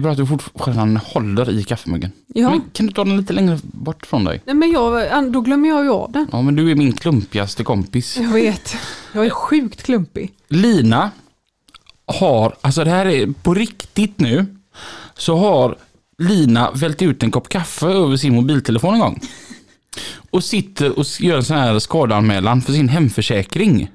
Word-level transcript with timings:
Är 0.00 0.02
bra 0.02 0.12
att 0.12 0.18
du 0.18 0.26
fortfarande 0.26 1.00
håller 1.04 1.50
i 1.50 1.64
kaffemuggen. 1.64 2.12
Ja. 2.26 2.50
Men 2.50 2.62
kan 2.72 2.86
du 2.86 2.92
ta 2.92 3.04
den 3.04 3.16
lite 3.16 3.32
längre 3.32 3.58
bort 3.62 4.06
från 4.06 4.24
dig? 4.24 4.42
Nej 4.44 4.54
men 4.54 4.70
jag, 4.70 5.32
då 5.32 5.40
glömmer 5.40 5.68
jag 5.68 5.84
ju 5.84 5.90
av 5.90 6.12
den. 6.12 6.26
Ja, 6.32 6.42
men 6.42 6.56
du 6.56 6.70
är 6.70 6.74
min 6.74 6.92
klumpigaste 6.92 7.64
kompis. 7.64 8.16
Jag 8.16 8.32
vet. 8.32 8.76
Jag 9.12 9.26
är 9.26 9.30
sjukt 9.30 9.82
klumpig. 9.82 10.32
Lina 10.48 11.10
har, 12.06 12.54
alltså 12.60 12.84
det 12.84 12.90
här 12.90 13.06
är 13.06 13.26
på 13.42 13.54
riktigt 13.54 14.18
nu, 14.18 14.46
så 15.16 15.36
har 15.36 15.76
Lina 16.18 16.70
vält 16.70 17.02
ut 17.02 17.22
en 17.22 17.30
kopp 17.30 17.48
kaffe 17.48 17.86
över 17.86 18.16
sin 18.16 18.34
mobiltelefon 18.34 18.94
en 18.94 19.00
gång. 19.00 19.20
Och 20.30 20.44
sitter 20.44 20.98
och 20.98 21.06
gör 21.20 21.36
en 21.36 21.44
sån 21.44 21.56
här 21.56 21.78
skadeanmälan 21.78 22.62
för 22.62 22.72
sin 22.72 22.88
hemförsäkring. 22.88 23.90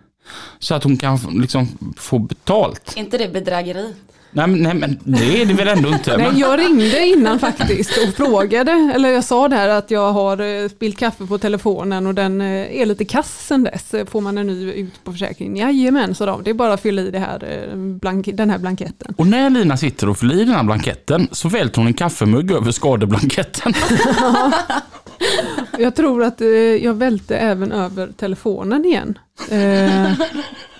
Så 0.59 0.75
att 0.75 0.83
hon 0.83 0.97
kan 0.97 1.17
liksom 1.41 1.67
få 1.97 2.19
betalt. 2.19 2.93
inte 2.95 3.17
det 3.17 3.27
bedrägeri? 3.27 3.93
Nej 4.37 4.47
men, 4.47 4.61
nej, 4.63 4.73
men 4.75 4.97
det 5.03 5.41
är 5.41 5.45
det 5.45 5.53
väl 5.53 5.67
ändå 5.67 5.89
inte? 5.89 6.17
Nej, 6.17 6.31
jag 6.35 6.59
ringde 6.59 7.05
innan 7.05 7.39
faktiskt 7.39 7.91
och 8.07 8.13
frågade, 8.13 8.91
eller 8.95 9.09
jag 9.09 9.23
sa 9.23 9.47
där 9.47 9.69
att 9.69 9.91
jag 9.91 10.13
har 10.13 10.41
eh, 10.63 10.69
spillt 10.69 10.97
kaffe 10.97 11.25
på 11.25 11.37
telefonen 11.37 12.07
och 12.07 12.15
den 12.15 12.41
eh, 12.41 12.81
är 12.81 12.85
lite 12.85 13.05
kass 13.05 13.45
sen 13.47 13.63
dess. 13.63 13.93
Eh, 13.93 14.05
Får 14.05 14.21
man 14.21 14.37
en 14.37 14.47
ny 14.47 14.71
ut 14.71 15.03
på 15.03 15.11
försäkringen? 15.11 15.55
Jajamän, 15.57 16.15
sa 16.15 16.25
de. 16.25 16.43
Det 16.43 16.49
är 16.49 16.53
bara 16.53 16.73
att 16.73 16.81
fylla 16.81 17.01
i 17.01 17.11
det 17.11 17.19
här, 17.19 17.39
den 18.33 18.49
här 18.49 18.57
blanketten. 18.57 19.13
och 19.17 19.27
när 19.27 19.49
Lina 19.49 19.77
sitter 19.77 20.09
och 20.09 20.17
fyller 20.17 20.35
i 20.35 20.43
den 20.45 20.55
här 20.55 20.63
blanketten 20.63 21.27
så 21.31 21.49
välter 21.49 21.77
hon 21.77 21.87
en 21.87 21.93
kaffemugg 21.93 22.51
över 22.51 22.71
skadeblanketten. 22.71 23.73
Jag 25.79 25.95
tror 25.95 26.23
att 26.23 26.41
jag 26.81 26.93
välte 26.93 27.37
även 27.37 27.71
över 27.71 28.07
telefonen 28.17 28.85
igen. 28.85 29.17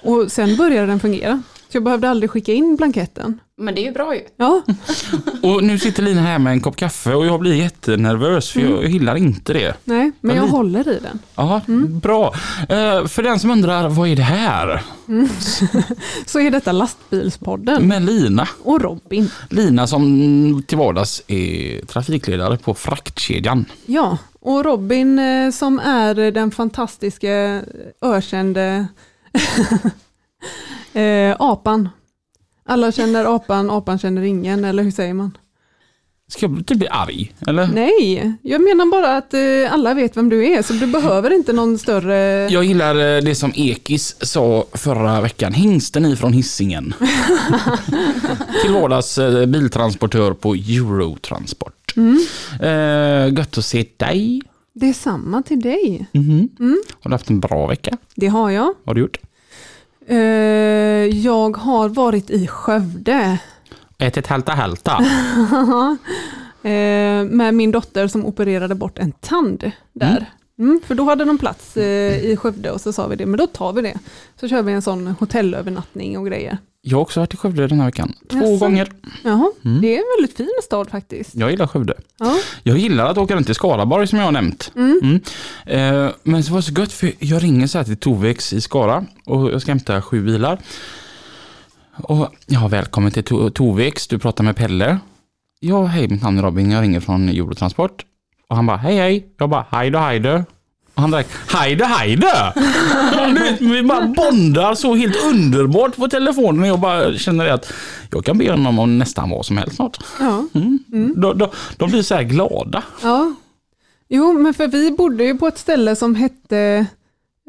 Och 0.02 0.32
sen 0.32 0.56
började 0.58 0.88
den 0.88 1.00
fungera. 1.00 1.42
Så 1.70 1.78
jag 1.78 1.84
behövde 1.84 2.10
aldrig 2.10 2.30
skicka 2.30 2.54
in 2.54 2.76
blanketten. 2.76 3.40
Men 3.58 3.76
det 3.76 3.82
är 3.82 3.86
ju 3.86 3.92
bra 3.92 4.16
ju. 4.16 4.22
Ja, 4.38 4.62
Och 5.44 5.64
nu 5.64 5.80
sitter 5.80 6.04
Lina 6.04 6.22
här 6.22 6.40
med 6.40 6.54
en 6.54 6.62
kopp 6.62 6.76
kaffe 6.76 7.14
och 7.14 7.26
jag 7.26 7.40
blir 7.40 7.54
jättenervös 7.56 8.52
för 8.52 8.60
jag 8.60 8.86
gillar 8.86 9.16
inte 9.16 9.54
det. 9.54 9.74
nej, 9.84 10.12
men 10.22 10.36
jag 10.36 10.44
lite. 10.44 10.56
håller 10.58 10.88
i 10.90 11.00
den. 11.00 11.20
Ja, 11.36 11.62
bra. 12.02 12.34
Eh, 12.70 13.06
för 13.08 13.24
den 13.24 13.40
som 13.40 13.52
undrar, 13.52 13.90
vad 13.90 14.10
är 14.10 14.16
det 14.16 14.22
här? 14.24 14.82
Så 16.26 16.40
är 16.40 16.52
detta 16.52 16.72
lastbilspodden. 16.72 17.88
Med 17.88 18.06
Lina. 18.06 18.48
Och 18.64 18.82
Robin. 18.82 19.30
Lina 19.50 19.88
som 19.88 20.64
till 20.68 20.78
vardags 20.78 21.22
är 21.28 21.86
trafikledare 21.86 22.58
på 22.58 22.74
fraktkedjan. 22.74 23.66
Ja, 23.86 24.18
och 24.40 24.66
Robin 24.66 25.20
eh, 25.20 25.52
som 25.52 25.80
är 25.80 26.32
den 26.32 26.52
fantastiska 26.52 27.62
ökände 28.02 28.88
eh, 30.96 31.36
apan. 31.40 31.90
Alla 32.66 32.92
känner 32.92 33.36
apan, 33.36 33.70
apan 33.70 34.00
känner 34.00 34.22
ingen, 34.22 34.66
eller 34.66 34.84
hur 34.84 34.92
säger 34.92 35.14
man? 35.14 35.38
Ska 36.28 36.46
jag 36.46 36.66
typ 36.66 36.78
bli 36.78 36.88
arg? 36.88 37.34
Eller? 37.48 37.68
Nej, 37.68 38.34
jag 38.42 38.62
menar 38.62 38.86
bara 38.86 39.18
att 39.18 39.34
eh, 39.34 39.74
alla 39.74 39.94
vet 39.94 40.18
vem 40.18 40.30
du 40.30 40.46
är, 40.46 40.62
så 40.62 40.74
du 40.74 40.88
behöver 40.88 41.34
inte 41.34 41.54
någon 41.54 41.78
större... 41.78 42.16
Jag 42.50 42.64
gillar 42.64 42.96
eh, 42.96 43.24
det 43.24 43.36
som 43.36 43.52
Ekis 43.56 44.16
sa 44.22 44.66
förra 44.74 45.22
veckan, 45.22 45.54
hingsten 45.54 46.06
ifrån 46.06 46.34
hissingen. 46.34 46.94
till 48.62 48.74
vardags 48.74 49.18
eh, 49.18 49.46
biltransportör 49.46 50.34
på 50.34 50.54
Eurotransport. 50.56 51.94
Mm. 51.96 52.26
Eh, 52.62 53.38
gött 53.38 53.58
att 53.58 53.66
se 53.66 53.86
dig. 53.98 54.42
Det 54.74 54.90
är 54.90 54.94
samma 54.94 55.44
till 55.44 55.60
dig. 55.60 56.08
Mhm. 56.12 56.50
Mm. 56.60 56.84
Har 57.02 57.10
du 57.10 57.14
haft 57.14 57.30
en 57.30 57.40
bra 57.40 57.68
vecka? 57.68 57.98
Det 58.16 58.28
har 58.28 58.50
jag. 58.50 58.66
Vad 58.66 58.76
har 58.86 58.94
du 58.94 59.02
gjort? 59.02 59.18
Eh, 60.08 60.18
jag 61.06 61.58
har 61.58 61.90
varit 61.90 62.30
i 62.30 62.48
Skövde 62.48 63.40
Ätit 63.98 64.28
hälta 64.28 64.52
hälta. 64.52 64.92
eh, 66.64 67.24
med 67.24 67.54
min 67.54 67.72
dotter 67.72 68.08
som 68.08 68.26
opererade 68.26 68.76
bort 68.76 69.00
en 69.00 69.12
tand 69.12 69.72
där. 69.94 70.32
Mm, 70.60 70.82
för 70.86 70.96
då 70.96 71.04
hade 71.04 71.26
de 71.26 71.38
plats 71.38 71.78
eh, 71.78 72.26
i 72.26 72.38
Skövde 72.38 72.72
och 72.72 72.82
så 72.82 72.94
sa 72.94 73.08
vi 73.08 73.16
det, 73.16 73.26
men 73.26 73.38
då 73.38 73.48
tar 73.48 73.74
vi 73.74 73.82
det. 73.82 74.00
Så 74.40 74.48
kör 74.48 74.62
vi 74.62 74.74
en 74.74 74.82
sån 74.82 75.08
hotellövernattning 75.08 76.18
och 76.18 76.26
grejer. 76.28 76.58
Jag 76.88 76.98
har 76.98 77.02
också 77.02 77.20
varit 77.20 77.34
i 77.34 77.38
Skövde 77.38 77.68
den 77.68 77.80
här 77.80 77.86
veckan. 77.86 78.14
Två 78.32 78.38
Jaså? 78.38 78.58
gånger. 78.58 78.88
Jaha, 79.24 79.52
Mm. 79.66 79.82
det 79.82 79.96
är 79.96 79.98
en 79.98 80.04
väldigt 80.18 80.38
fin 80.38 80.50
stad 80.64 80.90
faktiskt. 80.90 81.36
Jag 81.36 81.52
gillar 81.52 81.68
Skövde. 81.68 81.94
Ja. 82.20 82.38
Jag 82.64 82.78
gillar 82.78 83.06
att 83.12 83.18
åka 83.18 83.36
runt 83.36 83.50
i 83.50 83.54
Skaraborg 83.54 84.08
som 84.08 84.20
jag 84.20 84.26
har 84.26 84.32
nämnt. 84.32 84.72
Mm. 84.76 85.00
Mm. 85.04 85.16
Eh, 86.06 86.12
men 86.24 86.42
det 86.42 86.50
var 86.52 86.62
så 86.62 86.72
gött 86.82 86.92
för 86.92 87.12
jag 87.20 87.44
ringer 87.44 87.68
så 87.68 87.78
här 87.78 87.86
till 87.86 87.98
Tovex 87.98 88.54
i 88.54 88.62
Skara 88.62 89.06
och 89.26 89.52
jag 89.52 89.62
ska 89.62 89.72
hämta 89.72 90.02
sju 90.02 90.24
bilar. 90.26 90.60
Och 91.98 92.34
ja, 92.46 92.68
välkommen 92.68 93.12
till 93.12 93.24
to- 93.24 93.50
Tovex, 93.50 94.08
du 94.08 94.20
pratar 94.20 94.44
med 94.44 94.56
Pelle. 94.56 95.00
Ja, 95.60 95.86
hej, 95.86 96.08
mitt 96.08 96.22
namn 96.24 96.38
är 96.38 96.44
Robin, 96.44 96.72
jag 96.72 96.82
ringer 96.82 97.00
från 97.00 97.30
Eurotransport. 97.30 98.06
Och 98.50 98.56
han 98.56 98.66
bara, 98.66 98.78
hej 98.78 98.98
hej. 98.98 99.28
Jag 99.38 99.50
bara, 99.50 99.66
hej 99.72 99.90
då, 99.92 100.00
hej 100.00 100.20
då. 100.20 100.44
Och 100.96 101.02
han 101.02 101.12
direkt, 101.12 101.30
hej 101.48 101.76
då, 101.76 101.86
hej 101.86 102.16
då. 102.16 102.54
Du 103.28 103.34
vet, 103.34 103.62
Vi 103.62 103.84
bara 103.84 104.08
bondar 104.08 104.76
så 104.76 104.96
helt 104.96 105.16
underbart 105.24 105.96
på 105.96 106.08
telefonen 106.08 106.62
och 106.62 106.68
jag 106.68 106.80
bara 106.80 107.14
känner 107.18 107.48
att 107.48 107.74
jag 108.12 108.26
kan 108.26 108.38
be 108.38 108.52
honom 108.52 108.80
om 108.80 108.98
nästan 108.98 109.30
vad 109.30 109.46
som 109.46 109.58
helst 109.58 109.76
snart. 109.76 109.98
Ja. 110.20 110.44
Mm. 110.54 110.80
De, 111.22 111.38
de, 111.38 111.50
de 111.78 111.90
blir 111.92 112.02
så 112.02 112.16
här 112.16 112.24
glada. 112.24 112.84
ja. 113.04 113.34
Jo, 114.10 114.34
men 114.34 114.54
för 114.54 114.68
vi 114.68 114.92
bodde 114.92 115.24
ju 115.24 115.38
på 115.38 115.48
ett 115.48 115.58
ställe 115.58 115.96
som 115.96 116.16
hette 116.16 116.86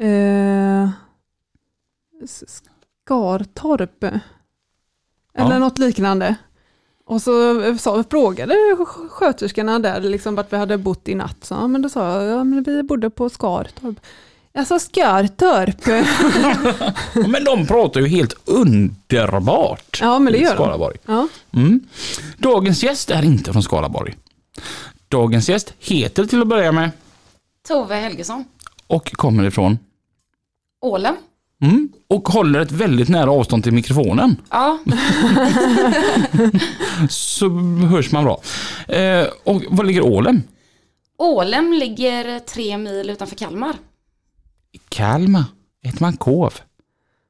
eh, 0.01 0.89
Skartorp. 3.07 4.03
Eller 4.03 4.21
Ja. 5.53 5.59
något 5.59 5.77
liknande. 5.77 6.35
Och 7.09 7.21
så 7.21 7.31
sa, 7.77 8.03
frågade 8.09 8.53
sk- 8.53 9.09
sköterskorna 9.09 9.79
där 9.79 10.01
liksom 10.01 10.35
vart 10.35 10.53
vi 10.53 10.57
hade 10.57 10.77
bott 10.77 11.07
i 11.07 11.15
natt. 11.15 11.37
Så, 11.45 11.53
ja, 11.53 11.67
men 11.67 11.81
då 11.81 11.89
sa 11.89 12.21
jag, 12.23 12.31
ja, 12.39 12.43
men 12.43 12.63
vi 12.63 12.83
bodde 12.83 13.09
på 13.09 13.29
Skartorp. 13.29 13.99
Alltså 14.57 14.79
Skartorp. 14.79 15.85
Men 17.27 17.43
de 17.43 17.67
pratar 17.67 17.99
ju 18.01 18.07
helt 18.07 18.33
underbart. 18.45 19.99
Ja, 20.01 20.19
men 20.19 20.33
det 20.33 20.39
i 20.39 20.41
gör 20.41 20.49
de. 20.49 20.55
Skaraborg. 20.55 20.97
Ja. 21.05 21.27
Mm. 21.53 21.79
Dagens 22.37 22.83
gäst 22.83 23.09
är 23.11 23.25
inte 23.25 23.53
från 23.53 23.63
Skaraborg. 23.63 24.15
Dagens 25.07 25.49
gäst 25.49 25.73
heter 25.79 26.25
till 26.25 26.41
att 26.41 26.47
börja 26.47 26.71
med 26.71 26.89
Tove 27.67 27.95
Helgesson. 27.95 28.45
och 28.87 29.11
kommer 29.11 29.43
ifrån 29.43 29.79
Ålen. 30.81 31.15
Mm. 31.63 31.89
och 32.09 32.27
håller 32.29 32.59
ett 32.59 32.71
väldigt 32.71 33.09
nära 33.09 33.31
avstånd 33.31 33.63
till 33.63 33.73
mikrofonen. 33.73 34.35
Ja, 34.51 34.77
Så 37.09 37.49
hörs 37.89 38.11
man 38.11 38.23
bra. 38.23 38.41
Eh, 38.87 39.27
och 39.43 39.61
var 39.69 39.83
ligger 39.83 40.01
Ålem? 40.01 40.41
Ålem 41.17 41.73
ligger 41.73 42.39
tre 42.39 42.77
mil 42.77 43.09
utanför 43.09 43.35
Kalmar. 43.35 43.73
Kalmar. 44.89 45.43
Äter 45.85 46.01
man 46.01 46.17
kov? 46.17 46.53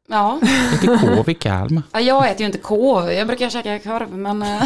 Ja, 0.10 0.40
Äter 0.74 0.98
kov 1.16 1.30
i 1.30 1.34
Kalmar? 1.34 1.84
Ja, 1.92 2.00
jag 2.00 2.30
äter 2.30 2.40
ju 2.42 2.46
inte 2.46 2.58
kov. 2.58 3.12
Jag 3.12 3.28
brukar 3.28 3.50
käka 3.50 3.80
korv, 3.80 4.18
men 4.18 4.42
eh, 4.42 4.62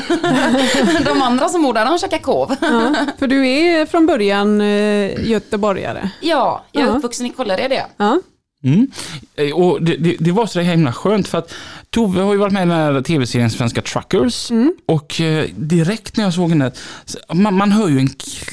de 1.06 1.22
andra 1.22 1.50
som 1.50 1.64
bor 1.64 1.74
där, 1.74 1.86
de 1.86 2.00
käkar 2.00 2.18
kov. 2.18 2.56
Ja, 2.62 2.96
för 3.20 3.28
du 3.28 3.48
är 3.50 3.86
från 3.86 4.06
början 4.06 4.62
eh, 4.62 5.30
göteborgare. 5.30 6.10
Ja, 6.22 6.64
jag 6.72 6.84
är 6.84 6.88
Ja. 6.88 6.94
uppvuxen 6.94 7.26
i 7.26 7.30
Kållered. 7.30 7.82
ja. 7.98 8.22
Mm. 8.64 8.88
Eh, 9.36 9.52
och 9.54 9.82
det, 9.82 9.96
det, 9.96 10.16
det 10.20 10.32
var 10.32 10.46
så 10.46 10.60
himla 10.60 10.94
skönt 10.94 11.28
för 11.28 11.38
att 11.38 11.54
Tove 11.94 12.22
har 12.22 12.34
ju 12.34 12.40
varit 12.40 12.54
med 12.54 12.64
i 12.64 12.70
den 12.70 12.78
här 12.78 13.02
tv-serien 13.02 13.50
Svenska 13.50 13.82
Truckers 13.82 14.52
Mm. 14.52 14.74
och 14.86 15.22
eh, 15.22 15.46
direkt 15.56 16.18
när 16.18 16.24
jag 16.24 16.34
såg 16.34 16.50
henne, 16.50 16.72
man, 17.34 17.54
man 17.54 17.72
hör 17.72 17.88
ju 17.90 18.00
en 18.00 18.10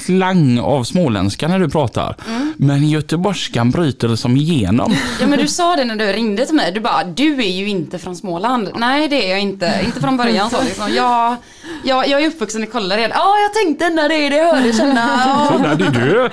klang 0.06 0.58
av 0.58 0.84
småländska 0.84 1.48
när 1.48 1.58
du 1.58 1.68
pratar. 1.68 2.16
Mm. 2.28 2.52
Men 2.56 2.88
göteborgskan 2.88 3.70
bryter 3.70 4.08
det 4.08 4.16
som 4.16 4.36
igenom. 4.36 4.94
Ja 5.20 5.26
men 5.26 5.38
du 5.38 5.48
sa 5.48 5.76
det 5.76 5.84
när 5.84 5.96
du 5.96 6.04
ringde 6.06 6.46
till 6.46 6.54
mig, 6.54 6.72
du 6.72 6.80
bara 6.80 7.04
du 7.04 7.38
är 7.44 7.50
ju 7.50 7.68
inte 7.68 7.98
från 7.98 8.16
Småland. 8.16 8.68
Nej 8.76 9.08
det 9.08 9.26
är 9.26 9.30
jag 9.30 9.40
inte, 9.40 9.80
inte 9.86 10.00
från 10.00 10.16
början 10.16 10.50
så 10.50 10.62
liksom. 10.62 10.94
Jag, 10.94 11.36
jag, 11.84 12.08
jag 12.08 12.22
är 12.22 12.28
uppvuxen 12.28 12.64
i 12.64 12.66
Kållered. 12.66 13.10
Ja 13.14 13.34
jag 13.38 13.54
tänkte 13.54 13.88
när 13.90 14.08
det 14.08 14.14
är 14.14 14.30
det 14.30 14.56
hörde 14.56 14.72
känna. 14.72 15.48
Så 15.52 15.58
där, 15.58 15.74
det 15.76 15.84
är 15.84 15.90
du. 16.06 16.28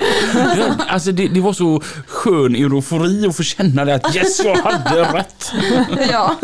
Det- 0.62 0.74
Alltså 0.88 1.12
det, 1.12 1.28
det 1.28 1.40
var 1.40 1.52
så 1.52 1.82
skön 2.06 2.54
eufori 2.56 3.26
att 3.26 3.36
få 3.36 3.42
känna 3.42 3.84
det 3.84 3.94
att 3.94 4.16
yes, 4.16 4.44
jag 4.44 4.56
hade 4.56 5.02
rätt. 5.18 5.52
ja. 6.12 6.36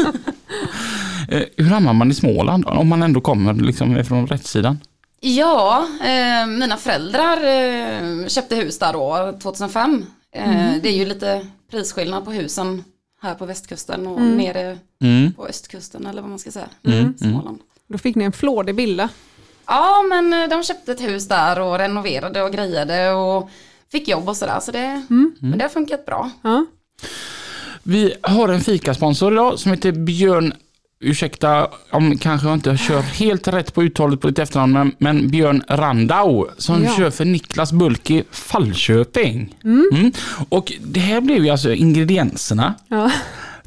Eh, 1.28 1.42
Hur 1.56 1.64
hamnar 1.70 1.92
man 1.92 2.10
i 2.10 2.14
Småland 2.14 2.64
om 2.66 2.88
man 2.88 3.02
ändå 3.02 3.20
kommer 3.20 3.54
liksom 3.54 4.04
från 4.04 4.26
rättssidan? 4.26 4.80
Ja, 5.20 5.86
eh, 6.04 6.46
mina 6.46 6.76
föräldrar 6.76 7.36
eh, 7.36 8.26
köpte 8.28 8.56
hus 8.56 8.78
där 8.78 8.92
då 8.92 9.38
2005. 9.42 10.04
Eh, 10.34 10.74
Det 10.82 10.88
är 10.88 10.92
ju 10.96 11.04
lite 11.04 11.46
prisskillnad 11.70 12.24
på 12.24 12.30
husen 12.32 12.84
här 13.22 13.34
på 13.34 13.46
västkusten 13.46 14.06
och 14.06 14.20
nere 14.22 14.78
Mm. 15.02 15.32
på 15.32 15.46
östkusten 15.46 16.06
eller 16.06 16.20
vad 16.22 16.30
man 16.30 16.38
ska 16.38 16.50
säga. 16.50 16.68
Mm, 16.86 17.14
Småland. 17.18 17.58
Då 17.88 17.98
fick 17.98 18.16
ni 18.16 18.24
en 18.24 18.32
flådig 18.32 18.74
villa. 18.74 19.08
Ja, 19.66 20.02
men 20.08 20.32
eh, 20.32 20.48
de 20.48 20.62
köpte 20.64 20.92
ett 20.92 21.00
hus 21.02 21.28
där 21.28 21.60
och 21.60 21.78
renoverade 21.78 22.42
och 22.42 22.52
grejade 22.52 23.10
och 23.12 23.50
fick 23.92 24.08
jobb 24.08 24.28
och 24.28 24.36
sådär. 24.36 24.60
Så 24.60 24.72
det, 24.72 25.02
men 25.40 25.58
det 25.58 25.64
har 25.64 25.68
funkat 25.68 26.06
bra. 26.06 26.30
Ja. 26.42 26.66
Vi 27.82 28.14
har 28.22 28.48
en 28.48 28.60
fikasponsor 28.60 29.32
idag 29.32 29.58
som 29.58 29.70
heter 29.72 29.92
Björn 29.92 30.52
Ursäkta 31.04 31.68
om 31.90 32.18
kanske 32.18 32.46
jag 32.46 32.54
inte 32.56 32.76
kör 32.76 33.00
helt 33.00 33.48
rätt 33.48 33.74
på 33.74 33.82
uttalet 33.82 34.20
på 34.20 34.28
ditt 34.28 34.38
efternamn, 34.38 34.72
men, 34.72 34.92
men 34.98 35.28
Björn 35.30 35.62
Randau 35.68 36.48
som 36.58 36.84
Ja. 36.84 36.96
kör 36.96 37.10
för 37.10 37.24
Niklas 37.24 37.72
Bulk 37.72 38.10
i 38.10 38.24
Fallköping. 38.30 39.56
Mm. 39.64 40.12
Och 40.48 40.72
det 40.80 41.00
här 41.00 41.20
blev 41.20 41.44
ju 41.44 41.50
alltså 41.50 41.72
ingredienserna 41.72 42.74
Ja. 42.88 43.10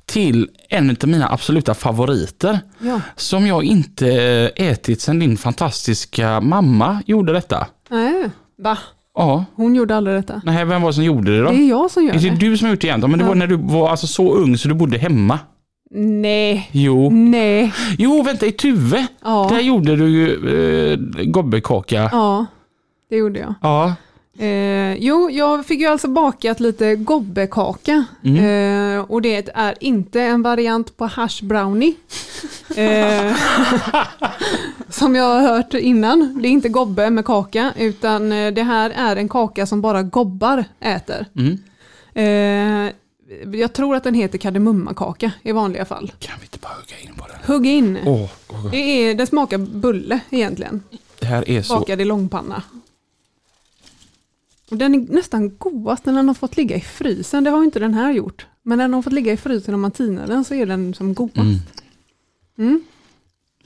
till 0.06 0.50
en 0.69 0.89
av 1.03 1.09
mina 1.09 1.29
absoluta 1.31 1.73
favoriter. 1.73 2.59
ja. 2.79 3.01
Som 3.15 3.47
jag 3.47 3.63
inte 3.63 4.07
ätit 4.56 5.01
sedan 5.01 5.19
din 5.19 5.38
fantastiska 5.38 6.41
mamma 6.41 7.01
gjorde 7.06 7.33
detta. 7.33 7.68
Nej. 7.89 8.29
Va? 8.57 8.77
Ja, 9.15 9.45
Hon 9.56 9.75
gjorde 9.75 9.95
aldrig 9.95 10.15
detta. 10.17 10.41
nej, 10.45 10.65
vem 10.65 10.81
var 10.81 10.89
det 10.89 10.94
som 10.94 11.03
gjorde 11.03 11.31
det 11.31 11.41
då? 11.44 11.50
Det 11.50 11.56
är 11.56 11.69
jag 11.69 11.91
som 11.91 12.03
gör 12.03 12.13
Är 12.13 12.19
det 12.19 12.29
det. 12.29 12.35
du 12.35 12.57
som 12.57 12.65
har 12.65 12.73
gjort 12.73 12.81
det 12.81 12.88
egentligen? 12.88 13.12
Men 13.12 13.19
det 13.19 13.25
Ja. 13.25 13.29
var 13.29 13.35
när 13.35 13.47
du 13.47 13.56
var 13.56 13.89
alltså 13.89 14.07
så 14.07 14.33
ung 14.35 14.57
så 14.57 14.67
du 14.67 14.73
bodde 14.73 14.97
hemma. 14.97 15.39
Nej. 15.97 16.69
Jo. 16.71 17.09
Nej. 17.09 17.73
Jo, 17.97 18.21
vänta, 18.23 18.45
i 18.45 18.51
Tuve. 18.51 19.07
Ja. 19.23 19.47
Där 19.51 19.59
gjorde 19.59 19.95
du 19.95 20.09
ju 20.09 20.91
eh, 20.91 20.97
gobbekaka. 21.25 22.09
Ja. 22.12 22.45
Det 23.09 23.15
gjorde 23.15 23.39
jag. 23.39 23.53
Ja. 23.62 23.94
Eh, 24.37 24.93
jo, 24.95 25.29
jag 25.31 25.65
fick 25.65 25.79
ju 25.79 25.85
alltså 25.87 26.07
bakat 26.07 26.59
lite 26.59 26.95
gobbekaka. 26.95 28.05
Mm. 28.23 28.97
Eh, 28.97 29.01
och 29.11 29.21
det 29.21 29.49
är 29.55 29.75
inte 29.79 30.21
en 30.21 30.41
variant 30.41 30.97
på 30.97 31.05
hash 31.05 31.41
brownie. 31.43 31.95
Eh, 32.75 33.35
som 34.89 35.15
jag 35.15 35.23
har 35.23 35.41
hört 35.41 35.73
innan. 35.73 36.41
Det 36.41 36.47
är 36.47 36.51
inte 36.51 36.69
gobbe 36.69 37.09
med 37.09 37.25
kaka, 37.25 37.73
utan 37.77 38.31
eh, 38.31 38.53
det 38.53 38.63
här 38.63 38.89
är 38.89 39.15
en 39.15 39.29
kaka 39.29 39.65
som 39.65 39.81
bara 39.81 40.03
gobbar 40.03 40.65
äter. 40.79 41.25
Mm. 41.37 41.57
Eh, 42.13 42.91
jag 43.59 43.73
tror 43.73 43.95
att 43.95 44.03
den 44.03 44.13
heter 44.13 44.37
kardemummakaka 44.37 45.31
i 45.43 45.51
vanliga 45.51 45.85
fall. 45.85 46.11
Kan 46.19 46.35
vi 46.39 46.45
inte 46.45 46.59
bara 46.59 46.73
hugga 46.73 46.99
in 46.99 47.13
på 47.15 47.27
den? 47.27 47.37
Hugg 47.55 47.65
in. 47.67 47.97
Åh, 48.05 48.29
åh, 48.49 48.71
Det, 48.71 48.77
är, 48.77 49.15
det 49.15 49.25
smakar 49.25 49.57
bulle 49.57 50.19
egentligen. 50.29 50.83
det 51.19 51.25
här 51.25 51.49
är 51.49 51.61
så... 51.61 51.79
Bakad 51.79 52.01
i 52.01 52.05
långpanna. 52.05 52.63
Och 54.71 54.77
den 54.77 54.95
är 54.95 55.00
nästan 55.00 55.57
godast 55.57 56.06
när 56.06 56.13
den 56.13 56.27
har 56.27 56.35
fått 56.35 56.57
ligga 56.57 56.75
i 56.75 56.81
frysen. 56.81 57.44
Det 57.44 57.50
har 57.50 57.63
inte 57.63 57.79
den 57.79 57.94
här 57.94 58.13
gjort. 58.13 58.47
Men 58.63 58.77
när 58.77 58.83
den 58.83 58.94
har 58.94 59.01
fått 59.01 59.13
ligga 59.13 59.33
i 59.33 59.38
frysen 59.38 59.73
och 59.73 59.79
man 59.79 59.91
tinar 59.91 60.27
den 60.27 60.45
så 60.45 60.53
är 60.53 60.65
den 60.65 60.94
som 60.94 61.13
godast. 61.13 61.38
Mm. 61.38 61.59
Mm. 62.57 62.83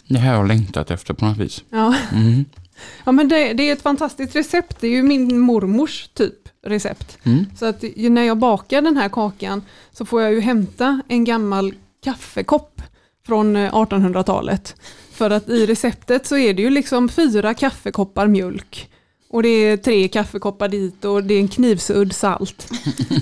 Det 0.07 0.17
här 0.17 0.29
har 0.29 0.37
jag 0.37 0.47
längtat 0.47 0.91
efter 0.91 1.13
på 1.13 1.25
något 1.25 1.37
vis. 1.37 1.63
Ja. 1.69 1.95
Mm. 2.13 2.45
ja, 3.03 3.11
men 3.11 3.29
det, 3.29 3.53
det 3.53 3.69
är 3.69 3.73
ett 3.73 3.81
fantastiskt 3.81 4.35
recept. 4.35 4.77
Det 4.79 4.87
är 4.87 4.91
ju 4.91 5.03
min 5.03 5.39
mormors 5.39 6.07
typ 6.13 6.49
recept. 6.65 7.17
Mm. 7.23 7.45
Så 7.57 7.65
att 7.65 7.83
när 7.95 8.23
jag 8.23 8.37
bakar 8.37 8.81
den 8.81 8.97
här 8.97 9.09
kakan 9.09 9.61
så 9.91 10.05
får 10.05 10.21
jag 10.21 10.33
ju 10.33 10.39
hämta 10.39 11.01
en 11.07 11.23
gammal 11.23 11.73
kaffekopp 12.03 12.81
från 13.25 13.55
eh, 13.55 13.73
1800-talet. 13.73 14.75
För 15.11 15.29
att 15.29 15.49
i 15.49 15.65
receptet 15.65 16.27
så 16.27 16.37
är 16.37 16.53
det 16.53 16.61
ju 16.61 16.69
liksom 16.69 17.09
fyra 17.09 17.53
kaffekoppar 17.53 18.27
mjölk. 18.27 18.89
Och 19.31 19.43
det 19.43 19.49
är 19.49 19.77
tre 19.77 20.07
kaffekoppar 20.07 20.67
dit 20.67 21.05
och 21.05 21.23
det 21.23 21.33
är 21.33 21.39
en 21.39 21.47
knivsudd 21.47 22.13
salt. 22.13 22.67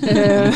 eh, 0.07 0.53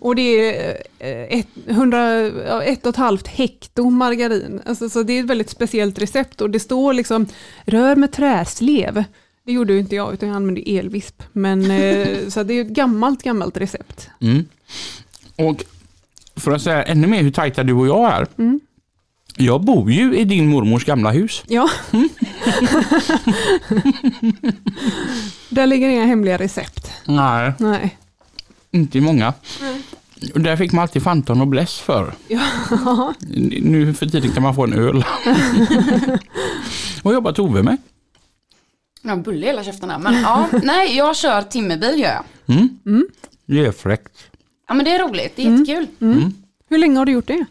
och 0.00 0.14
det 0.16 0.22
är 0.22 0.82
eh, 0.98 1.38
ett, 1.38 1.46
100, 1.66 2.18
ja, 2.26 2.62
ett 2.62 2.86
och 2.86 2.90
ett 2.90 2.96
halvt 2.96 3.28
hekto 3.28 3.90
margarin. 3.90 4.60
Alltså, 4.66 4.88
så 4.88 5.02
det 5.02 5.12
är 5.12 5.20
ett 5.20 5.30
väldigt 5.30 5.50
speciellt 5.50 5.98
recept 5.98 6.40
och 6.40 6.50
det 6.50 6.60
står 6.60 6.92
liksom 6.92 7.26
rör 7.64 7.96
med 7.96 8.12
träslev. 8.12 9.04
Det 9.44 9.52
gjorde 9.52 9.72
ju 9.72 9.78
inte 9.78 9.96
jag 9.96 10.14
utan 10.14 10.28
jag 10.28 10.36
använde 10.36 10.70
elvisp. 10.70 11.22
Men, 11.32 11.70
eh, 11.70 12.08
så 12.28 12.42
det 12.42 12.54
är 12.54 12.60
ett 12.60 12.68
gammalt, 12.68 13.22
gammalt 13.22 13.56
recept. 13.56 14.08
Mm. 14.20 14.44
Och 15.36 15.64
för 16.36 16.52
att 16.52 16.62
säga 16.62 16.82
ännu 16.82 17.06
mer 17.06 17.22
hur 17.22 17.30
tajta 17.30 17.62
du 17.62 17.72
och 17.72 17.86
jag 17.86 18.12
är. 18.12 18.26
Mm. 18.38 18.60
Jag 19.40 19.60
bor 19.60 19.92
ju 19.92 20.16
i 20.18 20.24
din 20.24 20.48
mormors 20.48 20.84
gamla 20.84 21.10
hus. 21.10 21.42
Ja. 21.46 21.70
Där 25.48 25.66
ligger 25.66 25.88
inga 25.88 26.04
hemliga 26.04 26.38
recept. 26.38 26.92
Nej, 27.04 27.52
Nej. 27.58 27.98
inte 28.70 29.00
många. 29.00 29.34
Och 30.34 30.40
där 30.40 30.56
fick 30.56 30.72
man 30.72 30.82
alltid 30.82 31.02
Fanta 31.02 31.32
och 31.32 31.38
Noblesse 31.38 31.84
för. 31.84 32.14
Ja. 32.28 32.44
Nu 33.62 33.94
för 33.94 34.06
tiden 34.06 34.30
kan 34.32 34.42
man 34.42 34.54
få 34.54 34.64
en 34.64 34.72
öl. 34.72 35.04
Vad 37.02 37.14
jobbar 37.14 37.32
Tove 37.32 37.62
med? 37.62 37.76
Jag 39.02 39.10
har 39.10 39.16
bulle 39.16 39.46
i 39.46 39.48
hela 39.48 39.64
käften 39.64 39.90
här. 39.90 39.98
Men 39.98 40.14
ja, 40.22 40.48
nej, 40.62 40.96
jag 40.96 41.16
kör 41.16 41.42
timmerbil 41.42 42.00
gör 42.00 42.12
jag. 42.14 42.24
Mm. 42.86 43.06
Det 43.46 43.66
är 43.66 43.72
fräckt. 43.72 44.18
Ja 44.68 44.74
men 44.74 44.84
det 44.84 44.90
är 44.90 45.08
roligt, 45.08 45.32
det 45.36 45.42
är 45.46 45.50
jättekul. 45.50 45.86
Hur 46.70 46.78
länge 46.78 46.98
har 46.98 47.06
du 47.06 47.12
gjort 47.12 47.26
det? 47.26 47.44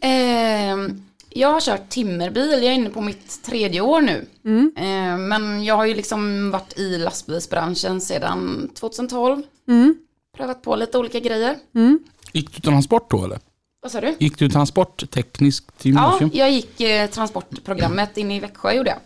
Ehm, 0.00 1.02
jag 1.30 1.48
har 1.52 1.60
kört 1.60 1.88
timmerbil, 1.88 2.50
jag 2.50 2.64
är 2.64 2.72
inne 2.72 2.90
på 2.90 3.00
mitt 3.00 3.42
tredje 3.42 3.80
år 3.80 4.00
nu. 4.00 4.26
Mm. 4.44 4.72
Ehm, 4.76 5.28
men 5.28 5.64
jag 5.64 5.76
har 5.76 5.86
ju 5.86 5.94
liksom 5.94 6.50
varit 6.50 6.78
i 6.78 6.98
lastbilsbranschen 6.98 8.00
sedan 8.00 8.70
2012. 8.74 9.42
Mm. 9.68 9.94
Prövat 10.36 10.62
på 10.62 10.76
lite 10.76 10.98
olika 10.98 11.20
grejer. 11.20 11.56
Mm. 11.74 11.98
Gick 12.32 12.54
du 12.54 12.60
transport 12.60 13.10
då 13.10 13.24
eller? 13.24 13.38
Vad 13.82 13.92
sa 13.92 14.00
du? 14.00 14.14
Gick 14.18 14.38
du 14.38 14.48
transporttekniskt 14.48 15.66
Ja, 15.76 15.88
gymnasium? 15.88 16.30
jag 16.34 16.50
gick 16.50 16.80
eh, 16.80 17.10
transportprogrammet 17.10 18.16
inne 18.16 18.36
i 18.36 18.40
Växjö 18.40 18.72
gjorde 18.72 18.90
jag. 18.90 18.98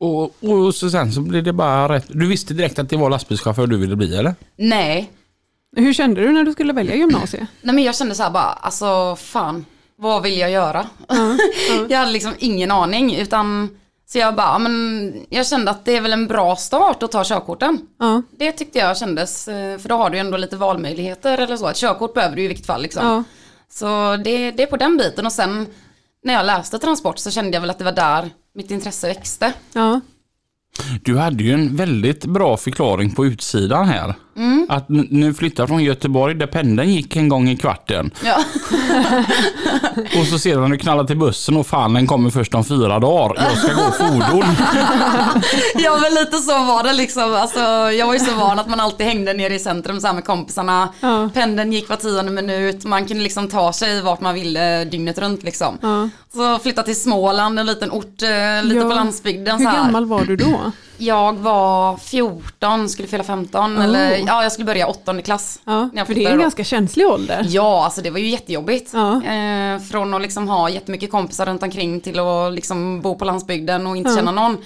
Och, 0.00 0.44
och 0.44 0.74
så 0.74 0.90
sen 0.90 1.12
så 1.12 1.20
blev 1.20 1.44
det 1.44 1.52
bara 1.52 1.94
rätt. 1.94 2.06
Du 2.08 2.26
visste 2.26 2.54
direkt 2.54 2.78
att 2.78 2.90
det 2.90 2.96
var 2.96 3.10
lastbilschaufför 3.10 3.66
du 3.66 3.76
ville 3.76 3.96
bli 3.96 4.16
eller? 4.16 4.34
Nej, 4.56 5.10
Hur 5.76 5.92
kände 5.92 6.20
du 6.20 6.32
när 6.32 6.44
du 6.44 6.52
skulle 6.52 6.72
välja 6.72 6.94
gymnasiet? 6.94 7.48
nej 7.62 7.74
men 7.74 7.84
jag 7.84 7.96
kände 7.96 8.14
så 8.14 8.22
här 8.22 8.30
bara, 8.30 8.52
alltså 8.52 9.16
fan, 9.16 9.64
vad 9.96 10.22
vill 10.22 10.38
jag 10.38 10.50
göra? 10.50 10.86
jag 11.88 11.98
hade 11.98 12.12
liksom 12.12 12.32
ingen 12.38 12.70
aning 12.70 13.16
utan 13.16 13.68
så 14.06 14.18
jag 14.18 14.34
bara, 14.34 14.58
men 14.58 15.14
jag 15.28 15.46
kände 15.46 15.70
att 15.70 15.84
det 15.84 15.96
är 15.96 16.00
väl 16.00 16.12
en 16.12 16.26
bra 16.26 16.56
start 16.56 17.02
att 17.02 17.12
ta 17.12 17.24
körkorten. 17.24 17.78
Ja. 17.98 18.22
Det 18.38 18.52
tyckte 18.52 18.78
jag 18.78 18.98
kändes, 18.98 19.48
eh, 19.48 19.78
för 19.78 19.88
då 19.88 19.96
har 19.96 20.10
du 20.10 20.16
ju 20.16 20.20
ändå 20.20 20.36
lite 20.36 20.56
valmöjligheter 20.56 21.38
eller 21.38 21.56
så. 21.56 21.68
Ett 21.68 21.76
körkort 21.76 22.14
behöver 22.14 22.36
du 22.36 22.42
i 22.42 22.48
vilket 22.48 22.66
fall 22.66 22.82
liksom. 22.82 23.02
Så 23.70 24.16
det, 24.16 24.50
det 24.50 24.62
är 24.62 24.66
på 24.66 24.76
den 24.76 24.96
biten 24.96 25.26
och 25.26 25.32
sen 25.32 25.66
när 26.24 26.34
jag 26.34 26.46
läste 26.46 26.78
transport 26.78 27.18
så 27.18 27.30
kände 27.30 27.50
jag 27.56 27.60
väl 27.60 27.70
att 27.70 27.78
det 27.78 27.84
var 27.84 27.92
där 27.92 28.30
mitt 28.54 28.70
intresse 28.70 29.08
växte. 29.08 29.52
Du 31.02 31.18
hade 31.18 31.44
ju 31.44 31.52
en 31.52 31.76
väldigt 31.76 32.24
bra 32.24 32.56
förklaring 32.56 33.14
på 33.14 33.26
utsidan 33.26 33.86
här. 33.86 34.14
Att 34.68 34.90
n- 34.90 35.08
nu 35.10 35.34
flyttar 35.34 35.66
från 35.66 35.82
Göteborg 35.84 36.34
där 36.34 36.46
pendeln 36.46 36.88
gick 36.92 37.16
en 37.16 37.28
gång 37.28 37.48
i 37.48 37.56
kvarten. 37.56 38.10
Ja. 38.24 38.36
Och 40.20 40.26
så 40.26 40.38
sedan 40.38 40.70
du 40.70 40.78
knallar 40.78 41.04
till 41.04 41.16
bussen 41.16 41.56
och 41.56 41.66
fan 41.66 41.94
den 41.94 42.06
kommer 42.06 42.30
först 42.30 42.54
om 42.54 42.64
fyra 42.64 42.98
dagar. 42.98 43.36
Jag 43.50 43.58
ska 43.58 43.72
gå 43.74 43.90
fordon. 43.90 44.44
ja 45.74 45.98
men 46.02 46.14
lite 46.14 46.36
så 46.36 46.52
var 46.64 46.82
det 46.84 46.92
liksom. 46.92 47.34
Alltså, 47.34 47.60
jag 47.92 48.06
var 48.06 48.12
ju 48.14 48.20
så 48.20 48.34
van 48.34 48.58
att 48.58 48.68
man 48.68 48.80
alltid 48.80 49.06
hängde 49.06 49.32
nere 49.34 49.54
i 49.54 49.58
centrum 49.58 50.00
så 50.00 50.06
här 50.06 50.14
med 50.14 50.24
kompisarna. 50.24 50.88
Ja. 51.00 51.28
Pendeln 51.34 51.72
gick 51.72 51.88
var 51.88 51.96
tionde 51.96 52.32
minut. 52.32 52.84
Man 52.84 53.06
kunde 53.06 53.22
liksom 53.22 53.48
ta 53.48 53.72
sig 53.72 54.02
vart 54.02 54.20
man 54.20 54.34
ville 54.34 54.84
dygnet 54.84 55.18
runt 55.18 55.42
liksom. 55.42 55.78
Ja. 55.82 56.08
Så 56.34 56.58
flytta 56.58 56.82
till 56.82 57.00
Småland, 57.00 57.58
en 57.58 57.66
liten 57.66 57.90
ort, 57.90 58.22
eh, 58.22 58.62
lite 58.64 58.76
Ja. 58.80 58.88
på 58.88 58.94
landsbygden. 58.94 59.58
Hur 59.58 59.64
så 59.64 59.70
här. 59.70 59.76
gammal 59.84 60.06
var 60.06 60.24
du 60.24 60.36
då? 60.36 60.72
Jag 61.00 61.32
var 61.38 61.96
14, 61.96 62.88
skulle 62.88 63.08
fylla 63.08 63.24
15 63.24 63.76
Oh. 63.78 63.84
eller 63.84 64.16
ja 64.26 64.42
jag 64.42 64.52
skulle 64.52 64.64
börja 64.66 64.86
åttonde 64.86 65.22
klass. 65.22 65.60
Ja, 65.64 66.04
för 66.06 66.14
det 66.14 66.24
är 66.24 66.30
en 66.30 66.36
då. 66.36 66.42
ganska 66.42 66.64
känslig 66.64 67.06
ålder. 67.06 67.46
Ja, 67.48 67.84
alltså 67.84 68.02
det 68.02 68.10
var 68.10 68.18
ju 68.18 68.28
jättejobbigt. 68.28 68.90
Ja. 68.94 69.24
Eh, 69.24 69.78
från 69.80 70.14
att 70.14 70.22
liksom 70.22 70.48
ha 70.48 70.68
jättemycket 70.68 71.10
kompisar 71.10 71.46
runt 71.46 71.62
omkring 71.62 72.00
till 72.00 72.18
att 72.18 72.52
liksom 72.52 73.00
bo 73.00 73.14
på 73.18 73.24
landsbygden 73.24 73.86
och 73.86 73.96
inte 73.96 74.10
Ja. 74.10 74.16
känna 74.16 74.30
någon. 74.32 74.56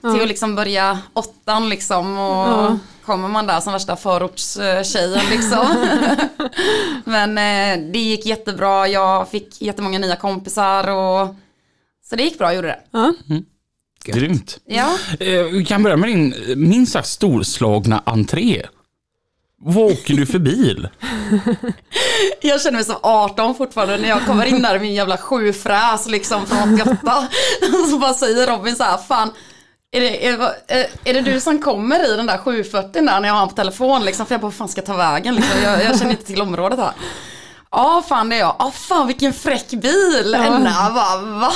Ja. 0.00 0.12
Till 0.12 0.22
att 0.22 0.28
liksom 0.28 0.54
börja 0.54 0.98
åttan 1.12 1.68
liksom 1.68 2.18
och 2.18 2.48
Ja. 2.48 2.78
kommer 3.04 3.28
man 3.28 3.46
där 3.46 3.60
som 3.60 3.72
värsta 3.72 3.96
förortstjejen 3.96 5.20
liksom. 5.30 5.66
Men 7.04 7.38
eh, 7.38 7.84
det 7.92 7.98
gick 7.98 8.26
jättebra, 8.26 8.88
jag 8.88 9.28
fick 9.28 9.62
jättemånga 9.62 9.98
nya 9.98 10.16
kompisar 10.16 10.88
och 10.90 11.34
så 12.10 12.16
det 12.16 12.22
gick 12.22 12.38
bra, 12.38 12.46
jag 12.46 12.54
gjorde 12.56 12.68
det. 12.68 13.14
Ja. 14.08 14.14
Grymt. 14.16 14.58
Ja, 14.66 14.96
Eh, 15.20 15.42
Vi 15.42 15.64
kan 15.64 15.82
börja 15.82 15.96
med 15.96 16.08
din 16.08 16.34
minst 16.56 16.92
sagt 16.92 17.08
storslagna 17.08 18.02
entré. 18.06 18.66
Vad 19.60 19.92
åker 19.92 20.14
du 20.14 20.26
för 20.26 20.38
bil? 20.38 20.88
Jag 22.40 22.60
känner 22.60 22.76
mig 22.78 22.84
som 22.84 22.96
18 23.02 23.54
fortfarande 23.54 23.96
när 23.98 24.08
jag 24.08 24.26
kommer 24.26 24.44
in 24.44 24.62
där 24.62 24.76
i 24.76 24.78
min 24.78 24.94
jävla 24.94 25.16
sjufräs 25.16 26.06
liksom 26.08 26.46
från 26.46 26.74
88. 26.80 27.28
Så 27.90 27.98
bara 27.98 28.14
säger 28.14 28.46
Robin 28.46 28.76
så 28.76 28.82
här, 28.84 28.96
fan, 28.98 29.30
är 29.92 30.00
det, 30.00 30.26
är, 30.26 30.38
det- 30.38 30.90
är 31.10 31.14
det 31.14 31.20
du 31.20 31.40
som 31.40 31.62
kommer 31.62 32.12
i 32.12 32.16
den 32.16 32.26
där 32.26 32.38
740 32.38 32.90
där 32.92 33.02
när 33.02 33.28
jag 33.28 33.34
har 33.34 33.40
honom 33.40 33.48
på 33.48 33.54
telefon 33.56 34.04
liksom? 34.04 34.26
För 34.26 34.34
jag 34.34 34.40
bara, 34.40 34.46
vad 34.46 34.54
fan 34.54 34.68
ska 34.68 34.78
jag 34.80 34.86
ta 34.86 34.96
vägen 34.96 35.34
liksom? 35.34 35.62
Jag, 35.64 35.84
jag 35.84 35.98
känner 35.98 36.10
inte 36.10 36.24
till 36.24 36.40
området 36.42 36.78
här. 36.78 36.92
Ja, 37.70 38.04
fan 38.08 38.28
det 38.28 38.36
är 38.36 38.40
jag. 38.40 38.56
Ja, 38.58 38.70
fan 38.74 39.06
vilken 39.06 39.32
fräck 39.32 39.70
bil. 39.70 40.30
Ja. 40.32 40.58
Nej, 40.58 40.72
bara, 40.94 41.38
va? 41.40 41.52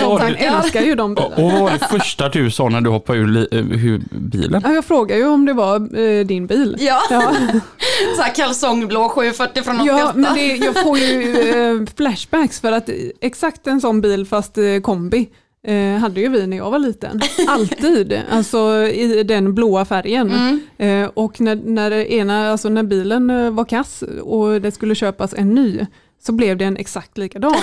Ja, 0.00 0.18
du- 0.28 0.34
älskar 0.36 0.80
ju 0.82 0.94
de 0.94 1.14
bilarna. 1.14 1.36
och 1.36 1.52
vad 1.52 1.60
var 1.60 1.70
det 1.70 1.78
första 1.90 2.28
du 2.28 2.50
sa 2.50 2.68
när 2.68 2.80
du 2.80 2.90
hoppade 2.90 3.18
ur 3.18 3.36
eh, 3.54 3.60
ur 3.60 4.02
bilen? 4.10 4.60
Ja, 4.64 4.72
jag 4.72 4.84
frågade 4.84 5.20
ju 5.20 5.26
om 5.28 5.46
det 5.46 5.52
var 5.52 5.98
eh, 5.98 6.26
din 6.26 6.46
bil. 6.46 6.76
Ja, 6.80 7.02
Ja, 7.10 7.32
så 8.16 8.22
här 8.22 8.34
kalsongblå 8.34 9.08
740 9.08 9.62
från 9.62 9.80
88. 9.80 9.98
ja 9.98 10.12
men 10.14 10.34
det, 10.34 10.56
jag 10.56 10.82
får 10.82 10.98
ju 10.98 11.36
eh, 11.50 11.86
flashbacks 11.96 12.60
för 12.60 12.72
att 12.72 12.88
exakt 13.20 13.66
en 13.66 13.80
sån 13.80 14.00
bil 14.00 14.26
fast 14.26 14.58
eh, 14.58 14.64
kombi 14.82 15.28
eh, 15.66 16.00
hade 16.00 16.20
ju 16.20 16.28
vi 16.28 16.46
när 16.46 16.56
jag 16.56 16.70
var 16.70 16.78
liten. 16.78 17.20
Alltid, 17.48 18.20
alltså 18.30 18.72
i 18.86 19.22
den 19.22 19.54
blåa 19.54 19.84
färgen. 19.84 20.30
Mm. 20.78 21.04
Eh, 21.04 21.10
och 21.14 21.40
när, 21.40 21.54
när, 21.54 21.90
ena, 21.90 22.50
alltså 22.50 22.68
när 22.68 22.82
bilen 22.82 23.30
eh, 23.30 23.50
var 23.50 23.64
kass 23.64 24.02
och 24.22 24.60
det 24.60 24.72
skulle 24.72 24.94
köpas 24.94 25.34
en 25.34 25.54
ny 25.54 25.86
så 26.22 26.32
blev 26.32 26.56
det 26.56 26.64
en 26.64 26.76
exakt 26.76 27.18
likadan 27.18 27.54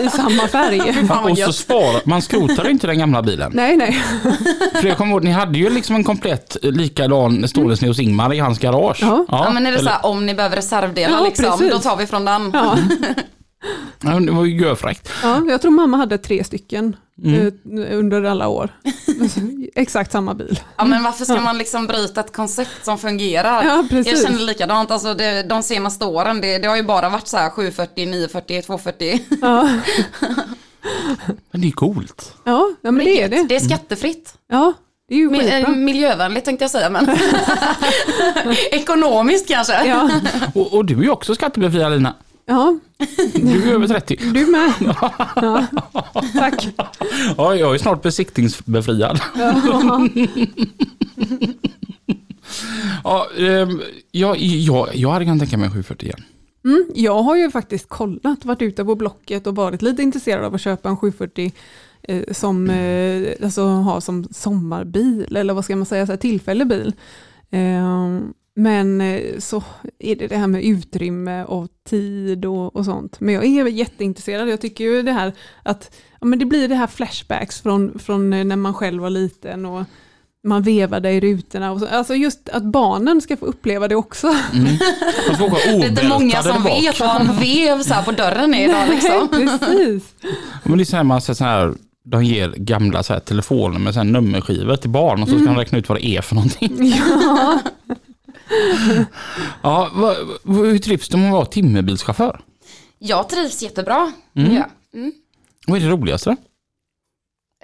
i 0.00 0.08
samma 0.16 0.48
färg. 0.48 0.80
Och 1.30 1.38
så 1.38 1.52
sparar, 1.52 2.00
man 2.04 2.22
skrotade 2.22 2.70
inte 2.70 2.86
den 2.86 2.98
gamla 2.98 3.22
bilen. 3.22 3.52
Nej, 3.54 3.76
nej. 3.76 4.02
För 4.74 4.88
jag 4.88 4.96
kommer 4.96 5.12
ihåg, 5.12 5.24
ni 5.24 5.30
hade 5.30 5.58
ju 5.58 5.70
liksom 5.70 5.96
en 5.96 6.04
komplett 6.04 6.56
likadan 6.62 7.48
ståendes 7.48 7.80
nere 7.80 7.90
hos 7.90 7.98
Ingmar 8.00 8.34
i 8.34 8.38
hans 8.38 8.58
garage. 8.58 8.98
Ja. 9.02 9.24
Ja, 9.28 9.50
men 9.54 9.66
är 9.66 9.70
det 9.72 9.78
eller- 9.78 9.90
så 9.90 9.96
här, 9.96 10.06
om 10.06 10.26
ni 10.26 10.34
behöver 10.34 10.56
reservdelar 10.56 11.18
Ja, 11.18 11.24
liksom, 11.24 11.44
precis. 11.44 11.70
då 11.72 11.78
tar 11.78 11.96
vi 11.96 12.06
från 12.06 12.24
den. 12.24 12.50
Ja. 12.54 12.78
Ja, 14.00 14.20
det 14.20 14.32
var 14.32 14.44
ju 14.44 14.60
görfräckt. 14.60 15.10
Ja, 15.22 15.42
jag 15.48 15.62
tror 15.62 15.70
mamma 15.70 15.96
hade 15.96 16.18
tre 16.18 16.44
stycken 16.44 16.96
Mm. 17.24 17.46
eh, 17.82 17.98
under 17.98 18.22
alla 18.24 18.48
år. 18.48 18.70
Exakt 19.74 20.12
samma 20.12 20.34
bil. 20.34 20.60
Ja 20.76 20.84
men 20.84 21.02
varför 21.02 21.24
ska 21.24 21.40
man 21.40 21.58
liksom 21.58 21.86
bryta 21.86 22.20
ett 22.20 22.32
koncept 22.32 22.84
som 22.84 22.98
fungerar? 22.98 23.64
Ja, 23.64 23.84
precis. 23.90 24.12
Jag 24.12 24.22
känner 24.30 24.44
likadant, 24.44 24.90
alltså 24.90 25.14
det, 25.14 25.42
de 25.42 25.62
senaste 25.62 26.04
åren, 26.04 26.40
det, 26.40 26.58
det 26.58 26.68
har 26.68 26.76
ju 26.76 26.82
bara 26.82 27.08
varit 27.08 27.28
så 27.28 27.36
här 27.36 27.50
740, 27.50 28.06
940, 28.06 28.62
240. 28.62 29.20
Ja, 29.42 29.68
Men 31.50 31.60
det 31.60 31.66
är 31.66 31.70
coolt. 31.72 32.34
ja, 32.44 32.70
ja 32.82 32.90
men 32.90 33.04
det 33.04 33.22
är 33.22 33.28
det. 33.28 33.42
Det 33.48 33.56
är 33.56 33.60
skattefritt. 33.60 34.34
Ja, 34.48 34.72
det 35.08 35.14
är 35.14 35.18
ju 35.18 35.30
Mi- 35.30 35.38
eh, 35.48 35.50
skitbra. 35.56 35.74
Miljövänligt 35.74 36.44
tänkte 36.44 36.62
jag 36.64 36.70
säga, 36.70 36.90
men 36.90 37.08
ekonomiskt 38.72 39.48
kanske. 39.48 39.84
Ja, 39.86 40.10
Och, 40.54 40.74
och 40.74 40.84
du 40.84 40.98
är 40.98 41.02
ju 41.02 41.10
också 41.10 41.34
skattebefriad 41.34 41.92
Lina. 41.92 42.14
Ja, 42.48 42.78
Du 43.34 43.70
är 43.70 43.74
över 43.74 43.88
30. 43.88 44.16
du 44.32 44.46
med. 44.46 44.72
Ja, 45.36 45.66
tack. 46.32 46.68
Ja, 47.36 47.54
jag 47.54 47.74
är 47.74 47.78
snart 47.78 48.02
besiktningsbefriad. 48.02 49.20
Ja, 53.04 53.26
ehm, 53.38 53.80
jag, 54.10 54.36
jag, 54.38 54.88
jag 54.94 55.10
hade 55.10 55.24
kunnat 55.24 55.38
tänka 55.38 55.56
mig 55.56 55.66
en 55.66 55.72
740 55.72 56.06
igen. 56.06 56.22
Mm, 56.64 56.90
jag 56.94 57.22
har 57.22 57.36
ju 57.36 57.50
faktiskt 57.50 57.88
kollat, 57.88 58.44
varit 58.44 58.62
ute 58.62 58.84
på 58.84 58.94
Blocket 58.94 59.46
och 59.46 59.56
varit 59.56 59.82
lite 59.82 60.02
intresserad 60.02 60.44
av 60.44 60.54
att 60.54 60.60
köpa 60.60 60.88
en 60.88 60.96
740 60.96 61.52
eh, 62.02 62.22
som 62.32 62.70
eh, 62.70 63.32
alltså, 63.44 63.62
ha 63.62 64.00
som 64.00 64.28
sommarbil, 64.30 65.36
eller 65.36 65.54
vad 65.54 65.64
ska 65.64 65.76
man 65.76 65.86
säga, 65.86 66.06
så 66.06 66.12
här, 66.12 66.16
tillfällig 66.16 66.66
bil. 66.68 66.92
Eh, 67.50 68.18
men 68.58 69.00
eh, 69.00 69.38
så 69.38 69.62
är 69.98 70.16
det 70.16 70.26
det 70.26 70.36
här 70.36 70.46
med 70.46 70.64
utrymme 70.64 71.44
och 71.44 71.68
tid 71.88 72.44
och, 72.44 72.76
och 72.76 72.84
sånt. 72.84 73.20
Men 73.20 73.34
jag 73.34 73.44
är 73.44 73.66
jätteintresserad, 73.66 74.48
jag 74.48 74.60
tycker 74.60 74.84
ju 74.84 75.02
det 75.02 75.12
här 75.12 75.32
att 75.62 75.96
ja, 76.20 76.26
men 76.26 76.38
det 76.38 76.44
blir 76.44 76.68
det 76.68 76.74
här 76.74 76.86
flashbacks 76.86 77.60
från, 77.60 77.98
från 77.98 78.32
eh, 78.32 78.44
när 78.44 78.56
man 78.56 78.74
själv 78.74 79.02
var 79.02 79.10
liten 79.10 79.66
och 79.66 79.84
man 80.44 80.62
vevade 80.62 81.10
i 81.10 81.20
rutorna. 81.20 81.72
Och 81.72 81.80
så, 81.80 81.86
alltså 81.86 82.14
just 82.14 82.48
att 82.48 82.62
barnen 82.62 83.20
ska 83.20 83.36
få 83.36 83.46
uppleva 83.46 83.88
det 83.88 83.96
också. 83.96 84.26
Mm. 84.52 84.76
Det 85.28 85.84
är 85.84 85.88
inte 85.88 86.08
många 86.08 86.42
som 86.42 86.62
vet 86.62 87.00
vad 87.00 87.20
en 87.20 87.36
vev 87.36 87.82
så 87.82 87.94
här 87.94 88.02
på 88.02 88.12
dörren 88.12 88.54
är 88.54 88.68
idag 88.68 88.88
liksom. 88.88 89.28
Precis. 89.28 90.14
Men 90.62 90.78
det 90.78 90.82
är 90.82 90.84
så 90.84 90.96
här, 90.96 91.04
man 91.04 91.20
så 91.20 91.44
här, 91.44 91.74
de 92.04 92.24
ger 92.24 92.54
gamla 92.56 93.02
så 93.02 93.12
här, 93.12 93.20
telefoner 93.20 93.78
med 93.78 93.94
så 93.94 94.00
här, 94.00 94.04
nummerskivor 94.04 94.76
till 94.76 94.90
barn 94.90 95.22
och 95.22 95.28
så 95.28 95.38
ska 95.38 95.44
de 95.44 95.56
räkna 95.56 95.78
ut 95.78 95.88
vad 95.88 95.98
det 95.98 96.06
är 96.06 96.20
för 96.20 96.34
någonting. 96.34 96.94
Ja. 97.08 97.58
Ja, 99.62 99.90
vad, 99.94 100.16
vad, 100.42 100.66
hur 100.66 100.78
trivs 100.78 101.08
du 101.08 101.16
med 101.16 101.26
att 101.26 101.32
vara 101.32 101.46
timmerbilschaufför? 101.46 102.40
Jag 102.98 103.28
trivs 103.28 103.62
jättebra. 103.62 104.12
Mm. 104.36 104.54
Ja. 104.54 104.64
Mm. 104.94 105.12
Vad 105.66 105.78
är 105.78 105.84
det 105.84 105.90
roligaste? 105.90 106.36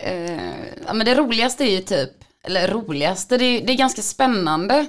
Eh, 0.00 0.66
ja, 0.86 0.92
men 0.94 1.06
det 1.06 1.14
roligaste 1.14 1.64
är 1.64 1.70
ju 1.70 1.80
typ, 1.80 2.10
eller 2.42 2.68
roligaste, 2.68 3.38
det 3.38 3.44
är, 3.44 3.66
det 3.66 3.72
är 3.72 3.76
ganska 3.76 4.02
spännande 4.02 4.86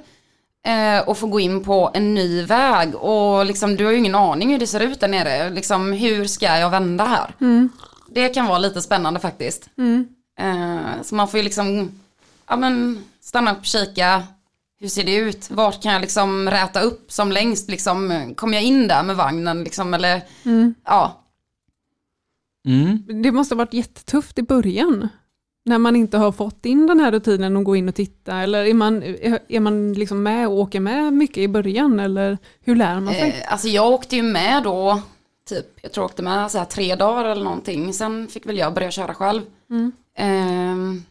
eh, 0.66 1.10
att 1.10 1.18
få 1.18 1.28
gå 1.28 1.40
in 1.40 1.64
på 1.64 1.92
en 1.94 2.14
ny 2.14 2.44
väg 2.44 2.96
och 2.96 3.46
liksom 3.46 3.76
du 3.76 3.86
har 3.86 3.92
ju 3.92 3.98
ingen 3.98 4.16
aning 4.16 4.52
hur 4.52 4.60
det 4.60 4.68
ser 4.68 4.80
ut 4.80 5.00
där 5.00 5.08
nere. 5.08 5.50
Liksom 5.50 5.94
hur 5.94 6.26
ska 6.26 6.46
jag 6.46 6.70
vända 6.70 7.04
här? 7.04 7.36
Mm. 7.42 7.70
Det 8.10 8.30
kan 8.30 8.46
vara 8.46 8.58
lite 8.58 8.82
spännande 8.82 9.20
faktiskt. 9.20 9.70
Mm. 9.78 10.08
Eh, 10.40 11.02
så 11.04 11.16
man 11.16 11.28
får 11.28 11.38
ju 11.38 11.44
liksom, 11.44 12.00
ja 12.48 12.56
men 12.56 13.04
stanna 13.22 13.52
upp, 13.52 13.66
kika, 13.66 14.24
hur 14.86 14.90
ser 14.90 15.04
det 15.04 15.16
ut? 15.16 15.52
Vart 15.52 15.84
kan 15.84 15.94
jag 15.94 16.02
liksom 16.02 16.50
räta 16.50 16.82
upp 16.82 17.12
som 17.12 17.32
längst 17.32 17.70
liksom? 17.70 18.34
Kommer 18.38 18.54
jag 18.54 18.64
in 18.64 18.88
där 18.88 19.04
med 19.04 19.16
vagnen 19.16 19.64
liksom 19.64 19.94
eller? 19.94 20.22
Mm. 20.46 20.76
Ja, 20.86 21.22
Mm. 22.68 23.22
Det 23.24 23.32
måste 23.32 23.56
ha 23.56 23.58
varit 23.58 23.74
jättetufft 23.74 24.40
i 24.40 24.44
början. 24.44 25.08
När 25.66 25.78
man 25.78 25.96
inte 25.96 26.18
har 26.18 26.32
fått 26.32 26.66
in 26.66 26.88
den 26.88 27.00
här 27.00 27.12
rutinen 27.12 27.58
att 27.58 27.64
gå 27.64 27.76
in 27.76 27.90
och 27.90 27.96
titta. 27.96 28.38
Eller 28.38 28.64
är 28.66 28.74
man, 28.74 29.04
är 29.48 29.60
man 29.60 29.94
liksom 29.94 30.24
med 30.24 30.48
och 30.48 30.54
åker 30.60 30.80
med 30.80 31.14
mycket 31.14 31.38
i 31.38 31.48
början? 31.48 32.00
Eller 32.00 32.38
hur 32.60 32.76
lär 32.76 33.00
man 33.00 33.14
sig? 33.14 33.30
Eh, 33.42 33.52
alltså 33.52 33.68
jag 33.68 33.92
åkte 33.92 34.16
ju 34.16 34.24
med 34.24 34.64
då, 34.64 35.02
typ, 35.50 35.66
jag 35.82 35.92
tror 35.92 36.04
jag 36.04 36.10
åkte 36.10 36.24
med 36.24 36.52
så 36.52 36.58
här 36.58 36.66
tre 36.66 36.96
dagar 36.96 37.26
eller 37.26 37.44
någonting. 37.44 37.94
Sen 37.94 38.28
fick 38.28 38.46
väl 38.46 38.58
jag 38.58 38.74
börja 38.74 38.92
köra 38.92 39.14
själv. 39.14 39.42
Mm. 39.70 39.92
Ehm, 40.18 41.04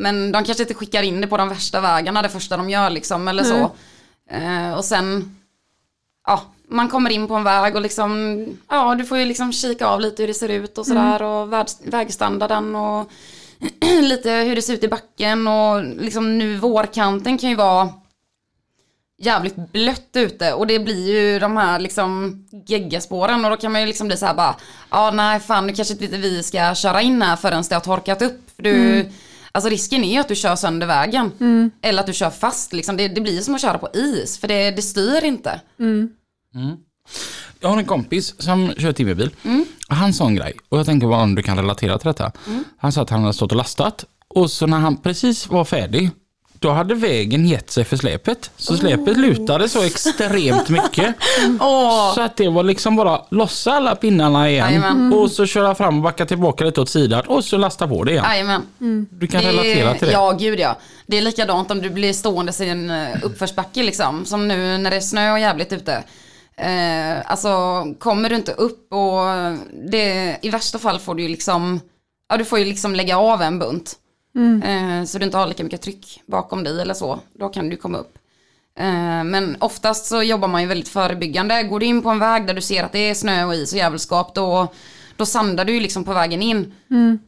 men 0.00 0.32
de 0.32 0.44
kanske 0.44 0.62
inte 0.62 0.74
skickar 0.74 1.02
in 1.02 1.20
det 1.20 1.26
på 1.26 1.36
de 1.36 1.48
värsta 1.48 1.80
vägarna 1.80 2.22
det 2.22 2.28
första 2.28 2.56
de 2.56 2.70
gör 2.70 2.90
liksom, 2.90 3.28
eller 3.28 3.42
Nej. 3.42 3.52
så. 3.52 3.70
Eh, 4.34 4.74
och 4.74 4.84
sen, 4.84 5.36
ja, 6.26 6.42
man 6.68 6.88
kommer 6.88 7.10
in 7.10 7.28
på 7.28 7.34
en 7.34 7.44
väg 7.44 7.76
och 7.76 7.82
liksom, 7.82 8.46
ja, 8.68 8.94
du 8.94 9.04
får 9.04 9.18
ju 9.18 9.24
liksom 9.24 9.52
kika 9.52 9.86
av 9.86 10.00
lite 10.00 10.22
hur 10.22 10.28
det 10.28 10.34
ser 10.34 10.48
ut 10.48 10.78
och 10.78 10.86
sådär 10.86 11.22
och 11.22 11.52
väg, 11.52 11.66
vägstandarden 11.84 12.76
och 12.76 13.10
lite 14.02 14.30
hur 14.30 14.56
det 14.56 14.62
ser 14.62 14.74
ut 14.74 14.84
i 14.84 14.88
backen 14.88 15.46
och 15.46 15.84
liksom 15.84 16.38
nu 16.38 16.56
vårkanten 16.56 17.38
kan 17.38 17.50
ju 17.50 17.56
vara 17.56 17.88
jävligt 19.18 19.56
blött 19.56 20.10
ute 20.12 20.52
och 20.52 20.66
det 20.66 20.78
blir 20.78 21.12
ju 21.12 21.38
de 21.38 21.56
här 21.56 21.78
liksom 21.78 22.42
geggaspåren 22.66 23.44
och 23.44 23.50
då 23.50 23.56
kan 23.56 23.72
man 23.72 23.80
ju 23.80 23.86
liksom 23.86 24.06
bli 24.06 24.16
så 24.16 24.26
här 24.26 24.34
bara 24.34 24.56
ja 24.90 25.10
nej 25.10 25.40
fan 25.40 25.66
nu 25.66 25.72
kanske 25.72 25.94
inte 25.94 26.16
vi 26.16 26.42
ska 26.42 26.74
köra 26.74 27.02
in 27.02 27.22
här 27.22 27.36
förrän 27.36 27.64
det 27.68 27.74
har 27.74 27.80
torkat 27.80 28.22
upp. 28.22 28.50
För 28.56 28.62
du, 28.62 29.06
Alltså 29.52 29.70
risken 29.70 30.04
är 30.04 30.12
ju 30.12 30.18
att 30.20 30.28
du 30.28 30.34
kör 30.34 30.56
sönder 30.56 30.86
vägen 30.86 31.32
eller 31.82 32.00
att 32.00 32.06
du 32.06 32.12
kör 32.12 32.30
fast 32.30 32.72
liksom. 32.72 32.96
det, 32.96 33.08
det 33.08 33.20
blir 33.20 33.40
som 33.40 33.54
att 33.54 33.60
köra 33.60 33.78
på 33.78 33.88
is 33.94 34.38
för 34.38 34.48
det, 34.48 34.70
det 34.70 34.82
styr 34.82 35.24
inte. 35.24 35.60
Jag 37.60 37.68
har 37.68 37.78
en 37.78 37.84
kompis 37.84 38.34
som 38.38 38.72
kör 38.78 38.92
timmerbil. 38.92 39.30
Han 39.88 40.12
sa 40.12 40.26
en 40.26 40.34
grej 40.34 40.52
och 40.68 40.78
jag 40.78 40.86
tänker 40.86 41.06
bara 41.06 41.22
om 41.22 41.34
du 41.34 41.42
kan 41.42 41.56
relatera 41.56 41.98
till 41.98 42.06
detta. 42.08 42.32
Han 42.78 42.92
sa 42.92 43.02
att 43.02 43.10
han 43.10 43.20
hade 43.20 43.34
stått 43.34 43.52
och 43.52 43.58
lastat 43.58 44.04
och 44.28 44.50
så 44.50 44.66
när 44.66 44.78
han 44.78 44.96
precis 44.96 45.48
var 45.48 45.64
färdig 45.64 46.10
då 46.60 46.70
hade 46.70 46.94
vägen 46.94 47.46
gett 47.46 47.70
sig 47.70 47.84
för 47.84 47.96
släpet. 47.96 48.50
Så 48.56 48.76
släpet 48.76 49.16
lutade 49.16 49.68
så 49.68 49.82
extremt 49.82 50.68
mycket. 50.68 51.14
Åh, 51.60 52.14
Så 52.14 52.20
att 52.20 52.36
det 52.36 52.48
var 52.48 52.62
liksom 52.62 52.96
bara 52.96 53.20
lossa 53.30 53.72
alla 53.72 53.96
pinnarna 53.96 54.50
igen 54.50 54.66
Jajamän. 54.66 55.12
och 55.12 55.30
så 55.30 55.46
köra 55.46 55.74
fram 55.74 55.96
och 55.96 56.02
backa 56.02 56.26
tillbaka 56.26 56.64
lite 56.64 56.80
åt 56.80 56.88
sidan 56.88 57.22
och 57.26 57.44
så 57.44 57.56
lasta 57.56 57.88
på 57.88 58.04
det 58.04 58.12
igen. 58.12 58.24
jajamän. 58.28 58.66
Du 59.10 59.26
kan 59.26 59.42
relatera 59.42 59.94
till 59.94 60.06
det. 60.06 60.12
Ja, 60.12 60.32
gud 60.32 60.60
ja. 60.60 60.76
Det 61.06 61.16
är 61.18 61.22
likadant 61.22 61.70
om 61.70 61.82
du 61.82 61.90
blir 61.90 62.12
stående 62.12 62.52
i 62.60 62.68
en 62.68 62.90
eh, 62.90 63.08
uppförsbacke 63.22 63.82
liksom. 63.82 64.24
Som 64.24 64.48
nu 64.48 64.78
när 64.78 64.90
det 64.90 64.96
är 64.96 65.00
snö 65.00 65.32
och 65.32 65.40
jävligt 65.40 65.72
ute. 65.72 66.04
Eh, 66.56 67.30
alltså 67.30 67.84
kommer 67.98 68.28
du 68.28 68.36
inte 68.36 68.52
upp 68.52 68.92
och 68.92 69.20
det, 69.90 70.36
i 70.42 70.50
värsta 70.50 70.78
fall 70.78 70.98
får 70.98 71.14
du 71.14 71.22
ju 71.22 71.28
liksom, 71.28 71.80
ja 72.28 72.36
du 72.36 72.44
får 72.44 72.58
ju 72.58 72.64
liksom 72.64 72.94
lägga 72.94 73.18
av 73.18 73.42
en 73.42 73.58
bunt. 73.58 73.96
Eh, 74.62 75.04
så 75.04 75.18
du 75.18 75.24
inte 75.24 75.36
har 75.38 75.46
lika 75.46 75.64
mycket 75.64 75.82
tryck 75.82 76.22
bakom 76.26 76.64
dig 76.64 76.80
eller 76.80 76.94
så. 76.94 77.20
Då 77.32 77.48
kan 77.48 77.68
du 77.68 77.76
komma 77.76 77.98
upp. 77.98 78.18
Eh, 78.78 79.24
men 79.24 79.56
oftast 79.60 80.06
så 80.06 80.22
jobbar 80.22 80.48
man 80.48 80.62
ju 80.62 80.68
väldigt 80.68 80.88
förebyggande. 80.88 81.62
Går 81.62 81.80
du 81.80 81.86
in 81.86 82.02
på 82.02 82.08
en 82.10 82.18
väg 82.18 82.46
där 82.46 82.54
du 82.54 82.60
ser 82.60 82.84
att 82.84 82.92
det 82.92 82.98
är 82.98 83.14
snö 83.14 83.44
och 83.44 83.54
is 83.54 83.72
och 83.72 83.78
jävelskap 83.78 84.34
då, 84.34 84.68
då 85.16 85.26
sandar 85.26 85.64
du 85.64 85.72
ju 85.72 85.80
liksom 85.80 86.04
på 86.04 86.12
vägen 86.12 86.42
in. 86.42 86.74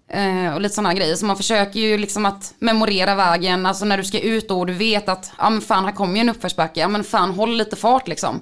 Eh, 0.08 0.54
och 0.54 0.60
lite 0.60 0.74
sådana 0.74 0.94
grejer. 0.94 1.14
Så 1.16 1.26
man 1.26 1.36
försöker 1.36 1.80
ju 1.80 1.98
liksom 1.98 2.26
att 2.26 2.54
memorera 2.58 3.14
vägen, 3.14 3.66
alltså 3.66 3.84
när 3.84 3.96
du 3.98 4.04
ska 4.04 4.20
ut 4.20 4.48
då 4.48 4.58
och 4.60 4.66
du 4.66 4.72
vet 4.72 5.08
att, 5.08 5.32
ja 5.38 5.50
men 5.50 5.60
fan 5.60 5.84
här 5.84 5.92
kommer 5.92 6.14
ju 6.14 6.20
en 6.20 6.28
uppförsbacke, 6.28 6.80
ja 6.80 6.88
men 6.88 7.04
fan 7.04 7.30
håll 7.30 7.56
lite 7.56 7.76
fart 7.76 8.08
liksom. 8.08 8.40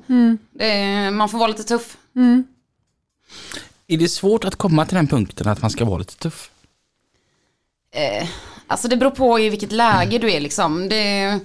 Det, 0.50 1.10
man 1.10 1.28
får 1.28 1.38
vara 1.38 1.48
lite 1.48 1.62
tuff. 1.64 1.96
Är 3.86 3.98
det 3.98 4.08
svårt 4.08 4.44
att 4.44 4.56
komma 4.56 4.86
till 4.86 4.96
den 4.96 5.06
punkten 5.06 5.48
att 5.48 5.62
man 5.62 5.70
ska 5.70 5.84
vara 5.84 5.98
lite 5.98 6.16
tuff? 6.16 6.50
Eh, 7.94 8.28
alltså 8.70 8.88
det 8.88 8.96
beror 8.96 9.10
på 9.10 9.40
i 9.40 9.50
vilket 9.50 9.72
läge 9.72 10.18
du 10.18 10.32
är 10.32 10.40
liksom. 10.40 10.88
Det, 10.88 11.38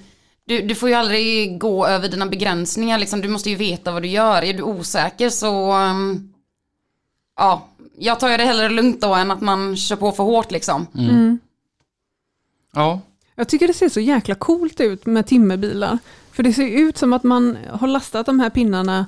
du, 0.46 0.62
du 0.62 0.76
får 0.76 0.90
ju 0.90 0.96
aldrig 0.96 1.60
gå 1.60 1.88
över 1.88 2.10
dina 2.10 2.26
begränsningar 2.26 2.98
liksom. 3.00 3.22
Du 3.22 3.28
måste 3.28 3.50
ju 3.50 3.56
veta 3.56 3.92
vad 3.92 4.02
du 4.02 4.08
gör. 4.08 4.42
Är 4.42 4.54
du 4.54 4.64
osäker 4.64 5.30
så... 5.30 5.72
ehm, 5.72 6.34
ja, 7.38 7.68
jag 7.98 8.20
tar 8.20 8.30
ju 8.30 8.38
det 8.38 8.46
hellre 8.46 8.70
lugnt 8.70 9.02
då 9.02 9.14
än 9.14 9.32
att 9.32 9.42
man 9.42 9.78
kör 9.78 9.96
på 9.96 10.12
för 10.12 10.24
hårt 10.24 10.52
liksom. 10.52 10.88
Ja. 12.74 13.00
Jag 13.36 13.48
tycker 13.50 13.68
det 13.68 13.74
ser 13.74 13.90
så 13.90 14.00
jäkla 14.00 14.36
coolt 14.36 14.80
ut 14.80 15.06
med 15.06 15.28
timmerbilar. 15.28 15.98
För 16.32 16.44
det 16.44 16.54
ser 16.54 16.68
ut 16.68 16.98
som 16.98 17.14
att 17.14 17.24
man 17.24 17.58
har 17.72 17.88
lastat 17.88 18.26
de 18.26 18.40
här 18.40 18.50
pinnarna 18.50 19.06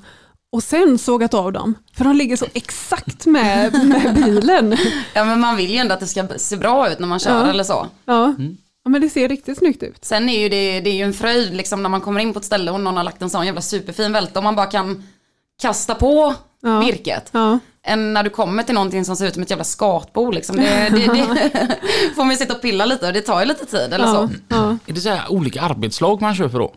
och 0.51 0.63
sen 0.63 0.97
sågat 0.97 1.33
av 1.33 1.51
dem. 1.53 1.73
För 1.97 2.03
de 2.03 2.15
ligger 2.15 2.37
så 2.37 2.45
exakt 2.53 3.25
med, 3.25 3.73
med 3.87 4.13
bilen. 4.15 4.77
Ja 5.13 5.25
men 5.25 5.39
man 5.39 5.55
vill 5.55 5.71
ju 5.71 5.77
ändå 5.77 5.93
att 5.93 5.99
det 5.99 6.07
ska 6.07 6.27
se 6.37 6.55
bra 6.57 6.91
ut 6.91 6.99
när 6.99 7.07
man 7.07 7.19
kör 7.19 7.45
Ja. 7.45 7.49
eller 7.49 7.63
så. 7.63 7.87
Ja. 8.05 8.35
ja, 8.83 8.89
men 8.89 9.01
det 9.01 9.09
ser 9.09 9.29
riktigt 9.29 9.57
snyggt 9.57 9.83
ut. 9.83 10.05
Sen 10.05 10.29
är 10.29 10.39
ju 10.39 10.49
det, 10.49 10.79
det 10.79 10.89
är 10.89 10.93
ju 10.93 11.03
en 11.03 11.13
fröjd 11.13 11.55
liksom 11.55 11.83
när 11.83 11.89
man 11.89 12.01
kommer 12.01 12.19
in 12.19 12.33
på 12.33 12.39
ett 12.39 12.45
ställe 12.45 12.71
och 12.71 12.79
någon 12.79 12.97
har 12.97 13.03
lagt 13.03 13.21
en 13.21 13.29
sån 13.29 13.45
jävla 13.45 13.61
superfin 13.61 14.13
välte 14.13 14.39
och 14.39 14.43
man 14.43 14.55
bara 14.55 14.65
kan 14.65 15.03
kasta 15.61 15.95
på 15.95 16.33
Ja. 16.61 16.79
virket. 16.79 17.29
Ja, 17.31 17.59
än 17.83 18.13
när 18.13 18.23
du 18.23 18.29
kommer 18.29 18.63
till 18.63 18.75
någonting 18.75 19.05
som 19.05 19.15
ser 19.15 19.27
ut 19.27 19.33
som 19.33 19.43
ett 19.43 19.49
jävla 19.49 19.63
skatbo 19.63 20.31
liksom. 20.31 20.55
Det, 20.55 20.89
det, 20.91 20.97
det 21.13 21.77
får 22.15 22.23
man 22.23 22.31
ju 22.31 22.37
sitta 22.37 22.53
och 22.53 22.61
pilla 22.61 22.85
lite 22.85 23.07
och 23.07 23.13
det 23.13 23.21
tar 23.21 23.39
ju 23.39 23.45
lite 23.45 23.65
tid 23.65 23.93
eller 23.93 24.05
ja, 24.05 24.13
så. 24.13 24.29
ja. 24.47 24.77
Är 24.85 24.93
det 24.93 25.01
så 25.01 25.09
här 25.09 25.31
olika 25.31 25.61
arbetslag 25.61 26.21
man 26.21 26.35
kör 26.35 26.49
för 26.49 26.59
då? 26.59 26.73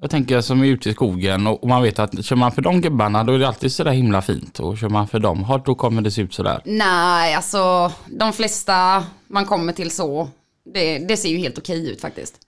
Jag 0.00 0.10
tänker 0.10 0.40
som 0.40 0.60
är 0.62 0.66
ute 0.66 0.90
i 0.90 0.92
skogen 0.92 1.46
och 1.46 1.68
man 1.68 1.82
vet 1.82 1.98
att 1.98 2.24
kör 2.24 2.36
man 2.36 2.52
för 2.52 2.62
de 2.62 2.80
gubbarna 2.80 3.24
då 3.24 3.32
är 3.32 3.38
det 3.38 3.48
alltid 3.48 3.72
sådär 3.72 3.90
himla 3.90 4.22
fint 4.22 4.60
och 4.60 4.78
kör 4.78 4.88
man 4.88 5.08
för 5.08 5.18
dem, 5.18 5.46
ja, 5.48 5.62
då 5.64 5.74
kommer 5.74 6.02
det 6.02 6.10
se 6.10 6.22
ut 6.22 6.34
sådär. 6.34 6.60
Nej, 6.64 7.34
alltså 7.34 7.92
de 8.06 8.32
flesta 8.32 9.04
man 9.26 9.44
kommer 9.44 9.72
till 9.72 9.90
så, 9.90 10.28
det, 10.74 10.98
det 10.98 11.16
ser 11.16 11.28
ju 11.28 11.38
helt 11.38 11.58
okej 11.58 11.90
ut 11.90 12.00
faktiskt. 12.00 12.46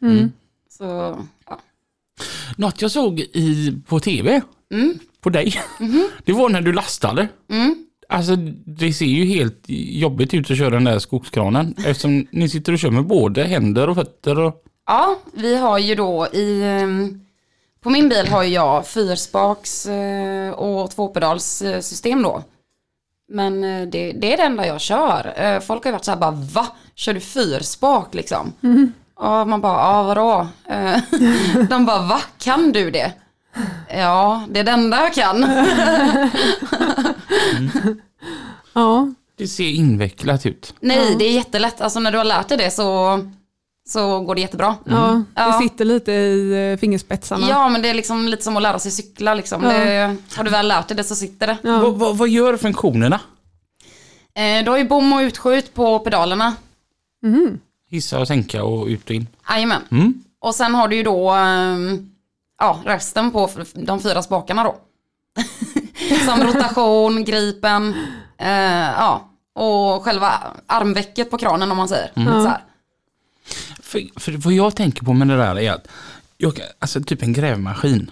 Så, 0.71 0.85
ja. 1.49 1.61
Något 2.56 2.82
jag 2.82 2.90
såg 2.90 3.21
i, 3.21 3.76
på 3.87 4.00
tv, 4.00 4.40
på 5.21 5.30
dig, 5.30 5.54
det 6.25 6.32
var 6.32 6.49
när 6.49 6.61
du 6.61 6.73
lastade. 6.73 7.28
Alltså 8.09 8.37
det 8.66 8.92
ser 8.92 9.06
ju 9.06 9.25
helt 9.25 9.64
jobbigt 9.66 10.35
ut 10.35 10.50
att 10.50 10.59
köra 10.59 10.71
den 10.71 10.85
där 10.85 10.99
skogskranen 10.99 11.75
eftersom 11.87 12.26
ni 12.30 12.49
sitter 12.49 12.73
och 12.73 12.78
kör 12.78 12.90
med 12.90 13.04
både 13.04 13.44
händer 13.44 13.88
och 13.88 13.97
fötter 13.97 14.38
och... 14.38 14.64
ja, 14.87 15.18
vi 15.35 15.56
har 15.56 15.78
ju 15.78 15.94
då 15.94 16.26
i, 16.32 16.62
ehm, 16.62 17.21
på 17.82 17.90
min 17.90 18.08
bil 18.08 18.28
har 18.28 18.42
jag 18.42 18.86
fyrspaks 18.86 19.86
eh, 19.86 20.52
och 20.52 20.90
tvåpedalssystem 20.90 22.22
då. 22.22 22.42
Men 23.28 23.64
eh, 23.64 23.88
det, 23.88 24.12
det 24.12 24.32
är 24.32 24.36
det 24.36 24.42
enda 24.42 24.66
jag 24.66 24.80
kör. 24.80 25.32
Eh, 25.36 25.60
Folk 25.60 25.84
har 25.84 25.88
ju 25.88 25.92
varit 25.92 26.04
så 26.04 26.10
här 26.10 26.18
bara, 26.18 26.30
va? 26.30 26.66
Kör 26.94 27.14
du 27.14 27.20
fyrspak 27.20 28.14
liksom? 28.14 28.52
Och 29.14 29.48
man 29.48 29.60
bara, 29.60 29.78
ja 29.80 30.02
vadå? 30.02 30.48
De 31.70 31.86
bara, 31.86 32.02
va? 32.02 32.20
Kan 32.38 32.72
du 32.72 32.90
det? 32.90 33.12
Ja, 33.88 34.44
det 34.50 34.60
är 34.60 34.64
det 34.64 34.70
enda 34.70 35.02
jag 35.02 35.14
kan. 35.14 35.42
ja. 38.72 39.08
Det 39.36 39.46
ser 39.46 39.70
invecklat 39.70 40.46
ut. 40.46 40.74
Nej, 40.80 41.16
det 41.18 41.24
är 41.24 41.32
jättelätt. 41.32 41.80
Alltså 41.80 42.00
när 42.00 42.12
du 42.12 42.18
har 42.18 42.24
lärt 42.24 42.48
dig 42.48 42.58
det 42.58 42.70
så, 42.70 43.20
så 43.88 44.20
går 44.20 44.34
det 44.34 44.40
jättebra. 44.40 44.76
Mm. 44.86 45.24
Ja. 45.34 45.46
Det 45.46 45.68
sitter 45.68 45.84
lite 45.84 46.12
i 46.12 46.72
eh, 46.72 46.78
fingerspetsarna. 46.78 47.48
Ja, 47.48 47.68
men 47.68 47.82
det 47.82 47.88
är 47.88 47.94
liksom 47.94 48.28
lite 48.28 48.44
som 48.44 48.56
att 48.56 48.62
lära 48.62 48.78
sig 48.78 48.90
cykla 48.90 49.34
liksom. 49.34 49.62
Ja. 49.62 49.70
Det, 49.70 50.16
har 50.36 50.44
du 50.44 50.50
väl 50.50 50.68
lärt 50.68 50.88
dig 50.88 50.96
det 50.96 51.04
så 51.04 51.14
sitter 51.14 51.46
det. 51.46 51.58
Ja. 51.62 51.78
Vad, 51.78 51.94
vad, 51.94 52.16
vad 52.16 52.28
gör 52.28 52.56
funktionerna? 52.56 53.20
Eh, 54.34 54.64
du 54.64 54.71
har 54.71 54.78
ju 54.78 54.88
bom 54.88 55.12
och 55.12 55.21
utskjut 55.21 55.75
på 55.75 55.99
pedalerna. 55.99 56.54
Mhm. 57.23 57.60
Hissa 57.90 58.21
och 58.21 58.28
sänka 58.28 58.64
och 58.64 58.86
ut 58.86 59.04
och 59.04 59.10
in. 59.10 59.26
Jajamän. 59.49 59.82
Mm. 59.90 60.14
Och 60.40 60.54
sen 60.54 60.75
har 60.75 60.88
du 60.88 60.97
ju 60.97 61.02
då 61.02 61.30
ehm, 61.30 62.10
ja, 62.58 62.80
resten 62.84 63.30
på 63.30 63.50
de 63.75 64.00
fyra 64.00 64.23
spakarna 64.23 64.64
då. 64.64 64.76
som 66.26 66.42
rotation, 66.42 67.25
gripen, 67.25 67.95
eh, 68.38 68.90
ja, 68.90 69.28
och 69.54 70.04
själva 70.04 70.32
armvecket 70.66 71.30
på 71.30 71.38
kranen 71.38 71.71
om 71.71 71.76
man 71.76 71.88
säger. 71.88 72.10
Så 72.14 72.49
här. 72.49 72.60
För, 73.83 74.21
för 74.21 74.33
vad 74.33 74.52
jag 74.52 74.76
tänker 74.76 75.05
på 75.05 75.13
med 75.13 75.28
det 75.28 75.37
där 75.37 75.59
är 75.59 75.73
att, 75.73 75.89
jag, 76.37 76.61
alltså 76.78 77.00
typ 77.00 77.23
en 77.23 77.33
grävmaskin. 77.33 78.11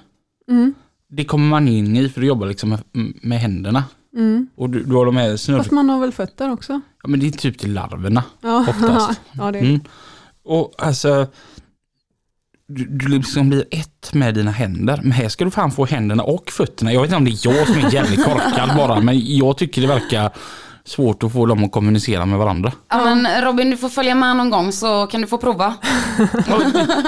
Mm. 0.49 0.75
Det 1.09 1.25
kommer 1.25 1.49
man 1.49 1.69
in 1.69 1.97
i 1.97 2.09
för 2.09 2.21
att 2.21 2.27
jobba 2.27 2.47
liksom 2.47 2.69
med, 2.69 2.83
med 3.23 3.41
händerna. 3.41 3.85
Mm. 4.17 4.49
Och 4.57 4.71
du, 4.71 4.85
du 4.85 4.95
har 4.95 5.07
de 5.07 5.17
här 5.17 5.37
snurr... 5.37 5.59
Fast 5.59 5.71
man 5.71 5.91
har 5.91 6.01
väl 6.01 6.13
fötter 6.13 6.53
också? 6.53 6.81
Ja 7.03 7.09
men 7.09 7.21
det 7.21 7.27
är 7.27 7.31
typ 7.31 7.59
till 7.59 7.73
larverna 7.73 8.25
Ja, 8.41 8.61
oftast. 8.69 9.21
ja 9.33 9.53
det 9.53 9.59
är 9.59 9.63
Mm. 9.63 9.81
Och 10.45 10.75
alltså, 10.79 11.27
du, 12.69 12.85
du 12.85 13.09
liksom 13.09 13.49
blir 13.49 13.65
ett 13.71 14.15
med 14.15 14.35
dina 14.35 14.51
händer. 14.51 15.01
Men 15.03 15.13
här 15.13 15.29
ska 15.29 15.45
du 15.45 15.51
fan 15.51 15.71
få 15.73 15.87
händerna 15.87 16.23
och 16.23 16.51
fötterna. 16.51 16.93
Jag 16.93 17.01
vet 17.01 17.09
inte 17.09 17.17
om 17.17 17.25
det 17.25 17.31
är 17.31 17.57
jag 17.57 17.67
som 17.67 17.77
är 17.85 17.95
jävligt 17.95 18.25
korkad 18.25 18.77
bara, 18.77 19.01
men 19.01 19.37
jag 19.37 19.57
tycker 19.59 19.83
det 19.83 19.89
verkar 19.89 20.31
svårt 20.91 21.23
att 21.23 21.33
få 21.33 21.47
dem 21.47 21.65
att 21.65 21.73
kommunicera 21.73 22.27
med 22.27 22.39
varandra. 22.39 22.73
Ja, 22.91 23.15
men 23.15 23.43
Robin, 23.43 23.71
du 23.71 23.77
får 23.77 23.89
följa 23.89 24.15
med 24.15 24.37
någon 24.37 24.51
gång 24.51 24.73
så 24.73 25.07
kan 25.07 25.21
du 25.21 25.27
få 25.27 25.39
prova. 25.39 25.75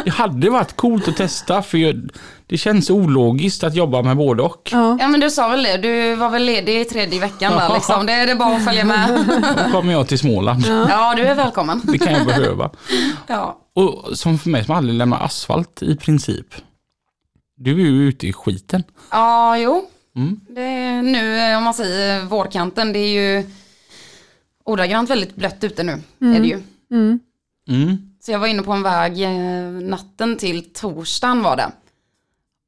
Det- 0.04 0.10
hade 0.10 0.50
varit 0.50 0.76
coolt 0.76 1.08
att 1.08 1.16
testa 1.16 1.62
för 1.62 2.02
det 2.46 2.58
känns 2.58 2.90
ologiskt 2.90 3.64
att 3.64 3.74
jobba 3.74 4.02
med 4.02 4.16
både 4.16 4.42
och. 4.42 4.68
Ja. 4.72 4.96
Ja 5.00 5.08
men 5.08 5.20
du 5.20 5.30
sa 5.30 5.48
väl 5.48 5.62
det, 5.62 5.76
du 5.76 6.14
var 6.14 6.30
väl 6.30 6.44
ledig 6.44 6.80
i 6.80 6.84
tredje 6.84 7.20
veckan 7.20 7.52
där 7.52 7.74
liksom. 7.74 8.06
Det 8.06 8.12
är 8.12 8.26
det 8.26 8.34
bara 8.34 8.56
att 8.56 8.64
följa 8.64 8.84
med. 8.84 9.24
Då 9.64 9.70
kommer 9.72 9.92
jag 9.92 10.08
till 10.08 10.18
Småland. 10.18 10.64
Ja 10.68 11.14
du 11.16 11.22
är 11.22 11.34
välkommen. 11.34 11.80
Det 11.84 11.98
kan 11.98 12.12
jag 12.12 12.26
behöva. 12.26 12.70
Ja. 13.26 13.58
Och 13.74 14.18
som 14.18 14.38
för 14.38 14.50
mig 14.50 14.64
som 14.64 14.74
aldrig 14.74 14.98
lämnar 14.98 15.24
asfalt 15.24 15.82
i 15.82 15.96
princip. 15.96 16.46
Du 17.56 17.70
är 17.72 17.76
ju 17.86 18.08
ute 18.08 18.26
i 18.26 18.32
skiten. 18.32 18.82
Ja, 19.10 19.56
jo. 19.58 19.84
Mm. 20.16 20.40
Det 20.48 20.60
är 20.62 21.02
nu, 21.02 21.38
eh, 21.38 21.56
om 21.58 21.64
man 21.64 21.74
säger 21.74 22.24
vårkanten, 22.24 22.92
det 22.92 22.98
är 22.98 23.08
ju 23.38 23.50
ordagrant 24.64 25.10
väldigt 25.10 25.36
blött 25.36 25.64
ute 25.64 25.82
nu. 25.82 25.92
Är 26.20 26.40
det 26.40 26.46
ju. 26.46 26.62
Mm. 26.92 27.20
Mm. 27.68 27.96
Så 28.20 28.32
jag 28.32 28.38
var 28.38 28.46
inne 28.46 28.62
på 28.62 28.72
en 28.72 28.82
väg 28.82 29.22
eh, 29.22 29.70
natten 29.88 30.36
till 30.36 30.72
torsdagen 30.72 31.42
var 31.42 31.56
det. 31.56 31.72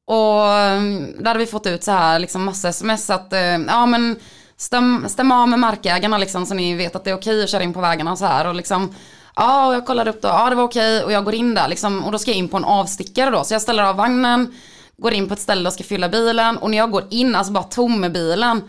Och 0.07 0.49
eh, 0.49 0.83
där 1.19 1.27
hade 1.27 1.39
vi 1.39 1.47
fått 1.47 1.67
ut 1.67 1.85
så 1.85 1.91
här 1.91 2.19
liksom 2.19 2.45
massa 2.45 2.69
sms 2.69 3.11
att 3.11 3.33
eh, 3.33 3.41
ja 3.41 3.87
men 3.87 4.17
stäm, 4.57 5.09
stäm 5.09 5.33
av 5.33 5.49
med 5.49 5.59
markägarna 5.59 6.19
liksom 6.19 6.47
så 6.47 6.55
ni 6.55 6.75
vet 6.75 6.97
att 6.97 7.05
det 7.05 7.11
är 7.11 7.15
okej 7.15 7.45
att 7.45 7.51
köra 7.51 7.63
in 7.63 7.73
på 7.73 7.81
vägarna 7.81 8.13
och 8.13 8.19
så 8.19 8.25
här 8.25 8.47
och 8.47 8.55
liksom 8.55 8.95
ja 9.37 9.67
och 9.67 9.75
jag 9.75 9.87
kollade 9.87 10.11
upp 10.11 10.23
då, 10.23 10.29
ja 10.29 10.51
det 10.51 10.57
var 10.57 10.65
okej 10.65 11.05
och 11.05 11.13
jag 11.13 11.25
går 11.25 11.35
in 11.35 11.55
där 11.55 11.69
liksom 11.69 12.05
och 12.05 12.13
då 12.13 12.19
ska 12.19 12.31
jag 12.31 12.39
in 12.39 12.49
på 12.49 12.57
en 12.57 12.65
avstickare 12.65 13.31
då 13.31 13.45
så 13.45 13.55
jag 13.55 13.63
ställer 13.63 13.83
av 13.83 13.97
vagnen, 13.97 14.55
går 14.97 15.13
in 15.13 15.29
på 15.29 15.35
ett 15.35 15.41
ställe 15.41 15.69
och 15.69 15.73
ska 15.73 15.85
fylla 15.85 16.09
bilen 16.09 16.57
och 16.57 16.71
när 16.71 16.79
jag 16.79 16.91
går 16.91 17.05
in, 17.11 17.35
alltså 17.35 17.53
bara 17.53 17.65
tom 17.65 18.01
med 18.01 18.13
bilen 18.13 18.63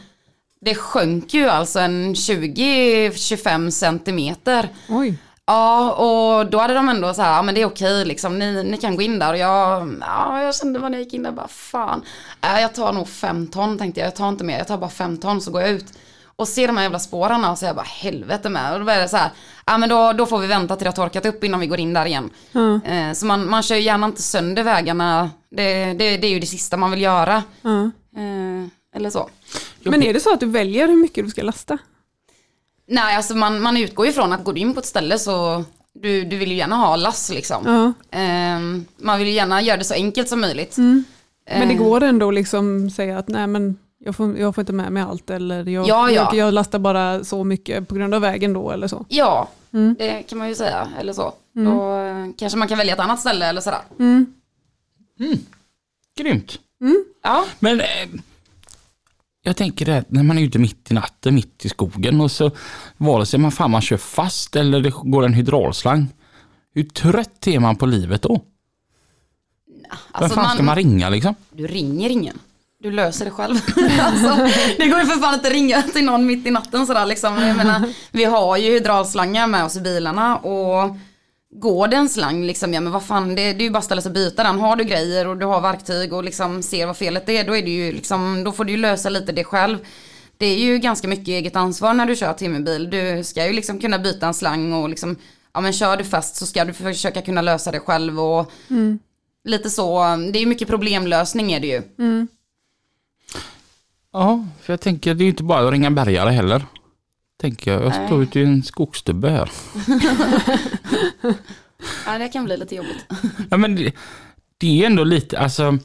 det 0.66 0.76
sjönk 0.76 1.34
ju 1.34 1.50
alltså 1.50 1.80
en 1.80 2.14
20-25 2.14 3.70
centimeter. 3.70 4.70
Oj. 4.90 5.18
Ja, 5.46 5.92
och 5.92 6.50
då 6.50 6.60
hade 6.60 6.74
de 6.74 6.90
ändå 6.90 7.14
så 7.14 7.22
här, 7.22 7.36
ja 7.36 7.42
men 7.42 7.56
det 7.56 7.62
är 7.62 7.66
okej 7.66 8.06
liksom, 8.06 8.40
ni, 8.40 8.64
ni 8.64 8.78
kan 8.78 8.96
gå 8.96 9.02
in 9.02 9.20
där. 9.20 9.32
Och 9.34 9.38
jag, 9.38 9.94
ja, 10.02 10.42
jag 10.44 10.56
kände 10.56 10.80
när 10.80 10.90
jag 10.90 11.00
gick 11.00 11.14
in 11.14 11.24
där, 11.24 11.32
bara 11.32 11.48
fan. 11.48 12.02
Äh, 12.42 12.62
jag 12.62 12.76
tar 12.76 12.94
nog 12.94 13.10
fem 13.10 13.48
ton 13.48 13.78
tänkte 13.78 14.00
jag, 14.00 14.08
jag 14.08 14.16
tar 14.16 14.30
inte 14.30 14.44
mer, 14.44 14.58
jag 14.58 14.68
tar 14.68 14.78
bara 14.78 14.90
fem 14.90 15.18
ton 15.18 15.42
så 15.42 15.52
går 15.52 15.62
jag 15.62 15.70
ut. 15.72 15.86
Och 16.36 16.48
ser 16.48 16.68
de 16.68 16.78
här 16.78 16.84
jävla 16.84 17.00
spårarna 17.00 17.52
och 17.52 17.58
så 17.58 17.66
jag 17.66 17.76
bara 17.76 17.86
helvete 17.86 18.50
med. 18.50 18.74
Och 18.74 18.80
då 18.80 18.86
började 18.86 19.04
det 19.04 19.10
så 19.10 19.18
här, 19.18 19.30
ja 19.66 19.78
men 19.78 19.90
då, 19.90 20.14
då 20.14 20.26
får 20.26 20.40
vi 20.40 20.48
vänta 20.48 20.76
till 20.76 20.84
det 20.84 20.90
har 20.90 20.96
torkat 20.96 21.26
upp 21.26 21.44
innan 21.44 21.60
vi 21.60 21.68
går 21.68 21.80
in 21.80 21.94
där 21.94 22.06
igen. 22.06 22.30
Eh, 22.86 23.14
så 23.14 23.26
man, 23.26 23.50
man 23.50 23.64
kör 23.64 23.76
ju 23.76 23.82
gärna 23.82 24.06
inte 24.06 24.22
sönder 24.22 24.64
vägarna, 24.64 25.30
det, 25.52 25.86
det, 25.94 26.18
det 26.18 26.28
är 26.28 26.32
ju 26.32 26.40
det 26.40 26.46
sista 26.48 26.78
man 26.78 26.92
vill 26.92 27.02
göra. 27.02 27.44
Eh, 28.18 28.70
eller 28.96 29.10
så. 29.10 29.30
Men 29.92 30.04
är 30.04 30.14
det 30.14 30.20
så 30.20 30.34
att 30.34 30.40
du 30.40 30.46
väljer 30.46 30.88
hur 30.88 30.96
mycket 30.96 31.26
du 31.26 31.30
ska 31.32 31.44
lasta? 31.44 31.78
Nej, 32.88 33.16
alltså 33.16 33.36
man, 33.36 33.62
man 33.62 33.78
utgår 33.78 34.06
ju 34.06 34.12
från 34.12 34.34
att 34.34 34.44
går 34.44 34.54
du 34.54 34.60
in 34.62 34.74
på 34.74 34.80
ett 34.80 34.86
ställe 34.86 35.20
så 35.20 35.64
du, 35.94 36.24
du 36.26 36.38
vill 36.38 36.52
ju 36.52 36.58
gärna 36.58 36.76
ha 36.76 36.96
lass 36.96 37.30
liksom. 37.30 37.64
Ja. 37.66 37.94
Ehm, 38.20 38.86
man 38.98 39.20
vill 39.20 39.28
ju 39.28 39.34
gärna 39.34 39.62
göra 39.62 39.78
det 39.78 39.84
så 39.84 39.94
enkelt 39.94 40.30
som 40.30 40.42
möjligt. 40.42 40.78
Mm. 40.78 41.04
Men 41.50 41.68
det 41.68 41.74
Eh, 41.74 41.80
går 41.80 42.04
ändå 42.04 42.32
liksom 42.32 42.90
säga 42.90 43.18
att 43.18 43.28
nej 43.28 43.48
men 43.48 43.78
jag 44.00 44.16
får, 44.16 44.38
jag 44.38 44.56
får 44.56 44.62
inte 44.62 44.74
med 44.74 44.92
mig 44.92 45.04
allt 45.04 45.30
eller 45.30 45.64
jag, 45.70 45.88
Ja, 45.88 46.12
ja. 46.12 46.12
jag, 46.12 46.36
jag 46.36 46.54
lastar 46.54 46.80
bara 46.80 47.24
så 47.24 47.44
mycket 47.44 47.88
på 47.88 47.96
grund 47.96 48.14
av 48.14 48.22
vägen 48.22 48.54
då 48.54 48.72
eller 48.72 48.88
så. 48.88 49.06
Ja, 49.10 49.50
Mm. 49.74 49.96
det 50.00 50.24
kan 50.24 50.38
man 50.38 50.48
ju 50.50 50.56
säga. 50.56 50.88
Eller 51.00 51.14
så. 51.14 51.34
Då 51.54 51.96
eh, 51.98 52.28
kanske 52.38 52.58
man 52.58 52.68
kan 52.68 52.78
välja 52.78 52.94
ett 52.94 53.00
annat 53.00 53.20
ställe 53.20 53.46
eller 53.46 53.62
sådär. 53.62 53.80
Mm. 54.00 54.26
Grymt. 56.18 56.60
Ja, 57.24 57.46
Men 57.60 57.80
eh, 57.80 57.86
jag 59.46 59.58
tänker 59.58 59.86
det, 59.86 60.04
när 60.08 60.24
man 60.24 60.38
är 60.38 60.42
ute 60.42 60.60
mitt 60.60 60.92
i 60.92 60.94
natten, 60.94 61.36
mitt 61.36 61.66
i 61.66 61.70
skogen 61.70 62.22
och 62.22 62.32
så 62.32 62.52
vare 62.98 63.26
sig 63.26 63.40
man 63.40 63.52
fan 63.52 63.72
man 63.72 63.82
kör 63.82 63.98
fast 63.98 64.56
eller 64.56 64.80
det 64.82 64.90
går 64.90 65.26
en 65.26 65.34
hydraulslang. 65.34 66.08
Hur 66.74 66.84
trött 66.84 67.48
är 67.48 67.60
man 67.60 67.76
på 67.76 67.86
livet 67.86 68.22
då? 68.22 68.34
Vem 68.34 68.44
Alltså 70.12 70.36
fan 70.36 70.54
ska 70.54 70.64
man 70.64 70.76
ringa 70.76 71.10
liksom? 71.10 71.36
Du 71.52 71.68
ringer 71.68 72.10
ingen. 72.10 72.40
Du 72.80 72.92
löser 72.92 73.26
det 73.26 73.32
själv. 73.32 73.56
alltså, 74.00 74.50
det 74.78 74.88
går 74.88 75.00
ju 75.00 75.06
för 75.06 75.20
fan 75.20 75.34
inte 75.34 75.48
att 75.48 75.54
ringa 75.54 75.82
till 75.82 76.06
någon 76.06 76.26
mitt 76.26 76.46
i 76.46 76.52
natten 76.52 76.88
sådär 76.88 77.06
liksom. 77.06 77.38
Jag 77.38 77.58
menar, 77.58 77.94
vi 78.12 78.24
har 78.24 78.58
ju 78.58 78.72
hydraulslangar 78.72 79.48
med 79.48 79.66
oss 79.66 79.78
i 79.78 79.82
bilarna 79.82 80.38
och 80.38 80.98
går 81.60 81.88
det 81.88 81.96
en 81.96 82.10
slang 82.10 82.44
liksom, 82.44 82.74
ja 82.74 82.82
men 82.82 82.94
vad 82.94 83.04
fan, 83.04 83.36
det, 83.36 83.54
det 83.54 83.62
är 83.62 83.66
ju 83.66 83.70
bara 83.70 83.80
att 83.80 83.86
ställa 83.86 84.02
sig 84.02 84.10
och 84.10 84.14
byta 84.14 84.44
den. 84.44 84.60
Har 84.60 84.76
du 84.76 84.84
grejer 84.84 85.28
och 85.28 85.38
du 85.38 85.46
har 85.46 85.62
verktyg 85.62 86.14
och 86.14 86.24
liksom 86.24 86.64
ser 86.64 86.86
vad 86.86 86.98
felet 86.98 87.30
är, 87.30 87.44
då 87.44 87.56
är 87.56 87.62
det 87.62 87.70
ju 87.70 87.92
liksom, 87.92 88.44
då 88.44 88.52
får 88.52 88.66
du 88.66 88.72
ju 88.72 88.78
lösa 88.78 89.10
lite 89.10 89.32
det 89.32 89.44
själv. 89.44 89.78
Det 90.38 90.46
är 90.46 90.58
ju 90.58 90.78
ganska 90.78 91.08
mycket 91.08 91.28
eget 91.28 91.56
ansvar 91.56 91.94
när 91.94 92.06
du 92.06 92.16
kör 92.16 92.34
timmerbil. 92.34 92.90
Du 92.90 93.24
ska 93.24 93.48
ju 93.48 93.54
liksom 93.54 93.80
kunna 93.80 94.00
byta 94.00 94.28
en 94.28 94.34
slang 94.34 94.74
och 94.74 94.90
liksom, 94.90 95.16
ja 95.54 95.62
men 95.62 95.74
kör 95.74 95.98
du 95.98 96.04
fast 96.04 96.36
så 96.36 96.46
ska 96.46 96.66
du 96.66 96.74
försöka 96.74 97.22
kunna 97.22 97.42
lösa 97.42 97.72
det 97.72 97.80
själv 97.80 98.20
och 98.20 98.52
lite 99.44 99.70
så, 99.70 100.00
det 100.32 100.40
är 100.40 100.42
ju 100.42 100.46
mycket 100.46 100.68
problemlösning 100.68 101.52
är 101.52 101.60
det 101.60 101.68
ju. 101.68 101.82
Ja, 104.14 104.46
för 104.62 104.74
jag 104.74 104.82
tänker 104.82 105.14
det 105.14 105.22
är 105.22 105.26
ju 105.26 105.32
inte 105.32 105.44
bara 105.44 105.68
att 105.68 105.72
ringa 105.72 105.92
bärgare 105.92 106.30
heller. 106.30 106.66
Tänker 107.42 107.72
jag, 107.72 107.84
jag 107.84 107.90
Nej. 107.90 108.08
står 108.08 108.24
ute 108.24 108.40
i 108.40 108.44
en 108.44 108.64
skogsstubbe 108.64 109.30
här. 109.30 109.52
Ja 112.06 112.18
det 112.18 112.28
kan 112.28 112.46
bli 112.46 112.58
lite 112.58 112.76
jobbigt. 112.76 113.06
Ja, 113.50 113.58
men 113.58 113.76
det, 113.76 113.92
det 114.58 114.82
är 114.82 114.86
ändå 114.86 115.04
lite, 115.04 115.40
alltså 115.40 115.78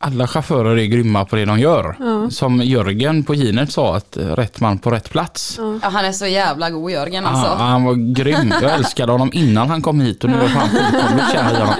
alla 0.00 0.26
chaufförer 0.26 0.76
är 0.78 0.84
grymma 0.84 1.24
på 1.24 1.36
det 1.36 1.44
de 1.44 1.58
gör. 1.60 1.96
Som 2.30 2.62
Jörgen 2.62 3.24
på 3.24 3.34
Ginet 3.34 3.72
sa, 3.72 3.96
att 3.96 4.16
eh, 4.16 4.26
rätt 4.26 4.60
man 4.60 4.78
på 4.78 4.90
rätt 4.90 5.10
plats. 5.10 5.58
Ja, 5.82 5.88
han 5.88 6.04
är 6.04 6.12
så 6.12 6.26
jävla 6.26 6.70
god 6.70 6.90
Jörgen 6.90 7.26
alltså. 7.26 7.46
Ja, 7.46 7.54
han 7.56 7.84
var 7.84 8.14
grym. 8.14 8.54
Jag 8.62 8.74
älskade 8.74 9.12
honom 9.12 9.30
innan 9.32 9.68
han 9.68 9.82
kom 9.82 10.00
hit 10.00 10.24
och 10.24 10.30
nu 10.30 10.36
var 10.36 10.46
han 10.48 10.68
fullkomligt 10.68 11.32
kär 11.32 11.52
i 11.52 11.60
honom. 11.60 11.74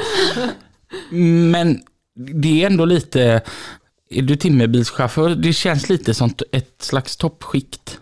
Men 1.51 1.81
det 2.41 2.63
är 2.63 2.67
ändå 2.67 2.85
lite, 2.85 3.41
är 4.11 4.23
du 4.23 4.37
timmerbilschaufför, 4.37 5.31
det 5.31 5.53
känns 5.53 5.89
lite 5.89 6.15
som 6.15 6.35
ett 6.53 6.77
slags 6.83 7.17
toppskikt. 7.17 7.99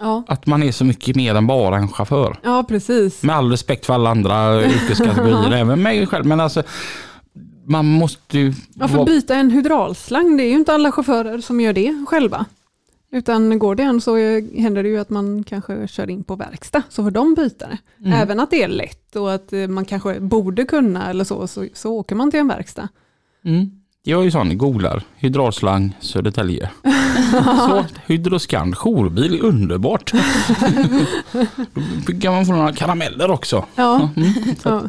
Ja, 0.00 0.22
Att 0.28 0.46
man 0.46 0.62
är 0.62 0.72
så 0.72 0.84
mycket 0.84 1.16
mer 1.16 1.34
än 1.34 1.46
bara 1.46 1.76
en 1.76 1.88
chaufför. 1.88 2.36
ja 2.42 2.64
precis. 2.68 3.22
Med 3.22 3.36
all 3.36 3.50
respekt 3.50 3.86
för 3.86 3.94
alla 3.94 4.10
andra 4.10 4.64
yrkeskategorier, 4.64 5.52
även 5.60 5.82
mig 5.82 6.06
själv. 6.06 6.26
Men 6.26 6.40
alltså, 6.40 6.62
man 7.64 7.86
måste 7.86 8.38
ju... 8.38 8.52
Ja, 8.74 8.88
för 8.88 8.96
vara- 8.96 9.06
byta 9.06 9.34
en 9.34 9.50
hydraulslang, 9.50 10.36
det 10.36 10.42
är 10.42 10.48
ju 10.48 10.54
inte 10.54 10.72
alla 10.74 10.92
chaufförer 10.92 11.40
som 11.40 11.60
gör 11.60 11.72
det 11.72 12.04
själva. 12.08 12.44
Utan 13.12 13.58
går 13.58 13.74
det 13.74 13.82
än 13.82 14.00
så 14.00 14.16
händer 14.60 14.82
det 14.82 14.88
ju 14.88 14.98
att 14.98 15.10
man 15.10 15.44
kanske 15.44 15.88
kör 15.88 16.10
in 16.10 16.24
på 16.24 16.36
verkstad, 16.36 16.82
så 16.88 17.02
får 17.04 17.10
de 17.10 17.34
byta 17.34 17.66
det. 17.66 17.78
Mm. 18.06 18.12
Även 18.22 18.40
att 18.40 18.50
det 18.50 18.62
är 18.62 18.68
lätt 18.68 19.16
och 19.16 19.34
att 19.34 19.52
eh, 19.52 19.66
man 19.66 19.84
kanske 19.84 20.20
borde 20.20 20.64
kunna 20.64 21.10
eller 21.10 21.24
så, 21.24 21.46
så, 21.46 21.66
så 21.74 21.92
åker 21.92 22.14
man 22.14 22.30
till 22.30 22.40
en 22.40 22.48
verkstad. 22.48 22.88
Mm. 23.44 23.70
Jag 24.02 24.20
är 24.20 24.24
ju 24.24 24.30
sån, 24.30 24.58
googlar, 24.58 25.02
hydraulslang 25.16 25.96
Södertälje. 26.00 26.70
så, 27.68 27.84
Hydroscan 28.06 28.74
jourbil 28.74 29.40
underbart. 29.42 30.12
Då 32.06 32.12
kan 32.22 32.34
man 32.34 32.46
få 32.46 32.52
några 32.52 32.72
karameller 32.72 33.30
också. 33.30 33.64
Ja, 33.74 34.10
Mm. 34.16 34.32
ja, 34.64 34.82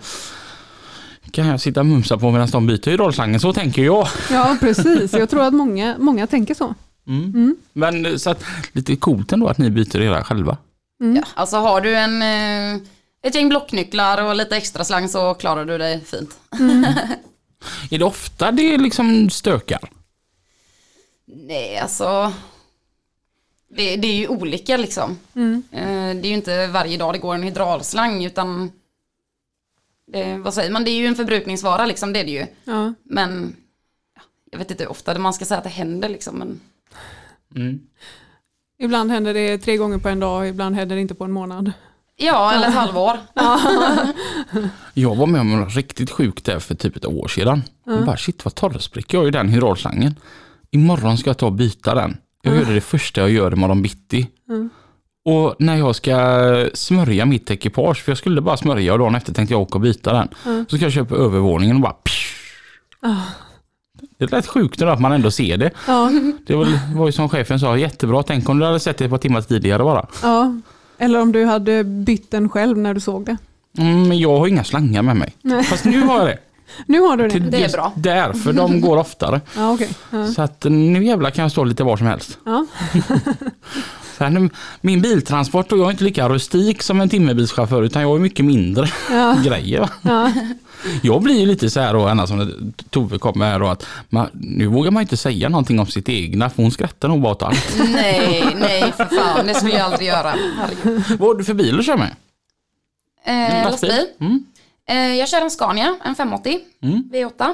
Kan 1.31 1.47
jag 1.47 1.61
sitta 1.61 1.79
och 1.79 1.85
mumsa 1.85 2.17
på 2.17 2.31
medan 2.31 2.47
de 2.49 2.67
byter 2.67 2.89
hydraulslangen, 2.91 3.39
så 3.39 3.53
tänker 3.53 3.83
jag. 3.83 4.07
ja 4.31 4.57
precis. 4.59 5.13
Jag 5.13 5.29
tror 5.29 5.43
att 5.43 5.53
många, 5.53 5.95
många 5.99 6.27
tänker 6.27 6.53
så. 6.53 6.73
Mm. 7.07 7.23
Mm. 7.23 7.55
Men 7.73 8.19
så 8.19 8.29
att, 8.29 8.43
lite 8.71 8.95
coolt 8.95 9.31
ändå 9.31 9.47
att 9.47 9.57
ni 9.57 9.69
byter 9.69 10.01
era 10.01 10.23
själva. 10.23 10.57
Mm. 11.01 11.15
Ja, 11.15 11.23
alltså 11.33 11.57
har 11.57 11.81
du 11.81 11.95
en, 11.95 12.21
eh, 12.21 12.81
ett 13.23 13.35
gäng 13.35 13.49
blocknycklar 13.49 14.23
och 14.23 14.35
lite 14.35 14.57
extra 14.57 14.83
slang 14.83 15.09
så 15.09 15.33
klarar 15.33 15.65
du 15.65 15.77
dig 15.77 16.03
fint. 16.05 16.29
Är 17.91 17.99
det 17.99 18.05
ofta 18.05 18.51
det 18.51 18.77
liksom 18.77 19.29
stökar? 19.29 19.91
Nej, 21.25 21.77
alltså. 21.77 22.33
Det, 23.69 23.95
det 23.95 24.07
är 24.07 24.15
ju 24.15 24.27
olika 24.27 24.77
liksom. 24.77 25.17
Mm. 25.35 25.63
Eh, 25.71 26.21
Det 26.21 26.27
är 26.27 26.29
ju 26.29 26.33
inte 26.33 26.67
varje 26.67 26.97
dag 26.97 27.13
det 27.13 27.19
går 27.19 27.35
en 27.35 27.43
hydraulslang 27.43 28.25
utan 28.25 28.71
det, 30.07 30.37
vad 30.37 30.53
säger 30.53 30.71
man, 30.71 30.83
det 30.83 30.91
är 30.91 30.95
ju 30.99 31.05
en 31.07 31.15
förbrukningsvara 31.15 31.85
liksom, 31.85 32.13
det 32.13 32.19
är 32.19 32.23
det 32.25 32.31
ju. 32.31 32.45
Ja. 32.63 32.93
Men 33.03 33.55
ja, 34.15 34.21
jag 34.51 34.59
vet 34.59 34.71
inte 34.71 34.83
hur 34.83 34.91
ofta 34.91 35.19
man 35.19 35.33
ska 35.33 35.45
säga 35.45 35.57
att 35.57 35.63
det 35.63 35.69
händer 35.69 36.09
liksom. 36.09 36.35
Men, 36.39 36.59
Mm. 37.55 37.79
Ibland 38.77 39.11
händer 39.11 39.33
det 39.33 39.57
tre 39.57 39.77
gånger 39.77 39.97
på 39.97 40.09
en 40.09 40.19
dag, 40.19 40.47
ibland 40.47 40.75
händer 40.75 40.95
det 40.95 41.01
inte 41.01 41.15
på 41.15 41.23
en 41.23 41.31
månad. 41.31 41.71
Ja, 42.21 42.51
eller 42.53 42.67
ett 42.67 42.73
halvår. 42.73 43.17
Jag 44.93 45.15
var 45.15 45.27
med 45.27 45.41
om 45.41 45.59
något 45.59 45.75
riktigt 45.75 46.11
sjukt 46.11 46.45
där 46.45 46.59
för 46.59 46.75
typ 46.75 46.95
ett 46.95 47.05
år 47.05 47.27
sedan. 47.27 47.63
Och 47.85 48.05
bara 48.05 48.17
shit 48.17 48.45
vad 48.45 48.55
torrspricker 48.55 49.17
jag 49.17 49.27
i 49.27 49.31
den 49.31 49.49
hydraulslangen. 49.49 50.15
Imorgon 50.71 51.17
ska 51.17 51.29
jag 51.29 51.37
ta 51.37 51.45
och 51.45 51.51
byta 51.53 51.95
den. 51.95 52.17
Jag 52.41 52.55
gör 52.55 52.65
det, 52.65 52.73
det 52.73 52.81
första 52.81 53.21
jag 53.21 53.29
gör 53.29 53.53
imorgon 53.53 53.81
bitti. 53.81 54.27
Och 55.25 55.55
när 55.59 55.75
jag 55.75 55.95
ska 55.95 56.69
smörja 56.73 57.25
mitt 57.25 57.51
ekipage, 57.51 58.03
för 58.03 58.11
jag 58.11 58.17
skulle 58.17 58.41
bara 58.41 58.57
smörja 58.57 58.93
och 58.93 58.99
dagen 58.99 59.15
efter 59.15 59.33
tänkte 59.33 59.53
jag 59.53 59.61
åka 59.61 59.73
och 59.75 59.81
byta 59.81 60.13
den. 60.13 60.27
Så 60.69 60.75
ska 60.77 60.85
jag 60.85 60.93
köpa 60.93 61.15
övervåningen 61.15 61.75
och 61.75 61.81
bara 61.81 61.93
psh. 61.93 62.35
Det 64.19 64.31
lät 64.31 64.47
sjukt 64.47 64.79
då, 64.79 64.87
att 64.87 64.99
man 65.01 65.11
ändå 65.11 65.31
ser 65.31 65.57
det. 65.57 65.71
Ja, 65.87 66.11
Det 66.47 66.55
var, 66.55 66.95
var 66.95 67.05
ju 67.05 67.11
som 67.11 67.29
chefen 67.29 67.59
sa, 67.59 67.77
jättebra, 67.77 68.23
tänk 68.23 68.49
om 68.49 68.59
du 68.59 68.65
hade 68.65 68.79
sett 68.79 68.97
det 68.97 69.05
ett 69.05 69.11
par 69.11 69.17
timmar 69.17 69.41
tidigare 69.41 69.83
bara. 69.83 70.07
ja. 70.21 70.53
Eller 71.01 71.21
om 71.21 71.31
du 71.31 71.45
hade 71.45 71.83
bytt 71.83 72.31
den 72.31 72.49
själv 72.49 72.77
när 72.77 72.93
du 72.93 72.99
såg 72.99 73.25
det. 73.25 73.37
Mm, 73.77 74.07
Men 74.07 74.19
jag 74.19 74.37
har 74.39 74.47
inga 74.47 74.63
slangar 74.63 75.01
med 75.01 75.15
mig. 75.15 75.33
Nej. 75.41 75.63
Fast 75.63 75.85
nu 75.85 76.01
har 76.01 76.17
jag 76.19 76.27
det. 76.27 76.37
Nu 76.85 76.99
har 77.01 77.17
du 77.17 77.23
det. 77.23 77.29
Till 77.29 77.51
Det 77.51 77.63
är 77.63 77.69
bra. 77.69 77.91
Därför 77.95 78.53
de 78.53 78.81
går 78.81 78.97
oftare. 78.97 79.41
Ja, 79.57 79.71
okej. 79.71 79.89
Ja. 80.11 80.27
Så 80.27 80.41
att 80.41 80.63
nu 80.69 81.05
jävlar 81.05 81.29
kan 81.29 81.41
jag 81.41 81.51
stå 81.51 81.63
lite 81.63 81.83
var 81.83 81.97
som 81.97 82.07
helst. 82.07 82.37
Ja. 82.45 82.65
Nu, 84.29 84.49
min 84.81 85.01
biltransport 85.01 85.71
och 85.71 85.77
jag 85.77 85.87
är 85.87 85.91
inte 85.91 86.03
lika 86.03 86.29
rustik 86.29 86.81
som 86.83 87.01
en 87.01 87.09
timmerbilschaufför 87.09 87.83
utan 87.83 88.01
jag 88.01 88.15
är 88.15 88.19
mycket 88.19 88.45
mindre 88.45 88.87
Ja. 89.11 89.37
grejer. 89.45 89.89
Jag 91.03 91.21
blir 91.21 91.39
ju 91.39 91.45
lite 91.45 91.69
så 91.69 91.79
här 91.79 91.93
då, 91.93 92.07
ända 92.07 92.27
som 92.27 92.73
Tove 92.89 93.17
kommer 93.17 93.45
här 93.51 93.59
då, 93.59 93.67
att 93.67 93.85
man, 94.09 94.29
nu 94.33 94.67
vågar 94.67 94.91
man 94.91 95.01
inte 95.01 95.17
säga 95.17 95.49
någonting 95.49 95.79
om 95.79 95.87
sitt 95.87 96.09
egna 96.09 96.49
för 96.49 96.63
hon 96.63 96.71
skrattar 96.71 97.07
nog 97.07 97.21
bara 97.21 97.31
åt 97.31 97.43
allt. 97.43 97.75
nej, 97.93 98.47
nej 98.59 98.91
för 98.97 99.05
fan, 99.05 99.47
det 99.47 99.53
skulle 99.53 99.73
jag 99.73 99.81
aldrig 99.81 100.07
göra. 100.07 100.35
Herregud. 100.57 101.03
Vad 101.19 101.29
har 101.29 101.35
du 101.35 101.43
för 101.43 101.53
bil 101.53 101.79
att 101.79 101.85
köra 101.85 101.97
med? 101.97 102.15
Eh, 103.25 103.63
lastbil. 103.71 104.05
Mm. 104.19 104.45
Eh, 104.89 105.15
jag 105.15 105.29
kör 105.29 105.41
en 105.41 105.51
Scania, 105.51 105.95
en 106.03 106.15
580 106.15 106.59
Mm. 106.83 107.03
V8. 107.13 107.53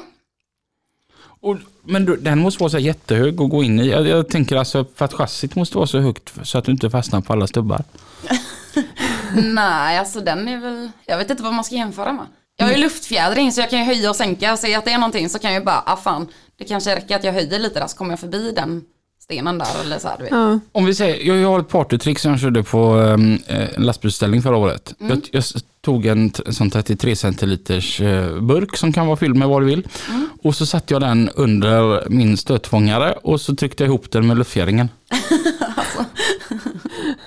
Och, 1.40 1.58
men 1.84 2.06
du, 2.06 2.16
den 2.16 2.40
måste 2.40 2.63
vara 2.63 2.70
så 2.72 2.80
jättehög 2.80 3.42
att 3.42 3.50
gå 3.50 3.63
in 3.63 3.80
i. 3.80 3.88
Jag, 3.90 4.08
jag 4.08 4.30
tänker 4.30 4.56
alltså 4.56 4.86
för 4.96 5.06
att 5.06 5.13
chassit 5.13 5.56
måste 5.56 5.78
vara 5.78 5.88
så 5.88 6.00
högt 6.00 6.34
så 6.44 6.58
att 6.58 6.66
du 6.66 6.72
inte 6.72 6.90
fastnar 6.90 7.22
på 7.22 7.34
alla 7.34 7.48
stubbar. 7.48 7.84
Nej, 9.44 9.98
alltså 9.98 10.20
den 10.22 10.48
är 10.48 10.58
väl, 10.58 10.92
jag 11.06 11.18
vet 11.18 11.30
inte 11.30 11.44
vad 11.44 11.54
man 11.54 11.63
ska 11.63 11.76
jämföra 11.76 12.13
med. 12.13 12.26
Jag 12.58 12.65
har 12.65 12.74
ju 12.74 12.80
luftfjädring 12.80 13.52
så 13.52 13.62
jag 13.62 13.70
kan 13.70 13.80
ju 13.80 13.86
höja 13.86 14.10
och 14.10 14.15
sänka. 14.15 14.58
Säger 14.58 14.74
jag 14.74 14.80
att 14.80 14.86
det 14.86 14.91
är 14.91 14.98
någonting 14.98 15.30
så 15.30 15.39
kan 15.39 15.54
jag 15.54 15.60
ju 15.60 15.65
bara, 15.65 15.84
ah 15.86 15.96
fan, 15.98 16.28
det 16.58 16.63
kanske 16.65 16.96
räcker 16.96 17.15
att 17.15 17.24
jag 17.24 17.34
höjer 17.34 17.60
lite 17.60 17.80
där 17.80 17.88
så 17.88 17.98
kommer 17.98 18.12
jag 18.12 18.20
förbi 18.20 18.52
den 18.56 18.82
stenen 19.24 19.58
där 19.58 19.67
eller 19.84 20.00
så 20.00 20.08
här, 20.08 20.17
du 20.17 20.24
vet. 20.24 20.32
Ja. 20.34 20.60
Om 20.72 20.86
vi 20.86 20.96
säger, 20.96 21.28
jag, 21.28 21.38
jag 21.38 21.48
har 21.50 21.60
ett 21.60 21.67
partytrick 21.70 22.20
som 22.20 22.32
jag 22.32 22.39
körde 22.39 22.63
på 22.63 22.96
um, 22.96 23.39
en 23.48 23.84
lastbilsställning 23.86 24.41
förra 24.41 24.58
året. 24.58 24.93
Jag, 25.00 25.22
jag 25.32 25.39
s- 25.39 25.56
tog 25.82 26.06
en, 26.06 26.32
en 26.46 26.54
sån 26.54 26.70
33 26.70 27.15
centiliters 27.15 28.02
eh, 28.02 28.39
burk 28.41 28.78
som 28.78 28.93
kan 28.93 29.08
vara 29.08 29.17
fylld 29.17 29.36
med 29.36 29.48
vad 29.48 29.62
du 29.62 29.65
vill. 29.65 29.88
Och 30.43 30.56
så 30.56 30.65
satte 30.65 30.93
jag 30.93 31.02
den 31.02 31.30
under 31.36 32.04
min 32.10 32.38
stötfångare 32.38 33.12
och 33.24 33.41
så 33.41 33.56
tryckte 33.56 33.84
jag 33.84 33.88
ihop 33.89 34.12
den 34.12 34.28
med 34.28 34.38
luftfjädringen. 34.38 34.89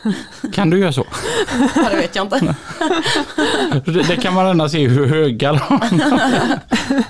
Kan 0.53 0.71
du 0.71 0.79
göra 0.79 0.93
så? 0.93 1.05
Ja, 1.77 1.89
det 1.91 1.97
vet 1.97 2.17
jag 2.17 2.25
inte. 2.27 2.55
Det, 3.85 4.03
det 4.09 4.17
kan 4.17 4.35
man 4.35 4.47
ändå 4.47 4.69
se 4.69 4.89
hur 4.89 5.07
höga 5.07 5.53
de 5.53 6.01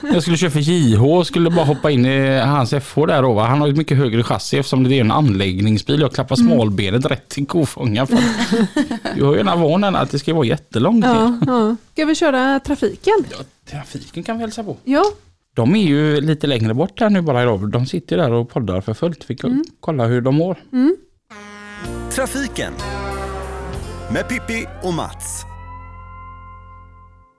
Jag 0.12 0.22
skulle 0.22 0.36
köra 0.36 0.50
för 0.50 0.60
JH 0.60 1.04
och 1.04 1.26
skulle 1.26 1.50
bara 1.50 1.64
hoppa 1.64 1.90
in 1.90 2.06
i 2.06 2.38
hans 2.38 2.70
FH 2.70 3.06
där 3.06 3.22
då. 3.22 3.32
va? 3.32 3.46
Han 3.46 3.60
har 3.60 3.66
ju 3.68 3.74
mycket 3.74 3.98
högre 3.98 4.22
chassi 4.22 4.58
eftersom 4.58 4.84
det 4.84 4.94
är 4.94 5.00
en 5.00 5.10
anläggningsbil. 5.10 6.00
Jag 6.00 6.12
klappar 6.12 6.36
smalbenet 6.36 7.04
rätt 7.10 7.38
i 7.38 7.44
kofångaren. 7.46 8.18
Jag 9.18 9.26
har 9.26 9.34
ju 9.34 9.40
en 9.40 9.60
van 9.60 9.84
att 9.84 10.10
det 10.10 10.18
ska 10.18 10.34
vara 10.34 10.46
jättelångt. 10.46 11.04
Ja, 11.04 11.38
ja. 11.46 11.76
Ska 11.92 12.04
vi 12.04 12.14
köra 12.14 12.60
trafiken? 12.60 13.14
Ja, 13.30 13.36
trafiken 13.70 14.22
kan 14.22 14.36
vi 14.36 14.40
hälsa 14.40 14.64
på. 14.64 14.76
Ja, 14.84 15.04
De 15.54 15.74
är 15.76 15.84
ju 15.84 16.20
lite 16.20 16.46
längre 16.46 16.74
bort 16.74 17.00
här 17.00 17.10
nu 17.10 17.20
bara 17.20 17.42
idag. 17.42 17.70
De 17.70 17.86
sitter 17.86 18.16
där 18.16 18.32
och 18.32 18.50
poddar 18.50 18.80
för 18.80 18.94
fullt. 18.94 19.24
Fick 19.24 19.44
jag 19.44 19.64
kolla 19.80 20.04
hur 20.06 20.20
de 20.20 20.34
mår. 20.34 20.58
Trafiken 22.14 22.72
med 24.12 24.28
Pippi 24.28 24.66
och 24.82 24.94
Mats. 24.94 25.44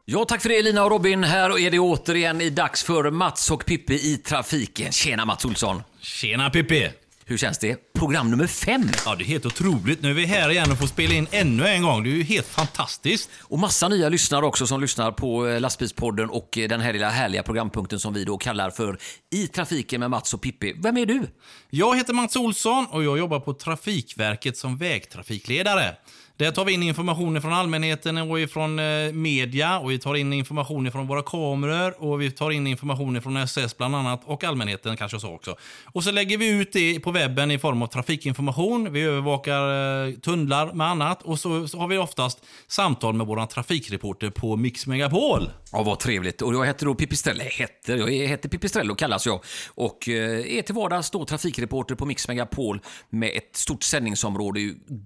Ja, 0.05 0.25
tack 0.25 0.41
för 0.41 0.49
det 0.49 0.61
Lina 0.61 0.83
och 0.83 0.91
Robin. 0.91 1.23
Här 1.23 1.59
är 1.59 1.71
det 1.71 1.79
återigen 1.79 2.41
i 2.41 2.49
dags 2.49 2.83
för 2.83 3.11
Mats 3.11 3.51
och 3.51 3.65
Pippi 3.65 3.93
i 3.93 4.17
trafiken. 4.17 4.91
Tjena 4.91 5.25
Mats 5.25 5.45
Olsson. 5.45 5.83
Tjena 6.01 6.49
Pippi! 6.49 6.89
Hur 7.31 7.37
känns 7.37 7.57
det? 7.57 7.93
Program 7.93 8.31
nummer 8.31 8.47
fem. 8.47 8.89
Ja, 9.05 9.15
det 9.15 9.23
är 9.23 9.25
helt 9.25 9.45
otroligt. 9.45 10.01
Nu 10.01 10.09
är 10.09 10.13
vi 10.13 10.25
här 10.25 10.49
igen 10.49 10.71
och 10.71 10.77
får 10.77 10.87
spela 10.87 11.13
in 11.13 11.27
ännu 11.31 11.67
en 11.67 11.83
gång. 11.83 12.03
Det 12.03 12.09
är 12.09 12.11
ju 12.11 12.23
helt 12.23 12.47
fantastiskt. 12.47 13.29
Och 13.41 13.59
massa 13.59 13.87
nya 13.87 14.09
lyssnare 14.09 14.45
också 14.45 14.67
som 14.67 14.81
lyssnar 14.81 15.11
på 15.11 15.47
eh, 15.47 15.59
Lastbilspodden 15.59 16.29
och 16.29 16.57
eh, 16.57 16.69
den 16.69 16.81
här 16.81 16.93
lilla 16.93 17.09
härliga 17.09 17.43
programpunkten 17.43 17.99
som 17.99 18.13
vi 18.13 18.23
då 18.25 18.37
kallar 18.37 18.69
för 18.69 18.97
I 19.29 19.47
trafiken 19.47 19.99
med 19.99 20.09
Mats 20.09 20.33
och 20.33 20.41
Pippi. 20.41 20.73
Vem 20.77 20.97
är 20.97 21.05
du? 21.05 21.27
Jag 21.69 21.97
heter 21.97 22.13
Mats 22.13 22.35
Olsson 22.35 22.85
och 22.89 23.03
jag 23.03 23.17
jobbar 23.17 23.39
på 23.39 23.53
Trafikverket 23.53 24.57
som 24.57 24.77
vägtrafikledare. 24.77 25.95
Där 26.41 26.51
tar 26.51 26.65
vi 26.65 26.73
in 26.73 26.83
information 26.83 27.41
från 27.41 27.53
allmänheten 27.53 28.17
och 28.17 28.39
ifrån 28.39 28.79
eh, 28.79 29.13
media 29.13 29.79
och 29.79 29.91
vi 29.91 29.99
tar 29.99 30.15
in 30.15 30.33
information 30.33 30.91
från 30.91 31.07
våra 31.07 31.23
kameror 31.23 32.03
och 32.03 32.21
vi 32.21 32.31
tar 32.31 32.51
in 32.51 32.67
information 32.67 33.21
från 33.21 33.37
SS 33.37 33.77
bland 33.77 33.95
annat 33.95 34.21
och 34.25 34.43
allmänheten 34.43 34.97
kanske 34.97 35.19
så 35.19 35.33
också. 35.33 35.55
Och 35.85 36.03
så 36.03 36.11
lägger 36.11 36.37
vi 36.37 36.49
ut 36.49 36.73
det 36.73 36.99
på 36.99 37.11
webben 37.11 37.51
i 37.51 37.59
form 37.59 37.81
av 37.81 37.87
trafikinformation. 37.87 38.93
Vi 38.93 39.01
övervakar 39.01 39.61
eh, 40.07 40.13
tunnlar 40.13 40.73
med 40.73 40.87
annat 40.87 41.21
och 41.21 41.39
så, 41.39 41.67
så 41.67 41.77
har 41.77 41.87
vi 41.87 41.97
oftast 41.97 42.39
samtal 42.67 43.13
med 43.13 43.27
våra 43.27 43.47
trafikreporter 43.47 44.29
på 44.29 44.55
Mix 44.55 44.87
Megapol. 44.87 45.49
Ja, 45.71 45.83
vad 45.83 45.99
trevligt. 45.99 46.41
Och 46.41 46.53
jag 46.53 46.65
heter 46.65 46.85
då 46.85 46.95
Pipistrello, 46.95 47.41
heter, 47.43 47.97
jag 47.97 48.27
heter 48.27 48.49
Pipistrello 48.49 48.95
kallas 48.95 49.25
jag. 49.25 49.43
Och 49.67 50.09
eh, 50.09 50.57
är 50.57 50.61
till 50.61 50.75
vardags 50.75 51.11
då 51.11 51.25
trafikreporter 51.25 51.95
på 51.95 52.05
Mix 52.05 52.27
Megapol 52.27 52.81
med 53.09 53.31
ett 53.35 53.55
stort 53.55 53.83
sändningsområde. 53.83 54.59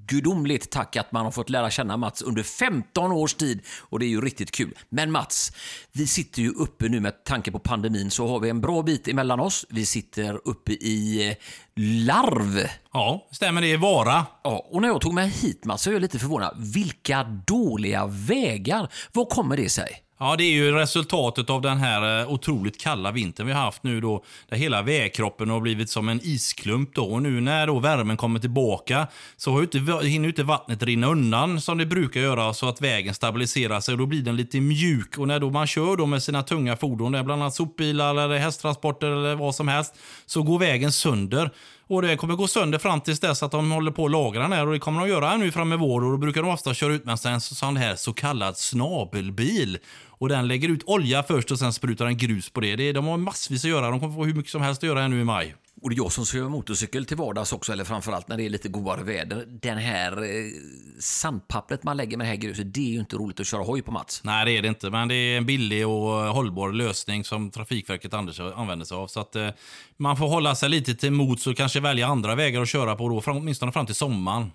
Gudomligt 0.08 0.72
tack 0.72 0.96
att 0.96 1.12
man 1.12 1.25
har 1.26 1.32
fått 1.32 1.50
lära 1.50 1.70
känna 1.70 1.98
Mats 1.98 2.22
under 2.22 2.44
15 2.44 3.12
års 3.12 3.34
tid 3.34 3.62
och 3.80 4.00
det 4.00 4.06
är 4.06 4.10
ju 4.10 4.22
riktigt 4.22 4.52
kul. 4.52 4.78
Men 4.90 5.12
Mats, 5.12 5.52
vi 5.92 6.08
sitter 6.08 6.42
ju 6.42 6.50
uppe 6.50 6.90
nu 6.90 7.00
med 7.00 7.24
tanke 7.24 7.52
på 7.52 7.60
pandemin 7.60 8.12
så 8.12 8.28
har 8.28 8.40
vi 8.40 8.50
en 8.50 8.62
bra 8.62 8.82
bit 8.82 9.08
emellan 9.08 9.40
oss. 9.40 9.66
Vi 9.70 9.86
sitter 9.86 10.42
uppe 10.48 10.72
i 10.72 11.30
eh, 11.30 11.36
Larv. 11.76 12.70
Ja, 12.94 13.28
stämmer 13.32 13.62
det. 13.62 13.78
Vara. 13.78 14.26
Ja, 14.44 14.68
och 14.72 14.82
när 14.82 14.88
jag 14.88 15.02
tog 15.02 15.14
mig 15.14 15.30
hit 15.30 15.66
Mats 15.66 15.82
så 15.82 15.90
är 15.90 15.94
jag 15.94 16.02
lite 16.02 16.20
förvånad. 16.20 16.56
Vilka 16.58 17.24
dåliga 17.24 18.06
vägar. 18.06 18.94
Vad 19.14 19.30
kommer 19.30 19.58
det 19.58 19.70
sig? 19.70 20.05
Ja, 20.18 20.36
det 20.36 20.44
är 20.44 20.52
ju 20.52 20.72
resultatet 20.72 21.50
av 21.50 21.62
den 21.62 21.78
här 21.78 22.22
eh, 22.22 22.32
otroligt 22.32 22.82
kalla 22.82 23.12
vintern 23.12 23.48
vi 23.48 23.54
har 23.54 23.62
haft 23.62 23.84
nu 23.84 24.02
då. 24.02 24.24
Där 24.50 24.58
hela 24.58 24.82
vägkroppen 24.82 25.50
har 25.50 25.60
blivit 25.60 25.90
som 25.90 26.10
en 26.10 26.20
isklump 26.24 26.96
då. 26.96 27.06
Och 27.06 27.22
nu 27.22 27.42
när 27.42 27.68
då 27.68 27.80
värmen 27.80 28.18
kommer 28.18 28.40
tillbaka 28.40 29.08
så 29.38 29.52
har 29.52 29.62
inte, 29.62 29.78
hinner 30.08 30.28
inte 30.28 30.44
vattnet 30.44 30.84
rinna 30.84 31.08
undan 31.08 31.62
som 31.62 31.78
det 31.78 31.86
brukar 31.86 32.22
göra 32.22 32.54
så 32.54 32.70
att 32.70 32.82
vägen 32.82 33.14
stabiliserar 33.14 33.80
sig. 33.80 33.92
Och 33.92 33.98
då 33.98 34.06
blir 34.06 34.22
den 34.22 34.36
lite 34.36 34.62
mjuk. 34.62 35.18
Och 35.18 35.28
när 35.28 35.40
då 35.40 35.50
man 35.50 35.68
kör 35.68 35.98
då 35.98 36.06
med 36.06 36.24
sina 36.24 36.44
tunga 36.44 36.76
fordon, 36.76 37.12
bland 37.12 37.32
annat 37.42 37.56
sopbilar 37.56 38.16
eller 38.16 38.38
hästtransporter 38.38 39.08
eller 39.08 39.36
vad 39.36 39.56
som 39.56 39.68
helst, 39.68 39.96
så 40.26 40.44
går 40.44 40.60
vägen 40.60 40.92
sönder. 40.92 41.52
Och 41.88 42.02
det 42.02 42.18
kommer 42.18 42.36
gå 42.36 42.48
sönder 42.48 42.80
fram 42.80 43.02
tills 43.02 43.20
dess 43.20 43.44
att 43.44 43.52
de 43.52 43.72
håller 43.72 43.92
på 43.92 44.06
att 44.06 44.12
lagra 44.12 44.42
den 44.42 44.52
här. 44.52 44.68
Och 44.68 44.74
det 44.74 44.80
kommer 44.80 45.02
de 45.02 45.10
göra 45.10 45.38
nu 45.38 45.52
fram 45.52 45.74
i 45.74 45.78
vår. 45.78 46.04
Och 46.04 46.12
då 46.12 46.18
brukar 46.18 46.42
de 46.42 46.52
ofta 46.52 46.74
köra 46.74 46.94
ut 46.94 47.06
med 47.06 47.26
en 47.26 47.42
sån 47.42 47.78
här 47.78 47.96
så 47.96 48.14
kallad 48.14 48.58
snabelbil. 48.58 49.78
Och 50.18 50.30
den 50.30 50.48
lägger 50.48 50.70
ut 50.70 50.84
olja 50.86 51.24
först 51.24 51.52
och 51.52 51.60
sen 51.60 51.74
sprutar 51.74 52.06
den 52.06 52.18
grus 52.18 52.50
på 52.50 52.62
det. 52.62 52.76
det 52.76 52.92
de 52.94 53.06
har 53.06 53.18
massvis 53.18 53.64
att 53.64 53.70
göra. 53.70 53.90
De 53.90 54.00
kommer 54.00 54.16
få 54.16 54.26
hur 54.26 54.34
mycket 54.34 54.52
som 54.52 54.62
helst 54.62 54.84
att 54.84 54.88
göra 54.88 55.02
här 55.02 55.08
nu 55.08 55.22
i 55.22 55.24
maj. 55.24 55.56
Och 55.82 55.90
det 55.90 55.94
är 55.94 55.98
jag 55.98 56.12
som 56.12 56.26
kör 56.26 56.50
motorcykel 56.50 57.06
till 57.06 57.18
vardags 57.18 57.54
också, 57.54 57.72
eller 57.72 57.84
framförallt 57.84 58.28
när 58.28 58.38
det 58.38 58.44
är 58.44 58.50
lite 58.50 58.70
godare 58.70 59.04
väder. 59.04 59.46
Den 59.48 59.78
här 59.78 60.24
eh, 60.24 60.46
sandpappret 61.00 61.84
man 61.84 61.98
lägger 61.98 62.18
med 62.18 62.26
det 62.26 62.30
här 62.30 62.36
gruset, 62.36 62.74
det 62.74 62.80
är 62.80 62.92
ju 62.92 63.00
inte 63.00 63.16
roligt 63.16 63.40
att 63.40 63.48
köra 63.48 63.64
hoj 63.64 63.82
på 63.82 63.92
Mats. 63.92 64.22
Nej, 64.24 64.46
det 64.46 64.52
är 64.52 64.62
det 64.62 64.68
inte. 64.68 64.90
Men 64.90 65.08
det 65.08 65.16
är 65.16 65.38
en 65.38 65.46
billig 65.46 65.88
och 65.88 66.12
hållbar 66.12 66.72
lösning 66.72 67.24
som 67.24 67.52
Trafikverket 67.52 68.14
använder 68.14 68.86
sig 68.86 68.98
av. 68.98 69.08
Så 69.08 69.20
att 69.20 69.36
eh, 69.36 69.50
man 69.98 70.18
får 70.18 70.28
hålla 70.28 70.56
sig 70.56 70.70
lite 70.70 70.96
till 70.96 71.12
mots 71.12 71.48
och 71.48 71.58
kanske 71.58 71.80
välja 71.80 72.08
andra 72.08 72.36
vägar 72.36 72.62
att 72.62 72.70
köra 72.70 72.96
på 72.96 73.10
då, 73.10 73.22
åtminstone 73.26 73.72
fram 73.72 73.86
till 73.86 73.96
sommaren. 73.96 74.52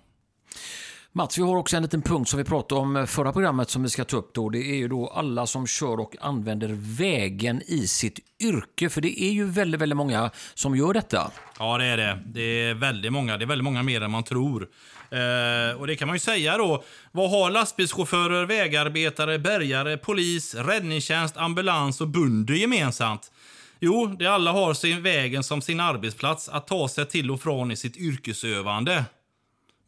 Mats, 1.13 1.37
vi 1.37 1.41
har 1.41 1.55
också 1.55 1.77
en 1.77 1.83
liten 1.83 2.01
punkt 2.01 2.29
som 2.29 2.37
vi 2.37 2.43
pratade 2.43 2.81
om 2.81 2.95
eh, 2.95 3.05
förra 3.05 3.33
programmet 3.33 3.69
som 3.69 3.83
vi 3.83 3.89
ska 3.89 4.05
ta 4.05 4.17
upp 4.17 4.33
då. 4.33 4.49
Det 4.49 4.59
är 4.59 4.75
ju 4.75 4.87
då 4.87 5.07
alla 5.07 5.47
som 5.47 5.67
kör 5.67 5.99
och 5.99 6.15
använder 6.21 6.69
vägen 6.97 7.61
i 7.67 7.87
sitt 7.87 8.19
yrke. 8.43 8.89
För 8.89 9.01
det 9.01 9.21
är 9.23 9.31
ju 9.31 9.45
väldigt, 9.45 9.81
väldigt 9.81 9.97
många 9.97 10.31
som 10.53 10.75
gör 10.75 10.93
detta. 10.93 11.31
Ja, 11.59 11.77
det 11.77 11.85
är 11.85 11.97
det. 11.97 12.19
Det 12.25 12.41
är 12.41 12.73
väldigt 12.73 13.13
många. 13.13 13.37
Det 13.37 13.45
är 13.45 13.47
väldigt 13.47 13.63
många 13.63 13.83
mer 13.83 14.01
än 14.01 14.11
man 14.11 14.23
tror. 14.23 14.67
Eh, 15.09 15.79
och 15.79 15.87
det 15.87 15.95
kan 15.95 16.07
man 16.07 16.15
ju 16.15 16.19
säga 16.19 16.57
då. 16.57 16.83
Vad 17.11 17.29
har 17.29 17.51
lastbilschaufförer, 17.51 18.45
vägarbetare, 18.45 19.39
bärgare, 19.39 19.97
polis, 19.97 20.55
räddningstjänst, 20.55 21.37
ambulans 21.37 22.01
och 22.01 22.07
bunder 22.07 22.53
gemensamt? 22.53 23.31
Jo, 23.79 24.15
de 24.19 24.27
alla 24.27 24.51
har 24.51 24.73
sin 24.73 25.03
vägen 25.03 25.43
som 25.43 25.61
sin 25.61 25.79
arbetsplats 25.79 26.49
att 26.49 26.67
ta 26.67 26.87
sig 26.87 27.05
till 27.05 27.31
och 27.31 27.41
från 27.41 27.71
i 27.71 27.75
sitt 27.75 27.97
yrkesövande. 27.97 29.05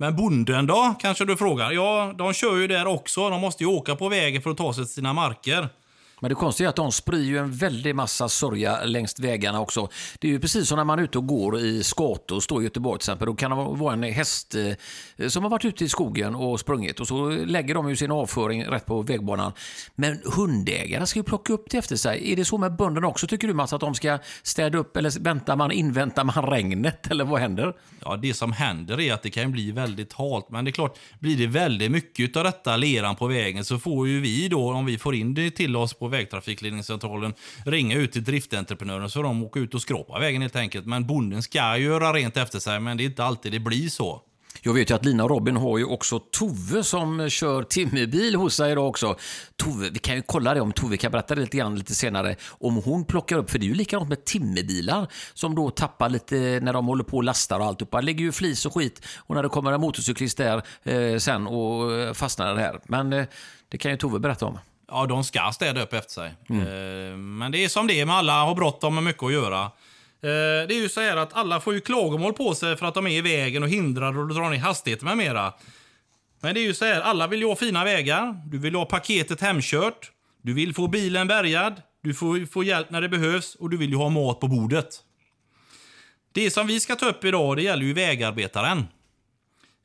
Men 0.04 0.16
bonden 0.16 0.68
då, 0.68 0.96
kanske 1.00 1.26
du 1.26 1.38
frågar? 1.38 1.72
Ja, 1.72 2.14
de 2.18 2.34
kör 2.34 2.56
ju 2.58 2.68
där 2.68 2.88
också. 2.88 3.30
De 3.30 3.42
måste 3.42 3.64
ju 3.64 3.70
åka 3.70 3.96
på 3.96 4.10
vägen 4.10 4.42
för 4.42 4.50
att 4.50 4.58
ta 4.58 4.74
sig 4.74 4.86
till 4.86 4.94
sina 4.94 5.14
marker. 5.14 5.70
Men 6.24 6.30
det 6.30 6.36
konstiga 6.36 6.68
är 6.68 6.70
att 6.70 6.76
de 6.76 6.92
sprider 6.92 7.26
ju 7.26 7.38
en 7.38 7.52
väldig 7.52 7.96
massa 7.96 8.30
sörja 8.30 8.84
längs 8.84 9.20
vägarna 9.20 9.62
också. 9.62 9.90
Det 10.20 10.28
är 10.28 10.32
ju 10.32 10.40
precis 10.40 10.68
som 10.68 10.78
när 10.78 10.84
man 10.84 11.00
är 11.00 11.04
ute 11.04 11.18
och 11.18 11.28
går 11.28 11.60
i 11.60 11.84
skator 11.84 12.36
och 12.36 12.44
står 12.44 12.62
i 12.62 12.64
Göteborg 12.64 13.00
till 13.00 13.04
exempel. 13.04 13.26
Då 13.26 13.36
kan 13.36 13.52
det 13.52 13.58
vara 13.58 13.94
en 13.94 14.04
häst 14.04 14.56
eh, 15.18 15.28
som 15.28 15.44
har 15.44 15.50
varit 15.50 15.66
ute 15.66 15.86
i 15.86 15.90
skogen 15.90 16.36
och 16.36 16.60
sprungit 16.60 17.00
och 17.00 17.08
så 17.08 17.30
lägger 17.30 17.76
de 17.76 17.90
ju 17.90 17.96
sin 17.96 18.12
avföring 18.12 18.66
rätt 18.66 18.86
på 18.86 19.02
vägbanan. 19.02 19.52
Men 19.96 20.22
hundägare 20.36 21.06
ska 21.06 21.20
ju 21.20 21.24
plocka 21.24 21.54
upp 21.54 21.70
det 21.70 21.78
efter 21.78 21.96
sig. 21.96 22.32
Är 22.32 22.36
det 22.36 22.46
så 22.46 22.58
med 22.58 22.76
bönderna 22.76 23.08
också 23.08 23.28
tycker 23.28 23.48
du 23.48 23.54
Mats, 23.54 23.74
att 23.74 23.82
de 23.82 23.96
ska 23.96 24.20
städa 24.44 24.78
upp 24.78 24.98
eller 24.98 25.20
väntar 25.20 25.56
man, 25.56 25.72
inväntar 25.72 26.24
man 26.24 26.46
regnet 26.46 27.08
eller 27.12 27.26
vad 27.26 27.42
händer? 27.42 27.74
Ja, 28.06 28.16
det 28.16 28.34
som 28.34 28.52
händer 28.52 29.00
är 29.00 29.14
att 29.14 29.24
det 29.24 29.30
kan 29.30 29.52
bli 29.52 29.72
väldigt 29.72 30.14
halt. 30.14 30.50
Men 30.50 30.66
det 30.66 30.70
är 30.70 30.74
klart, 30.74 31.00
blir 31.20 31.38
det 31.38 31.48
väldigt 31.48 31.92
mycket 31.92 32.38
av 32.38 32.44
detta 32.44 32.78
leran 32.78 33.16
på 33.16 33.28
vägen 33.28 33.66
så 33.66 33.80
får 33.80 34.08
ju 34.08 34.20
vi 34.20 34.48
då, 34.48 34.72
om 34.72 34.86
vi 34.86 34.98
får 34.98 35.16
in 35.16 35.34
det 35.34 35.52
till 35.52 35.76
oss 35.76 35.94
på 35.94 36.13
vägtrafikledningscentralen 36.14 37.34
ringa 37.66 37.98
ut 37.98 38.12
till 38.12 38.24
driftentreprenören 38.24 39.10
så 39.10 39.22
de 39.22 39.44
åker 39.44 39.60
ut 39.60 39.74
och 39.74 39.82
skrapar 39.82 40.20
vägen 40.20 40.42
helt 40.42 40.56
enkelt. 40.56 40.86
Men 40.86 41.08
bonden 41.08 41.44
ska 41.44 41.78
göra 41.78 42.14
rent 42.14 42.38
efter 42.38 42.60
sig, 42.60 42.80
men 42.80 42.98
det 42.98 43.04
är 43.04 43.06
inte 43.06 43.24
alltid 43.24 43.52
det 43.52 43.60
blir 43.60 43.90
så. 43.90 44.22
Jag 44.62 44.74
vet 44.74 44.90
ju 44.90 44.96
att 44.96 45.06
Lina 45.06 45.24
och 45.24 45.30
Robin 45.30 45.56
har 45.56 45.78
ju 45.78 45.86
också 45.86 46.20
Tove 46.20 46.84
som 46.84 47.30
kör 47.30 47.64
timmerbil 47.64 48.36
hos 48.36 48.56
sig 48.56 48.72
idag 48.72 48.90
också. 48.90 49.18
Tove, 49.56 49.90
vi 49.90 50.00
kan 50.00 50.16
ju 50.16 50.22
kolla 50.22 50.54
det 50.54 50.62
om 50.62 50.72
Tove 50.72 50.98
kan 50.98 51.12
berätta 51.12 51.36
det 51.36 51.42
lite 51.42 51.58
grann 51.58 51.76
lite 51.76 51.96
senare. 51.96 52.36
Om 52.50 52.76
hon 52.76 53.06
plockar 53.06 53.38
upp, 53.38 53.50
för 53.50 53.60
det 53.60 53.66
är 53.66 53.68
ju 53.68 53.74
likadant 53.74 54.10
med 54.10 54.26
timmerbilar 54.26 55.08
som 55.34 55.56
då 55.56 55.70
tappar 55.70 56.10
lite 56.10 56.36
när 56.36 56.74
de 56.74 56.88
håller 56.88 57.04
på 57.04 57.18
och 57.18 57.24
lastar 57.24 57.60
och 57.60 57.66
alltihopa. 57.66 58.00
Det 58.00 58.06
lägger 58.06 58.26
ju 58.26 58.32
flis 58.32 58.66
och 58.66 58.74
skit 58.74 59.06
och 59.18 59.36
när 59.36 59.44
det 59.44 59.50
kommer 59.50 59.72
en 59.72 59.82
motorcyklist 59.82 60.38
där 60.38 60.62
eh, 60.84 61.18
sen 61.18 61.48
och 61.48 61.94
eh, 61.94 62.14
fastnar 62.14 62.56
det 62.56 62.62
här. 62.62 62.80
Men 62.86 63.14
eh, 63.14 63.26
det 63.70 63.78
kan 63.78 63.92
ju 63.92 63.98
Tove 63.98 64.20
berätta 64.20 64.46
om. 64.46 64.58
Ja, 64.94 65.06
de 65.06 65.24
ska 65.24 65.52
städa 65.54 65.84
upp 65.84 65.94
efter 65.94 66.12
sig. 66.12 66.34
Mm. 66.50 67.38
Men 67.38 67.52
det 67.52 67.64
är 67.64 67.70
som 67.70 67.88
det 67.88 68.02
är 68.02 68.06
med 68.06 68.16
alla, 68.16 68.44
har 68.44 68.56
bråttom 68.56 68.96
med 68.96 69.04
mycket 69.04 69.24
att 69.24 69.34
göra. 69.34 69.72
Det 70.22 70.30
är 70.76 70.82
ju 70.82 70.90
så 70.90 71.02
här 71.02 71.18
att 71.18 71.34
alla 71.34 71.60
får 71.60 71.74
ju 71.74 71.80
klagomål 71.82 72.34
på 72.34 72.56
sig 72.56 72.78
för 72.78 72.86
att 72.86 72.94
de 72.94 73.08
är 73.08 73.12
i 73.12 73.22
vägen 73.22 73.64
och 73.64 73.70
hindrar 73.70 74.18
och 74.18 74.28
drar 74.28 74.50
ner 74.50 74.58
hastigheten 74.58 75.08
med 75.08 75.18
mera. 75.18 75.54
Men 76.42 76.54
det 76.54 76.60
är 76.60 76.64
ju 76.64 76.74
så 76.74 76.86
här, 76.86 77.02
alla 77.02 77.28
vill 77.28 77.40
ju 77.40 77.48
ha 77.48 77.56
fina 77.56 77.84
vägar. 77.84 78.42
Du 78.46 78.58
vill 78.58 78.76
ha 78.76 78.86
paketet 78.86 79.42
hemkört. 79.42 80.12
Du 80.42 80.54
vill 80.54 80.74
få 80.74 80.88
bilen 80.88 81.28
bärgad. 81.28 81.82
Du 82.04 82.14
får 82.14 82.46
få 82.46 82.64
hjälp 82.64 82.90
när 82.90 83.02
det 83.02 83.10
behövs 83.10 83.56
och 83.56 83.70
du 83.70 83.78
vill 83.78 83.90
ju 83.90 83.96
ha 83.96 84.10
mat 84.10 84.40
på 84.40 84.48
bordet. 84.48 85.00
Det 86.34 86.52
som 86.52 86.68
vi 86.68 86.80
ska 86.80 86.96
ta 86.96 87.10
upp 87.10 87.24
idag, 87.24 87.58
det 87.58 87.64
gäller 87.64 87.86
ju 87.86 87.94
vägarbetaren. 87.94 88.88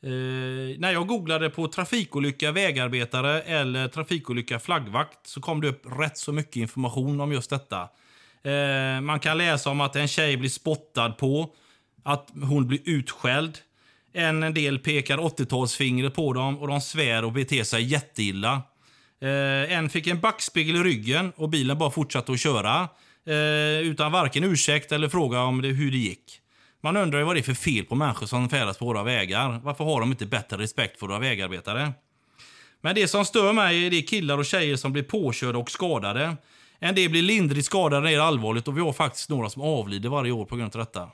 Eh, 0.03 0.79
när 0.79 0.93
jag 0.93 1.07
googlade 1.07 1.51
på 1.51 1.69
trafikolycka 1.69 2.53
vägarbetare 2.53 3.41
eller 3.41 3.89
trafikolycka 3.89 4.59
flaggvakt 4.59 5.27
så 5.27 5.41
kom 5.41 5.61
det 5.61 5.69
upp 5.69 5.83
rätt 6.01 6.19
så 6.19 6.33
mycket 6.33 6.57
information 6.57 7.21
om 7.21 7.33
just 7.33 7.51
detta. 7.51 7.89
Eh, 8.43 9.01
man 9.01 9.21
kan 9.21 9.39
läsa 9.39 9.71
om 9.71 9.81
att 9.81 9.97
en 9.97 10.09
tjej 10.09 10.37
blir 10.37 10.51
spottad 10.51 11.11
på, 11.11 11.55
att 12.03 12.29
hon 12.43 12.69
blir 12.69 12.81
utskälld. 12.85 13.59
En 14.13 14.55
del 14.55 14.79
pekar 14.79 15.19
80-talsfingret 15.19 16.11
på 16.11 16.33
dem 16.33 16.59
och 16.59 16.69
de 16.69 16.81
svär 16.81 17.25
och 17.25 17.33
beter 17.33 17.65
sig 17.65 17.83
jätteilla. 17.83 18.63
Eh, 19.21 19.73
en 19.73 19.91
fick 19.91 20.07
en 20.07 20.21
backspegel 20.21 20.77
i 20.77 20.79
ryggen 20.79 21.33
och 21.37 21.49
bilen 21.49 21.79
bara 21.79 21.91
fortsatte 21.91 22.33
att 22.33 22.41
köra. 22.41 22.89
Eh, 23.27 23.81
utan 23.81 24.13
varken 24.13 24.45
ursäkt 24.45 24.93
eller 24.93 25.09
fråga 25.09 25.41
om 25.41 25.63
det, 25.63 25.69
hur 25.69 25.91
det 25.91 25.99
gick. 25.99 26.41
Man 26.81 26.97
undrar 26.97 27.19
ju 27.19 27.25
vad 27.25 27.37
det 27.37 27.41
är 27.41 27.43
för 27.43 27.55
fel 27.55 27.85
på 27.85 27.95
människor 27.95 28.27
som 28.27 28.49
färdas 28.49 28.79
på 28.79 28.85
våra 28.85 29.03
vägar. 29.03 29.61
Varför 29.65 29.85
har 29.85 30.01
de 30.01 30.11
inte 30.11 30.27
bättre 30.27 30.57
respekt 30.57 30.99
för 30.99 31.07
våra 31.07 31.19
vägarbetare? 31.19 31.93
Men 32.81 32.95
det 32.95 33.09
som 33.09 33.25
stör 33.25 33.53
mig 33.53 33.87
är 33.87 33.91
de 33.91 34.03
killar 34.03 34.39
och 34.39 34.47
tjejer 34.47 34.77
som 34.77 34.93
blir 34.93 35.03
påkörda 35.03 35.59
och 35.59 35.71
skadade. 35.71 36.37
En 36.79 36.95
del 36.95 37.11
blir 37.11 37.23
lindrigt 37.23 37.67
skadade 37.67 38.03
när 38.03 38.11
det 38.11 38.17
är 38.17 38.21
allvarligt 38.21 38.69
och 38.69 38.77
vi 38.77 38.81
har 38.81 38.93
faktiskt 38.93 39.29
några 39.29 39.51
som 39.51 39.63
avlider 39.63 40.09
varje 40.09 40.33
år 40.33 40.45
på 40.45 40.57
grund 40.57 40.77
av 40.77 40.79
detta. 40.79 41.03
Eh, 41.03 41.09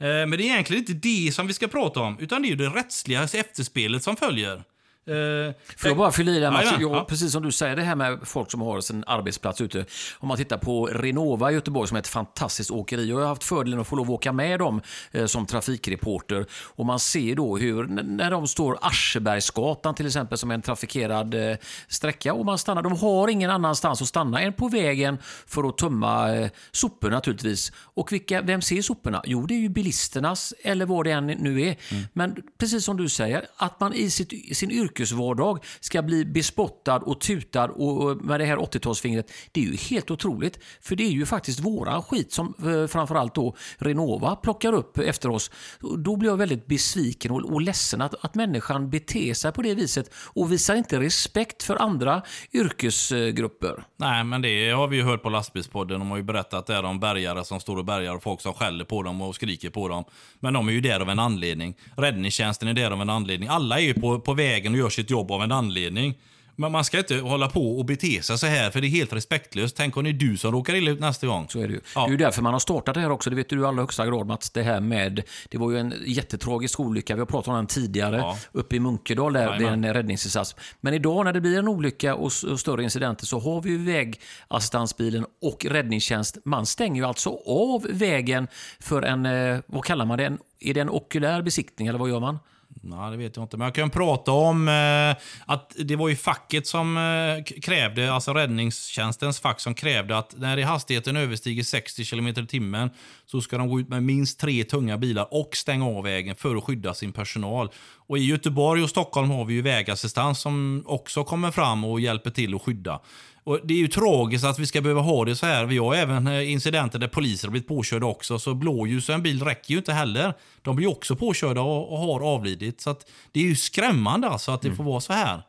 men 0.00 0.30
det 0.30 0.36
är 0.36 0.40
egentligen 0.40 0.82
inte 0.82 1.08
det 1.08 1.34
som 1.34 1.46
vi 1.46 1.54
ska 1.54 1.68
prata 1.68 2.00
om, 2.00 2.18
utan 2.18 2.42
det 2.42 2.48
är 2.48 2.56
det 2.56 2.68
rättsliga 2.68 3.22
efterspelet 3.22 4.02
som 4.02 4.16
följer. 4.16 4.64
Eh, 5.10 5.54
Får 5.76 5.88
jag 5.90 5.96
bara 5.96 6.12
fylla 6.12 6.30
i 6.30 6.34
det? 6.34 6.40
Jajamän, 6.40 6.80
Jag, 6.80 6.96
ja. 6.96 7.04
Precis 7.08 7.32
som 7.32 7.42
du 7.42 7.52
säger, 7.52 7.76
det 7.76 7.82
här 7.82 7.94
med 7.96 8.18
folk 8.24 8.50
som 8.50 8.60
har 8.60 8.80
sin 8.80 9.04
arbetsplats 9.06 9.60
ute. 9.60 9.84
Om 10.18 10.28
man 10.28 10.36
tittar 10.36 10.58
på 10.58 10.86
Renova 10.86 11.50
i 11.50 11.54
Göteborg 11.54 11.88
som 11.88 11.96
är 11.96 12.00
ett 12.00 12.08
fantastiskt 12.08 12.70
åkeri. 12.70 13.08
Jag 13.08 13.16
har 13.16 13.26
haft 13.26 13.44
fördelen 13.44 13.80
att 13.80 13.86
få 13.86 13.96
lov 13.96 14.06
att 14.06 14.10
åka 14.10 14.32
med 14.32 14.58
dem 14.58 14.80
eh, 15.10 15.26
som 15.26 15.46
trafikreporter. 15.46 16.46
Och 16.52 16.86
man 16.86 17.00
ser 17.00 17.34
då 17.34 17.56
hur, 17.56 17.84
när 18.02 18.30
de 18.30 18.48
står 18.48 18.78
Aschebergsgatan 18.82 19.94
till 19.94 20.06
exempel, 20.06 20.38
som 20.38 20.50
är 20.50 20.54
en 20.54 20.62
trafikerad 20.62 21.34
eh, 21.34 21.56
sträcka, 21.88 22.34
och 22.34 22.44
man 22.44 22.58
stannar. 22.58 22.82
De 22.82 22.96
har 22.96 23.28
ingen 23.28 23.50
annanstans 23.50 24.02
att 24.02 24.08
stanna 24.08 24.40
än 24.40 24.52
på 24.52 24.68
vägen 24.68 25.18
för 25.46 25.68
att 25.68 25.78
tömma 25.78 26.34
eh, 26.34 26.50
sopor 26.70 27.10
naturligtvis. 27.10 27.72
Och 27.76 28.12
vilka, 28.12 28.42
vem 28.42 28.62
ser 28.62 28.82
soporna? 28.82 29.22
Jo, 29.24 29.46
det 29.46 29.54
är 29.54 29.58
ju 29.58 29.68
bilisternas, 29.68 30.54
eller 30.62 30.86
vad 30.86 31.06
det 31.06 31.10
än 31.10 31.26
nu 31.26 31.62
är. 31.62 31.76
Men 32.12 32.36
precis 32.58 32.84
som 32.84 32.96
du 32.96 33.08
säger, 33.08 33.46
att 33.56 33.80
man 33.80 33.94
i 33.94 34.10
sitt, 34.10 34.56
sin 34.56 34.70
yrkesvardag 35.00 35.64
ska 35.80 36.02
bli 36.02 36.24
bespottad 36.24 36.96
och 36.96 37.20
tutad 37.20 37.70
och 37.70 38.00
och 38.00 38.24
med 38.24 38.40
det 38.40 38.46
här 38.46 38.56
80-talsfingret, 38.56 39.30
det 39.52 39.60
är 39.60 39.64
ju 39.64 39.76
helt 39.76 40.10
otroligt. 40.10 40.58
För 40.80 40.96
det 40.96 41.04
är 41.04 41.10
ju 41.10 41.26
faktiskt 41.26 41.60
våran 41.60 42.02
skit 42.02 42.32
som 42.32 42.54
eh, 42.58 42.86
framförallt 42.86 43.34
då 43.34 43.56
Renova 43.78 44.36
plockar 44.36 44.72
upp 44.72 44.98
efter 44.98 45.30
oss. 45.30 45.50
Då 45.98 46.16
blir 46.16 46.30
jag 46.30 46.36
väldigt 46.36 46.66
besviken 46.66 47.30
och, 47.30 47.52
och 47.52 47.60
ledsen 47.60 48.00
att, 48.00 48.24
att 48.24 48.34
människan 48.34 48.90
beter 48.90 49.34
sig 49.34 49.52
på 49.52 49.62
det 49.62 49.74
viset 49.74 50.14
och 50.14 50.52
visar 50.52 50.74
inte 50.74 51.00
respekt 51.00 51.62
för 51.62 51.82
andra 51.82 52.22
yrkesgrupper. 52.52 53.84
Nej, 53.96 54.24
men 54.24 54.42
det 54.42 54.70
har 54.70 54.88
vi 54.88 54.96
ju 54.96 55.02
hört 55.02 55.22
på 55.22 55.28
lastbilspodden. 55.28 56.00
De 56.00 56.10
har 56.10 56.16
ju 56.16 56.22
berättat 56.22 56.54
att 56.54 56.66
det 56.66 56.74
är 56.74 56.82
de 56.82 57.00
bärgare 57.00 57.44
som 57.44 57.60
står 57.60 57.76
och 57.76 57.84
bärgar 57.84 58.14
och 58.14 58.22
folk 58.22 58.40
som 58.40 58.54
skäller 58.54 58.84
på 58.84 59.02
dem 59.02 59.22
och 59.22 59.34
skriker 59.34 59.70
på 59.70 59.88
dem. 59.88 60.04
Men 60.40 60.54
de 60.54 60.68
är 60.68 60.72
ju 60.72 60.80
där 60.80 61.00
av 61.00 61.10
en 61.10 61.18
anledning. 61.18 61.76
Räddningstjänsten 61.96 62.68
är 62.68 62.74
där 62.74 62.90
av 62.90 63.00
en 63.00 63.10
anledning. 63.10 63.48
Alla 63.48 63.78
är 63.78 63.84
ju 63.84 63.94
på, 63.94 64.20
på 64.20 64.34
vägen 64.34 64.72
och 64.72 64.78
gör 64.80 64.88
sitt 64.88 65.10
jobb 65.10 65.30
av 65.30 65.42
en 65.42 65.52
anledning. 65.52 66.14
Men 66.60 66.72
man 66.72 66.84
ska 66.84 66.98
inte 66.98 67.16
hålla 67.16 67.48
på 67.48 67.78
och 67.78 67.84
bete 67.84 68.22
sig 68.22 68.38
så 68.38 68.46
här, 68.46 68.70
för 68.70 68.80
det 68.80 68.86
är 68.86 68.88
helt 68.88 69.12
respektlöst. 69.12 69.76
Tänk 69.76 69.96
om 69.96 70.04
det 70.04 70.10
är 70.10 70.12
du 70.12 70.36
som 70.36 70.52
råkar 70.52 70.74
illa 70.74 70.90
ut 70.90 71.00
nästa 71.00 71.26
gång. 71.26 71.48
Så 71.48 71.60
är 71.60 71.68
det 71.68 71.74
ju. 71.74 71.80
Ja. 71.94 72.00
Det 72.00 72.06
är 72.06 72.10
ju 72.10 72.16
därför 72.16 72.42
man 72.42 72.52
har 72.52 72.60
startat 72.60 72.94
det 72.94 73.00
här 73.00 73.10
också. 73.10 73.30
Det 73.30 73.36
vet 73.36 73.48
du 73.48 73.60
i 73.60 73.64
allra 73.64 73.82
högsta 73.82 74.06
grad 74.06 74.26
Mats. 74.26 74.50
Det 74.50 74.62
här 74.62 74.80
med, 74.80 75.22
det 75.48 75.58
var 75.58 75.70
ju 75.70 75.78
en 75.78 75.94
jättetragisk 76.06 76.80
olycka. 76.80 77.14
Vi 77.14 77.20
har 77.20 77.26
pratat 77.26 77.48
om 77.48 77.54
den 77.54 77.66
tidigare. 77.66 78.16
Ja. 78.16 78.38
Uppe 78.52 78.76
i 78.76 78.80
Munkedal 78.80 79.32
där 79.32 79.58
det 79.58 79.64
är 79.64 79.72
en 79.72 79.94
räddningsinsats. 79.94 80.56
Men 80.80 80.94
idag 80.94 81.24
när 81.24 81.32
det 81.32 81.40
blir 81.40 81.58
en 81.58 81.68
olycka 81.68 82.14
och, 82.14 82.32
och 82.50 82.60
större 82.60 82.82
incidenter 82.82 83.26
så 83.26 83.38
har 83.38 83.62
vi 83.62 83.70
ju 83.70 83.84
vägassistansbilen 83.84 85.26
och 85.42 85.66
räddningstjänst. 85.66 86.38
Man 86.44 86.66
stänger 86.66 87.02
ju 87.02 87.06
alltså 87.06 87.38
av 87.46 87.86
vägen 87.90 88.48
för 88.80 89.02
en, 89.02 89.26
eh, 89.26 89.58
vad 89.66 89.84
kallar 89.84 90.04
man 90.04 90.18
det? 90.18 90.26
En, 90.26 90.38
är 90.60 90.74
det 90.74 90.80
en 90.80 90.90
okulär 90.90 91.42
besiktning 91.42 91.88
eller 91.88 91.98
vad 91.98 92.08
gör 92.08 92.20
man? 92.20 92.38
Nej, 92.82 93.10
det 93.10 93.16
vet 93.16 93.36
jag 93.36 93.44
inte. 93.44 93.56
Men 93.56 93.64
jag 93.64 93.74
kan 93.74 93.90
prata 93.90 94.32
om 94.32 94.68
eh, 94.68 95.16
att 95.46 95.76
det 95.78 95.96
var 95.96 96.08
ju 96.08 96.16
facket 96.16 96.66
som 96.66 96.96
eh, 96.96 97.60
krävde, 97.60 98.12
alltså 98.12 98.34
räddningstjänstens 98.34 99.40
fack 99.40 99.60
som 99.60 99.74
krävde 99.74 100.18
att 100.18 100.34
när 100.38 100.56
det 100.56 100.62
hastigheten 100.62 101.16
överstiger 101.16 101.62
60 101.62 102.04
km 102.04 102.26
i 102.28 102.46
timmen 102.46 102.90
så 103.26 103.40
ska 103.40 103.58
de 103.58 103.68
gå 103.68 103.80
ut 103.80 103.88
med 103.88 104.02
minst 104.02 104.40
tre 104.40 104.64
tunga 104.64 104.98
bilar 104.98 105.28
och 105.30 105.56
stänga 105.56 105.86
av 105.86 106.04
vägen 106.04 106.36
för 106.36 106.56
att 106.56 106.64
skydda 106.64 106.94
sin 106.94 107.12
personal. 107.12 107.70
Och 108.06 108.18
i 108.18 108.24
Göteborg 108.24 108.82
och 108.82 108.90
Stockholm 108.90 109.30
har 109.30 109.44
vi 109.44 109.54
ju 109.54 109.62
vägassistans 109.62 110.40
som 110.40 110.84
också 110.86 111.24
kommer 111.24 111.50
fram 111.50 111.84
och 111.84 112.00
hjälper 112.00 112.30
till 112.30 112.54
att 112.54 112.62
skydda. 112.62 113.00
Och 113.44 113.60
Det 113.64 113.74
är 113.74 113.78
ju 113.78 113.88
tragiskt 113.88 114.44
att 114.44 114.58
vi 114.58 114.66
ska 114.66 114.80
behöva 114.80 115.00
ha 115.00 115.24
det 115.24 115.36
så 115.36 115.46
här. 115.46 115.64
Vi 115.64 115.78
har 115.78 115.94
även 115.94 116.26
eh, 116.26 116.52
incidenter 116.52 116.98
där 116.98 117.08
poliser 117.08 117.48
har 117.48 117.50
blivit 117.50 117.68
påkörda 117.68 118.06
också, 118.06 118.38
så 118.38 118.54
blåljus 118.54 119.08
och 119.08 119.14
en 119.14 119.22
bil 119.22 119.42
räcker 119.42 119.70
ju 119.70 119.78
inte 119.78 119.92
heller. 119.92 120.34
De 120.62 120.76
blir 120.76 120.86
också 120.86 121.16
påkörda 121.16 121.60
och, 121.60 121.92
och 121.92 121.98
har 121.98 122.20
avlidit. 122.20 122.80
Så 122.80 122.96
det 123.32 123.40
är 123.40 123.44
ju 123.44 123.56
skrämmande 123.56 124.28
alltså 124.28 124.52
att 124.52 124.62
det 124.62 124.74
får 124.74 124.84
vara 124.84 125.00
så 125.00 125.12
här. 125.12 125.42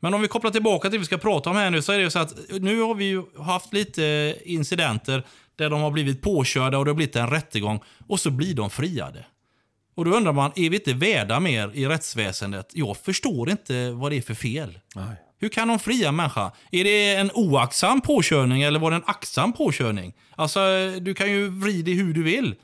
Men 0.00 0.14
om 0.14 0.20
vi 0.22 0.28
kopplar 0.28 0.50
tillbaka 0.50 0.88
till 0.88 0.92
det 0.92 0.98
vi 0.98 1.04
ska 1.04 1.18
prata 1.18 1.50
om 1.50 1.56
här 1.56 1.70
nu, 1.70 1.82
så 1.82 1.92
är 1.92 1.96
det 1.96 2.04
ju 2.04 2.10
så 2.10 2.18
att 2.18 2.34
nu 2.60 2.80
har 2.80 2.94
vi 2.94 3.04
ju 3.04 3.22
haft 3.38 3.72
lite 3.72 4.36
incidenter 4.44 5.26
där 5.56 5.70
de 5.70 5.80
har 5.80 5.90
blivit 5.90 6.22
påkörda 6.22 6.78
och 6.78 6.84
det 6.84 6.90
har 6.90 6.96
blivit 6.96 7.16
en 7.16 7.30
rättegång 7.30 7.80
och 8.06 8.20
så 8.20 8.30
blir 8.30 8.54
de 8.54 8.70
friade. 8.70 9.26
Och 9.94 10.04
då 10.04 10.10
undrar 10.10 10.32
man, 10.32 10.52
är 10.56 10.70
vi 10.70 10.76
inte 10.76 10.94
värda 10.94 11.40
mer 11.40 11.70
i 11.74 11.86
rättsväsendet? 11.86 12.70
Jag 12.72 12.96
förstår 12.96 13.50
inte 13.50 13.90
vad 13.90 14.12
det 14.12 14.16
är 14.16 14.22
för 14.22 14.34
fel. 14.34 14.78
Hur 15.40 15.48
kan 15.48 15.68
de 15.68 15.78
fria 15.78 16.12
människa? 16.12 16.52
Är 16.72 16.84
det 16.84 17.14
en 17.14 17.30
oaktsam 17.34 18.00
påkörning 18.00 18.62
eller 18.62 18.78
var 18.78 18.90
det 18.90 18.96
en 18.96 19.02
aktsam 19.06 19.52
påkörning? 19.52 20.12
Alltså, 20.36 20.60
du 21.00 21.14
kan 21.14 21.30
ju 21.30 21.48
vrida 21.48 21.92
hur 21.92 22.14
du 22.14 22.22
vill. 22.22 22.54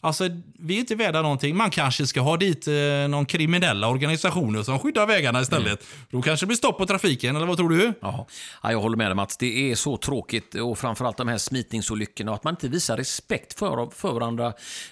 Alltså, 0.00 0.28
vi 0.58 0.74
är 0.74 0.78
inte 0.78 0.94
värda 0.94 1.22
någonting. 1.22 1.56
Man 1.56 1.70
kanske 1.70 2.06
ska 2.06 2.20
ha 2.20 2.36
dit 2.36 2.68
eh, 2.68 2.74
någon 3.08 3.26
kriminella 3.26 3.88
organisationer 3.88 4.62
som 4.62 4.78
skyddar 4.78 5.06
vägarna 5.06 5.40
istället. 5.40 5.84
Då 6.10 6.22
kanske 6.22 6.44
det 6.44 6.48
blir 6.48 6.56
stopp 6.56 6.78
på 6.78 6.86
trafiken, 6.86 7.36
eller 7.36 7.46
vad 7.46 7.56
tror 7.56 7.68
du? 7.68 7.92
Ja, 8.00 8.26
ja, 8.62 8.72
jag 8.72 8.80
håller 8.80 8.96
med 8.96 9.06
dig 9.10 9.14
Mats. 9.14 9.36
Det 9.36 9.70
är 9.70 9.74
så 9.74 9.96
tråkigt 9.96 10.54
och 10.54 10.78
framförallt 10.78 11.16
de 11.16 11.28
här 11.28 11.38
smitningsolyckorna 11.38 12.30
och 12.30 12.34
att 12.36 12.44
man 12.44 12.52
inte 12.52 12.68
visar 12.68 12.96
respekt 12.96 13.58
för, 13.58 13.90
för 13.94 14.12
varandra. 14.12 14.46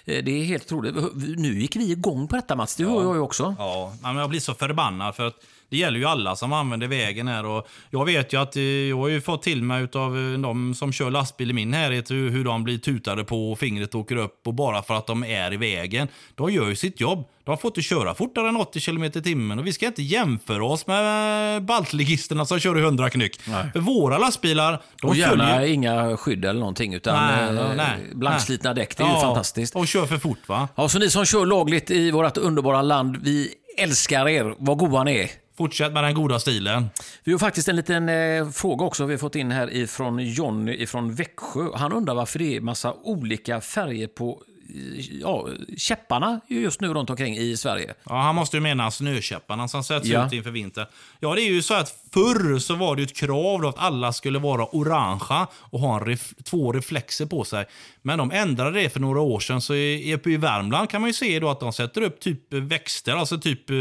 Eh, 0.05 0.23
Det 0.23 0.31
är 0.31 0.43
helt 0.43 0.63
otroligt. 0.65 0.95
Nu 1.37 1.59
gick 1.61 1.75
vi 1.75 1.91
igång 1.91 2.27
på 2.27 2.35
detta 2.35 2.55
Mats, 2.55 2.75
det 2.75 2.83
hör 2.83 3.03
jag 3.03 3.15
ju 3.15 3.21
också. 3.21 3.55
Ja, 3.59 3.93
men 4.01 4.15
jag 4.15 4.29
blir 4.29 4.39
så 4.39 4.53
förbannad 4.53 5.15
för 5.15 5.27
att 5.27 5.35
det 5.69 5.77
gäller 5.77 5.99
ju 5.99 6.05
alla 6.05 6.35
som 6.35 6.53
använder 6.53 6.87
vägen 6.87 7.27
här. 7.27 7.45
Och 7.45 7.67
jag 7.89 8.05
vet 8.05 8.33
ju 8.33 8.41
att 8.41 8.55
eh, 8.55 8.63
jag 8.63 8.97
har 8.97 9.07
ju 9.07 9.21
fått 9.21 9.43
till 9.43 9.63
mig 9.63 9.83
av 9.93 10.37
de 10.43 10.73
som 10.75 10.91
kör 10.93 11.11
lastbil 11.11 11.49
i 11.49 11.53
min 11.53 11.71
närhet 11.71 12.11
hur, 12.11 12.29
hur 12.29 12.43
de 12.43 12.63
blir 12.63 12.77
tutade 12.77 13.23
på 13.23 13.51
och 13.51 13.59
fingret 13.59 13.95
åker 13.95 14.15
upp 14.15 14.41
och 14.47 14.53
bara 14.53 14.81
för 14.81 14.93
att 14.93 15.07
de 15.07 15.23
är 15.23 15.53
i 15.53 15.57
vägen. 15.57 16.07
De 16.35 16.51
gör 16.53 16.67
ju 16.69 16.75
sitt 16.75 17.01
jobb. 17.01 17.25
De 17.43 17.57
får 17.57 17.69
inte 17.69 17.81
köra 17.81 18.15
fortare 18.15 18.49
än 18.49 18.55
80 18.55 18.79
km 18.79 19.03
i 19.03 19.09
timmen 19.11 19.59
och 19.59 19.67
vi 19.67 19.73
ska 19.73 19.85
inte 19.85 20.01
jämföra 20.03 20.65
oss 20.65 20.87
med 20.87 21.55
eh, 21.55 21.59
baltligisterna 21.61 22.45
som 22.45 22.59
kör 22.59 22.77
i 22.77 22.81
100 22.81 23.09
knyck. 23.09 23.41
För 23.73 23.79
våra 23.79 24.17
lastbilar, 24.17 24.81
de 25.01 25.07
Och 25.07 25.15
gärna 25.15 25.47
följer... 25.47 25.73
inga 25.73 26.17
skydd 26.17 26.45
eller 26.45 26.59
någonting 26.59 26.93
utan 26.93 27.15
Nej, 27.27 27.57
eh, 27.65 27.75
nej, 27.75 27.97
blankslitna 28.13 28.73
nej. 28.73 28.83
däck. 28.83 28.97
Det 28.97 29.03
är 29.03 29.07
ju 29.07 29.13
Ja, 29.13 29.21
fantastiskt. 29.21 29.75
Och 29.75 29.87
kör 29.87 30.05
för 30.05 30.17
fort 30.17 30.47
va? 30.47 30.67
Ja, 30.75 30.89
så 30.89 30.99
ni 30.99 31.09
som 31.09 31.25
kör 31.25 31.45
lagligt 31.45 31.91
i 31.91 32.11
vårt 32.11 32.37
underbara 32.37 32.81
land, 32.81 33.17
vi 33.21 33.49
älskar 33.77 34.27
er. 34.27 34.55
Vad 34.57 34.77
goa 34.77 35.03
ni 35.03 35.15
är. 35.17 35.29
Fortsätt 35.57 35.93
med 35.93 36.03
den 36.03 36.13
goda 36.13 36.39
stilen. 36.39 36.89
Vi 37.23 37.31
har 37.31 37.39
faktiskt 37.39 37.67
en 37.67 37.75
liten 37.75 38.09
eh, 38.09 38.49
fråga 38.49 38.85
också 38.85 39.05
vi 39.05 39.13
har 39.13 39.17
fått 39.19 39.35
in 39.35 39.51
här 39.51 39.73
ifrån 39.73 40.19
Jonny 40.19 40.73
ifrån 40.73 41.13
Växjö. 41.13 41.67
Han 41.75 41.93
undrar 41.93 42.15
varför 42.15 42.39
det 42.39 42.55
är 42.55 42.61
massa 42.61 42.93
olika 42.93 43.61
färger 43.61 44.07
på 44.07 44.41
eh, 44.75 45.19
ja, 45.21 45.47
käpparna 45.77 46.39
just 46.47 46.81
nu 46.81 46.87
runt 46.93 47.09
omkring 47.09 47.37
i 47.37 47.57
Sverige. 47.57 47.93
Ja, 48.09 48.21
han 48.21 48.35
måste 48.35 48.57
ju 48.57 48.61
mena 48.61 48.91
snökäpparna 48.91 49.67
som 49.67 49.83
sätts 49.83 50.05
Ja. 50.07 50.27
ut 50.27 50.33
inför 50.33 50.51
vintern. 50.51 50.85
Ja, 51.19 51.35
det 51.35 51.41
är 51.41 51.49
ju 51.53 51.61
så 51.61 51.73
att 51.73 51.89
förr 52.13 52.59
så 52.59 52.75
var 52.75 52.95
det 52.95 53.03
ett 53.03 53.15
krav 53.15 53.65
att 53.65 53.77
alla 53.77 54.13
skulle 54.13 54.39
vara 54.39 54.65
orangea 54.65 55.47
och 55.53 55.79
ha 55.79 56.05
ref 56.05 56.33
två 56.43 56.71
reflexer 56.71 57.25
på 57.25 57.43
sig. 57.43 57.65
Men 58.01 58.17
de 58.17 58.31
ändrade 58.31 58.81
det 58.81 58.89
för 58.89 58.99
några 58.99 59.21
år 59.21 59.39
sedan, 59.39 59.61
så 59.61 59.73
i, 59.75 60.19
i 60.25 60.37
Värmland 60.37 60.89
kan 60.89 61.01
man 61.01 61.09
ju 61.09 61.13
se 61.13 61.39
då 61.39 61.49
att 61.49 61.59
de 61.59 61.73
sätter 61.73 62.01
upp 62.01 62.19
typ 62.19 62.53
växter, 62.53 63.13
alltså 63.13 63.37
typ 63.37 63.69
eh, 63.69 63.75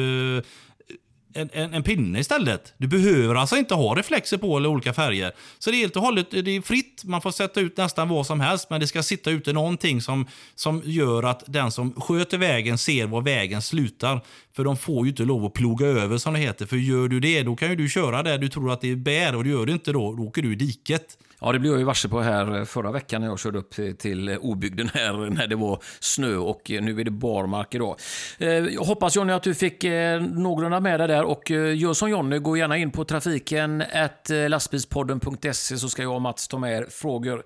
en, 1.36 1.50
en, 1.52 1.74
en 1.74 1.82
pinne 1.82 2.20
istället. 2.20 2.74
Du 2.76 2.86
behöver 2.86 3.34
alltså 3.34 3.56
inte 3.56 3.74
ha 3.74 3.94
reflexer 3.94 4.36
på 4.38 4.56
eller 4.56 4.68
olika 4.68 4.92
färger. 4.92 5.32
Så 5.58 5.70
det 5.70 5.76
är 5.76 5.78
helt 5.78 5.96
och 5.96 6.02
hållet 6.02 6.30
det 6.30 6.56
är 6.56 6.62
fritt. 6.62 7.04
Man 7.04 7.22
får 7.22 7.30
sätta 7.30 7.60
ut 7.60 7.76
nästan 7.76 8.08
vad 8.08 8.26
som 8.26 8.40
helst, 8.40 8.70
men 8.70 8.80
det 8.80 8.86
ska 8.86 9.02
sitta 9.02 9.30
ute 9.30 9.52
någonting 9.52 10.00
som, 10.00 10.26
som 10.54 10.82
gör 10.84 11.22
att 11.22 11.44
den 11.46 11.70
som 11.70 11.92
sköter 11.92 12.38
vägen 12.38 12.78
ser 12.78 13.06
var 13.06 13.22
vägen 13.22 13.62
slutar. 13.62 14.20
För 14.56 14.64
de 14.64 14.76
får 14.76 15.06
ju 15.06 15.10
inte 15.10 15.24
lov 15.24 15.44
att 15.44 15.52
ploga 15.52 15.86
över 15.86 16.18
som 16.18 16.34
det 16.34 16.40
heter. 16.40 16.66
För 16.66 16.76
gör 16.76 17.08
du 17.08 17.20
det, 17.20 17.42
då 17.42 17.56
kan 17.56 17.70
ju 17.70 17.76
du 17.76 17.88
köra 17.88 18.22
där 18.22 18.38
du 18.38 18.48
tror 18.48 18.72
att 18.72 18.80
det 18.80 18.90
är 18.90 18.96
bär 18.96 19.36
och 19.36 19.44
det 19.44 19.50
gör 19.50 19.66
du 19.66 19.72
inte 19.72 19.92
då. 19.92 20.14
Då 20.14 20.22
åker 20.22 20.42
du 20.42 20.52
i 20.52 20.56
diket. 20.56 21.18
Ja, 21.40 21.52
det 21.52 21.58
blev 21.58 21.72
jag 21.72 21.78
ju 21.78 21.84
varse 21.84 22.08
på 22.08 22.20
här 22.20 22.64
förra 22.64 22.92
veckan 22.92 23.20
när 23.20 23.28
jag 23.28 23.38
körde 23.38 23.58
upp 23.58 23.70
till- 23.98 24.38
obygden 24.40 24.90
här 24.94 25.30
när 25.30 25.46
det 25.46 25.56
var 25.56 25.82
snö 26.00 26.36
och 26.36 26.62
nu 26.68 27.00
är 27.00 27.04
det 27.04 27.10
barmark 27.10 27.74
idag. 27.74 27.96
Eh, 28.38 28.48
Jag 28.48 28.82
hoppas 28.84 29.16
Jonny 29.16 29.32
att 29.32 29.42
du 29.42 29.54
fick 29.54 29.84
eh, 29.84 30.20
någorlunda 30.22 30.80
med 30.80 31.00
dig 31.00 31.08
där 31.08 31.24
och 31.24 31.50
eh, 31.50 31.76
gör 31.78 31.92
som 31.94 32.10
Jonny, 32.10 32.38
gå 32.38 32.56
gärna 32.56 32.76
in 32.76 32.90
på 32.90 33.04
trafiken 33.04 33.80
eh, 33.82 34.48
lastbilspodden.se 34.48 35.76
så 35.78 35.88
ska 35.88 36.02
jag 36.02 36.14
och 36.14 36.22
Mats 36.22 36.48
ta 36.48 36.58
med 36.58 36.72
er 36.76 36.86
frågor. 36.90 37.42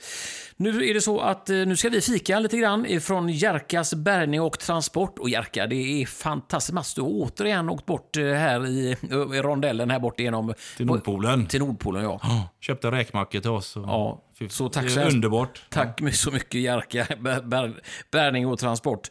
Nu 0.56 0.84
är 0.90 0.94
det 0.94 1.00
så 1.00 1.20
att 1.20 1.50
eh, 1.50 1.56
nu 1.56 1.76
ska 1.76 1.88
vi 1.88 2.00
fika 2.00 2.38
lite 2.40 2.56
grann 2.56 2.86
ifrån 2.86 3.28
Jerkas 3.28 3.94
bärgning 3.94 4.40
och 4.40 4.58
transport. 4.58 5.18
Och 5.18 5.28
Jerka, 5.30 5.66
det 5.66 6.02
är 6.02 6.06
fantastiskt. 6.06 6.74
Mats, 6.74 6.94
du 6.94 7.00
har 7.02 7.08
återigen 7.10 7.68
åkt 7.70 7.86
bort 7.86 8.16
eh, 8.16 8.24
här 8.24 8.66
i, 8.66 8.96
i 9.10 9.42
rondellen 9.42 9.90
här 9.90 9.98
bort 9.98 10.20
genom... 10.20 10.54
Till 10.76 10.86
Nordpolen. 10.86 11.46
Till 11.46 11.60
Nordpolen, 11.60 12.02
ja. 12.04 12.20
Köpte 12.60 12.90
räkmackor 12.90 13.40
till 13.40 13.50
oss. 13.50 13.76
och- 13.76 13.88
Ja, 13.90 14.22
så 14.48 14.68
tack 14.68 14.84
det 14.84 14.90
så 14.90 14.98
är 14.98 15.02
hemskt. 15.02 15.14
Underbart. 15.14 15.62
Tack 15.70 16.00
så 16.14 16.30
mycket 16.30 16.60
Jerka, 16.60 17.06
bär, 17.20 17.42
bär, 17.42 17.80
bärgning 18.10 18.46
och 18.46 18.58
transport. 18.58 19.08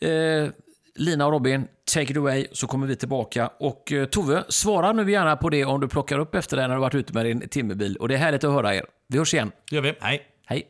Eh, 0.00 0.10
Lina 0.94 1.26
och 1.26 1.32
Robin, 1.32 1.68
take 1.94 2.10
it 2.10 2.16
away 2.16 2.46
så 2.52 2.66
kommer 2.66 2.86
vi 2.86 2.96
tillbaka. 2.96 3.50
Och 3.60 3.92
eh, 3.92 4.04
Tove, 4.04 4.44
svara 4.48 4.92
nu 4.92 5.10
gärna 5.10 5.36
på 5.36 5.48
det 5.50 5.64
om 5.64 5.80
du 5.80 5.88
plockar 5.88 6.18
upp 6.18 6.34
efter 6.34 6.56
det 6.56 6.68
när 6.68 6.74
du 6.74 6.80
varit 6.80 6.94
ute 6.94 7.12
med 7.12 7.26
din 7.26 7.48
timmerbil. 7.48 7.96
Och 7.96 8.08
det 8.08 8.14
är 8.14 8.18
härligt 8.18 8.44
att 8.44 8.52
höra 8.52 8.74
er. 8.74 8.84
Vi 9.08 9.18
hörs 9.18 9.34
igen. 9.34 9.52
Det 9.70 9.76
gör 9.76 9.82
vi. 9.82 9.94
Hej. 10.00 10.22
Hej! 10.46 10.68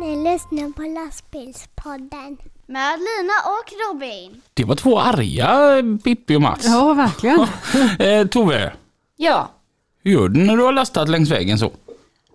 Ni 0.00 0.32
lyssnar 0.32 0.72
på 0.72 0.82
lastbilspodden. 0.82 2.38
Med 2.70 2.98
Lina 2.98 3.32
och 3.44 3.72
Robin. 3.88 4.42
Det 4.54 4.64
var 4.64 4.74
två 4.74 4.98
arga 5.00 5.82
Pippi 6.04 6.36
och 6.36 6.42
Mats. 6.42 6.64
Ja, 6.66 6.94
verkligen. 6.94 7.46
Eh, 7.98 8.26
Tove, 8.26 8.72
Ja, 9.16 9.50
hur 10.02 10.12
gör 10.12 10.28
du 10.28 10.40
när 10.40 10.56
du 10.56 10.62
har 10.62 10.72
lastat 10.72 11.08
längs 11.08 11.30
vägen 11.30 11.58
så? 11.58 11.72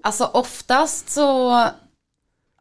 alltså 0.02 0.30
oftast 0.34 1.10
så 1.10 1.68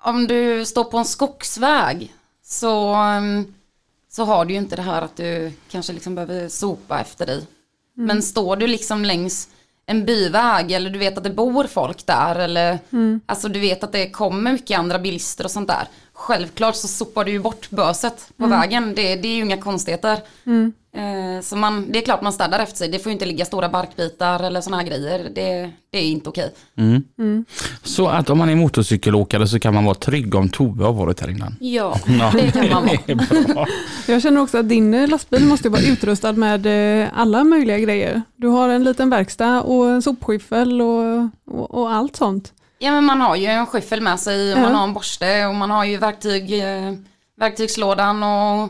om 0.02 0.26
du 0.26 0.64
står 0.64 0.84
på 0.84 0.98
en 0.98 1.04
skogsväg 1.04 2.12
så, 2.44 2.94
um, 2.94 3.54
så 4.10 4.24
har 4.24 4.44
du 4.44 4.52
ju 4.54 4.58
inte 4.58 4.76
det 4.76 4.82
här 4.82 5.02
att 5.02 5.16
du 5.16 5.52
kanske 5.70 5.92
liksom 5.92 6.14
behöver 6.14 6.48
sopa 6.48 7.00
efter 7.00 7.26
dig. 7.26 7.46
Men 7.94 8.22
står 8.22 8.56
du 8.56 8.66
liksom 8.66 9.04
längs 9.04 9.48
en 9.86 10.04
byväg 10.04 10.72
eller 10.72 10.90
du 10.90 10.98
vet 10.98 11.18
att 11.18 11.24
det 11.24 11.30
bor 11.30 11.64
folk 11.64 12.06
där 12.06 12.36
eller 12.36 12.78
alltså 13.26 13.48
du 13.48 13.60
vet 13.60 13.84
att 13.84 13.92
det 13.92 14.10
kommer 14.10 14.52
mycket 14.52 14.78
andra 14.78 14.98
bilister 14.98 15.44
och 15.44 15.50
sånt 15.50 15.68
där. 15.68 15.88
Självklart 16.16 16.76
så 16.76 16.88
sopar 16.88 17.24
du 17.24 17.30
ju 17.30 17.38
bort 17.38 17.70
böset 17.70 18.28
på 18.36 18.46
vägen, 18.46 18.94
det, 18.94 19.16
det 19.16 19.28
är 19.28 19.36
ju 19.36 19.42
inga 19.42 19.56
konstigheter. 19.56 20.18
Eh, 20.96 21.42
så 21.42 21.56
man, 21.56 21.92
det 21.92 21.98
är 21.98 22.02
klart 22.02 22.22
man 22.22 22.32
städar 22.32 22.58
efter 22.60 22.76
sig, 22.76 22.88
det 22.88 22.98
får 22.98 23.10
ju 23.10 23.12
inte 23.12 23.26
ligga 23.26 23.44
stora 23.44 23.68
barkbitar 23.68 24.42
eller 24.42 24.60
såna 24.60 24.76
här 24.76 24.84
grejer, 24.84 25.30
det, 25.34 25.70
det 25.90 25.98
är 25.98 26.02
inte 26.02 26.28
okej. 26.28 26.50
Så 27.82 28.06
att 28.08 28.30
om 28.30 28.38
man 28.38 28.48
är 28.48 28.54
motorcykelåkare 28.56 29.48
så 29.48 29.58
kan 29.60 29.74
man 29.74 29.84
vara 29.84 29.94
trygg 29.94 30.34
om 30.34 30.48
Tove 30.48 30.84
har 30.84 30.92
varit 30.92 31.20
här 31.20 31.30
innan. 31.30 31.56
Ja, 32.06 32.30
det 32.32 32.50
kan 32.52 32.68
man 32.70 32.88
vara. 33.54 33.66
Jag 34.08 34.22
känner 34.22 34.40
också 34.40 34.58
att 34.58 34.68
din 34.68 34.94
eh, 34.94 35.08
lastbil 35.08 35.44
måste 35.46 35.68
vara 35.68 35.82
utrustad 35.82 36.32
med 36.32 36.66
eh, 37.02 37.08
alla 37.14 37.44
möjliga 37.44 37.78
grejer. 37.78 38.22
Du 38.36 38.48
har 38.48 38.68
en 38.68 38.84
liten 38.84 39.10
verkstad 39.10 39.62
och 39.62 39.90
en 39.90 40.02
sopskyffel 40.02 40.82
och, 40.82 41.28
och, 41.50 41.74
och 41.74 41.92
allt 41.92 42.16
sånt. 42.16 42.52
Ja 42.84 42.92
men 42.92 43.04
man 43.04 43.20
har 43.20 43.36
ju 43.36 43.46
en 43.46 43.66
skyffel 43.66 44.00
med 44.00 44.20
sig 44.20 44.52
och 44.52 44.58
Ja. 44.58 44.62
man 44.62 44.74
har 44.74 44.84
en 44.84 44.92
borste 44.94 45.46
och 45.46 45.54
man 45.54 45.70
har 45.70 45.84
ju 45.84 45.96
verktyg, 45.96 46.58
eh, 46.62 46.92
verktygslådan 47.36 48.22
och 48.22 48.68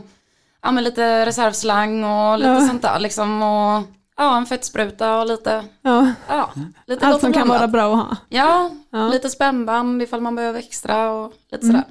ja, 0.63 0.71
men 0.71 0.83
lite 0.83 1.25
reservslang 1.25 2.03
och 2.03 2.37
lite 2.37 2.49
Ja. 2.49 2.67
sånt 2.67 2.81
där 2.81 2.99
liksom. 2.99 3.41
Och, 3.43 3.83
ja, 4.17 4.37
en 4.37 4.45
fettspruta 4.45 5.17
och 5.19 5.25
lite, 5.27 5.63
Ja, 5.81 6.11
ja, 6.27 6.49
lite 6.87 7.05
allt 7.07 7.21
som 7.21 7.33
kan 7.33 7.47
vara 7.47 7.67
bra 7.67 7.93
att 7.93 8.07
ha. 8.07 8.15
Ja, 8.29 8.69
Ja. 8.89 9.07
lite 9.07 9.29
spännband 9.29 10.01
ifall 10.01 10.21
man 10.21 10.35
behöver 10.35 10.59
extra 10.59 11.11
och 11.11 11.33
lite 11.51 11.65
sådär. 11.67 11.83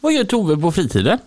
Vad 0.00 0.12
gör 0.12 0.24
Tove 0.24 0.56
på 0.56 0.72
fritiden? 0.72 1.18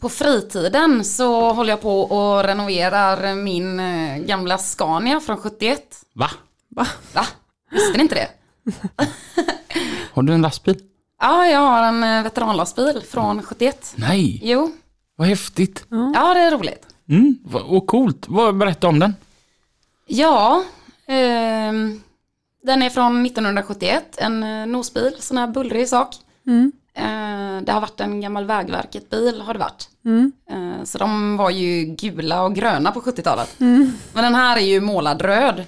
På 0.00 0.08
fritiden 0.08 1.04
så 1.04 1.52
håller 1.52 1.70
jag 1.70 1.80
på 1.80 2.00
och 2.00 2.44
renoverar 2.44 3.34
min 3.34 3.80
eh, 3.80 4.16
gamla 4.18 4.58
Scania 4.58 5.20
från 5.20 5.36
71. 5.36 5.82
Va? 6.14 6.30
Va? 6.68 6.86
Va? 7.14 7.26
Visste 7.70 7.96
ni 7.96 8.02
inte 8.02 8.14
det? 8.14 8.28
Har 10.12 10.22
du 10.22 10.32
en 10.32 10.42
lastbil? 10.42 10.78
Ja, 11.20 11.46
jag 11.46 11.58
har 11.60 11.82
en 11.82 12.02
eh, 12.04 12.22
veteranlastbil 12.22 13.02
från 13.10 13.42
71. 13.42 13.92
Nej, 13.96 14.40
Jo, 14.44 14.72
vad 15.16 15.28
häftigt. 15.28 15.84
ja 16.14 16.34
det 16.34 16.40
är 16.40 16.50
roligt. 16.50 16.86
Mm, 17.08 17.38
vad- 17.44 17.62
och 17.62 17.86
coolt. 17.86 18.24
Vad, 18.28 18.56
berätta 18.56 18.88
om 18.88 18.98
den. 18.98 19.14
Ja, 20.06 20.62
ehm, 21.06 22.00
den 22.62 22.82
är 22.82 22.90
från 22.90 23.26
1971, 23.26 24.16
en 24.18 24.42
eh, 24.42 24.66
nosbil, 24.66 25.12
sån 25.18 25.38
här 25.38 25.46
bullrig 25.46 25.88
sak. 25.88 26.14
Eh, 26.94 27.62
det 27.62 27.72
har 27.72 27.80
varit 27.80 28.00
en 28.00 28.20
gammal 28.20 28.44
Vägverket-bil 28.44 29.40
har 29.40 29.52
det 29.54 29.60
varit. 29.60 29.88
Eh, 30.50 30.84
så 30.84 30.98
de 30.98 31.36
var 31.36 31.50
ju 31.50 31.84
gula 31.84 32.42
och 32.42 32.54
gröna 32.54 32.92
på 32.92 33.00
70-talet. 33.00 33.54
Men 33.58 34.24
den 34.24 34.34
här 34.34 34.56
är 34.56 34.60
ju 34.60 34.80
målad 34.80 35.22
röd. 35.22 35.64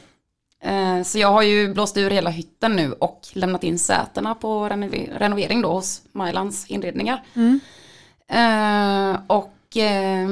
Eh, 0.62 1.02
så 1.02 1.18
jag 1.18 1.28
har 1.32 1.42
ju 1.42 1.74
blåst 1.74 1.96
ur 1.96 2.10
hela 2.10 2.30
hytten 2.30 2.76
nu 2.76 2.92
och 2.92 3.20
lämnat 3.32 3.64
in 3.64 3.78
sätena 3.78 4.34
på 4.34 4.68
renove- 4.68 5.18
renovering 5.18 5.62
då 5.62 5.72
hos 5.72 6.02
Majlands 6.12 6.66
inredningar. 6.66 7.22
Eh, 8.30 9.16
och 9.26 9.76
eh, 9.76 10.28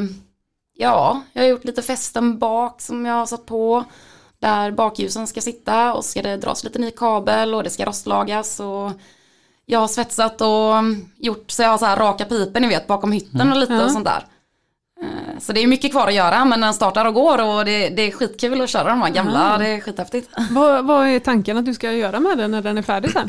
ja, 0.77 1.23
jag 1.33 1.43
har 1.43 1.49
gjort 1.49 1.65
lite 1.65 1.83
fästen 1.83 2.39
bak 2.39 2.81
som 2.81 3.07
jag 3.07 3.15
har 3.15 3.27
satt 3.27 3.47
på. 3.47 3.85
Där 4.39 4.71
bakljusen 4.71 5.27
ska 5.27 5.41
sitta 5.41 5.95
och 5.95 6.05
ska 6.05 6.23
det 6.23 6.37
dras 6.37 6.65
lite 6.65 6.79
ny 6.79 6.91
kabel 6.91 7.55
och 7.55 7.63
det 7.63 7.71
ska 7.71 7.85
rostlagas 7.85 8.61
och 8.61 8.91
jag 9.67 9.81
har 9.81 9.89
svetsat 9.89 10.41
och 10.41 10.75
gjort 11.19 11.51
så 11.51 11.63
jag 11.63 11.69
har 11.71 11.79
så 11.79 11.85
här 11.87 11.97
raka 11.97 12.25
piper 12.25 12.61
ni 12.61 12.69
vet 12.69 12.87
bakom 12.87 13.13
hytten 13.13 13.53
och 13.53 13.59
lite 13.59 13.73
Ja. 13.73 13.85
och 13.85 13.91
sånt 13.91 14.05
där. 14.05 14.25
Eh, 15.03 15.39
Så 15.41 15.53
det 15.53 15.63
är 15.63 15.67
mycket 15.67 15.91
kvar 15.93 16.07
att 16.09 16.15
göra 16.15 16.45
men 16.45 16.61
den 16.61 16.75
startar 16.75 17.05
och 17.05 17.15
går 17.15 17.43
och 17.43 17.65
det, 17.65 17.89
det 17.89 18.03
är 18.03 18.11
skitkul 18.11 18.61
att 18.61 18.71
köra 18.71 18.89
de 18.89 19.03
här 19.03 19.11
gamla, 19.11 19.59
det 19.59 19.69
är 19.69 19.81
skithäftigt. 19.81 20.31
Vad, 20.51 20.85
vad 20.87 21.07
är 21.09 21.19
tanken 21.19 21.57
att 21.57 21.65
du 21.67 21.75
ska 21.75 21.93
göra 21.93 22.21
med 22.21 22.39
den 22.39 22.51
när 22.51 22.63
den 22.63 22.79
är 22.79 22.83
färdig 22.83 23.11
sen? 23.13 23.29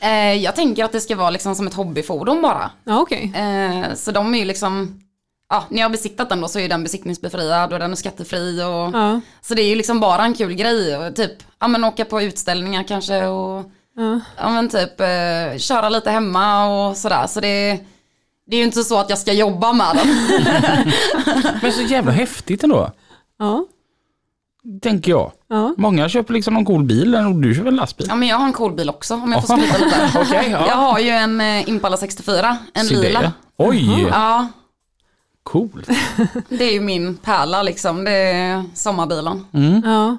Eh, 0.00 0.32
Jag 0.34 0.56
tänker 0.56 0.84
att 0.84 0.92
det 0.92 1.00
ska 1.00 1.16
vara 1.16 1.30
liksom 1.30 1.54
som 1.54 1.66
ett 1.66 1.74
hobbyfordon 1.74 2.42
bara. 2.42 2.70
Ja, 2.84 3.00
okej. 3.00 3.32
Eh, 3.36 3.94
Så 3.94 4.10
de 4.10 4.34
är 4.34 4.38
ju 4.38 4.44
liksom, 4.44 5.00
ja 5.50 5.64
när 5.68 5.78
jag 5.78 5.84
har 5.84 5.90
besiktat 5.92 6.28
den 6.28 6.40
då 6.40 6.48
så 6.48 6.58
är 6.58 6.68
den 6.68 6.82
besiktningsbefriad 6.82 7.72
och 7.72 7.78
den 7.78 7.92
är 7.92 7.96
skattefri 7.96 8.62
och 8.62 8.96
Ja, 9.00 9.20
Så 9.40 9.54
det 9.54 9.62
är 9.62 9.68
ju 9.68 9.74
liksom 9.74 10.00
bara 10.00 10.24
en 10.24 10.34
kul 10.34 10.54
grej 10.54 10.96
och 10.96 11.16
typ, 11.16 11.32
ja 11.60 11.68
men 11.68 11.84
åka 11.84 12.04
på 12.04 12.22
utställningar 12.22 12.82
kanske 12.82 13.26
och 13.26 13.70
ja. 13.96 14.20
ja 14.36 14.50
men 14.50 14.68
typ 14.68 14.98
köra 15.60 15.88
lite 15.88 16.10
hemma 16.10 16.66
och 16.88 16.96
sådär. 16.96 17.26
Så 17.26 17.40
det, 17.40 17.78
det 18.46 18.56
är 18.56 18.58
ju 18.58 18.64
inte 18.66 18.84
så 18.84 18.98
att 18.98 19.10
jag 19.10 19.18
ska 19.18 19.32
jobba 19.32 19.72
med 19.72 19.96
den. 19.96 20.08
Men 21.62 21.72
så 21.72 21.82
jävla 21.82 22.12
häftigt 22.12 22.64
ändå. 22.64 22.90
ja. 23.38 23.66
Tänker 24.82 25.10
jag. 25.10 25.32
ja. 25.48 25.74
Många 25.76 26.08
köper 26.08 26.34
liksom 26.34 26.54
någon 26.54 26.64
cool 26.64 26.84
bil 26.84 27.14
och 27.14 27.34
du 27.34 27.54
kör 27.54 27.66
en 27.66 27.76
lastbil. 27.76 28.06
Ja 28.10 28.14
men 28.14 28.28
jag 28.28 28.36
har 28.36 28.46
en 28.46 28.52
cool 28.52 28.72
bil 28.74 28.90
också 28.90 29.14
om 29.14 29.32
jag 29.32 29.46
får 29.46 29.56
skryta 29.56 29.78
lite. 29.84 30.10
Okej, 30.20 30.48
ja. 30.50 30.66
Jag 30.66 30.76
har 30.76 30.98
ju 30.98 31.08
en 31.10 31.40
eh, 31.40 31.68
Impala 31.68 31.96
64, 31.96 32.56
en 32.74 32.86
Se 32.86 32.94
det. 32.94 33.02
lila. 33.02 33.32
Oj, 33.56 34.06
Ja, 34.10 34.48
coolt. 35.42 35.88
det 36.48 36.64
är 36.64 36.72
ju 36.72 36.80
min 36.80 37.16
pärla 37.16 37.62
liksom. 37.62 38.04
Det 38.04 38.10
är 38.12 38.64
sommarbilen. 38.74 39.46
ja. 39.84 40.16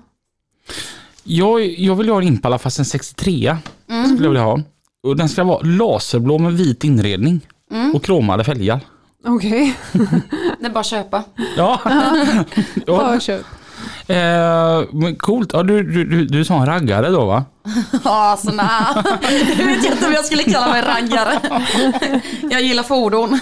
Jag, 1.24 1.66
jag 1.80 1.96
vill 1.96 2.10
ha 2.10 2.22
en 2.22 2.28
Impala 2.28 2.60
fast 2.60 2.80
en 2.80 2.86
63 2.86 3.58
Mm. 3.90 4.06
skulle 4.06 4.24
jag 4.24 4.30
vilja 4.30 4.44
ha. 4.44 4.60
Och 5.04 5.16
den 5.18 5.30
ska 5.30 5.44
vara 5.44 5.62
laserblå 5.64 6.38
med 6.38 6.54
vit 6.54 6.84
inredning. 6.84 7.42
Mm. 7.72 7.96
Och 7.96 8.04
kromade 8.04 8.44
fälgar. 8.44 8.80
Okej, 9.26 9.76
Det 10.60 10.66
är 10.66 10.70
bara 10.70 10.80
att 10.80 10.86
köpa. 10.86 11.24
Ja, 11.58 11.82
ja. 11.86 12.98
bara 12.98 13.20
köp. 13.20 13.46
Eh, 14.08 14.84
men 14.92 15.16
coolt. 15.16 15.50
Ja, 15.54 15.64
du, 15.64 15.84
du, 15.84 16.04
du, 16.06 16.26
du 16.26 16.40
är 16.40 16.44
sån 16.44 16.66
raggare 16.66 17.10
då 17.10 17.26
va? 17.26 17.46
Ja, 18.04 18.38
så 18.40 18.52
nej. 18.52 18.66
Jag 19.58 19.66
vet 19.66 19.86
inte 19.86 20.08
om 20.08 20.14
jag 20.14 20.26
skulle 20.26 20.44
kalla 20.44 20.68
mig 20.68 20.82
raggare. 20.82 21.40
Jag 22.50 22.62
gillar 22.62 22.84
fordon. 22.84 23.40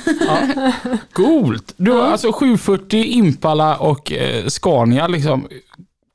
Coolt! 1.13 1.73
Du 1.77 1.91
har 1.91 2.07
alltså 2.07 2.31
740 2.31 3.03
Impala 3.03 3.77
och 3.77 4.11
eh, 4.11 4.47
Scania 4.47 5.07
liksom. 5.07 5.47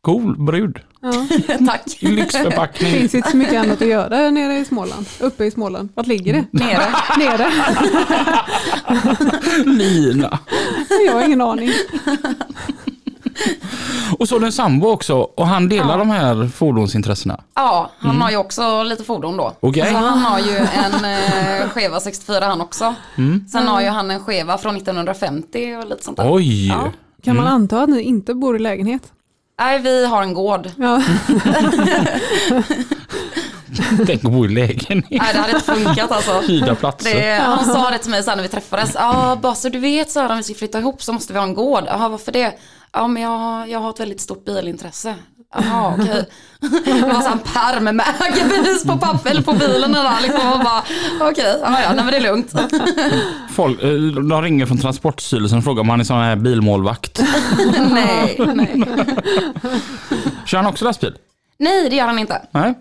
Cool 0.03 0.37
brud. 0.39 0.79
Ja. 1.01 1.13
Tack. 1.67 1.83
Lyxförpackning. 2.01 2.93
finns 2.93 3.15
inte 3.15 3.31
så 3.31 3.37
mycket 3.37 3.63
annat 3.63 3.83
att 3.83 3.89
göra 3.89 4.31
nere 4.31 4.59
i 4.59 4.65
Småland. 4.65 5.07
Uppe 5.21 5.45
i 5.45 5.51
Småland. 5.51 5.89
Vart 5.95 6.07
ligger 6.07 6.33
det? 6.33 6.45
Nere. 6.51 6.87
Nere? 7.19 7.51
Lina. 9.71 10.39
Jag 11.07 11.13
har 11.13 11.25
ingen 11.25 11.41
aning. 11.41 11.71
Och 14.19 14.29
så 14.29 14.35
har 14.35 14.41
du 14.41 14.47
en 14.47 14.53
sambo 14.53 14.89
också 14.89 15.15
och 15.17 15.47
han 15.47 15.69
delar 15.69 15.99
de 15.99 16.11
här 16.11 16.49
fordonsintressena. 16.49 17.41
Ja, 17.55 17.91
han 17.99 18.23
har 18.23 18.31
ju 18.31 18.37
också 18.37 18.83
lite 18.83 19.05
fordon 19.05 19.37
då. 19.37 19.53
Okej. 19.61 19.91
Så 19.91 19.97
han 19.97 20.19
har 20.19 20.39
ju 20.39 20.57
en 20.57 21.05
eh, 21.05 21.69
Cheva 21.75 22.01
64 22.01 22.45
han 22.45 22.61
också. 22.61 22.95
Sen 23.53 23.67
har 23.69 23.81
ju 23.81 23.89
han 23.89 24.11
en 24.11 24.25
Cheva 24.25 24.59
från 24.59 24.77
1950 24.77 25.77
och 25.83 25.89
lite 25.89 26.05
sånt 26.05 26.17
där. 26.17 26.33
Oj! 26.35 26.69
Ja. 26.69 26.93
Kan 27.25 27.37
man 27.37 27.47
anta 27.47 27.83
att 27.83 27.89
ni 27.89 28.03
inte 28.03 28.35
bor 28.35 28.57
i 28.57 28.59
lägenhet? 28.59 29.03
Nej, 29.61 29.79
vi 29.79 30.07
har 30.07 30.23
en 30.23 30.35
gård. 30.35 30.71
Ja, 30.77 31.03
Tänk 34.07 34.25
att 34.25 34.33
bo 34.33 34.45
i 34.45 34.49
lägenhet. 34.49 35.11
Nej, 35.11 35.31
det 35.33 35.39
hade 35.39 35.53
inte 35.53 35.73
funkat 35.75 36.11
alltså. 36.11 36.41
Hyrda 36.41 36.75
platser. 36.75 37.15
Det, 37.15 37.43
han 37.43 37.65
sa 37.65 37.91
det 37.91 37.99
till 37.99 38.11
mig 38.11 38.23
sen 38.23 38.37
när 38.37 38.43
vi 38.43 38.49
träffades. 38.49 38.91
Ja, 38.95 39.39
bara 39.43 39.55
så 39.55 39.69
du 39.69 39.79
vet 39.79 40.11
så 40.11 40.21
här, 40.21 40.31
om 40.31 40.37
vi 40.37 40.43
ska 40.43 40.55
flytta 40.55 40.79
ihop 40.79 41.03
så 41.03 41.13
måste 41.13 41.33
vi 41.33 41.39
ha 41.39 41.47
en 41.47 41.55
gård. 41.55 41.85
Jaha, 41.87 42.09
varför 42.09 42.33
det? 42.33 42.53
Ja, 42.93 43.07
men 43.07 43.23
jag, 43.23 43.69
jag 43.71 43.79
har 43.81 43.91
ett 43.91 44.01
väldigt 44.01 44.21
stort 44.21 44.45
bilintresse. 44.45 45.15
Jaha, 45.55 45.95
okej. 45.99 46.29
Det 46.85 46.93
var 47.03 47.33
en 47.33 47.39
pärm 47.39 47.85
med 47.85 48.07
ägarbevis 48.21 48.85
på 48.85 48.99
papper 48.99 49.31
eller 49.31 49.43
på 49.43 49.53
bilen 49.53 49.93
där 49.93 50.21
liksom. 50.23 50.53
Och 50.53 50.59
bara, 50.59 50.83
okej, 51.31 51.59
ja, 51.63 51.83
ja, 51.83 51.93
nej 51.93 52.05
men 52.05 52.07
det 52.07 52.17
är 52.17 52.21
lugnt. 52.21 52.53
Folk, 53.51 53.83
eh, 53.83 53.91
de 54.29 54.43
ringer 54.43 54.67
från 54.67 54.79
Transportstyrelsen 54.79 55.59
och 55.59 55.65
frågar 55.65 55.81
om 55.81 55.89
han 55.89 56.01
är 56.01 56.05
sån 56.05 56.17
här 56.17 56.37
bilmålvakt. 56.37 57.23
nej, 57.91 58.41
nej. 58.55 58.83
Kör 60.47 60.59
han 60.59 60.67
också 60.67 60.85
lastbil? 60.85 61.15
Nej, 61.59 61.91
det 61.91 61.97
gör 61.97 62.07
han 62.07 62.19
inte. 62.19 62.43
Nej. 62.51 62.75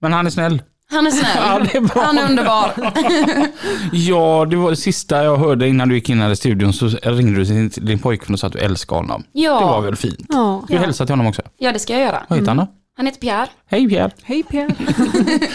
Men 0.00 0.12
han 0.12 0.26
är 0.26 0.30
snäll. 0.30 0.62
Han 0.90 1.06
är 1.06 1.10
Ja, 1.16 1.16
snäll. 1.16 1.68
det 1.72 1.76
är 1.76 1.80
bra. 1.80 2.02
Han 2.02 2.18
är 2.18 2.24
underbar. 2.30 2.72
Ja, 3.92 4.46
det 4.50 4.56
var 4.56 4.70
det 4.70 4.76
sista 4.76 5.24
jag 5.24 5.36
hörde 5.36 5.68
innan 5.68 5.88
du 5.88 5.94
gick 5.94 6.08
in 6.10 6.20
här 6.20 6.30
i 6.30 6.36
studion 6.36 6.72
så 6.72 6.86
ringde 6.88 7.40
du 7.44 7.68
till 7.70 7.86
din 7.86 7.98
pojkvän 7.98 8.34
och 8.34 8.40
sa 8.40 8.46
att 8.46 8.52
du 8.52 8.58
älskar 8.58 8.96
honom. 8.96 9.24
Ja. 9.32 9.60
Det 9.60 9.64
var 9.66 9.80
väl 9.80 9.96
fint? 9.96 10.26
ja. 10.28 10.64
Du 10.68 10.76
hälsar 10.76 11.06
till 11.06 11.12
honom 11.12 11.26
också. 11.26 11.42
Ja, 11.58 11.72
det 11.72 11.78
ska 11.78 11.92
jag 11.92 12.02
göra. 12.02 12.22
Vad 12.28 12.38
heter 12.38 12.48
han 12.50 12.56
då? 12.56 12.66
Han 12.96 13.06
heter 13.06 13.20
Pierre. 13.20 13.46
Hej 13.70 13.88
Pierre. 13.88 14.10
Hej 14.22 14.42
Pierre. 14.42 14.74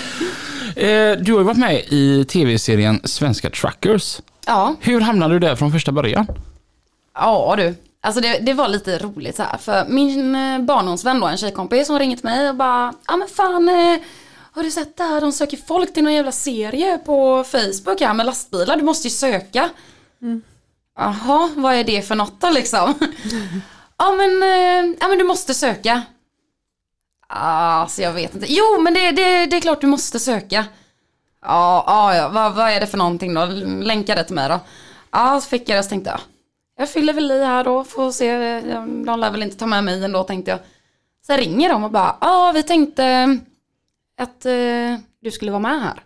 Eh, 0.75 1.17
du 1.17 1.31
har 1.31 1.39
ju 1.39 1.43
varit 1.45 1.57
med 1.57 1.75
i 1.89 2.25
tv-serien 2.25 3.01
Svenska 3.03 3.49
Truckers. 3.49 4.21
Ja, 4.47 4.75
Hur 4.79 5.01
hamnade 5.01 5.33
du 5.35 5.39
där 5.39 5.55
från 5.55 5.71
första 5.71 5.91
början? 5.91 6.27
ja 7.15 7.53
du. 7.57 7.75
Alltså 8.03 8.21
det, 8.21 8.39
det 8.41 8.53
var 8.53 8.67
lite 8.67 8.97
roligt 8.97 9.35
så 9.35 9.43
här. 9.43 9.57
För 9.57 9.85
min 9.89 10.35
eh, 10.35 10.59
barndomsvän 10.59 11.19
då, 11.19 11.27
en 11.27 11.37
tjejkompis, 11.37 11.87
som 11.87 11.99
ringde 11.99 12.15
till 12.15 12.25
mig 12.25 12.49
och 12.49 12.55
bara, 12.55 12.93
ja 13.07 13.17
men 13.17 13.27
fan, 13.27 13.69
eh, 13.69 13.99
har 14.53 14.63
du 14.63 14.71
sett 14.71 14.97
det 14.97 15.03
här? 15.03 15.21
De 15.21 15.31
söker 15.31 15.57
folk 15.57 15.93
till 15.93 16.03
någon 16.03 16.13
jävla 16.13 16.31
serie 16.31 16.97
på 16.97 17.43
Facebook 17.43 18.01
här 18.01 18.13
med 18.13 18.25
lastbilar. 18.25 18.77
Du 18.77 18.83
måste 18.83 19.07
ju 19.07 19.11
söka. 19.11 19.69
Jaha, 20.97 21.49
vad 21.55 21.73
är 21.73 21.83
det 21.83 22.01
för 22.01 22.15
något 22.15 22.41
då 22.41 22.49
liksom? 22.49 22.93
ja 23.97 24.11
men, 24.11 24.43
eh, 24.43 24.95
ja 24.99 25.07
men 25.07 25.17
du 25.17 25.23
måste 25.23 25.53
söka. 25.53 26.01
Alltså 27.27 28.01
jag 28.01 28.13
vet 28.13 28.35
inte. 28.35 28.47
Jo 28.53 28.81
men 28.81 28.93
det, 28.93 29.11
det, 29.11 29.45
det 29.45 29.57
är 29.57 29.61
klart 29.61 29.81
du 29.81 29.87
måste 29.87 30.19
söka. 30.19 30.65
Ja, 31.41 31.83
ja, 31.87 32.15
ja. 32.15 32.29
Vad, 32.29 32.53
vad 32.55 32.69
är 32.71 32.79
det 32.79 32.87
för 32.87 32.97
någonting 32.97 33.33
då? 33.33 33.45
Länka 33.81 34.15
det 34.15 34.23
till 34.23 34.35
mig 34.35 34.49
då. 34.49 34.59
Ja, 35.11 35.41
så 35.41 35.49
fick 35.49 35.69
jag 35.69 35.77
det 35.79 35.83
så 35.83 35.89
tänkte 35.89 36.09
jag. 36.09 36.19
Jag 36.77 36.89
fyller 36.89 37.13
väl 37.13 37.31
i 37.31 37.43
här 37.45 37.63
då, 37.63 37.83
får 37.83 38.11
se. 38.11 38.29
eh, 38.29 38.63
De 38.85 39.19
lär 39.19 39.31
väl 39.31 39.43
inte 39.43 39.57
ta 39.57 39.65
med 39.65 39.83
mig 39.83 40.03
ändå 40.03 40.23
tänkte 40.23 40.51
jag. 40.51 40.59
Sen 41.27 41.37
ringer 41.37 41.69
de 41.69 41.83
och 41.83 41.91
bara, 41.91 42.15
ja 42.21 42.51
vi 42.55 42.63
tänkte 42.63 43.37
att 44.21 44.45
eh, 44.45 45.03
du 45.21 45.31
skulle 45.31 45.51
vara 45.51 45.61
med 45.61 45.81
här. 45.81 46.03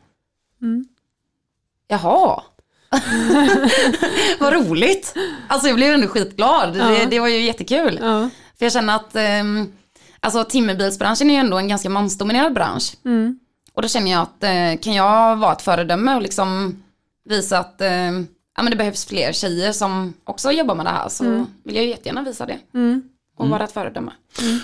Jaha. 1.87 2.43
Vad 4.39 4.53
roligt. 4.53 5.13
Alltså 5.47 5.67
jag 5.67 5.75
blev 5.75 5.93
ändå 5.93 6.07
skitglad. 6.07 6.73
Det, 6.73 6.79
Ja. 6.79 7.05
det 7.05 7.19
var 7.19 7.27
ju 7.27 7.39
jättekul. 7.41 7.99
Ja. 8.01 8.29
För 8.59 8.65
jag 8.65 8.73
känner 8.73 8.95
att 8.95 9.15
ehm, 9.15 9.71
alltså, 10.19 10.43
timmerbilsbranschen 10.43 11.29
är 11.29 11.33
ju 11.33 11.39
ändå 11.39 11.57
en 11.57 11.67
ganska 11.67 11.89
mansdominerad 11.89 12.53
bransch. 12.53 12.93
Mm. 13.05 13.39
Och 13.73 13.81
då 13.81 13.87
känner 13.87 14.11
jag 14.11 14.21
att 14.21 14.43
eh, 14.43 14.81
kan 14.83 14.93
jag 14.93 15.35
vara 15.35 15.51
ett 15.51 15.61
föredöme 15.61 16.15
och 16.15 16.21
liksom 16.21 16.77
visa 17.25 17.59
att 17.59 17.81
eh, 17.81 18.11
ja, 18.57 18.63
men 18.63 18.69
det 18.69 18.75
behövs 18.75 19.05
fler 19.05 19.31
tjejer 19.31 19.71
som 19.71 20.13
också 20.23 20.51
jobbar 20.51 20.75
med 20.75 20.85
det 20.85 20.89
här 20.89 21.09
så 21.09 21.45
vill 21.63 21.75
jag 21.75 21.83
ju 21.83 21.89
jättegärna 21.89 22.21
visa 22.21 22.45
det. 22.45 22.59
Mm. 22.73 23.03
Och 23.35 23.49
vara 23.49 23.63
ett 23.63 23.71
föredöme. 23.71 24.11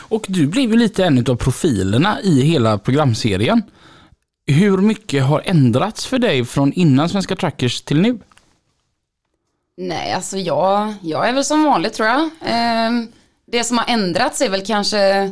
Och 0.02 0.26
du 0.30 0.48
blev 0.48 0.70
ju 0.72 0.78
lite 0.78 1.06
en 1.06 1.26
av 1.30 1.36
profilerna 1.36 2.22
i 2.22 2.42
hela 2.42 2.78
programserien. 2.78 3.64
Hur 4.46 4.78
mycket 4.78 5.24
har 5.24 5.42
ändrats 5.46 6.06
för 6.06 6.20
dig 6.20 6.46
från 6.46 6.74
innan 6.74 7.10
Svenska 7.10 7.36
Truckers 7.36 7.82
till 7.82 8.02
nu? 8.02 8.20
Nej, 9.78 10.14
alltså 10.14 10.38
jag, 10.38 10.94
jag 11.02 11.30
är 11.30 11.34
väl 11.34 11.44
som 11.44 11.64
vanligt 11.64 11.94
tror 11.94 12.08
jag. 12.08 12.30
Ehm, 12.42 13.08
det 13.46 13.64
som 13.64 13.78
har 13.78 13.86
ändrats 13.88 14.42
är 14.42 14.50
väl 14.50 14.66
kanske 14.66 15.30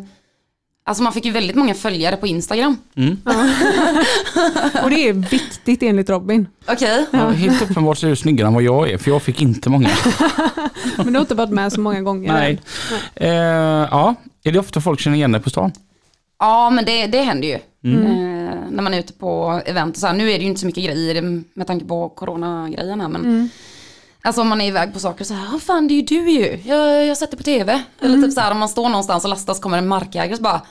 Alltså 0.90 1.04
man 1.04 1.14
fick 1.14 1.26
ju 1.26 1.32
väldigt 1.32 1.56
många 1.56 1.74
följare 1.74 2.18
på 2.18 2.28
Instagram. 2.28 2.78
Och 4.84 4.90
det 4.90 5.10
är 5.10 5.14
viktigt 5.14 5.84
enligt 5.84 6.10
Robin. 6.10 6.48
Okej. 6.68 7.06
Ja. 7.12 7.30
Helt 7.30 7.62
uppenbart 7.62 7.98
så 7.98 8.06
är 8.06 8.10
du 8.10 8.16
snyggare 8.16 8.48
än 8.48 8.54
vad 8.54 8.64
jag 8.64 8.90
är, 8.90 8.98
för 8.98 9.12
jag 9.12 9.22
fick 9.22 9.42
inte 9.42 9.70
många. 9.70 9.90
Men 10.98 11.06
du 11.08 11.14
har 11.14 11.22
inte 11.22 11.36
varit 11.36 11.50
med 11.50 11.74
så 11.74 11.82
många 11.82 12.02
gånger. 12.02 12.34
Nej. 12.34 12.60
Eh, 13.16 13.30
ja, 13.92 14.16
är 14.44 14.52
det 14.52 14.60
ofta 14.60 14.82
folk 14.82 15.00
känner 15.00 15.18
igen 15.18 15.32
dig 15.32 15.42
på 15.42 15.50
stan? 15.50 15.72
Ja 16.40 16.70
men 16.70 16.86
det, 16.86 17.08
det 17.08 17.22
händer 17.22 17.48
ju. 17.48 17.54
Eh, 17.54 17.60
när 18.72 18.82
man 18.82 18.94
är 18.94 19.00
ute 19.00 19.14
på 19.14 19.62
event 19.66 19.96
och 19.96 20.00
så 20.00 20.08
här. 20.08 20.14
Nu 20.14 20.32
är 20.32 20.38
det 20.38 20.44
ju 20.44 20.50
inte 20.50 20.60
så 20.62 20.66
mycket 20.68 20.84
grejer 20.86 21.44
med 21.54 21.68
tanke 21.68 21.86
på 21.86 22.10
coronagrejen 22.10 23.02
här 23.02 23.08
men 23.08 23.50
Alltså 24.22 24.42
om 24.42 24.48
man 24.48 24.62
är 24.62 24.68
iväg 24.68 24.94
på 24.94 25.00
saker 25.00 25.22
och 25.22 25.28
så 25.28 25.34
här, 25.34 25.48
"Ja, 25.54 25.60
fan 25.60 25.88
det 25.88 25.94
är 25.94 25.96
ju 25.96 26.02
du 26.02 26.30
ju, 26.32 26.60
jag, 26.66 27.06
jag 27.06 27.18
det 27.20 27.38
på 27.38 27.44
tv. 27.44 27.82
Eller 28.02 28.22
typ 28.22 28.34
så 28.34 28.40
här 28.42 28.52
om 28.52 28.60
man 28.60 28.70
står 28.70 28.90
någonstans 28.90 29.24
och 29.24 29.30
lastas 29.30 29.60
kommer 29.60 29.78
en 29.78 29.88
markägare 29.88 30.32
och 30.32 30.38
så 30.38 30.44
bara, 30.44 30.62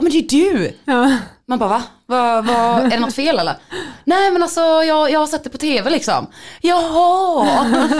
ja 0.00 0.02
men 0.02 0.12
det 0.12 0.18
är 0.18 0.28
du. 0.28 0.72
Ja. 0.84 1.16
Man 1.46 1.58
bara 1.58 1.68
va? 1.68 1.82
va, 2.06 2.40
va 2.40 2.80
är 2.80 2.90
det 2.90 3.00
något 3.00 3.14
fel 3.14 3.38
eller? 3.38 3.56
Nej 4.04 4.30
men 4.30 4.42
alltså 4.42 4.60
jag, 4.60 5.10
jag 5.10 5.20
har 5.20 5.26
sett 5.26 5.44
det 5.44 5.50
på 5.50 5.58
tv 5.58 5.90
liksom. 5.90 6.26
Jaha. 6.60 7.66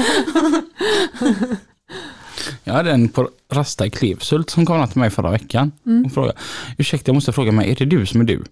Jag 2.65 2.75
hade 2.75 2.91
en 2.93 3.09
på 3.09 3.29
Rasta 3.53 3.87
i 3.87 3.91
Klevshult 3.91 4.51
som 4.51 4.67
kom 4.67 4.89
till 4.89 4.99
mig 5.01 5.11
förra 5.11 5.31
veckan 5.31 5.73
och 6.07 6.13
frågade, 6.13 6.39
ursäkta 6.79 7.09
jag 7.09 7.15
måste 7.15 7.33
fråga 7.33 7.53
mig, 7.53 7.71
är 7.71 7.75
det 7.77 7.85
du 7.85 8.07
som 8.07 8.21
är 8.21 8.25
du? 8.25 8.43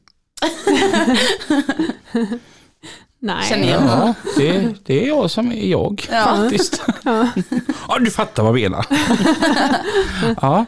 Nej. 3.20 3.44
Känner 3.48 3.62
igen. 3.64 3.82
Ja, 3.86 4.14
det, 4.36 4.74
det 4.86 5.04
är 5.04 5.08
jag 5.08 5.30
som 5.30 5.52
är 5.52 5.66
jag 5.66 6.06
Ja. 6.12 6.24
faktiskt. 6.24 6.82
Ja. 7.88 7.98
du 8.00 8.10
fattar 8.10 8.42
vad 8.42 8.58
jag 8.58 8.70
menar. 8.70 8.86
ja. 10.42 10.66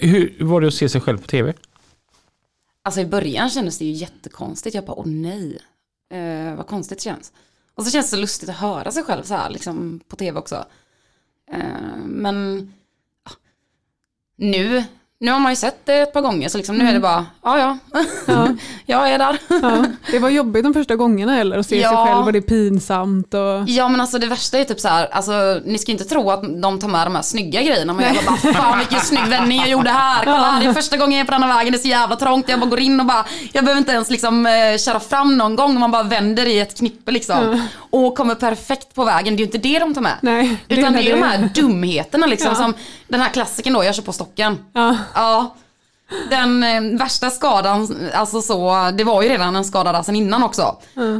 Hur 0.00 0.44
var 0.44 0.60
det 0.60 0.66
att 0.66 0.74
se 0.74 0.88
sig 0.88 1.00
själv 1.00 1.18
på 1.18 1.26
tv? 1.26 1.54
Alltså 2.82 3.00
i 3.00 3.06
början 3.06 3.50
kändes 3.50 3.78
det 3.78 3.84
ju 3.84 3.92
jättekonstigt. 3.92 4.74
Jag 4.74 4.84
bara, 4.84 4.98
åh 4.98 5.06
nej. 5.06 5.58
Eh, 6.10 6.54
vad 6.56 6.66
konstigt 6.66 6.98
det 6.98 7.04
känns. 7.04 7.32
Och 7.74 7.84
så 7.84 7.90
känns 7.90 8.06
det 8.06 8.16
så 8.16 8.20
lustigt 8.20 8.48
att 8.48 8.56
höra 8.56 8.90
sig 8.90 9.02
själv 9.02 9.22
så 9.22 9.34
här 9.34 9.50
liksom 9.50 10.00
på 10.08 10.16
tv 10.16 10.38
också. 10.38 10.64
Eh, 11.52 11.96
men 12.06 12.72
nu, 14.36 14.84
nu 15.20 15.30
har 15.30 15.38
man 15.38 15.52
ju 15.52 15.56
sett 15.56 15.86
det 15.86 15.94
ett 15.94 16.12
par 16.12 16.20
gånger 16.20 16.48
så 16.48 16.58
liksom 16.58 16.76
nu 16.76 16.88
är 16.88 16.92
det 16.92 17.00
bara, 17.00 17.26
ja 17.44 17.58
ja, 17.58 17.78
Ja. 18.26 18.48
jag 18.86 19.10
är 19.10 19.18
där. 19.18 19.38
Ja. 19.62 19.84
Det 20.10 20.18
var 20.18 20.28
jobbigt 20.28 20.64
de 20.64 20.74
första 20.74 20.96
gångerna 20.96 21.40
eller 21.40 21.58
att 21.58 21.66
se 21.66 21.80
Ja. 21.80 21.88
sig 21.88 21.96
själv 22.14 22.26
och 22.26 22.32
det 22.32 22.38
är 22.38 22.42
pinsamt. 22.42 23.34
Och... 23.34 23.64
Ja 23.68 23.88
men 23.88 24.00
alltså 24.00 24.18
det 24.18 24.26
värsta 24.26 24.58
är 24.58 24.64
typ 24.64 24.80
så 24.80 24.88
här, 24.88 25.06
alltså 25.12 25.60
ni 25.64 25.78
ska 25.78 25.92
inte 25.92 26.04
tro 26.04 26.30
att 26.30 26.42
de 26.62 26.78
tar 26.80 26.88
med 26.88 27.06
de 27.06 27.14
här 27.14 27.22
snygga 27.22 27.62
grejerna 27.62 27.92
men 27.92 28.14
jag 28.14 28.24
bara, 28.24 28.52
fan 28.54 28.78
vilken 28.78 29.00
snygg 29.00 29.26
vändning 29.26 29.58
jag 29.58 29.68
gjorde 29.68 29.90
här, 29.90 30.24
kolla 30.24 30.50
här, 30.50 30.60
det 30.62 30.66
är 30.68 30.72
första 30.72 30.96
gången 30.96 31.12
jag 31.18 31.20
är 31.20 31.24
på 31.26 31.32
den 31.32 31.42
här 31.42 31.56
vägen, 31.56 31.72
det 31.72 31.78
är 31.78 31.82
så 31.82 31.88
jävla 31.88 32.16
trångt, 32.16 32.48
jag 32.48 32.60
bara 32.60 32.70
går 32.70 32.80
in 32.80 33.00
och 33.00 33.06
bara, 33.06 33.24
jag 33.52 33.64
behöver 33.64 33.78
inte 33.78 33.92
ens 33.92 34.10
liksom 34.10 34.46
eh, 34.46 34.78
köra 34.78 35.00
fram 35.00 35.38
någon 35.38 35.56
gång, 35.56 35.80
man 35.80 35.90
bara 35.90 36.02
vänder 36.02 36.46
i 36.46 36.58
ett 36.60 36.78
knippe 36.78 37.10
liksom. 37.12 37.62
Och 37.90 38.16
kommer 38.16 38.34
perfekt 38.34 38.94
på 38.94 39.04
vägen, 39.04 39.36
det 39.36 39.42
är 39.42 39.44
ju 39.46 39.52
inte 39.52 39.58
det 39.58 39.78
de 39.78 39.94
tar 39.94 40.00
med. 40.00 40.14
Nej, 40.20 40.56
Utan 40.68 40.92
det 40.92 40.98
är 41.00 41.14
de 41.14 41.20
det. 41.20 41.26
här 41.26 41.50
dumheterna 41.54 42.26
liksom, 42.26 42.54
som 42.54 42.74
den 43.08 43.20
här 43.20 43.28
klassiken 43.30 43.72
då, 43.72 43.84
jag 43.84 43.94
kör 43.94 44.02
på 44.02 44.12
stocken. 44.12 44.64
Ja. 44.72 44.96
Ja. 45.14 45.54
Den 46.30 46.62
eh, 46.62 46.98
värsta 46.98 47.30
skadan, 47.30 48.10
alltså 48.14 48.42
så, 48.42 48.90
det 48.94 49.04
var 49.04 49.22
ju 49.22 49.28
redan 49.28 49.56
en 49.56 49.64
skada 49.64 49.92
där 49.92 50.02
sen 50.02 50.16
innan 50.16 50.42
också. 50.42 50.76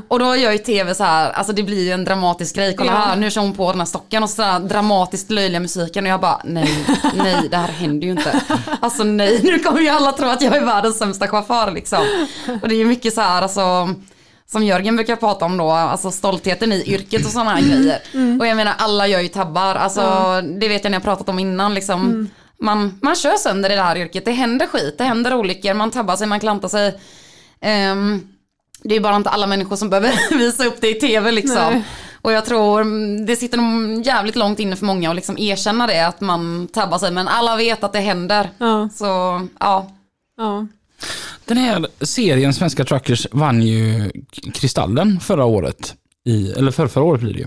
Och 0.09 0.19
då 0.19 0.37
gör 0.37 0.53
ju 0.53 0.59
tv 0.59 0.95
så 0.95 1.05
här, 1.05 1.31
alltså 1.31 1.53
det 1.53 1.63
blir 1.63 1.85
ju 1.85 1.93
en 1.93 2.05
dramatisk 2.05 2.55
grej. 2.57 2.75
Kolla 2.77 2.93
Ja. 2.93 2.99
här, 2.99 3.17
nu 3.17 3.31
kör 3.31 3.41
hon 3.41 3.55
på 3.55 3.71
den 3.71 3.81
här 3.81 3.87
stocken 3.87 4.23
och 4.23 4.31
så 4.31 4.43
här 4.43 4.61
dramatiskt 4.61 5.31
löjliga 5.31 5.61
musiken 5.61 6.05
och 6.05 6.11
jag 6.11 6.21
bara 6.21 6.41
nej, 6.45 6.87
nej 7.15 7.49
det 7.51 7.57
här 7.57 7.69
händer 7.69 8.07
ju 8.07 8.13
inte. 8.13 8.41
Alltså 8.81 9.05
nej, 9.05 9.41
nu 9.45 9.59
kommer 9.59 9.81
ju 9.81 9.89
alla 9.89 10.13
tro 10.13 10.29
att 10.29 10.43
jag 10.43 10.57
är 10.57 10.65
världens 10.65 10.99
sämsta 10.99 11.29
chaufför 11.29 11.71
liksom. 11.71 12.05
Och 12.63 12.69
det 12.69 12.75
är 12.75 12.79
ju 12.79 12.85
mycket 12.85 13.15
så 13.15 13.21
här, 13.21 13.43
alltså 13.43 13.89
som 14.53 14.65
Jörgen 14.65 14.97
brukar 14.97 15.17
prata 15.17 15.45
om 15.45 15.57
då, 15.57 15.71
alltså 15.71 16.11
stoltheten 16.11 16.73
i 16.73 16.83
yrket 16.87 17.25
och 17.27 17.31
sådana 17.33 17.51
här 17.51 17.63
grejer. 17.63 17.99
Och 18.41 18.47
jag 18.47 18.57
menar 18.57 18.75
alla 18.79 19.07
gör 19.07 19.21
ju 19.21 19.29
tabbar, 19.29 19.75
alltså 19.75 20.01
det 20.61 20.69
vet 20.69 20.85
jag 20.85 20.91
ni 20.91 20.97
har 20.97 21.03
pratat 21.03 21.29
om 21.29 21.39
innan 21.39 21.75
liksom. 21.75 22.31
Man, 22.61 22.99
man 23.03 23.15
kör 23.15 23.37
sönder 23.37 23.71
i 23.71 23.75
det 23.75 23.83
här 23.83 23.97
yrket, 23.97 24.25
det 24.25 24.33
händer 24.33 24.67
skit, 24.67 24.99
det 24.99 25.05
händer 25.05 25.35
olyckor, 25.35 25.75
man 25.75 25.91
tabbar 25.91 26.17
sig, 26.17 26.27
man 26.27 26.41
klantar 26.41 26.69
sig. 26.69 27.01
Ehm, 27.61 28.29
det 28.83 28.97
är 28.97 29.01
bara 29.01 29.17
inte 29.17 29.31
alla 29.31 29.47
människor 29.47 29.77
som 29.77 29.91
behöver 29.91 30.39
visa 30.39 30.65
upp 30.65 30.81
det 30.81 30.89
i 30.89 30.95
tv 30.95 31.33
liksom. 31.33 31.73
Nej. 31.73 31.85
Och 32.23 32.33
jag 32.33 32.45
tror 32.45 32.81
mm, 32.81 33.27
det 33.27 33.37
sitter 33.37 33.59
nog 33.59 34.07
jävligt 34.07 34.37
långt 34.37 34.59
inne 34.59 34.77
för 34.77 34.85
många 34.87 35.11
att 35.11 35.17
liksom 35.17 35.39
erkänna 35.39 35.87
det, 35.87 36.07
att 36.07 36.21
man 36.21 36.69
tabbar 36.73 36.99
sig. 36.99 37.11
Men 37.11 37.29
alla 37.29 37.57
vet 37.57 37.85
att 37.85 37.93
det 37.93 38.01
händer. 38.01 38.51
Ja. 38.59 38.89
Så 38.93 39.07
ja, 39.61 39.91
Ja. 40.37 40.67
Den 41.45 41.57
här 41.57 41.87
serien 42.01 42.55
Svenska 42.55 42.85
Truckers 42.85 43.27
vann 43.33 43.63
ju 43.63 44.11
Kristallen 44.55 45.21
förra 45.21 45.45
året. 45.45 45.95
I, 46.25 46.53
eller 46.53 46.71
för, 46.71 46.87
förra 46.89 47.05
året 47.05 47.21
blir 47.21 47.35
det 47.35 47.39
ju. 47.41 47.47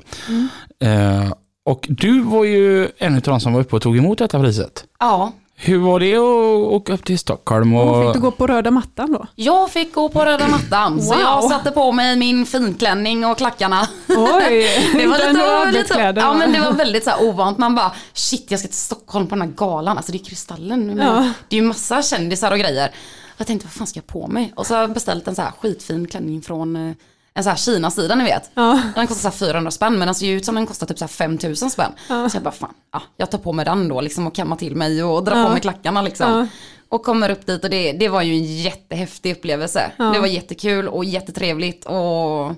Eh, 0.90 1.34
och 1.66 1.86
du 1.90 2.20
var 2.22 2.44
ju 2.44 2.90
en 2.98 3.16
av 3.16 3.22
de 3.22 3.40
som 3.40 3.54
var 3.54 3.62
uppe 3.62 3.76
och 3.76 3.82
tog 3.82 3.98
emot 3.98 4.18
detta 4.18 4.40
priset. 4.40 4.84
ja. 5.00 5.32
Hur 5.64 5.78
var 5.78 6.00
det 6.00 6.16
att 6.16 6.74
åka 6.74 6.94
upp 6.94 7.06
till 7.06 7.20
Stockholm? 7.20 7.74
Och... 7.76 8.06
Fick 8.06 8.14
du 8.14 8.20
gå 8.20 8.32
på 8.32 8.48
röda 8.48 8.72
mattan 8.72 9.12
då? 9.14 9.26
Jag 9.36 9.72
fick 9.72 9.94
gå 9.94 10.10
på 10.10 10.26
röda 10.26 10.48
mattan, 10.48 11.02
så 11.02 11.14
Wow. 11.14 11.22
jag 11.22 11.44
satte 11.44 11.72
på 11.72 11.92
mig 11.92 12.16
min 12.18 12.46
finklänning 12.46 13.26
och 13.26 13.38
klackarna. 13.38 13.88
Oj, 14.08 14.68
Det 14.94 15.08
var 15.08 15.72
lite, 15.72 15.80
lite, 15.80 16.14
ja, 16.20 16.34
men 16.34 16.52
det 16.54 16.60
var 16.60 16.72
väldigt 16.74 17.04
så 17.04 17.10
här 17.10 17.24
ovant. 17.24 17.58
Man 17.58 17.76
bara, 17.76 17.92
shit 18.14 18.46
jag 18.52 18.60
ska 18.60 18.68
till 18.68 18.78
Stockholm 18.78 19.28
på 19.28 19.36
den 19.36 19.42
här 19.42 19.56
galan. 19.56 19.98
Alltså 19.98 20.12
det 20.12 20.18
är 20.18 20.26
Kristallen. 20.26 20.86
Men 20.88 20.98
Ja. 20.98 21.30
Det 21.50 21.56
är 21.56 21.62
ju 21.62 21.68
massa 21.68 22.02
kändisar 22.04 22.52
och 22.52 22.60
grejer. 22.60 22.92
Jag 23.42 23.48
tänkte, 23.48 23.68
vad 23.68 23.74
fan 23.74 23.88
ska 23.88 23.98
jag 23.98 24.08
på 24.08 24.28
mig? 24.28 24.54
Och 24.56 24.68
så 24.68 24.74
har 24.74 24.82
jag 24.82 24.94
beställt 24.94 25.28
en 25.28 25.36
så 25.36 25.42
här 25.42 25.52
skitfin 25.52 26.08
klänning 26.08 26.42
från 26.42 26.76
eh, 26.76 26.94
en 27.34 27.44
så 27.44 27.50
här 27.50 27.58
Kina-sida 27.58 28.16
ni 28.16 28.24
vet. 28.24 28.52
Ja. 28.54 28.82
Den 28.96 29.08
kostar 29.08 29.32
så 29.32 29.46
här 29.46 29.48
400 29.52 29.72
spänn 29.72 29.98
men 30.00 30.08
den 30.08 30.16
ser 30.16 30.26
ju 30.26 30.38
ut 30.38 30.46
som 30.46 30.56
den 30.56 30.66
kostar 30.68 30.88
typ 30.88 30.98
så 31.00 31.04
här 31.06 31.10
5000 31.10 31.70
spänn. 31.70 31.92
Så 32.08 32.30
jag 32.34 32.44
bara, 32.44 32.52
fan, 32.52 32.74
ja, 32.94 33.02
jag 33.18 33.32
tar 33.32 33.38
på 33.38 33.54
mig 33.54 33.66
den 33.66 33.88
då 33.88 34.02
liksom 34.02 34.28
och 34.28 34.36
kammar 34.36 34.56
till 34.56 34.76
mig 34.76 35.04
och 35.04 35.24
drar 35.24 35.38
Ja. 35.38 35.46
på 35.46 35.52
mig 35.52 35.62
klackarna 35.62 36.02
liksom. 36.02 36.32
Ja. 36.32 36.48
Och 36.90 37.04
kommer 37.04 37.30
upp 37.30 37.46
dit 37.46 37.64
och 37.64 37.70
det, 37.70 37.92
det 37.92 38.10
var 38.10 38.22
ju 38.22 38.34
en 38.34 38.44
jättehäftig 38.58 39.32
upplevelse. 39.32 39.92
Ja. 39.98 40.04
Det 40.06 40.20
var 40.20 40.28
jättekul 40.28 40.88
och 40.88 41.06
jättetrevligt 41.06 41.86
och 41.86 42.52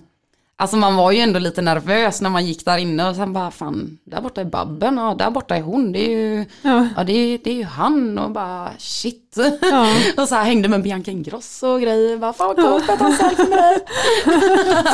Alltså 0.56 0.78
man 0.78 0.96
var 0.96 1.12
ju 1.12 1.20
ändå 1.20 1.40
lite 1.40 1.62
nervös 1.62 2.22
när 2.22 2.30
man 2.30 2.46
gick 2.46 2.66
där 2.66 2.78
inne 2.78 3.10
och 3.10 3.16
sen 3.16 3.34
bara 3.34 3.52
fan, 3.52 3.98
där 4.04 4.22
borta 4.22 4.42
är 4.42 4.46
Babben 4.46 5.00
och 5.00 5.18
där 5.18 5.30
borta 5.30 5.56
är 5.56 5.62
hon, 5.62 5.92
det 5.92 6.00
är 6.06 6.10
ju, 6.10 6.46
Ja. 6.62 6.88
ja 6.98 7.04
det 7.04 7.14
är, 7.14 7.40
det 7.44 7.50
är 7.50 7.56
ju 7.56 7.64
han 7.64 8.18
och 8.18 8.32
bara 8.32 8.70
shit. 8.78 9.23
Ja. 9.62 9.88
och 10.18 10.28
så 10.28 10.36
här 10.36 10.44
hängde 10.44 10.70
med 10.70 10.84
Bianca 10.84 11.12
Ingrosso 11.12 11.68
och 11.68 11.82
grejer. 11.82 12.18
Bara, 12.18 12.34
fan 12.34 12.48
vad 12.48 12.66
coolt 12.66 12.90
att 12.90 13.00
ta 13.00 13.06
en 13.06 13.14
selfie 13.14 13.46
med 13.46 13.58
dig. 13.60 13.80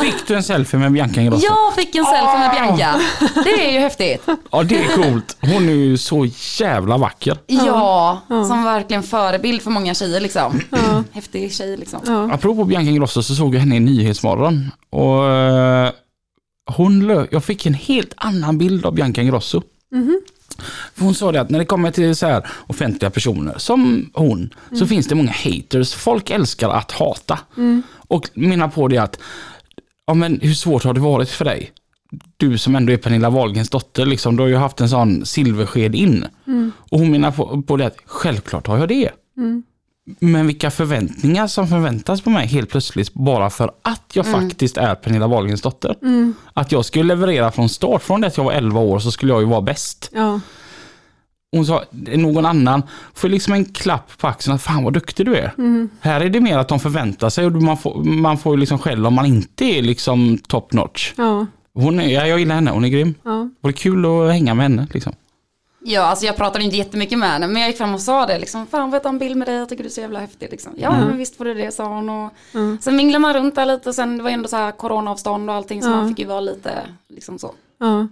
Fick 0.12 0.26
du 0.28 0.34
en 0.34 0.42
selfie 0.42 0.80
med 0.80 0.92
Bianca 0.92 1.20
Ingrosso? 1.20 1.46
Jag 1.46 1.74
fick 1.74 1.94
en 1.94 2.04
selfie 2.04 2.38
med 2.38 2.50
Bianca. 2.50 3.00
Det 3.44 3.68
är 3.68 3.72
ju 3.72 3.78
häftigt. 3.78 4.22
Ja, 4.52 4.62
det 4.62 4.84
är 4.84 4.88
coolt. 4.94 5.36
Hon 5.40 5.68
är 5.68 5.72
ju 5.72 5.98
så 5.98 6.26
jävla 6.60 6.96
vacker. 6.98 7.38
Ja, 7.46 8.20
som 8.28 8.64
verkligen 8.64 9.02
förebild 9.02 9.62
för 9.62 9.70
många 9.70 9.94
tjejer 9.94 10.20
liksom. 10.20 10.60
Ja. 10.70 11.04
Häftig 11.12 11.52
tjej 11.52 11.76
liksom. 11.76 12.00
Ja. 12.06 12.32
Apropå 12.32 12.64
Bianca 12.64 12.90
Ingrosso 12.90 13.22
så 13.22 13.34
såg 13.34 13.54
jag 13.54 13.60
henne 13.60 13.76
i 13.76 13.80
Nyhetsmorgon. 13.80 14.70
Och 14.90 15.28
eh, 15.30 15.90
hon 16.76 17.02
lö- 17.10 17.28
jag 17.30 17.44
fick 17.44 17.66
en 17.66 17.74
helt 17.74 18.12
annan 18.16 18.58
bild 18.58 18.86
av 18.86 18.94
Bianca 18.94 19.20
Ingrosso. 19.22 19.62
För 20.94 21.04
hon 21.04 21.14
sa 21.14 21.32
det 21.32 21.40
att 21.40 21.50
när 21.50 21.58
det 21.58 21.64
kommer 21.64 21.90
till 21.90 22.16
så 22.16 22.26
här 22.26 22.46
offentliga 22.66 23.10
personer 23.10 23.54
som 23.58 24.10
hon, 24.14 24.54
så 24.78 24.86
finns 24.86 25.06
det 25.06 25.14
många 25.14 25.32
haters. 25.44 25.94
Folk 25.94 26.30
älskar 26.30 26.68
att 26.68 26.92
hata. 26.92 27.38
Och 28.08 28.30
menar 28.34 28.68
på 28.68 28.88
det 28.88 28.98
att, 28.98 29.18
ja 30.06 30.14
men 30.14 30.40
hur 30.42 30.54
svårt 30.54 30.84
har 30.84 30.94
det 30.94 31.00
varit 31.00 31.28
för 31.30 31.44
dig? 31.44 31.72
Du 32.36 32.58
som 32.58 32.76
ändå 32.76 32.92
är 32.92 32.96
Pernilla 32.96 33.30
Wahlgrens 33.30 33.70
dotter, 33.70 34.06
liksom, 34.06 34.36
du 34.36 34.42
har 34.42 34.48
ju 34.48 34.56
haft 34.56 34.80
en 34.80 34.88
sån 34.88 35.26
silversked 35.26 35.94
in. 35.94 36.24
Och 36.90 36.98
hon 36.98 37.10
menar 37.10 37.30
på, 37.30 37.62
på 37.62 37.76
det 37.76 37.86
att, 37.86 37.96
självklart 38.06 38.66
har 38.66 38.78
jag 38.78 38.88
det. 38.88 39.10
Men 40.18 40.46
vilka 40.46 40.70
förväntningar 40.70 41.46
som 41.46 41.68
förväntas 41.68 42.20
på 42.20 42.30
mig 42.30 42.46
helt 42.46 42.70
plötsligt 42.70 43.14
bara 43.14 43.50
för 43.50 43.70
att 43.82 44.10
jag 44.12 44.26
faktiskt 44.26 44.76
är 44.76 44.94
Pernilla 44.94 45.26
Wahlgrens 45.26 45.62
dotter. 45.62 45.96
Att 46.52 46.72
jag 46.72 46.84
skulle 46.84 47.04
leverera 47.04 47.50
från 47.50 47.68
start, 47.68 48.02
från 48.02 48.20
det 48.20 48.26
att 48.26 48.36
jag 48.36 48.44
var 48.44 48.52
11 48.52 48.80
år 48.80 48.98
så 48.98 49.10
skulle 49.10 49.32
jag 49.32 49.40
ju 49.40 49.48
vara 49.48 49.60
bäst. 49.62 50.10
Ja. 50.14 50.40
Hon 51.52 51.66
sa, 51.66 51.84
någon 51.92 52.46
annan 52.46 52.82
får 53.14 53.28
liksom 53.28 53.54
en 53.54 53.64
klapp 53.64 54.18
på 54.18 54.26
axeln 54.26 54.54
att 54.54 54.62
fan 54.62 54.84
vad 54.84 54.92
duktig 54.92 55.26
du 55.26 55.36
är. 55.36 55.52
Här 56.00 56.20
är 56.20 56.30
det 56.30 56.40
mer 56.40 56.58
att 56.58 56.68
de 56.68 56.80
förväntar 56.80 57.28
sig 57.28 57.46
och 57.46 57.52
man 57.52 57.76
får, 57.76 58.04
man 58.04 58.38
får 58.38 58.54
ju 58.54 58.60
liksom 58.60 58.78
skäll 58.78 59.06
om 59.06 59.14
man 59.14 59.26
inte 59.26 59.64
är 59.64 59.82
liksom 59.82 60.38
top 60.38 60.72
notch. 60.72 61.12
Ja. 61.16 61.46
Hon 61.74 62.00
är, 62.00 62.08
ja, 62.08 62.26
jag 62.26 62.38
gillar 62.38 62.54
henne, 62.54 62.70
hon 62.70 62.84
är 62.84 62.88
grym. 62.88 63.14
Ja. 63.22 63.30
Det 63.30 63.66
var 63.68 63.72
kul 63.72 64.06
att 64.06 64.32
hänga 64.32 64.54
med 64.54 64.62
henne. 64.64 64.86
Liksom. 64.90 65.12
Ja, 65.82 66.02
alltså 66.02 66.26
jag 66.26 66.36
pratade 66.36 66.64
inte 66.64 66.76
jättemycket 66.76 67.18
med 67.18 67.28
henne, 67.30 67.46
men 67.46 67.60
jag 67.62 67.68
gick 67.68 67.78
fram 67.78 67.94
och 67.94 68.00
sa 68.00 68.26
det 68.26 68.38
liksom, 68.38 68.66
fan 68.66 68.90
får 68.90 68.96
jag 68.96 69.02
ta 69.02 69.08
en 69.08 69.18
bild 69.18 69.36
med 69.36 69.48
dig, 69.48 69.56
jag 69.56 69.68
tycker 69.68 69.82
du 69.82 69.88
är 69.88 69.92
så 69.92 70.00
jävla 70.00 70.20
häftig 70.20 70.48
liksom. 70.50 70.72
Ja, 70.76 70.90
men 70.90 71.18
visst 71.18 71.36
får 71.36 71.44
du 71.44 71.54
det, 71.54 71.74
sa 71.74 71.84
hon. 71.84 72.08
Och 72.08 72.30
Sen 72.80 72.96
minglade 72.96 73.18
man 73.22 73.34
runt 73.34 73.54
där 73.54 73.66
lite 73.66 73.88
och 73.88 73.94
sen 73.94 74.16
det 74.16 74.22
var 74.22 74.30
ändå 74.30 74.48
så 74.48 74.56
här 74.56 74.72
coronaavstånd 74.72 75.50
och 75.50 75.56
allting, 75.56 75.82
så 75.82 75.88
Ja. 75.88 75.96
man 75.96 76.08
fick 76.08 76.18
ju 76.18 76.24
vara 76.26 76.40
lite 76.40 76.70
liksom 77.08 77.38
så. 77.38 77.54
Ja. 77.78 78.08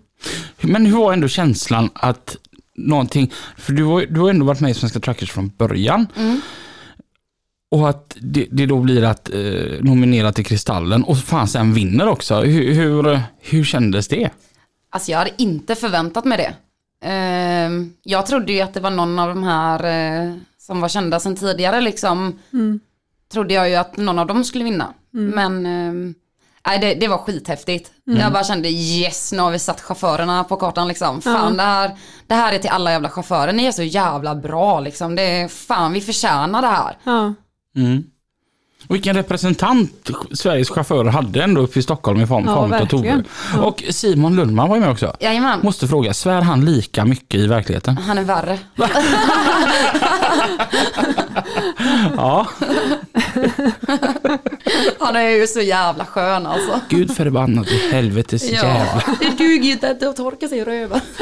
Men 0.60 0.86
hur 0.86 0.96
var 0.98 1.12
ändå 1.12 1.28
känslan 1.28 1.90
att 1.94 2.36
någonting, 2.74 3.32
för 3.56 3.72
du 3.72 3.84
har, 3.84 4.00
du 4.06 4.20
har 4.20 4.30
ändå 4.30 4.46
varit 4.46 4.60
med 4.60 4.70
i 4.70 4.74
Svenska 4.74 5.00
Truckers 5.00 5.32
från 5.32 5.52
början. 5.58 6.06
Och 7.70 7.88
att 7.88 8.16
det, 8.20 8.46
det 8.50 8.66
då 8.66 8.78
blir 8.80 9.04
att 9.04 9.30
eh, 9.34 9.40
nominera 9.80 10.32
till 10.32 10.44
Kristallen 10.44 11.04
och 11.04 11.18
fan 11.18 11.48
sen 11.48 11.74
vinner 11.74 12.08
också. 12.08 12.40
Hur, 12.40 12.72
hur, 12.74 13.20
hur 13.40 13.64
kändes 13.64 14.08
det? 14.08 14.30
Alltså 14.90 15.10
jag 15.10 15.18
hade 15.18 15.30
inte 15.38 15.74
förväntat 15.74 16.24
mig 16.24 16.38
det. 16.38 16.54
Ehm, 17.02 17.92
jag 18.02 18.26
trodde 18.26 18.52
ju 18.52 18.60
att 18.60 18.74
det 18.74 18.80
var 18.80 18.90
någon 18.90 19.18
av 19.18 19.28
de 19.28 19.42
här 19.44 19.84
eh, 19.84 20.34
som 20.58 20.80
var 20.80 20.88
kända 20.88 21.20
sedan 21.20 21.36
tidigare 21.36 21.80
liksom. 21.80 22.38
Trodde 23.32 23.54
jag 23.54 23.68
ju 23.68 23.74
att 23.74 23.96
någon 23.96 24.18
av 24.18 24.26
dem 24.26 24.44
skulle 24.44 24.64
vinna. 24.64 24.94
Men 25.34 25.66
ehm, 25.66 26.14
nej, 26.66 26.78
det, 26.78 26.94
det 26.94 27.08
var 27.08 27.18
skithäftigt. 27.18 27.90
Jag 28.18 28.32
bara 28.32 28.44
kände 28.44 28.68
yes, 28.68 29.32
nu 29.32 29.38
har 29.38 29.50
vi 29.50 29.58
satt 29.58 29.80
chaufförerna 29.80 30.44
på 30.44 30.56
kartan 30.56 30.88
liksom. 30.88 31.20
Fan 31.20 31.56
det, 31.56 31.62
här, 31.62 31.90
det 32.26 32.34
här 32.34 32.52
är 32.52 32.58
till 32.58 32.70
alla 32.70 32.90
jävla 32.90 33.08
chaufförer. 33.10 33.52
Ni 33.52 33.64
är 33.64 33.72
så 33.72 33.82
jävla 33.82 34.34
bra 34.34 34.80
liksom. 34.80 35.14
Det 35.14 35.22
är, 35.22 35.48
fan 35.48 35.92
vi 35.92 36.00
förtjänar 36.00 36.62
det 36.62 36.68
här. 36.68 36.96
Ja. 38.80 38.86
Vilken 38.94 39.16
representant 39.16 40.10
Sveriges 40.32 40.70
chaufförer 40.70 41.10
hade 41.10 41.42
ändå 41.42 41.60
uppe 41.60 41.78
i 41.78 41.82
Stockholm 41.82 42.20
i 42.20 42.26
form, 42.26 42.44
Ja, 42.46 42.54
form 42.54 42.72
av 42.72 42.86
Tove. 42.86 43.02
verkligen. 43.14 43.24
Och 43.64 43.84
Simon 43.90 44.36
Lundman 44.36 44.68
var 44.68 44.76
ju 44.76 44.80
med 44.80 44.90
också. 44.90 45.16
Jajamän, 45.20 45.60
Måste 45.62 45.88
fråga, 45.88 46.14
svär 46.14 46.40
han 46.42 46.64
lika 46.64 47.04
mycket 47.04 47.40
i 47.40 47.46
verkligheten? 47.46 47.96
han 47.98 48.18
är 48.18 48.22
värre. 48.24 48.58
Ja, 52.16 52.46
Han 55.00 55.16
är 55.16 55.28
ju 55.28 55.46
så 55.46 55.60
jävla 55.60 56.04
skön 56.04 56.46
alltså. 56.46 56.80
gud 56.88 57.16
förbannat 57.16 57.68
i 57.70 57.90
helvetes 57.92 58.44
Ja, 58.50 58.62
jävla. 58.64 59.02
det 59.20 59.30
duger 59.38 59.64
ju 59.66 59.72
inte 59.72 59.90
att 59.90 60.16
torka 60.16 60.48
sig 60.48 60.58
i 60.58 60.64
röven. 60.64 61.00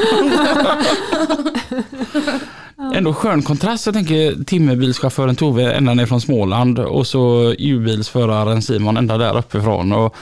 Ändå 2.95 3.13
skön 3.13 3.41
kontrast. 3.43 3.85
Jag 3.85 3.95
tänker 3.95 4.43
timmerbilschauffören 4.43 5.35
Tove 5.35 5.73
ända 5.73 5.93
ner 5.93 6.05
från 6.05 6.21
Småland 6.21 6.79
och 6.79 7.07
så 7.07 7.55
ljudbilsföraren 7.59 8.61
Simon 8.61 8.97
ända 8.97 9.17
där 9.17 9.37
uppifrån. 9.37 9.91
Och 9.91 10.15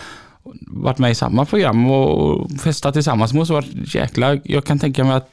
varit 0.67 0.97
med 0.97 1.11
i 1.11 1.15
samma 1.15 1.45
program 1.45 1.91
och 1.91 2.51
festat 2.63 2.93
tillsammans. 2.93 3.33
Måste 3.33 3.53
varit 3.53 3.95
jäkla, 3.95 4.37
jag 4.43 4.65
kan 4.65 4.79
tänka 4.79 5.03
mig 5.03 5.15
att 5.15 5.29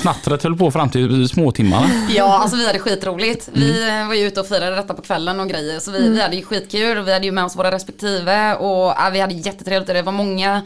snattret 0.00 0.42
höll 0.42 0.56
på 0.56 0.70
fram 0.70 0.90
till 0.90 1.28
småtimmarna. 1.28 1.90
Ja, 2.16 2.38
alltså 2.38 2.56
vi 2.56 2.66
hade 2.66 2.78
skitroligt. 2.78 3.48
Vi 3.52 3.88
eh, 3.88 4.06
var 4.06 4.14
ju 4.14 4.26
ute 4.26 4.40
och 4.40 4.46
firade 4.46 4.76
detta 4.76 4.94
på 4.94 5.02
kvällen 5.02 5.40
och 5.40 5.48
grejer. 5.48 5.80
Så 5.80 5.90
vi, 5.90 6.08
vi 6.08 6.22
hade 6.22 6.36
ju 6.36 6.42
skitkul 6.42 6.98
och 6.98 7.08
vi 7.08 7.12
hade 7.12 7.26
ju 7.26 7.32
med 7.32 7.44
oss 7.44 7.56
våra 7.56 7.70
respektive. 7.70 8.54
Och 8.54 8.94
ja, 8.96 9.10
vi 9.12 9.20
hade 9.20 9.34
jättetrevligt 9.34 9.88
och 9.88 9.94
det 9.94 10.02
var 10.02 10.12
många 10.12 10.62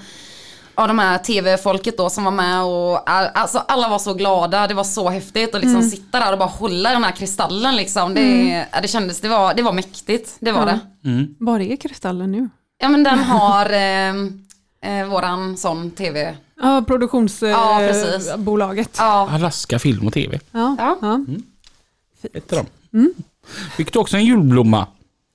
av 0.81 0.89
de 0.89 0.99
här 0.99 1.19
tv-folket 1.19 1.97
då 1.99 2.11
som 2.11 2.25
var 2.25 2.31
med 2.31 2.63
och 2.63 3.11
alltså 3.11 3.59
alla 3.59 3.89
var 3.89 3.99
så 3.99 4.15
glada, 4.15 4.67
det 4.67 4.75
var 4.75 4.85
så 4.85 5.09
häftigt 5.11 5.55
att 5.55 5.61
liksom 5.61 5.83
sitta 5.83 6.21
där 6.21 6.33
och 6.33 6.39
bara 6.39 6.49
hålla 6.49 6.91
den 6.91 7.05
här 7.05 7.13
kristallen 7.13 7.77
liksom. 7.77 8.15
Det, 8.15 8.49
ja, 8.73 8.81
det 8.81 8.89
kändes, 8.89 9.21
det 9.21 9.29
var, 9.29 9.55
det 9.55 9.63
var 9.63 9.73
mäktigt, 9.73 10.37
det 10.41 10.53
var 10.53 10.61
Ja. 10.61 10.67
det. 11.03 11.27
Var 11.39 11.61
är 11.61 11.77
Kristallen 11.77 12.33
nu? 12.33 12.49
Ja 12.79 12.89
men 12.89 13.03
den 13.03 13.19
har 13.19 13.67
eh, 13.73 14.15
eh, 15.01 15.07
våran 15.09 15.57
sån 15.57 15.91
tv. 15.91 16.37
Ja, 16.63 16.83
produktionsbolaget. 16.87 18.91
Ja. 18.99 19.29
Ja, 19.31 19.35
Alaska 19.35 19.79
film 19.79 20.07
och 20.07 20.13
tv. 20.13 20.41
Ja. 20.51 20.77
Ja. 20.79 20.97
Ja. 21.03 21.21
Ett 22.35 22.53
av 22.53 22.67
dem. 22.91 23.15
Fick 23.77 23.93
du 23.93 23.99
också 23.99 24.17
en 24.17 24.25
julblomma? 24.25 24.87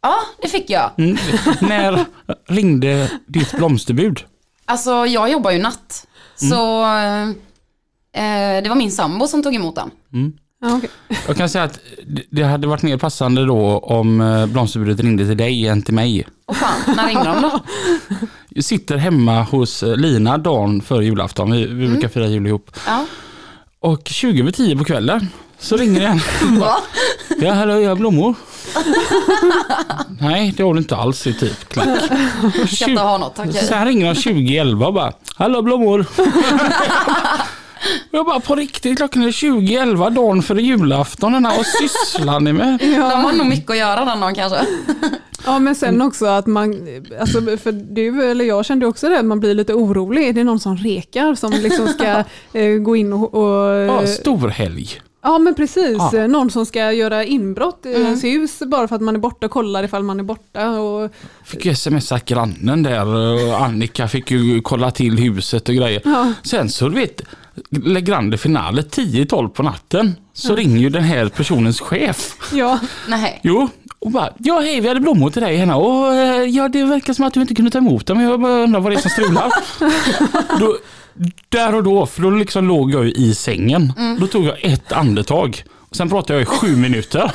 ja, 0.01 0.15
det 0.41 0.47
fick 0.47 0.69
jag. 0.69 0.91
Mm. 0.97 1.17
När 1.61 2.05
ringde 2.47 3.11
ditt 3.27 3.51
blomsterbud? 3.57 4.23
Alltså 4.65 5.05
jag 5.05 5.31
jobbar 5.31 5.51
ju 5.51 5.59
natt. 5.59 6.07
Så 6.35 6.83
eh, 8.13 8.61
det 8.63 8.69
var 8.69 8.75
min 8.75 8.91
sambo 8.91 9.27
som 9.27 9.43
tog 9.43 9.55
emot 9.55 9.75
den. 9.75 9.91
Ja, 10.61 10.75
okej. 10.77 10.89
Jag 11.27 11.37
kan 11.37 11.49
säga 11.49 11.63
att 11.63 11.79
det- 12.29 12.43
hade 12.43 12.67
varit 12.67 12.81
mer 12.83 12.97
passande 12.97 13.45
då 13.45 13.77
om 13.79 14.21
eh, 14.21 14.45
blomsterbudet 14.45 14.99
ringde 14.99 15.25
till 15.27 15.37
dig 15.37 15.67
än 15.67 15.81
till 15.81 15.93
mig. 15.93 16.27
Och 16.45 16.55
fan, 16.55 16.95
när 16.95 17.07
ringde 17.07 17.23
de 17.25 17.41
då? 17.41 17.59
Jag 18.49 18.63
sitter 18.63 18.97
hemma 18.97 19.41
hos 19.43 19.83
eh, 19.83 19.95
Lina 19.95 20.37
dagen 20.37 20.81
före 20.81 21.05
julafton. 21.05 21.51
Vi, 21.51 21.65
vi 21.65 21.87
brukar 21.87 22.07
fira 22.07 22.27
jul 22.27 22.47
ihop. 22.47 22.71
Ja. 22.87 23.05
Och 23.79 24.01
20 24.07 24.41
över 24.41 24.51
10 24.51 24.77
på 24.77 24.83
kvällen 24.83 25.27
så 25.59 25.77
ringer 25.77 25.99
det 25.99 26.05
en. 26.07 26.21
Va? 26.59 26.77
Ja, 27.41 27.53
hallå, 27.53 27.79
jag 27.79 27.89
har 27.89 27.95
blommor. 27.95 28.35
Nej, 30.21 30.53
det 30.57 30.63
har 30.63 30.73
du 30.73 30.79
inte 30.79 30.95
alls 30.95 31.27
i 31.27 31.33
typ. 31.33 31.69
Klack. 31.69 31.87
Ska 32.69 32.89
inte 32.89 33.01
ha 33.01 33.17
något, 33.17 33.35
tack. 33.35 33.55
Sen 33.55 33.85
ringer 33.85 34.13
de 34.13 34.21
2011 34.21 34.87
och 34.87 34.93
bara, 34.93 35.13
hallå 35.35 35.61
blommor. 35.61 36.05
Jag 38.11 38.25
bara, 38.25 38.39
på 38.39 38.55
riktigt, 38.55 38.97
klockan 38.97 39.23
är 39.23 39.31
2011 39.31 40.09
dagen 40.09 40.43
före 40.43 40.61
julafton. 40.61 41.45
Här, 41.45 41.57
vad 41.57 41.65
sysslar 41.65 42.39
ni 42.39 42.53
med? 42.53 42.79
De 42.79 42.95
har 42.95 43.33
nog 43.33 43.47
mycket 43.47 43.71
att 43.71 43.77
göra 43.77 44.05
den 44.05 44.19
dagen 44.19 44.35
kanske. 44.35 44.59
Ja 45.45 45.59
men 45.59 45.75
sen 45.75 46.01
också 46.01 46.25
att 46.25 46.47
man, 46.47 46.87
alltså 47.19 47.41
för 47.57 47.71
du 47.71 48.31
eller 48.31 48.45
jag 48.45 48.65
kände 48.65 48.85
också 48.85 49.09
det, 49.09 49.19
att 49.19 49.25
man 49.25 49.39
blir 49.39 49.53
lite 49.53 49.73
orolig. 49.73 50.27
Är 50.27 50.33
det 50.33 50.43
någon 50.43 50.59
som 50.59 50.77
rekar 50.77 51.35
som 51.35 51.51
liksom 51.51 51.87
ska 51.87 52.23
eh, 52.59 52.75
gå 52.77 52.95
in 52.95 53.13
och... 53.13 53.33
och 53.33 53.75
Ja, 53.75 54.07
storhelg. 54.07 54.89
Ja 55.25 55.37
men 55.39 55.53
precis, 55.55 55.97
Ja. 55.97 56.17
Eh, 56.17 56.27
någon 56.27 56.51
som 56.51 56.65
ska 56.65 56.91
göra 56.91 57.23
inbrott 57.23 57.85
i 57.85 57.89
ens 57.91 58.23
hus 58.23 58.59
bara 58.67 58.87
för 58.87 58.95
att 58.95 59.01
man 59.01 59.15
är 59.15 59.19
borta 59.19 59.45
och 59.45 59.51
kollar 59.51 59.83
ifall 59.83 60.03
man 60.03 60.19
är 60.19 60.23
borta. 60.23 60.69
Och, 60.69 61.11
Fick 61.43 61.65
ju 61.65 61.75
smsa 61.75 62.19
grannen 62.25 62.83
där 62.83 63.05
och 63.07 63.61
Annika 63.61 64.07
fick 64.07 64.31
ju 64.31 64.61
kolla 64.61 64.91
till 64.91 65.17
huset 65.17 65.69
och 65.69 65.75
grejer. 65.75 66.01
Ja. 66.05 66.33
Sen 66.43 66.69
så 66.69 66.89
du 66.89 66.95
vet, 66.95 67.21
Le 67.69 68.01
Grande 68.01 68.37
Finale 68.37 68.81
10-12 68.81 69.49
på 69.49 69.63
natten 69.63 70.15
så 70.33 70.55
ringer 70.55 70.77
ju 70.77 70.89
den 70.89 71.03
här 71.03 71.29
personens 71.29 71.79
chef. 71.81 72.35
ja, 72.53 72.79
Nej. 73.07 73.39
Jo, 73.43 73.69
och 73.99 74.11
bara, 74.11 74.29
ja 74.37 74.59
hej 74.59 74.81
vi 74.81 74.87
hade 74.87 74.99
blommor 74.99 75.29
till 75.29 75.41
dig 75.41 75.55
henne 75.57 75.75
och 75.75 76.13
eh, 76.13 76.43
ja 76.43 76.67
det 76.69 76.83
verkar 76.83 77.13
som 77.13 77.25
att 77.25 77.33
du 77.33 77.41
inte 77.41 77.55
kunde 77.55 77.71
ta 77.71 77.77
emot 77.77 78.05
dem. 78.05 78.21
Jag 78.21 78.41
bara 78.41 78.63
undrar 78.63 78.79
vad 78.79 78.91
det 78.91 78.95
är 78.95 79.01
som 79.01 79.11
strular. 79.11 79.51
då, 80.59 80.77
där 81.49 81.75
och 81.75 81.83
då, 81.83 82.05
för 82.05 82.21
då 82.21 82.29
liksom 82.29 82.67
låg 82.67 82.91
jag 82.91 83.05
i 83.05 83.35
sängen. 83.35 83.93
Då 84.19 84.27
tog 84.27 84.45
jag 84.45 84.65
ett 84.65 84.91
andetag. 84.91 85.63
Sen 85.91 86.09
pratade 86.09 86.33
jag 86.33 86.41
i 86.41 86.45
sju 86.45 86.75
minuter. 86.75 87.31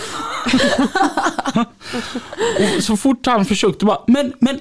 och 2.76 2.83
så 2.83 2.97
fort 2.97 3.26
han 3.26 3.45
försökte 3.45 3.85
bara, 3.85 3.99
men, 4.07 4.33
men, 4.39 4.61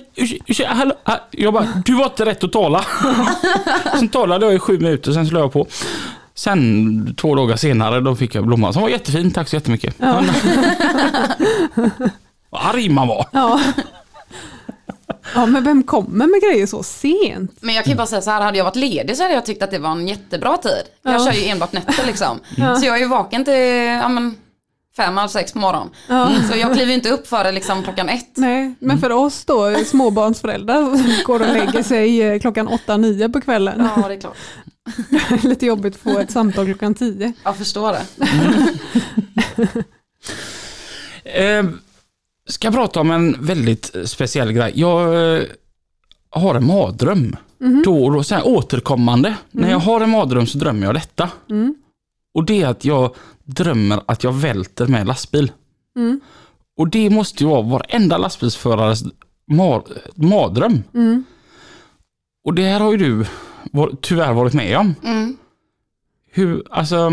hallå, 0.67 0.93
ah." 1.03 1.17
jag 1.31 1.53
bara, 1.53 1.67
du 1.85 1.93
var 1.93 2.05
inte 2.05 2.25
rätt 2.25 2.43
att 2.43 2.51
tala. 2.51 2.85
sen 3.93 4.09
talade 4.09 4.45
jag 4.45 4.55
i 4.55 4.59
sju 4.59 4.79
minuter, 4.79 5.11
sen 5.11 5.27
slog 5.27 5.41
jag 5.41 5.53
på. 5.53 5.67
Sen 6.35 7.15
två 7.15 7.35
dagar 7.35 7.55
senare 7.55 8.01
då 8.01 8.15
fick 8.15 8.35
jag 8.35 8.47
blomman 8.47 8.73
som 8.73 8.81
var 8.81 8.89
jättefin, 8.89 9.31
tack 9.31 9.47
så 9.47 9.55
jättemycket. 9.55 9.95
Ja. 9.97 10.23
Vad 12.49 12.61
arg 12.61 12.89
man 12.89 13.07
var. 13.07 13.25
Ja. 13.31 13.59
Ja, 15.35 15.45
men 15.45 15.63
vem 15.63 15.83
kommer 15.83 16.27
med 16.27 16.41
grejer 16.41 16.65
så 16.65 16.83
sent? 16.83 17.51
Men 17.59 17.75
jag 17.75 17.83
kan 17.83 17.91
ju 17.91 17.97
bara 17.97 18.07
säga 18.07 18.21
så 18.21 18.29
här, 18.31 18.41
hade 18.41 18.57
jag 18.57 18.65
varit 18.65 18.75
ledig 18.75 19.17
så 19.17 19.23
hade 19.23 19.33
jag 19.35 19.45
tyckt 19.45 19.63
att 19.63 19.71
det 19.71 19.79
var 19.79 19.91
en 19.91 20.07
jättebra 20.07 20.57
tid. 20.57 20.83
Jag 21.01 21.13
Ja. 21.13 21.25
kör 21.25 21.31
ju 21.41 21.47
enbart 21.47 21.71
nätter 21.73 22.05
liksom. 22.07 22.39
Ja. 22.57 22.75
Så 22.75 22.85
jag 22.85 22.95
är 22.95 22.99
ju 22.99 23.07
vaken 23.07 23.45
till 23.45 23.53
ja, 23.53 24.09
men, 24.09 24.35
fem, 24.97 25.17
halv 25.17 25.29
sex 25.29 25.53
på 25.53 25.59
morgonen. 25.59 25.89
Ja. 26.07 26.31
Så 26.51 26.57
jag 26.57 26.73
kliver 26.75 26.93
inte 26.93 27.09
upp 27.09 27.27
före 27.27 27.51
liksom 27.51 27.83
klockan 27.83 28.09
ett. 28.09 28.37
Nej, 28.37 28.73
men 28.79 28.97
för 28.99 29.11
oss 29.11 29.45
då, 29.45 29.75
småbarnsföräldrar, 29.85 30.83
som 30.97 31.13
går 31.25 31.39
och 31.41 31.53
lägger 31.53 31.83
sig 31.83 32.21
eh, 32.21 32.39
klockan 32.39 32.69
8-9 32.69 33.33
på 33.33 33.41
kvällen. 33.41 33.89
Ja, 33.97 34.07
det 34.07 34.13
är 34.13 34.19
klart. 34.19 34.37
Lite 35.43 35.65
jobbigt 35.65 35.95
att 35.95 36.01
få 36.13 36.19
ett 36.19 36.31
samtal 36.31 36.65
klockan 36.65 36.95
10. 36.95 37.33
Jag 37.43 37.57
förstår 37.57 37.91
det. 37.91 38.05
Eh, 42.49 42.51
ska 42.51 42.67
jag 42.67 42.73
prata 42.73 42.99
om 43.01 43.11
en 43.11 43.35
väldigt 43.45 43.95
speciell 44.05 44.51
grej. 44.51 44.71
Jag 44.75 45.35
eh, 45.37 45.43
har 46.29 46.55
en 46.55 46.65
mardröm. 46.65 47.35
Då 47.85 48.05
och 48.05 48.11
då, 48.13 48.23
så 48.23 48.35
här 48.35 48.47
återkommande. 48.47 49.35
När 49.51 49.71
jag 49.71 49.79
har 49.79 50.01
en 50.01 50.09
mardröm 50.09 50.47
så 50.47 50.57
drömmer 50.57 50.85
jag 50.85 50.95
detta. 50.95 51.29
Mm. 51.49 51.75
Och 52.33 52.45
det 52.45 52.61
är 52.61 52.67
att 52.67 52.85
jag 52.85 53.15
drömmer 53.43 54.01
att 54.05 54.23
jag 54.23 54.31
välter 54.33 54.87
med 54.87 55.07
lastbil. 55.07 55.51
Mm. 55.95 56.21
Och 56.77 56.89
det 56.89 57.09
måste 57.09 57.43
ju 57.43 57.49
vara 57.49 57.61
varenda 57.61 58.17
lastbilsförares 58.17 59.03
mar 59.47 59.83
mardröm. 60.15 60.83
Mm. 60.93 61.23
Och 62.45 62.53
det 62.53 62.63
här 62.69 62.79
har 62.79 62.91
ju 62.91 62.97
du 62.97 63.25
var, 63.71 63.91
tyvärr 64.01 64.33
varit 64.33 64.53
med 64.53 64.77
om. 64.77 64.95
Mm. 65.03 65.37
Hur, 66.31 66.63
alltså, 66.71 67.11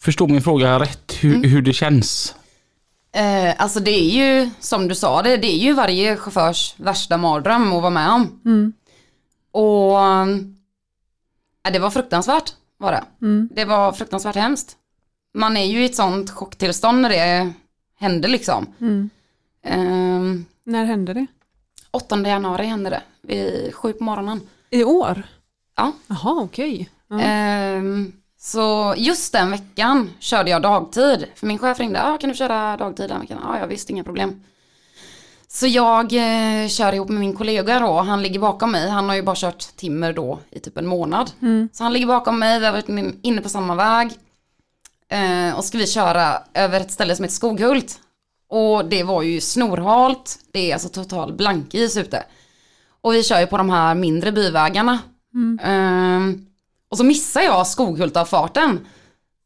förstår 0.00 0.28
min 0.28 0.42
fråga 0.42 0.78
rätt, 0.78 1.12
hur, 1.20 1.34
Mm. 1.34 1.50
hur 1.50 1.62
det 1.62 1.72
känns? 1.72 2.34
Eh, 3.14 3.54
alltså 3.58 3.80
det 3.80 3.90
är 3.90 4.10
ju, 4.10 4.50
som 4.60 4.88
du 4.88 4.94
sa 4.94 5.22
det, 5.22 5.36
det 5.36 5.46
är 5.46 5.58
ju 5.58 5.72
varje 5.72 6.16
chaufförs 6.16 6.74
värsta 6.76 7.16
mardröm 7.16 7.72
att 7.72 7.82
vara 7.82 7.90
med 7.90 8.10
om. 8.10 8.40
Mm. 8.44 8.72
Och 9.50 10.00
eh, 10.00 10.26
det 11.72 11.78
var 11.78 11.90
fruktansvärt 11.90 12.54
var 12.78 12.92
det. 12.92 13.04
Mm. 13.22 13.48
Det 13.52 13.64
var 13.64 13.92
fruktansvärt 13.92 14.36
hemskt. 14.36 14.76
Man 15.34 15.56
är 15.56 15.64
ju 15.64 15.82
i 15.82 15.84
ett 15.84 15.94
sånt 15.94 16.30
chocktillstånd 16.30 17.00
när 17.00 17.08
det 17.08 17.52
hände 17.98 18.28
liksom. 18.28 18.66
Mm. 18.80 19.10
Eh, 19.62 20.44
När 20.64 20.84
hände 20.84 21.14
det? 21.14 21.26
8 21.90 22.18
januari 22.28 22.66
hände 22.66 22.90
det, 22.90 23.02
vid 23.22 23.74
sju 23.74 23.92
på 23.92 24.04
morgonen. 24.04 24.40
I 24.70 24.84
år? 24.84 25.22
Ja. 25.76 25.92
Jaha, 26.06 26.42
okej. 26.42 26.90
Ja. 27.08 27.20
Så 28.44 28.94
just 28.96 29.32
den 29.32 29.50
veckan 29.50 30.10
körde 30.18 30.50
jag 30.50 30.62
dagtid. 30.62 31.26
För 31.34 31.46
min 31.46 31.58
chef 31.58 31.78
ringde, 31.80 32.02
ah, 32.02 32.18
kan 32.18 32.30
du 32.30 32.36
köra 32.36 32.76
dagtid 32.76 33.10
den 33.10 33.20
veckan? 33.20 33.38
Ja, 33.42 33.58
jag 33.58 33.66
visste 33.66 33.92
inga 33.92 34.04
problem. 34.04 34.40
Så 35.48 35.66
jag 35.66 36.04
eh, 36.12 36.68
kör 36.68 36.92
ihop 36.92 37.08
med 37.08 37.20
min 37.20 37.36
kollega 37.36 37.78
då, 37.80 38.00
han 38.00 38.22
ligger 38.22 38.40
bakom 38.40 38.72
mig. 38.72 38.88
Han 38.90 39.08
har 39.08 39.16
ju 39.16 39.22
bara 39.22 39.36
kört 39.36 39.76
timmer 39.76 40.12
då 40.12 40.38
i 40.50 40.60
typ 40.60 40.78
en 40.78 40.86
månad. 40.86 41.30
Mm. 41.42 41.68
Så 41.72 41.82
han 41.82 41.92
ligger 41.92 42.06
bakom 42.06 42.38
mig, 42.38 42.58
vi 42.60 42.66
har 42.66 42.72
varit 42.72 42.88
in- 42.88 43.18
inne 43.22 43.40
på 43.40 43.48
samma 43.48 43.74
väg. 43.74 44.10
Eh, 45.08 45.56
och 45.56 45.64
ska 45.64 45.78
vi 45.78 45.86
köra 45.86 46.38
över 46.54 46.80
ett 46.80 46.92
ställe 46.92 47.16
som 47.16 47.22
heter 47.22 47.34
Skoghult. 47.34 48.00
Och 48.48 48.84
det 48.84 49.02
var 49.02 49.22
ju 49.22 49.40
snorhalt, 49.40 50.38
det 50.52 50.70
är 50.70 50.72
alltså 50.74 50.88
total 50.88 51.32
blankis 51.32 51.96
ute. 51.96 52.24
Och 53.00 53.14
vi 53.14 53.22
kör 53.22 53.40
ju 53.40 53.46
på 53.46 53.56
de 53.56 53.70
här 53.70 53.94
mindre 53.94 54.32
byvägarna. 54.32 54.98
Ehm, 55.62 56.46
och 56.94 56.98
så 56.98 57.04
missar 57.04 57.40
jag 57.40 57.66
Skoghultavfarten. 57.66 58.86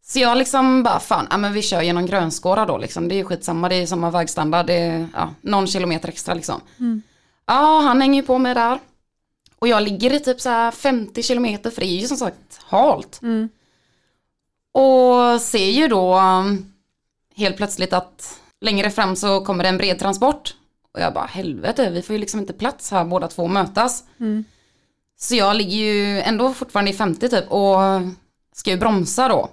Så 0.03 0.19
jag 0.19 0.39
liksom 0.39 0.83
bara, 0.83 1.01
fan, 1.01 1.27
ja, 1.31 1.37
men 1.37 1.53
vi 1.53 1.63
kör 1.63 1.83
genom 1.83 2.07
Grönskåra 2.07 2.67
då 2.67 2.79
liksom. 2.79 3.09
Det 3.09 3.15
är 3.15 3.17
ju 3.17 3.25
skitsamma, 3.25 3.69
det 3.69 3.75
är 3.75 3.87
samma 3.87 4.11
vägstandard, 4.11 4.67
det 4.67 4.75
är 4.75 5.09
ja, 5.15 5.35
någon 5.41 5.67
kilometer 5.67 6.09
extra 6.09 6.35
liksom. 6.35 6.61
Ja, 7.47 7.81
han 7.81 8.01
hänger 8.01 8.21
ju 8.21 8.27
på 8.27 8.39
mig 8.39 8.55
där. 8.55 8.79
Och 9.59 9.69
jag 9.69 9.83
ligger 9.83 10.13
i 10.13 10.21
typ 10.21 10.41
så 10.41 10.49
här 10.49 10.71
50 10.71 11.23
kilometer, 11.23 11.71
för 11.71 11.81
det 11.81 11.87
är 11.87 12.01
ju 12.01 12.07
som 12.07 12.17
sagt 12.17 12.61
halt. 12.65 13.23
Mm. 13.23 13.49
Och 14.73 15.41
ser 15.41 15.71
ju 15.71 15.89
då 15.89 16.19
um, 16.19 16.73
helt 17.35 17.57
plötsligt 17.57 17.93
att 17.93 18.41
längre 18.61 18.91
fram 18.91 19.17
så 19.17 19.41
kommer 19.41 19.65
det 19.65 19.69
en 19.69 19.79
bred 19.79 19.99
transport. 19.99 20.55
Och 20.93 21.01
jag 21.01 21.15
bara, 21.15 21.27
helvete, 21.27 21.91
vi 21.91 22.03
får 22.03 22.15
ju 22.15 22.21
liksom 22.21 22.41
inte 22.41 22.53
plats 22.53 22.91
här 22.91 23.05
båda 23.05 23.29
två 23.29 23.49
mötas. 23.49 24.05
Mm. 24.21 24.45
Så 25.21 25.35
jag 25.35 25.57
ligger 25.57 25.77
ju 25.77 26.21
ändå 26.21 26.55
fortfarande 26.55 26.91
i 26.91 26.95
50 26.95 27.29
typ 27.29 27.51
och 27.51 27.77
ska 28.55 28.71
ju 28.71 28.77
bromsa 28.77 29.29
då. 29.29 29.51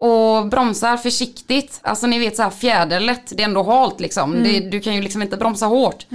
Och 0.00 0.48
bromsar 0.48 0.96
försiktigt, 0.96 1.80
alltså 1.82 2.06
ni 2.06 2.18
vet 2.18 2.36
så 2.36 2.42
här 2.42 2.50
fjäderlätt, 2.50 3.32
det 3.36 3.42
är 3.42 3.48
ändå 3.48 3.62
halt 3.62 4.00
liksom. 4.00 4.32
Det, 4.44 4.60
du 4.60 4.80
kan 4.80 4.94
ju 4.94 5.02
liksom 5.02 5.22
inte 5.22 5.36
bromsa 5.36 5.66
hårt. 5.66 6.06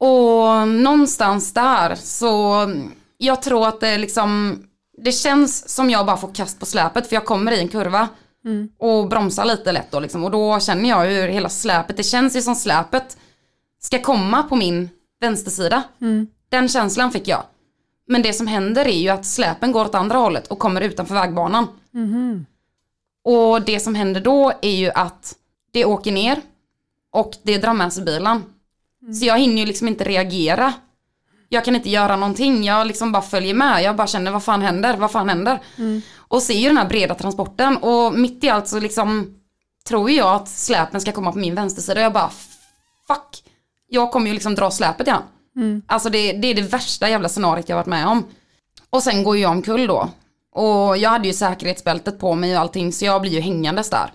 Och 0.00 0.68
någonstans 0.68 1.54
där 1.54 1.94
så, 1.94 2.66
jag 3.18 3.42
tror 3.42 3.68
att 3.68 3.80
det 3.80 3.98
liksom, 3.98 4.58
det 5.02 5.12
känns 5.12 5.68
som 5.68 5.90
jag 5.90 6.06
bara 6.06 6.16
får 6.16 6.34
kast 6.34 6.60
på 6.60 6.66
släpet 6.66 7.06
för 7.08 7.16
jag 7.16 7.24
kommer 7.24 7.52
i 7.52 7.58
en 7.60 7.68
kurva. 7.68 8.08
Och 8.78 9.08
bromsar 9.08 9.44
lite 9.44 9.72
lätt 9.72 9.90
då 9.90 10.00
liksom. 10.00 10.24
Och 10.24 10.30
då 10.30 10.60
känner 10.60 10.88
jag 10.88 11.04
hur 11.04 11.28
hela 11.28 11.48
släpet, 11.48 11.96
det 11.96 12.02
känns 12.02 12.36
ju 12.36 12.42
som 12.42 12.54
släpet 12.54 13.16
ska 13.80 13.98
komma 14.02 14.42
på 14.42 14.56
min 14.56 14.90
vänstersida. 15.20 15.82
Den 16.48 16.68
känslan 16.68 17.10
fick 17.12 17.28
jag. 17.28 17.42
Men 18.06 18.22
det 18.22 18.32
som 18.32 18.46
händer 18.46 18.84
är 18.88 18.98
ju 18.98 19.08
att 19.08 19.26
släpen 19.26 19.72
går 19.72 19.84
åt 19.84 19.94
andra 19.94 20.18
hållet 20.18 20.46
och 20.46 20.58
kommer 20.58 20.80
utanför 20.80 21.14
vägbanan. 21.14 21.66
Och 23.24 23.62
det 23.62 23.80
som 23.80 23.94
händer 23.94 24.20
då 24.20 24.52
är 24.62 24.76
ju 24.76 24.90
att 24.90 25.34
det 25.72 25.84
åker 25.84 26.12
ner 26.12 26.40
och 27.12 27.32
det 27.42 27.58
drar 27.58 27.72
med 27.74 27.92
sig 27.92 28.04
bilen. 28.04 28.42
Så 29.20 29.24
jag 29.24 29.38
hinner 29.38 29.60
ju 29.60 29.66
liksom 29.66 29.88
inte 29.88 30.04
reagera. 30.04 30.72
Jag 31.48 31.64
kan 31.64 31.74
inte 31.76 31.90
göra 31.90 32.16
någonting, 32.16 32.64
jag 32.64 32.86
liksom 32.86 33.12
bara 33.12 33.22
följer 33.22 33.54
med. 33.54 33.82
Jag 33.82 33.96
bara 33.96 34.06
känner 34.06 34.30
vad 34.30 34.42
fan 34.44 34.62
händer, 34.62 34.96
vad 34.96 35.10
fan 35.10 35.28
händer? 35.28 35.60
Och 36.16 36.42
ser 36.42 36.54
ju 36.54 36.68
den 36.68 36.76
här 36.76 36.88
breda 36.88 37.14
transporten 37.14 37.76
och 37.76 38.18
mitt 38.18 38.44
i 38.44 38.48
allt 38.48 38.68
så 38.68 38.80
liksom 38.80 39.34
tror 39.88 40.10
jag 40.10 40.34
att 40.34 40.48
släpen 40.48 41.00
ska 41.00 41.12
komma 41.12 41.32
på 41.32 41.38
min 41.38 41.54
vänstersida 41.54 42.00
och 42.00 42.04
jag 42.04 42.12
bara 42.12 42.30
fuck. 43.06 43.42
Jag 43.88 44.10
kommer 44.10 44.26
ju 44.26 44.32
liksom 44.32 44.54
dra 44.54 44.70
släpet 44.70 45.06
igen. 45.58 45.82
Alltså 45.86 46.10
det, 46.10 46.32
det 46.32 46.48
är 46.48 46.54
det 46.54 46.62
värsta 46.62 47.08
jävla 47.08 47.28
scenariot 47.28 47.68
jag 47.68 47.76
varit 47.76 47.86
med 47.86 48.06
om. 48.06 48.24
Och 48.90 49.02
sen 49.02 49.24
går 49.24 49.36
jag 49.36 49.50
omkull 49.50 49.86
då. 49.86 50.10
Och 50.52 50.96
jag 50.96 51.10
hade 51.10 51.28
ju 51.28 51.34
säkerhetsbältet 51.34 52.18
på 52.18 52.34
mig 52.34 52.54
och 52.54 52.60
allting 52.60 52.92
så 52.92 53.04
jag 53.04 53.20
blir 53.20 53.30
ju 53.32 53.40
hängandes 53.40 53.90
där. 53.90 54.12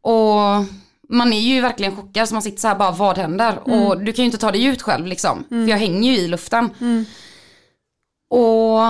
Och 0.00 0.64
man 1.08 1.32
är 1.32 1.40
ju 1.40 1.60
verkligen 1.60 1.96
chockad 1.96 2.28
så 2.28 2.34
man 2.34 2.42
sitter 2.42 2.60
så 2.60 2.68
här 2.68 2.74
bara 2.74 2.90
vad 2.90 3.18
händer? 3.18 3.58
Och 3.68 4.00
du 4.04 4.12
kan 4.12 4.22
ju 4.22 4.26
inte 4.26 4.38
ta 4.38 4.52
dig 4.52 4.64
ut 4.64 4.82
själv 4.82 5.06
liksom. 5.06 5.44
För 5.48 5.70
jag 5.70 5.78
hänger 5.78 6.12
ju 6.12 6.18
i 6.18 6.28
luften. 6.28 6.70
Och 8.30 8.80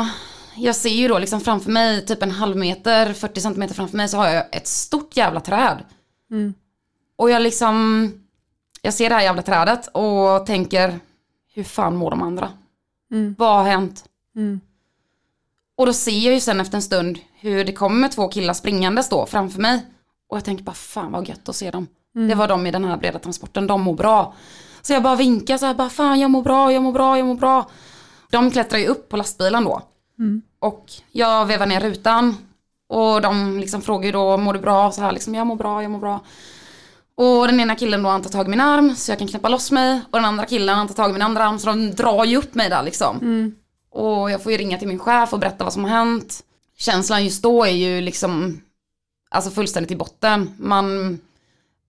jag 0.56 0.76
ser 0.76 0.90
ju 0.90 1.08
då 1.08 1.18
liksom 1.18 1.40
framför 1.40 1.70
mig 1.70 2.06
typ 2.06 2.22
en 2.22 2.30
halv 2.30 2.56
meter, 2.56 3.12
40 3.12 3.40
centimeter 3.40 3.74
framför 3.74 3.96
mig 3.96 4.08
så 4.08 4.16
har 4.16 4.28
jag 4.28 4.44
ett 4.52 4.66
stort 4.66 5.16
jävla 5.16 5.40
träd. 5.40 5.84
Och 7.16 7.30
jag 7.30 7.42
liksom, 7.42 8.12
jag 8.82 8.94
ser 8.94 9.08
det 9.08 9.14
här 9.14 9.22
jävla 9.22 9.42
trädet 9.42 9.86
och 9.92 10.46
tänker, 10.46 11.00
hur 11.54 11.64
fan 11.64 11.96
mår 11.96 12.10
de 12.10 12.22
andra? 12.22 12.48
Vad 13.38 13.56
har 13.56 13.64
hänt? 13.64 14.04
Och 15.76 15.86
då 15.86 15.92
ser 15.92 16.18
jag 16.18 16.34
ju 16.34 16.40
sen 16.40 16.60
efter 16.60 16.76
en 16.76 16.82
stund 16.82 17.18
hur 17.40 17.64
det 17.64 17.72
kommer 17.72 18.08
två 18.08 18.28
killar 18.28 18.54
springandes 18.54 19.08
då 19.08 19.26
framför 19.26 19.60
mig. 19.60 19.86
Och 20.28 20.36
jag 20.36 20.44
tänker 20.44 20.64
bara 20.64 20.72
fan 20.72 21.12
vad 21.12 21.28
gött 21.28 21.48
att 21.48 21.56
se 21.56 21.70
dem. 21.70 21.86
Det 22.28 22.34
var 22.34 22.48
de 22.48 22.66
i 22.66 22.70
den 22.70 22.84
här 22.84 22.96
breda 22.96 23.18
transporten, 23.18 23.66
de 23.66 23.82
mår 23.82 23.94
bra. 23.94 24.34
Så 24.82 24.92
jag 24.92 25.02
bara 25.02 25.16
vinkar 25.16 25.58
så 25.58 25.66
här, 25.66 25.74
bara 25.74 25.90
fan 25.90 26.20
jag 26.20 26.30
mår 26.30 26.42
bra, 26.42 26.72
jag 26.72 26.82
mår 26.82 26.92
bra, 26.92 27.18
jag 27.18 27.26
mår 27.26 27.34
bra. 27.34 27.70
De 28.30 28.50
klättrar 28.50 28.78
ju 28.78 28.86
upp 28.86 29.08
på 29.08 29.16
lastbilen 29.16 29.64
då. 29.64 29.82
Och 30.58 30.92
jag 31.10 31.46
vevar 31.46 31.66
ner 31.66 31.80
rutan. 31.80 32.36
Och 32.88 33.20
de 33.22 33.58
liksom 33.60 33.82
frågar 33.82 34.06
ju 34.06 34.12
då, 34.12 34.36
mår 34.36 34.52
du 34.52 34.58
bra? 34.58 34.90
Så 34.92 35.00
här 35.00 35.12
liksom, 35.12 35.34
jag 35.34 35.46
mår 35.46 35.56
bra, 35.56 35.82
jag 35.82 35.90
mår 35.90 35.98
bra. 35.98 36.20
Och 37.16 37.46
den 37.46 37.60
ena 37.60 37.74
killen 37.74 38.02
då 38.02 38.08
han 38.08 38.22
tar 38.22 38.30
tag 38.30 38.46
i 38.46 38.50
min 38.50 38.60
arm 38.60 38.96
så 38.96 39.10
jag 39.12 39.18
kan 39.18 39.28
knäppa 39.28 39.48
loss 39.48 39.70
mig. 39.70 40.00
Och 40.10 40.18
den 40.18 40.24
andra 40.24 40.46
killen 40.46 40.76
han 40.76 40.88
tar 40.88 40.94
tag 40.94 41.10
i 41.10 41.12
min 41.12 41.22
andra 41.22 41.44
arm 41.44 41.58
så 41.58 41.66
de 41.66 41.90
drar 41.90 42.24
ju 42.24 42.36
upp 42.36 42.54
mig 42.54 42.68
där 42.70 42.82
liksom. 42.82 43.18
Och 43.90 44.30
jag 44.30 44.42
får 44.42 44.52
ju 44.52 44.58
ringa 44.58 44.78
till 44.78 44.88
min 44.88 44.98
chef 44.98 45.32
och 45.32 45.38
berätta 45.38 45.64
vad 45.64 45.72
som 45.72 45.84
har 45.84 45.90
hänt. 45.90 46.40
Känslan 46.76 47.24
just 47.24 47.42
då 47.42 47.64
är 47.64 47.70
ju 47.70 48.00
liksom, 48.00 48.60
alltså 49.30 49.50
fullständigt 49.50 49.90
i 49.92 49.96
botten. 49.96 50.54
Man, 50.58 51.18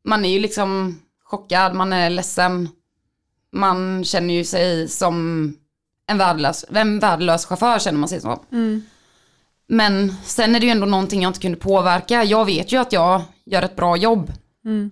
man 0.05 0.25
är 0.25 0.29
ju 0.29 0.39
liksom 0.39 0.99
chockad, 1.23 1.73
man 1.75 1.93
är 1.93 2.09
ledsen. 2.09 2.69
Man 3.51 4.03
känner 4.03 4.33
ju 4.33 4.43
sig 4.43 4.87
som 4.87 5.15
en 6.07 6.17
värdelös, 6.17 6.65
en 6.69 6.99
värdelös 6.99 7.45
chaufför 7.45 7.79
känner 7.79 7.99
man 7.99 8.09
sig 8.09 8.21
som. 8.21 8.39
Men 9.67 10.15
sen 10.25 10.55
är 10.55 10.59
det 10.59 10.65
ju 10.65 10.71
ändå 10.71 10.85
någonting 10.85 11.21
jag 11.21 11.29
inte 11.29 11.39
kunde 11.39 11.57
påverka. 11.57 12.23
Jag 12.23 12.45
vet 12.45 12.71
ju 12.71 12.77
att 12.77 12.93
jag 12.93 13.21
gör 13.45 13.61
ett 13.61 13.75
bra 13.75 13.97
jobb. 13.97 14.29
Eh, 14.29 14.91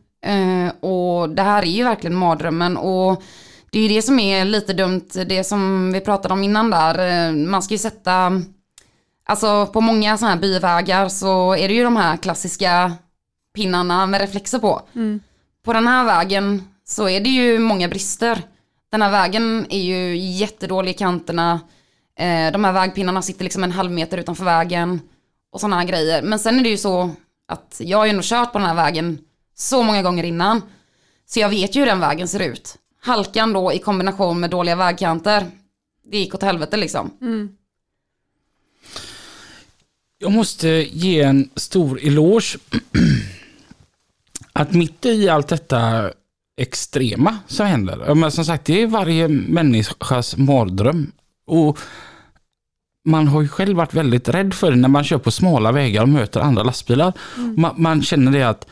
och 0.79 1.29
det 1.29 1.41
här 1.41 1.61
är 1.61 1.67
ju 1.71 1.83
verkligen 1.83 2.15
mardrömmen 2.15 2.77
och 2.77 3.23
det 3.71 3.79
är 3.79 3.83
ju 3.83 3.95
det 3.95 4.01
som 4.01 4.19
är 4.19 4.45
lite 4.45 4.73
dumt, 4.73 5.09
det 5.13 5.43
som 5.43 5.91
vi 5.93 5.99
pratade 5.99 6.33
om 6.33 6.43
innan 6.43 6.69
där. 6.69 7.27
Eh, 7.27 7.33
man 7.33 7.63
ska 7.63 7.73
ju 7.73 7.77
sätta, 7.77 8.41
Alltså 9.25 9.65
på 9.65 9.81
många 9.81 10.17
sådana 10.17 10.35
här 10.35 10.41
byvägar 10.41 11.09
så 11.09 11.55
är 11.55 11.67
det 11.67 11.73
ju 11.73 11.83
de 11.83 11.95
här 11.95 12.17
klassiska 12.17 12.91
pinnarna 13.55 14.05
med 14.05 14.21
reflexer 14.21 14.59
på. 14.59 14.81
På 15.65 15.73
den 15.73 15.87
här 15.87 16.05
vägen 16.05 16.67
så 16.85 17.09
är 17.09 17.19
det 17.19 17.29
ju 17.29 17.59
många 17.59 17.87
brister. 17.87 18.41
Den 18.91 19.01
här 19.01 19.11
vägen 19.11 19.67
är 19.69 19.81
ju 19.81 20.17
jättedålig 20.17 20.91
i 20.91 20.93
kanterna. 20.93 21.59
Eh, 22.19 22.51
de 22.51 22.63
här 22.63 22.71
vägpinnarna 22.71 23.21
sitter 23.21 23.43
liksom 23.43 23.63
en 23.63 23.71
halv 23.71 23.91
meter 23.91 24.17
utanför 24.17 24.45
vägen. 24.45 25.01
Och 25.51 25.59
sådana 25.59 25.75
här 25.79 25.87
grejer. 25.87 26.21
Men 26.21 26.39
sen 26.39 26.59
är 26.59 26.63
det 26.63 26.69
ju 26.69 26.77
så 26.77 27.11
att 27.47 27.81
jag 27.83 27.97
har 27.97 28.05
ju 28.05 28.13
nog 28.13 28.23
kört 28.23 28.51
på 28.51 28.57
den 28.59 28.67
här 28.67 28.75
vägen 28.75 29.17
så 29.55 29.83
många 29.83 30.01
gånger 30.01 30.23
innan. 30.23 30.61
Så 31.25 31.39
jag 31.39 31.49
vet 31.49 31.75
ju 31.75 31.79
hur 31.79 31.87
den 31.87 31.99
vägen 31.99 32.27
ser 32.27 32.39
ut. 32.39 32.77
Halkan 33.01 33.53
då 33.53 33.73
i 33.73 33.79
kombination 33.79 34.39
med 34.39 34.49
dåliga 34.49 34.75
vägkanter. 34.75 35.51
Det 36.11 36.17
gick 36.17 36.35
åt 36.35 36.43
helvete 36.43 36.77
liksom. 36.77 37.11
Jag 40.17 40.31
måste 40.31 40.67
ge 40.67 41.21
en 41.21 41.49
stor 41.55 41.99
eloge. 42.03 42.57
Att 44.53 44.73
mitt 44.73 45.05
i 45.05 45.29
allt 45.29 45.47
detta 45.47 46.11
extrema 46.57 47.37
som 47.47 47.65
händer. 47.67 48.15
Men 48.15 48.31
som 48.31 48.45
sagt, 48.45 48.65
det 48.65 48.81
är 48.81 48.87
varje 48.87 49.27
människas 49.27 50.37
mardröm. 50.37 51.11
Och 51.45 51.79
man 53.05 53.27
har 53.27 53.41
ju 53.41 53.47
själv 53.47 53.77
varit 53.77 53.93
väldigt 53.93 54.29
rädd 54.29 54.53
för 54.53 54.71
det 54.71 54.77
när 54.77 54.89
man 54.89 55.03
kör 55.03 55.17
på 55.17 55.31
smala 55.31 55.71
vägar 55.71 56.01
och 56.01 56.09
möter 56.09 56.39
andra 56.39 56.63
lastbilar. 56.63 57.13
Man, 57.57 57.75
man 57.77 58.01
känner 58.01 58.31
det 58.31 58.43
att 58.43 58.67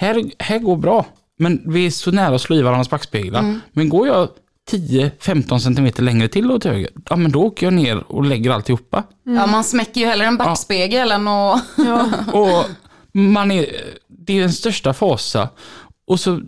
här, 0.00 0.30
här 0.38 0.58
går 0.58 0.76
bra. 0.76 1.06
Men 1.38 1.62
vi 1.66 1.86
är 1.86 1.90
så 1.90 2.10
nära 2.10 2.34
att 2.34 2.40
slå 2.40 2.56
i 2.56 2.62
varandras 2.62 2.90
backspeglar. 2.90 3.60
Men 3.72 3.88
går 3.88 4.06
jag 4.06 4.28
10-15 4.70 5.58
centimeter 5.58 6.02
längre 6.02 6.28
till 6.28 6.50
åt 6.50 6.64
höger, 6.64 6.90
ja 7.08 7.16
men 7.16 7.32
då 7.32 7.42
åker 7.42 7.66
jag 7.66 7.72
ner 7.72 8.12
och 8.12 8.24
lägger 8.24 8.50
alltihopa. 8.50 9.04
Ja 9.22 9.46
man 9.46 9.64
smäcker 9.64 10.00
ju 10.00 10.06
hellre 10.06 10.26
en 10.26 10.36
backspegel 10.36 11.12
än 11.12 11.28
att... 11.28 11.62
Och 12.32 12.64
man 13.12 13.50
är, 13.50 13.66
det 14.08 14.36
är 14.36 14.40
den 14.40 14.52
största 14.52 14.94
fasa. 14.94 15.48
Och 16.06 16.20
så, 16.20 16.40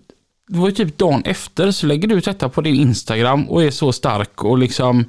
det 0.48 0.58
var 0.58 0.68
ju 0.68 0.74
typ 0.74 0.98
dagen 0.98 1.22
efter 1.24 1.70
så 1.70 1.86
lägger 1.86 2.08
du 2.08 2.14
ut 2.14 2.24
detta 2.24 2.48
på 2.48 2.60
din 2.60 2.74
Instagram 2.74 3.48
och 3.48 3.62
är 3.62 3.70
så 3.70 3.92
stark 3.92 4.44
och 4.44 4.58
liksom 4.58 5.04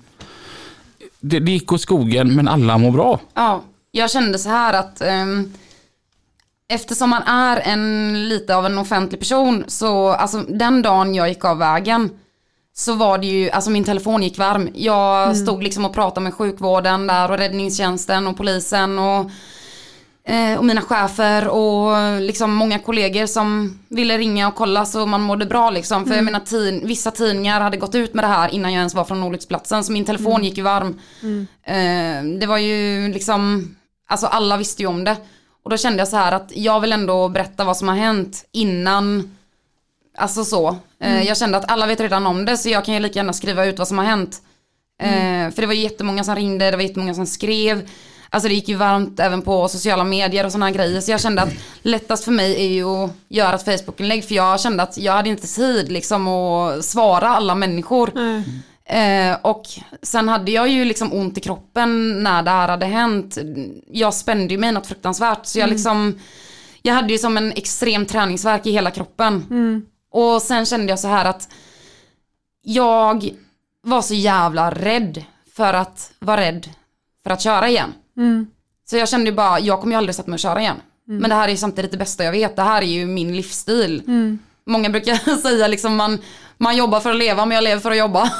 det, 1.19 1.39
det 1.39 1.51
gick 1.51 1.71
åt 1.71 1.81
skogen 1.81 2.35
men 2.35 2.47
alla 2.47 2.77
mår 2.77 2.91
bra. 2.91 3.19
Ja, 3.33 3.63
jag 3.91 4.11
kände 4.11 4.39
så 4.39 4.49
här 4.49 4.73
att 4.73 5.01
ehm, 5.01 5.53
eftersom 6.69 7.09
man 7.09 7.23
är 7.23 7.57
en 7.59 8.13
lite 8.29 8.55
av 8.55 8.65
en 8.65 8.77
offentlig 8.77 9.19
person 9.19 9.63
så 9.67 10.09
alltså 10.09 10.37
den 10.37 10.81
dagen 10.81 11.15
jag 11.15 11.29
gick 11.29 11.45
av 11.45 11.57
vägen 11.57 12.09
så 12.75 12.93
var 12.93 13.17
det 13.17 13.27
ju, 13.27 13.49
alltså 13.49 13.69
min 13.69 13.83
telefon 13.83 14.23
gick 14.23 14.37
varm. 14.37 14.69
Jag 14.73 15.37
stod 15.37 15.63
liksom 15.63 15.85
och 15.85 15.93
pratade 15.93 16.23
med 16.23 16.33
sjukvården 16.33 17.07
där 17.07 17.31
och 17.31 17.37
räddningstjänsten 17.37 18.27
och 18.27 18.37
polisen 18.37 18.99
och, 18.99 19.31
eh, 20.31 20.57
och 20.57 20.65
mina 20.65 20.81
chefer 20.81 21.47
och 21.47 22.21
liksom 22.21 22.53
många 22.53 22.79
kollegor 22.79 23.25
som 23.25 23.79
ville 23.89 24.17
ringa 24.17 24.47
och 24.47 24.55
kolla 24.55 24.85
så 24.85 25.05
man 25.05 25.21
mådde 25.21 25.45
bra 25.45 25.69
liksom. 25.69 26.05
För 26.05 26.15
jag 26.15 26.23
menar 26.25 26.39
tid, 26.39 26.81
vissa 26.83 27.11
tidningar 27.11 27.61
hade 27.61 27.77
gått 27.77 27.95
ut 27.95 28.13
med 28.13 28.23
det 28.23 28.27
här 28.27 28.49
innan 28.49 28.73
jag 28.73 28.79
ens 28.79 28.95
var 28.95 29.03
från 29.03 29.23
olycksplatsen 29.23 29.83
så 29.83 29.91
min 29.91 30.05
telefon 30.05 30.43
gick 30.43 30.57
ju 30.57 30.63
varm. 30.63 30.99
Eh, 31.65 32.39
det 32.39 32.45
var 32.47 32.57
ju 32.57 33.07
liksom, 33.13 33.75
alltså 34.09 34.27
alla 34.27 34.57
visste 34.57 34.81
ju 34.81 34.87
om 34.87 35.03
det. 35.03 35.17
Och 35.63 35.69
då 35.69 35.77
kände 35.77 35.99
jag 35.99 36.07
så 36.07 36.17
här 36.17 36.31
att 36.31 36.51
jag 36.55 36.79
vill 36.79 36.91
ändå 36.93 37.29
berätta 37.29 37.63
vad 37.63 37.77
som 37.77 37.87
har 37.87 37.95
hänt 37.95 38.45
innan 38.51 39.35
Alltså 40.17 40.45
så. 40.45 40.77
Eh, 40.99 41.21
Jag 41.27 41.37
kände 41.37 41.57
att 41.57 41.71
alla 41.71 41.85
vet 41.85 41.99
redan 41.99 42.25
om 42.25 42.45
det 42.45 42.57
så 42.57 42.69
jag 42.69 42.85
kan 42.85 42.93
ju 42.93 42.99
lika 42.99 43.19
gärna 43.19 43.33
skriva 43.33 43.65
ut 43.65 43.79
vad 43.79 43.87
som 43.87 43.97
har 43.97 44.05
hänt. 44.05 44.41
Eh, 45.01 45.51
För 45.53 45.61
det 45.61 45.65
var 45.65 45.73
jättemånga 45.73 46.23
som 46.23 46.35
ringde, 46.35 46.71
det 46.71 46.77
var 46.77 46.83
jättemånga 46.83 47.13
som 47.13 47.25
skrev. 47.25 47.89
Alltså 48.29 48.47
det 48.49 48.55
gick 48.55 48.67
ju 48.69 48.75
varmt 48.75 49.19
även 49.19 49.41
på 49.41 49.67
sociala 49.67 50.03
medier 50.03 50.45
och 50.45 50.51
sådana 50.51 50.71
grejer. 50.71 51.01
Så 51.01 51.11
jag 51.11 51.21
kände 51.21 51.41
att 51.41 51.53
lättast 51.81 52.23
för 52.23 52.31
mig 52.31 52.55
är 52.65 52.69
ju 52.73 52.85
att 52.85 53.11
göra 53.27 53.55
ett 53.55 53.65
Facebook-inlägg. 53.65 54.23
För 54.25 54.35
jag 54.35 54.59
kände 54.61 54.83
att 54.83 54.97
jag 54.97 55.13
hade 55.13 55.29
inte 55.29 55.47
tid 55.47 55.91
liksom 55.91 56.27
att 56.27 56.85
svara 56.85 57.27
alla 57.29 57.55
människor. 57.55 58.11
Eh, 58.85 59.37
och 59.41 59.63
sen 60.01 60.27
hade 60.29 60.51
jag 60.51 60.69
ju 60.69 60.85
liksom 60.85 61.13
ont 61.13 61.37
i 61.37 61.41
kroppen 61.41 62.19
när 62.23 62.43
det 62.43 62.51
här 62.51 62.67
hade 62.67 62.85
hänt. 62.85 63.37
Jag 63.87 64.13
spände 64.13 64.53
ju 64.53 64.59
mig 64.59 64.71
något 64.71 64.87
fruktansvärt. 64.87 65.45
Så 65.45 65.59
jag 65.59 65.69
liksom, 65.69 66.19
jag 66.81 66.93
hade 66.93 67.13
ju 67.13 67.17
som 67.17 67.37
en 67.37 67.51
extrem 67.51 68.05
träningsverk 68.05 68.65
i 68.65 68.71
hela 68.71 68.91
kroppen. 68.91 69.45
Och 70.11 70.41
sen 70.41 70.65
kände 70.65 70.85
jag 70.89 70.99
så 70.99 71.07
här 71.07 71.25
att 71.25 71.49
jag 72.61 73.29
var 73.83 74.01
så 74.01 74.13
jävla 74.13 74.71
rädd 74.71 75.23
för 75.55 75.73
att 75.73 76.11
vara 76.19 76.41
rädd 76.41 76.69
för 77.23 77.29
att 77.29 77.41
köra 77.41 77.69
igen. 77.69 77.93
Så 78.89 78.97
jag 78.97 79.09
kände 79.09 79.29
ju 79.29 79.35
bara, 79.35 79.59
jag 79.59 79.79
kommer 79.79 79.93
ju 79.93 79.97
aldrig 79.97 80.15
sätta 80.15 80.29
mig 80.29 80.35
och 80.35 80.39
köra 80.39 80.61
igen. 80.61 80.77
Men 81.05 81.29
det 81.29 81.35
här 81.35 81.47
är 81.47 81.51
ju 81.51 81.57
samtidigt 81.57 81.91
det 81.91 81.97
bästa 81.97 82.23
jag 82.23 82.31
vet, 82.31 82.55
det 82.55 82.61
här 82.61 82.81
är 82.81 82.85
ju 82.85 83.05
min 83.05 83.35
livsstil. 83.35 84.03
Många 84.65 84.89
brukar 84.89 85.37
säga 85.41 85.67
liksom 85.67 85.95
man, 85.95 86.19
man 86.57 86.77
jobbar 86.77 86.99
för 86.99 87.09
att 87.09 87.17
leva 87.17 87.45
men 87.45 87.55
jag 87.55 87.63
lever 87.63 87.81
för 87.81 87.91
att 87.91 87.97
jobba. 87.97 88.31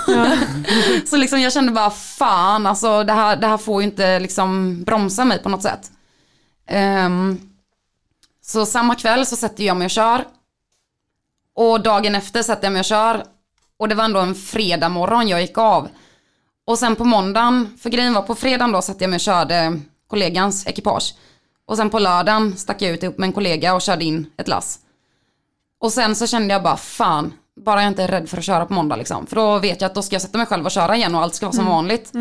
så 1.05 1.17
liksom 1.17 1.41
jag 1.41 1.53
kände 1.53 1.71
bara 1.71 1.89
fan 1.89 2.65
alltså 2.65 3.03
det 3.03 3.13
här, 3.13 3.36
det 3.36 3.47
här 3.47 3.57
får 3.57 3.82
ju 3.82 3.88
inte 3.88 4.19
liksom 4.19 4.84
bromsa 4.84 5.26
mig 5.26 5.43
på 5.43 5.49
något 5.49 5.63
sätt. 5.63 5.91
Ehm, 6.67 7.39
så 8.41 8.65
samma 8.65 8.95
kväll 8.95 9.26
så 9.26 9.36
sätter 9.36 9.63
jag 9.63 9.78
mig 9.78 9.86
och 9.86 9.91
kör. 9.91 10.26
Och 11.55 11.84
dagen 11.84 12.15
efter 12.15 12.43
sätter 12.43 12.63
jag 12.63 12.74
mig 12.74 12.80
och 12.80 12.86
kör. 12.86 13.24
Och 13.78 13.89
det 13.89 13.95
var 13.95 14.03
ändå 14.03 14.19
en 14.19 14.36
fredag 14.36 14.89
morgon 14.89 15.28
jag 15.28 15.41
gick 15.41 15.57
av. 15.57 15.89
Och 16.67 16.80
sen 16.80 16.95
på 16.95 17.03
måndagen, 17.03 17.78
för 17.82 17.89
grejen 17.89 18.13
var 18.13 18.21
på 18.21 18.36
fredagen 18.36 18.71
då 18.71 18.82
satt 18.82 19.01
jag 19.01 19.09
mig 19.09 19.17
och 19.17 19.21
körde 19.21 19.80
kollegans 20.07 20.67
ekipage. 20.67 21.15
Och 21.65 21.78
sen 21.78 21.89
på 21.89 21.99
lördagen 21.99 22.57
stack 22.57 22.82
jag 22.82 22.91
ut 22.91 23.03
ihop 23.03 23.17
med 23.17 23.28
en 23.28 23.34
kollega 23.34 23.74
och 23.74 23.82
körde 23.82 24.05
in 24.05 24.32
ett 24.38 24.47
lass. 24.47 24.80
Och 25.84 25.93
sen 25.93 26.15
så 26.15 26.27
kände 26.27 26.53
jag 26.53 26.63
bara 26.63 26.77
fan, 26.77 27.34
bara 27.55 27.81
jag 27.81 27.88
inte 27.91 28.03
är 28.03 28.07
rädd 28.07 28.29
för 28.29 28.38
att 28.38 28.43
köra 28.43 28.65
på 28.65 28.73
måndag 28.73 28.95
liksom. 28.95 29.27
För 29.27 29.36
då 29.36 29.59
vet 29.59 29.81
jag 29.81 29.89
att 29.89 29.95
då 29.95 30.01
ska 30.01 30.15
jag 30.15 30.21
sätta 30.21 30.38
mig 30.38 30.47
själv 30.47 30.65
och 30.65 30.71
köra 30.71 30.95
igen 30.95 31.15
och 31.15 31.21
allt 31.21 31.36
ska 31.36 31.45
vara 31.45 31.55
som 31.55 31.65
vanligt. 31.65 32.11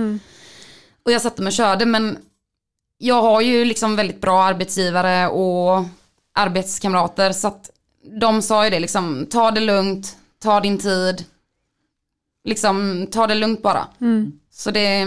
Och 1.05 1.13
jag 1.13 1.23
satte 1.23 1.43
mig 1.43 1.49
och 1.49 1.53
körde 1.53 1.87
men 1.87 2.19
jag 2.99 3.23
har 3.23 3.41
ju 3.41 3.65
liksom 3.65 3.97
väldigt 3.97 4.21
bra 4.21 4.43
arbetsgivare 4.43 5.29
och 5.29 5.85
arbetskamrater 6.35 7.33
så 7.33 7.49
att 7.49 7.71
de 8.21 8.43
sa 8.43 8.65
ju 8.65 8.71
det 8.71 8.81
liksom, 8.81 9.27
ta 9.31 9.51
det 9.51 9.61
lugnt, 9.61 10.17
ta 10.43 10.61
din 10.61 10.79
tid. 10.79 11.25
Liksom, 12.45 13.07
ta 13.13 13.27
det 13.27 13.35
lugnt 13.35 13.63
bara. 13.63 13.87
Så 14.51 14.71
det, 14.71 15.07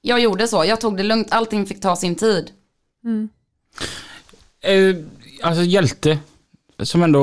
jag 0.00 0.20
gjorde 0.20 0.48
så, 0.48 0.64
jag 0.64 0.80
tog 0.80 0.96
det 0.96 1.02
lugnt, 1.02 1.28
allting 1.30 1.66
fick 1.66 1.80
ta 1.80 1.96
sin 1.96 2.14
tid. 2.14 2.50
Eh, 4.60 4.96
alltså 5.42 5.62
hjälte 5.62 6.18
som 6.82 7.02
ändå 7.02 7.22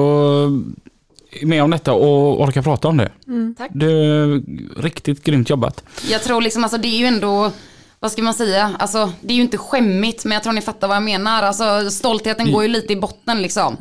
är 1.41 1.45
med 1.45 1.63
om 1.63 1.71
detta 1.71 1.93
och 1.93 2.41
orkar 2.41 2.61
prata 2.61 2.87
om 2.87 2.97
det. 2.97 3.11
Tack. 3.57 3.71
Det 3.73 3.85
är 3.85 4.41
riktigt 4.81 5.23
grymt 5.23 5.49
jobbat. 5.49 5.83
Jag 6.09 6.23
tror 6.23 6.41
liksom, 6.41 6.63
alltså 6.63 6.77
det 6.77 6.87
är 6.87 6.97
ju 6.97 7.05
ändå, 7.05 7.51
vad 7.99 8.11
ska 8.11 8.21
man 8.21 8.33
säga, 8.33 8.75
alltså 8.79 9.11
det 9.21 9.33
är 9.33 9.35
ju 9.35 9.41
inte 9.41 9.57
skämmigt 9.57 10.25
men 10.25 10.31
jag 10.31 10.43
tror 10.43 10.53
ni 10.53 10.61
fattar 10.61 10.87
vad 10.87 10.95
jag 10.95 11.03
menar. 11.03 11.43
Alltså 11.43 11.91
stoltheten 11.91 12.51
går 12.51 12.63
ju 12.63 12.69
lite 12.69 12.93
i 12.93 12.95
botten 12.95 13.41
liksom. 13.41 13.73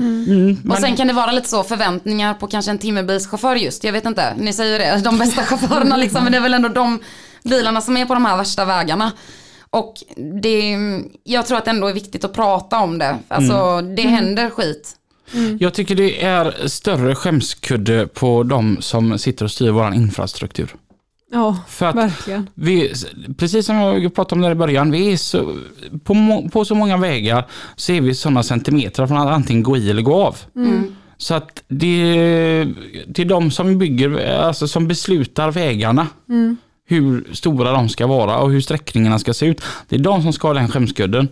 Och 0.71 0.79
sen 0.79 0.97
kan 0.97 1.07
det 1.07 1.13
vara 1.13 1.33
lite 1.33 1.49
så 1.49 1.63
förväntningar 1.63 2.35
på 2.35 2.47
kanske 2.47 2.71
en 2.71 2.79
timmerbilschaufför 2.79 3.57
just, 3.57 3.85
jag 3.85 3.93
vet 3.93 4.07
inte, 4.07 4.35
ni 4.39 4.53
säger 4.53 4.79
det, 4.79 5.01
de 5.05 5.19
bästa 5.19 5.43
chaufförerna 5.45 5.97
liksom, 5.97 6.23
men 6.25 6.33
det 6.33 6.39
är 6.39 6.43
väl 6.43 6.55
ändå 6.55 6.69
de 6.69 6.99
bilarna 7.43 7.81
som 7.81 7.97
är 7.97 8.07
på 8.07 8.15
de 8.15 8.25
här 8.25 8.37
värsta 8.37 8.65
vägarna. 8.65 9.13
Och 9.71 9.95
det, 10.43 10.77
jag 11.25 11.47
tror 11.47 11.59
att 11.59 11.65
det 11.65 11.71
ändå 11.71 11.87
är 11.87 11.93
viktigt 11.93 12.25
att 12.25 12.33
prata 12.33 12.79
om 12.79 12.99
det, 12.99 13.19
alltså 13.29 13.81
det 13.81 14.03
händer 14.03 14.51
skit. 14.51 14.97
Jag 15.59 15.75
tycker 15.75 15.95
det 15.95 16.23
är 16.25 16.69
större 16.69 17.15
skämskudde 17.15 18.07
på 18.07 18.43
de 18.43 18.77
som 18.81 19.19
sitter 19.19 19.45
och 19.45 19.51
styr 19.51 19.71
vår 19.71 19.95
infrastruktur. 19.95 20.75
Ja, 21.33 21.57
För 21.69 21.87
att 21.87 21.97
verkligen. 21.97 22.51
vi, 22.55 22.93
precis 23.39 23.67
som 23.67 23.77
jag 23.77 24.15
pratade 24.15 24.35
om 24.39 24.43
där 24.43 24.51
i 24.51 24.55
början, 24.55 24.91
vi 24.91 25.13
är 25.13 25.17
så, 25.17 25.57
på, 26.05 26.49
på 26.53 26.65
så 26.65 26.75
många 26.75 26.97
vägar 26.97 27.47
så 27.77 27.93
är 27.93 28.01
vi 28.01 28.15
sådana 28.15 28.43
centimeter 28.43 29.07
från 29.07 29.19
att 29.19 29.29
antingen 29.29 29.63
gå 29.63 29.77
i 29.77 29.91
eller 29.91 30.03
gå 30.03 30.15
av. 30.15 30.37
Så 31.17 31.35
att 31.35 31.63
det, 31.69 32.65
det 33.07 33.23
är 33.23 33.25
de 33.25 33.51
som 33.51 33.79
bygger, 33.79 34.39
alltså 34.41 34.69
som 34.69 34.89
beslutar 34.89 35.51
vägarna. 35.51 36.07
Hur 36.87 37.27
stora 37.33 37.73
de 37.73 37.89
ska 37.89 38.07
vara 38.07 38.39
och 38.39 38.51
hur 38.51 38.61
sträckningarna 38.61 39.19
ska 39.19 39.35
se 39.35 39.47
ut. 39.47 39.63
Det 39.89 39.97
är 39.97 40.01
de 40.01 40.23
som 40.23 40.33
ska 40.33 40.49
ha 40.49 40.55
den 40.55 40.69
skämskudden. 40.69 41.29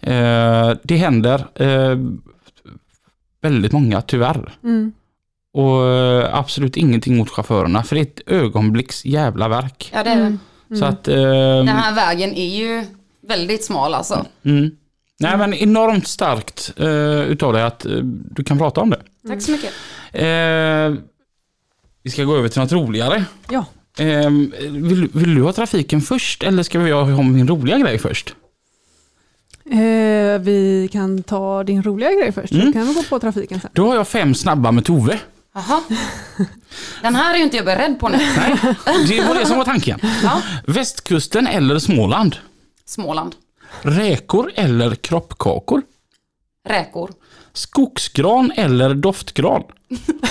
Eh, 0.00 0.70
det 0.82 0.96
händer 0.96 1.46
eh, 1.54 1.98
väldigt 3.42 3.72
många 3.72 4.02
tyvärr. 4.02 4.52
Och 5.54 5.86
eh, 5.86 6.34
absolut 6.38 6.76
ingenting 6.76 7.16
mot 7.16 7.30
chaufförerna 7.30 7.82
för 7.82 7.94
det 7.96 8.00
är 8.00 8.02
ett 8.02 8.20
ögonblicks 8.26 9.04
jävla 9.04 9.48
verk. 9.48 9.90
Ja 9.94 10.04
det 10.04 10.10
är 10.10 10.36
det. 10.70 10.76
Så 10.76 10.84
att, 10.84 11.08
eh, 11.08 11.14
Den 11.16 11.68
här 11.68 11.94
vägen 11.94 12.34
är 12.34 12.56
ju 12.56 12.84
väldigt 13.28 13.64
smal 13.64 13.94
alltså. 13.94 14.26
mm. 14.44 14.70
Nej 15.20 15.38
men 15.38 15.54
enormt 15.54 16.06
starkt 16.06 16.72
eh, 16.76 17.20
utav 17.22 17.52
dig 17.52 17.62
att 17.62 17.86
eh, 17.86 17.92
du 18.30 18.44
kan 18.44 18.58
prata 18.58 18.80
om 18.80 18.90
det. 18.90 19.02
Tack 19.28 19.42
så 19.42 19.50
mycket. 19.50 19.72
Eh, 20.12 21.02
vi 22.02 22.10
ska 22.10 22.24
gå 22.24 22.36
över 22.36 22.48
till 22.48 22.60
något 22.60 22.72
roligare. 22.72 23.24
Ja. 23.50 23.64
Eh, 23.98 24.30
vill, 24.70 25.08
vill 25.12 25.34
du 25.34 25.42
ha 25.42 25.52
trafiken 25.52 26.00
först 26.00 26.42
eller 26.42 26.62
ska 26.62 26.78
vi 26.78 26.90
ha 26.90 27.22
min 27.22 27.48
roliga 27.48 27.78
grej 27.78 27.98
först? 27.98 28.34
Eh, 29.70 30.38
vi 30.40 30.88
kan 30.92 31.22
ta 31.22 31.64
din 31.64 31.82
roliga 31.82 32.12
grej 32.12 32.32
först, 32.32 32.52
Mm. 32.52 32.66
så 32.66 32.72
kan 32.72 32.88
vi 32.88 32.94
gå 32.94 33.02
på 33.02 33.18
trafiken 33.18 33.60
sen. 33.60 33.70
Då 33.72 33.88
har 33.88 33.96
jag 33.96 34.08
fem 34.08 34.34
snabba 34.34 34.72
med 34.72 34.84
Tove. 34.84 35.18
Jaha. 35.54 35.80
Den 37.02 37.14
här 37.14 37.34
är 37.34 37.38
ju 37.38 37.44
inte 37.44 37.56
jag 37.56 37.66
beredd 37.66 38.00
på 38.00 38.08
nu. 38.08 38.16
Nej, 38.16 38.56
det 39.08 39.20
var 39.24 39.34
det 39.34 39.46
som 39.46 39.56
var 39.58 39.64
tanken. 39.64 40.00
Ja. 40.22 40.42
Västkusten 40.66 41.46
eller 41.46 41.78
Småland? 41.78 42.36
Småland. 42.84 43.34
Räkor 43.82 44.52
eller 44.54 44.94
kroppkakor? 44.94 45.82
Räkor. 46.68 47.10
Skogsgran 47.52 48.52
eller 48.56 48.94
doftgran? 48.94 49.62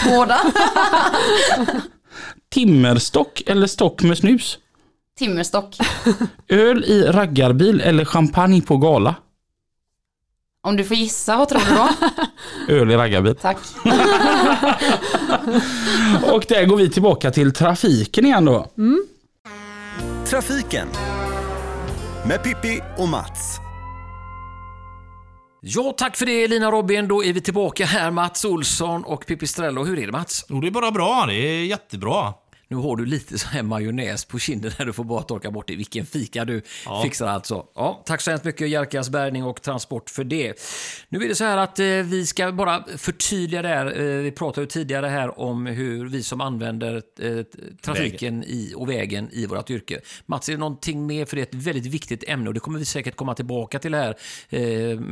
Båda. 0.10 0.40
Timmerstock 2.50 3.42
eller 3.48 3.68
stock 3.68 4.04
med 4.04 4.18
snus? 4.18 4.58
Timmerstock. 5.20 5.78
Öl 6.50 6.84
i 6.84 7.04
raggarbil 7.04 7.82
eller 7.82 8.06
champagne 8.06 8.62
på 8.62 8.78
gala? 8.78 9.16
Om 10.68 10.78
du 10.78 10.84
får 10.84 10.98
gissa, 10.98 11.38
vad 11.38 11.50
tror 11.50 11.60
du 11.60 11.76
då? 11.76 11.90
Öl 12.74 12.92
i 12.92 12.96
raggarbil. 12.96 13.36
Tack. 13.36 13.58
Och 16.32 16.46
där 16.48 16.66
går 16.66 16.78
vi 16.78 16.90
tillbaka 16.90 17.32
till 17.32 17.54
trafiken 17.54 18.26
igen 18.26 18.46
då. 18.46 18.68
Trafiken 20.26 20.88
med 22.26 22.44
Pippi 22.44 22.82
och 22.98 23.08
Mats. 23.08 23.58
Ja, 25.62 25.94
tack 25.98 26.18
för 26.18 26.26
det 26.26 26.48
Lina 26.48 26.72
Robin. 26.72 27.08
Då 27.08 27.24
är 27.24 27.34
vi 27.34 27.42
tillbaka 27.42 27.86
här, 27.86 28.12
Mats 28.12 28.46
Olsson 28.46 29.04
och 29.04 29.26
Pipistrello. 29.26 29.84
Hur 29.84 30.00
är 30.00 30.06
det 30.06 30.12
Mats? 30.12 30.46
Jo, 30.50 30.62
det 30.62 30.68
är 30.68 30.72
bara 30.72 30.92
bra. 30.92 31.26
Det 31.28 31.34
är 31.36 31.66
jättebra. 31.66 32.34
Nu 32.68 32.76
har 32.76 32.96
du 32.96 33.06
lite 33.06 33.40
så 33.40 33.48
här 33.48 33.64
majonnäs 33.64 34.26
på 34.26 34.40
kinden 34.40 34.72
när 34.80 34.86
du 34.86 34.94
får 34.94 35.04
bara 35.04 35.22
torka 35.22 35.52
bort 35.52 35.68
det. 35.68 35.76
Vilken 35.76 36.06
fika 36.06 36.46
du 36.46 36.62
fixar 37.04 37.28
alltså. 37.28 37.66
Ja, 37.76 38.04
tack 38.06 38.22
så 38.22 38.32
hemskt 38.32 38.46
mycket 38.46 38.70
Jerkas 38.70 39.10
bärgning 39.10 39.44
och 39.44 39.62
transport 39.62 40.10
för 40.10 40.24
det. 40.24 40.54
Nu 41.10 41.24
är 41.24 41.30
det 41.30 41.36
så 41.36 41.44
här 41.44 41.58
att 41.58 41.80
eh, 41.80 41.86
vi 41.86 42.26
ska 42.26 42.52
bara 42.52 42.84
förtydliga 42.98 43.62
det 43.62 43.68
här. 43.68 44.00
Eh, 44.00 44.22
vi 44.22 44.32
pratade 44.32 44.62
ju 44.62 44.68
tidigare 44.68 45.08
här 45.08 45.40
om 45.40 45.66
hur 45.66 46.10
vi 46.10 46.24
som 46.24 46.42
använder 46.42 47.02
eh, 47.20 47.44
trafiken 47.82 48.44
i, 48.44 48.74
och 48.76 48.90
vägen 48.90 49.30
i 49.32 49.46
vårt 49.46 49.70
yrke. 49.70 50.00
Mats, 50.26 50.50
är 50.50 50.54
det 50.54 50.60
någonting 50.60 51.08
mer? 51.08 51.26
För 51.26 51.36
det 51.36 51.42
är 51.42 51.46
ett 51.46 51.54
väldigt 51.54 51.86
viktigt 51.86 52.24
ämne 52.28 52.48
och 52.48 52.54
det 52.54 52.60
kommer 52.60 52.80
vi 52.80 52.86
säkert 52.86 53.16
komma 53.16 53.34
tillbaka 53.34 53.80
till 53.80 53.94
här 53.94 54.16
eh, 54.50 54.62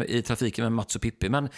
i 0.08 0.24
trafiken 0.28 0.64
med 0.64 0.72
Mats 0.72 0.96
och 0.96 1.02
Pippi. 1.02 1.30
Men 1.30 1.50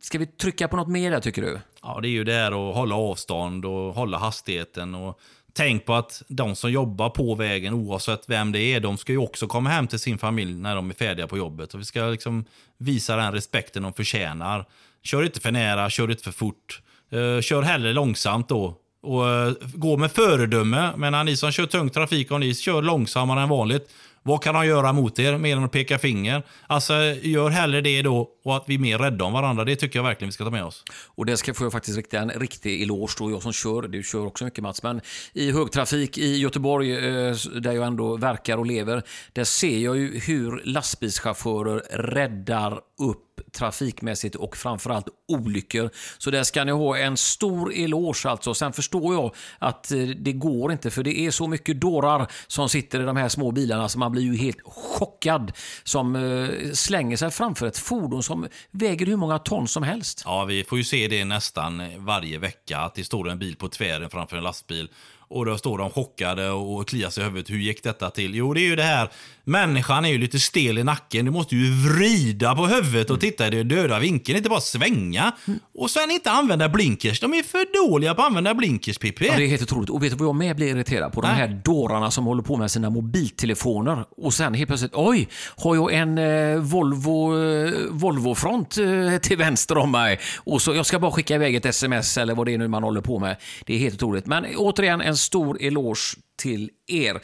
ska 0.00 0.18
vi 0.18 0.26
trycka 0.26 0.68
på 0.68 0.76
något 0.76 0.88
mer 0.88 1.10
där 1.10 1.20
tycker 1.20 1.42
du? 1.42 1.60
Ja, 1.82 2.00
det 2.00 2.08
är 2.08 2.10
ju 2.10 2.24
det 2.24 2.32
här 2.32 2.68
att 2.70 2.74
hålla 2.74 2.94
avstånd 2.94 3.64
och 3.64 3.94
hålla 3.94 4.18
hastigheten. 4.18 4.94
Och 4.94 5.20
tänk 5.56 5.84
på 5.84 5.94
att 5.94 6.22
de 6.28 6.56
som 6.56 6.70
jobbar 6.70 7.10
på 7.10 7.34
vägen, 7.34 7.74
oavsett 7.74 8.22
vem 8.26 8.52
det 8.52 8.60
är, 8.60 8.80
de 8.80 8.96
ska 8.96 9.12
ju 9.12 9.18
också 9.18 9.46
komma 9.46 9.70
hem 9.70 9.86
till 9.86 9.98
sin 9.98 10.18
familj 10.18 10.54
när 10.54 10.76
de 10.76 10.90
är 10.90 10.94
färdiga 10.94 11.26
på 11.26 11.38
jobbet. 11.38 11.74
Och 11.74 11.80
vi 11.80 11.84
ska 11.84 12.00
liksom 12.00 12.44
visa 12.78 13.16
den 13.16 13.32
respekten 13.32 13.82
de 13.82 13.92
förtjänar. 13.92 14.64
Kör 15.02 15.22
inte 15.22 15.40
för 15.40 15.52
nära, 15.52 15.90
kör 15.90 16.10
inte 16.10 16.22
för 16.22 16.32
fort. 16.32 16.82
Uh, 17.12 17.40
kör 17.40 17.62
hellre 17.62 17.92
långsamt 17.92 18.48
då. 18.48 18.76
Och 19.02 19.24
uh, 19.24 19.52
gå 19.74 19.96
med 19.96 20.12
föredöme. 20.12 20.92
Men 20.96 21.26
ni 21.26 21.36
som 21.36 21.52
kör 21.52 21.66
tung 21.66 21.90
trafik, 21.90 22.30
om 22.30 22.40
ni 22.40 22.54
kör 22.54 22.82
långsammare 22.82 23.42
än 23.42 23.48
vanligt, 23.48 23.90
vad 24.22 24.42
kan 24.42 24.54
de 24.54 24.66
göra 24.66 24.92
mot 24.92 25.18
er 25.18 25.38
mer 25.38 25.56
än 25.56 25.64
att 25.64 25.72
peka 25.72 25.98
finger? 25.98 26.42
Alltså, 26.66 26.94
gör 27.22 27.50
hellre 27.50 27.80
det 27.80 28.02
då 28.02 28.28
och 28.46 28.56
att 28.56 28.64
vi 28.66 28.74
är 28.74 28.78
mer 28.78 28.98
rädda 28.98 29.24
om 29.24 29.32
varandra. 29.32 29.64
Det 29.64 29.76
tycker 29.76 29.98
jag 29.98 30.04
verkligen 30.04 30.28
vi 30.28 30.32
ska 30.32 30.44
ta 30.44 30.50
med 30.50 30.64
oss. 30.64 30.84
Och 31.06 31.26
det 31.26 31.36
ska 31.36 31.54
få 31.54 31.64
jag 31.64 31.72
faktiskt 31.72 31.96
rikta 31.96 32.18
en 32.18 32.30
riktig 32.30 32.82
eloge 32.82 33.12
då, 33.18 33.30
jag 33.30 33.42
som 33.42 33.52
kör, 33.52 33.82
du 33.82 34.02
kör 34.02 34.26
också 34.26 34.44
mycket 34.44 34.62
Mats, 34.62 34.82
men 34.82 35.00
i 35.32 35.52
högtrafik 35.52 36.18
i 36.18 36.36
Göteborg 36.36 36.92
eh, 36.92 37.34
där 37.60 37.72
jag 37.72 37.86
ändå 37.86 38.16
verkar 38.16 38.56
och 38.56 38.66
lever, 38.66 39.02
där 39.32 39.44
ser 39.44 39.78
jag 39.78 39.96
ju 39.96 40.18
hur 40.18 40.62
lastbilschaufförer 40.64 41.78
räddar 41.90 42.80
upp 42.98 43.26
trafikmässigt 43.52 44.34
och 44.34 44.56
framförallt 44.56 45.08
olyckor. 45.28 45.90
Så 46.18 46.30
där 46.30 46.42
ska 46.42 46.64
ni 46.64 46.72
ha 46.72 46.98
en 46.98 47.16
stor 47.16 47.72
eloge 47.74 48.28
alltså. 48.30 48.54
Sen 48.54 48.72
förstår 48.72 49.14
jag 49.14 49.34
att 49.58 49.92
eh, 49.92 49.98
det 49.98 50.32
går 50.32 50.72
inte 50.72 50.90
för 50.90 51.02
det 51.02 51.18
är 51.18 51.30
så 51.30 51.46
mycket 51.46 51.80
dårar 51.80 52.26
som 52.46 52.68
sitter 52.68 53.00
i 53.00 53.04
de 53.04 53.16
här 53.16 53.28
små 53.28 53.50
bilarna 53.50 53.88
så 53.88 53.98
man 53.98 54.12
blir 54.12 54.22
ju 54.22 54.36
helt 54.36 54.60
chockad 54.64 55.52
som 55.84 56.16
eh, 56.16 56.72
slänger 56.72 57.16
sig 57.16 57.30
framför 57.30 57.66
ett 57.66 57.78
fordon 57.78 58.22
som 58.22 58.35
väger 58.70 59.06
hur 59.06 59.16
många 59.16 59.38
ton 59.38 59.68
som 59.68 59.82
helst. 59.82 60.22
Ja, 60.24 60.44
vi 60.44 60.64
får 60.64 60.78
ju 60.78 60.84
se 60.84 61.08
det 61.08 61.24
nästan 61.24 61.82
varje 61.98 62.38
vecka. 62.38 62.78
Att 62.78 62.94
det 62.94 63.04
står 63.04 63.30
en 63.30 63.38
bil 63.38 63.56
på 63.56 63.68
tvären 63.68 64.10
framför 64.10 64.36
en 64.36 64.42
lastbil. 64.42 64.88
Och 65.28 65.46
då 65.46 65.58
står 65.58 65.78
de 65.78 65.90
chockade 65.90 66.50
och 66.50 66.88
kliar 66.88 67.10
sig 67.10 67.22
i 67.22 67.26
huvudet. 67.26 67.50
Hur 67.50 67.58
gick 67.58 67.82
detta 67.82 68.10
till? 68.10 68.34
Jo, 68.34 68.54
det 68.54 68.60
är 68.60 68.68
ju 68.68 68.76
det 68.76 68.82
här. 68.82 69.10
Människan 69.44 70.04
är 70.04 70.08
ju 70.08 70.18
lite 70.18 70.40
stel 70.40 70.78
i 70.78 70.84
nacken. 70.84 71.24
Du 71.24 71.30
måste 71.30 71.56
ju 71.56 71.88
vrida 71.88 72.54
på 72.54 72.66
huvudet 72.66 73.10
och 73.10 73.20
titta 73.20 73.46
i 73.46 73.50
den 73.50 73.68
döda 73.68 73.98
vinkeln. 73.98 74.36
Inte 74.36 74.48
bara 74.48 74.60
svänga. 74.60 75.32
Och 75.74 75.90
sen 75.90 76.10
inte 76.10 76.30
använda 76.30 76.68
blinkers. 76.68 77.20
De 77.20 77.34
är 77.34 77.42
för 77.42 77.88
dåliga 77.88 78.14
på 78.14 78.22
att 78.22 78.26
använda 78.26 78.54
blinkers, 78.54 78.98
Pippi. 78.98 79.26
Ja, 79.26 79.36
det 79.36 79.44
är 79.44 79.48
helt 79.48 79.62
otroligt. 79.62 79.90
Och 79.90 80.02
vet 80.02 80.10
du 80.10 80.16
vad 80.16 80.28
jag 80.28 80.34
med 80.34 80.56
blir 80.56 80.66
irriterad 80.66 81.12
på? 81.12 81.20
De 81.20 81.28
Nej. 81.28 81.36
här 81.36 81.60
dårarna 81.64 82.10
som 82.10 82.24
håller 82.26 82.42
på 82.42 82.56
med 82.56 82.70
sina 82.70 82.90
mobiltelefoner 82.90 84.04
och 84.16 84.34
sen 84.34 84.54
helt 84.54 84.68
plötsligt, 84.68 84.92
oj, 84.94 85.28
har 85.56 85.74
jag 85.74 85.92
en 85.94 86.18
eh, 86.18 86.56
Volvo, 86.56 87.38
eh, 87.38 87.72
Volvo-front 87.90 88.78
eh, 88.78 89.18
till 89.18 89.36
vänster 89.36 89.78
om 89.78 89.90
mig 89.90 90.20
och 90.36 90.62
så 90.62 90.74
jag 90.74 90.86
ska 90.86 90.98
bara 90.98 91.12
skicka 91.12 91.34
iväg 91.34 91.54
ett 91.54 91.66
sms 91.66 92.18
eller 92.18 92.34
vad 92.34 92.46
det 92.46 92.54
är 92.54 92.58
nu 92.58 92.68
man 92.68 92.82
håller 92.82 93.00
på 93.00 93.18
med. 93.18 93.36
Det 93.66 93.74
är 93.74 93.78
helt 93.78 93.94
otroligt. 93.94 94.26
Men 94.26 94.46
återigen 94.56 95.00
en 95.00 95.15
stor 95.16 95.62
eloge 95.62 96.16
till 96.36 96.70
er. 96.86 97.20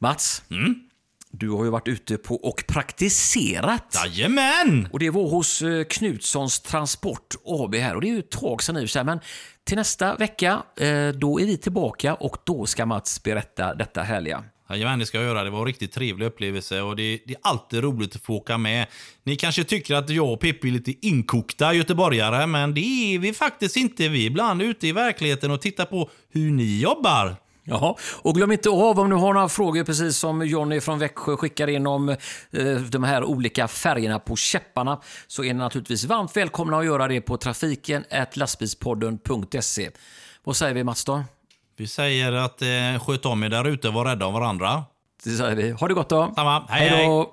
Mats, 0.00 0.42
du 1.30 1.50
har 1.50 1.64
ju 1.64 1.70
varit 1.70 1.88
ute 1.88 2.16
på 2.16 2.34
och 2.34 2.64
praktiserat. 2.68 4.02
Jajamän! 4.04 4.88
Och 4.92 4.98
det 4.98 5.10
var 5.10 5.30
hos 5.30 5.62
eh, 5.62 5.84
Knutssons 5.84 6.60
Transport 6.60 7.34
AB 7.44 7.74
här 7.74 7.94
och 7.94 8.00
det 8.00 8.08
är 8.08 8.12
ju 8.12 8.18
ett 8.18 8.30
tag 8.30 8.62
sedan 8.62 8.74
nu 8.74 9.04
men 9.04 9.20
till 9.64 9.76
nästa 9.76 10.16
vecka 10.16 10.62
eh, 10.76 11.08
då 11.08 11.40
är 11.40 11.46
vi 11.46 11.56
tillbaka 11.56 12.14
och 12.14 12.36
då 12.44 12.66
ska 12.66 12.86
Mats 12.86 13.22
berätta 13.22 13.74
detta 13.74 14.02
härliga. 14.02 14.44
Jajamän, 14.70 14.98
det 14.98 15.06
ska 15.06 15.18
jag 15.18 15.26
göra. 15.26 15.44
Det 15.44 15.50
var 15.50 15.58
en 15.58 15.66
riktigt 15.66 15.92
trevlig 15.92 16.26
upplevelse 16.26 16.82
och 16.82 16.96
det, 16.96 17.20
det 17.26 17.34
är 17.34 17.40
alltid 17.42 17.82
roligt 17.84 18.16
att 18.16 18.22
få 18.22 18.34
åka 18.34 18.58
med. 18.58 18.86
Ni 19.24 19.36
kanske 19.36 19.64
tycker 19.64 19.94
att 19.94 20.10
jag 20.10 20.32
och 20.32 20.40
Pippi 20.40 20.68
är 20.68 20.72
lite 20.72 21.06
inkokta 21.06 21.74
göteborgare, 21.74 22.46
men 22.46 22.74
det 22.74 23.14
är 23.14 23.18
vi 23.18 23.32
faktiskt 23.32 23.76
inte. 23.76 24.08
Vi 24.08 24.22
är 24.22 24.26
ibland 24.26 24.62
ute 24.62 24.86
i 24.86 24.92
verkligheten 24.92 25.50
och 25.50 25.60
tittar 25.60 25.84
på 25.84 26.10
hur 26.32 26.50
ni 26.50 26.80
jobbar. 26.80 27.36
Ja, 27.70 27.96
och 28.22 28.34
glöm 28.34 28.52
inte 28.52 28.68
av 28.70 29.00
om 29.00 29.10
du 29.10 29.16
har 29.16 29.34
några 29.34 29.48
frågor 29.48 29.84
precis 29.84 30.16
som 30.16 30.46
Jonny 30.46 30.80
från 30.80 30.98
Växjö 30.98 31.36
skickar 31.36 31.68
in 31.68 31.86
om 31.86 32.08
eh, 32.08 32.16
de 32.90 33.04
här 33.04 33.24
olika 33.24 33.68
färgerna 33.68 34.18
på 34.18 34.36
käpparna 34.36 35.00
så 35.26 35.44
är 35.44 35.54
ni 35.54 35.60
naturligtvis 35.60 36.04
varmt 36.04 36.36
välkomna 36.36 36.78
att 36.78 36.84
göra 36.84 37.08
det 37.08 37.20
på 37.20 37.36
trafiken 37.36 38.04
lastbilspodden.se. 38.32 39.90
Vad 40.44 40.56
säger 40.56 40.74
vi 40.74 40.84
Mats 40.84 41.04
då? 41.04 41.24
Vi 41.78 41.86
säger 41.86 42.32
att 42.32 42.62
eh, 42.62 43.04
sköt 43.06 43.26
om 43.26 43.42
er 43.44 43.48
där 43.48 43.68
ute 43.68 43.90
var 43.90 44.04
rädda 44.04 44.26
om 44.26 44.34
varandra. 44.34 44.84
Det 45.24 45.30
säger 45.30 45.56
vi. 45.56 45.70
Ha 45.70 45.88
det 45.88 45.94
gott 45.94 46.08
då. 46.08 46.32
Samma. 46.36 46.60
Hej, 46.68 46.88
Hej 46.88 46.96
hej. 46.98 47.06
då. 47.06 47.32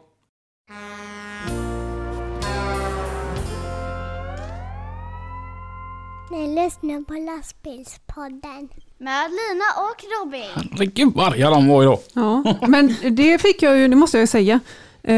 Ni 6.32 6.48
lyssnar 6.64 7.04
på 7.04 7.14
lastbilspodden. 7.14 8.70
Med 8.98 9.30
Lina 9.30 9.66
och 9.78 10.04
Robin. 10.26 10.72
Herregud 10.72 11.14
vad 11.16 11.28
arga 11.34 11.50
de 11.50 11.68
var 11.68 11.84
idag. 11.84 12.00
Ja, 12.14 12.44
men 12.68 12.96
det 13.12 13.42
fick 13.42 13.62
jag 13.62 13.78
ju, 13.78 13.88
det 13.88 13.96
måste 13.96 14.18
jag 14.18 14.24
ju 14.24 14.28
säga. 14.28 14.60
Eh, 15.04 15.16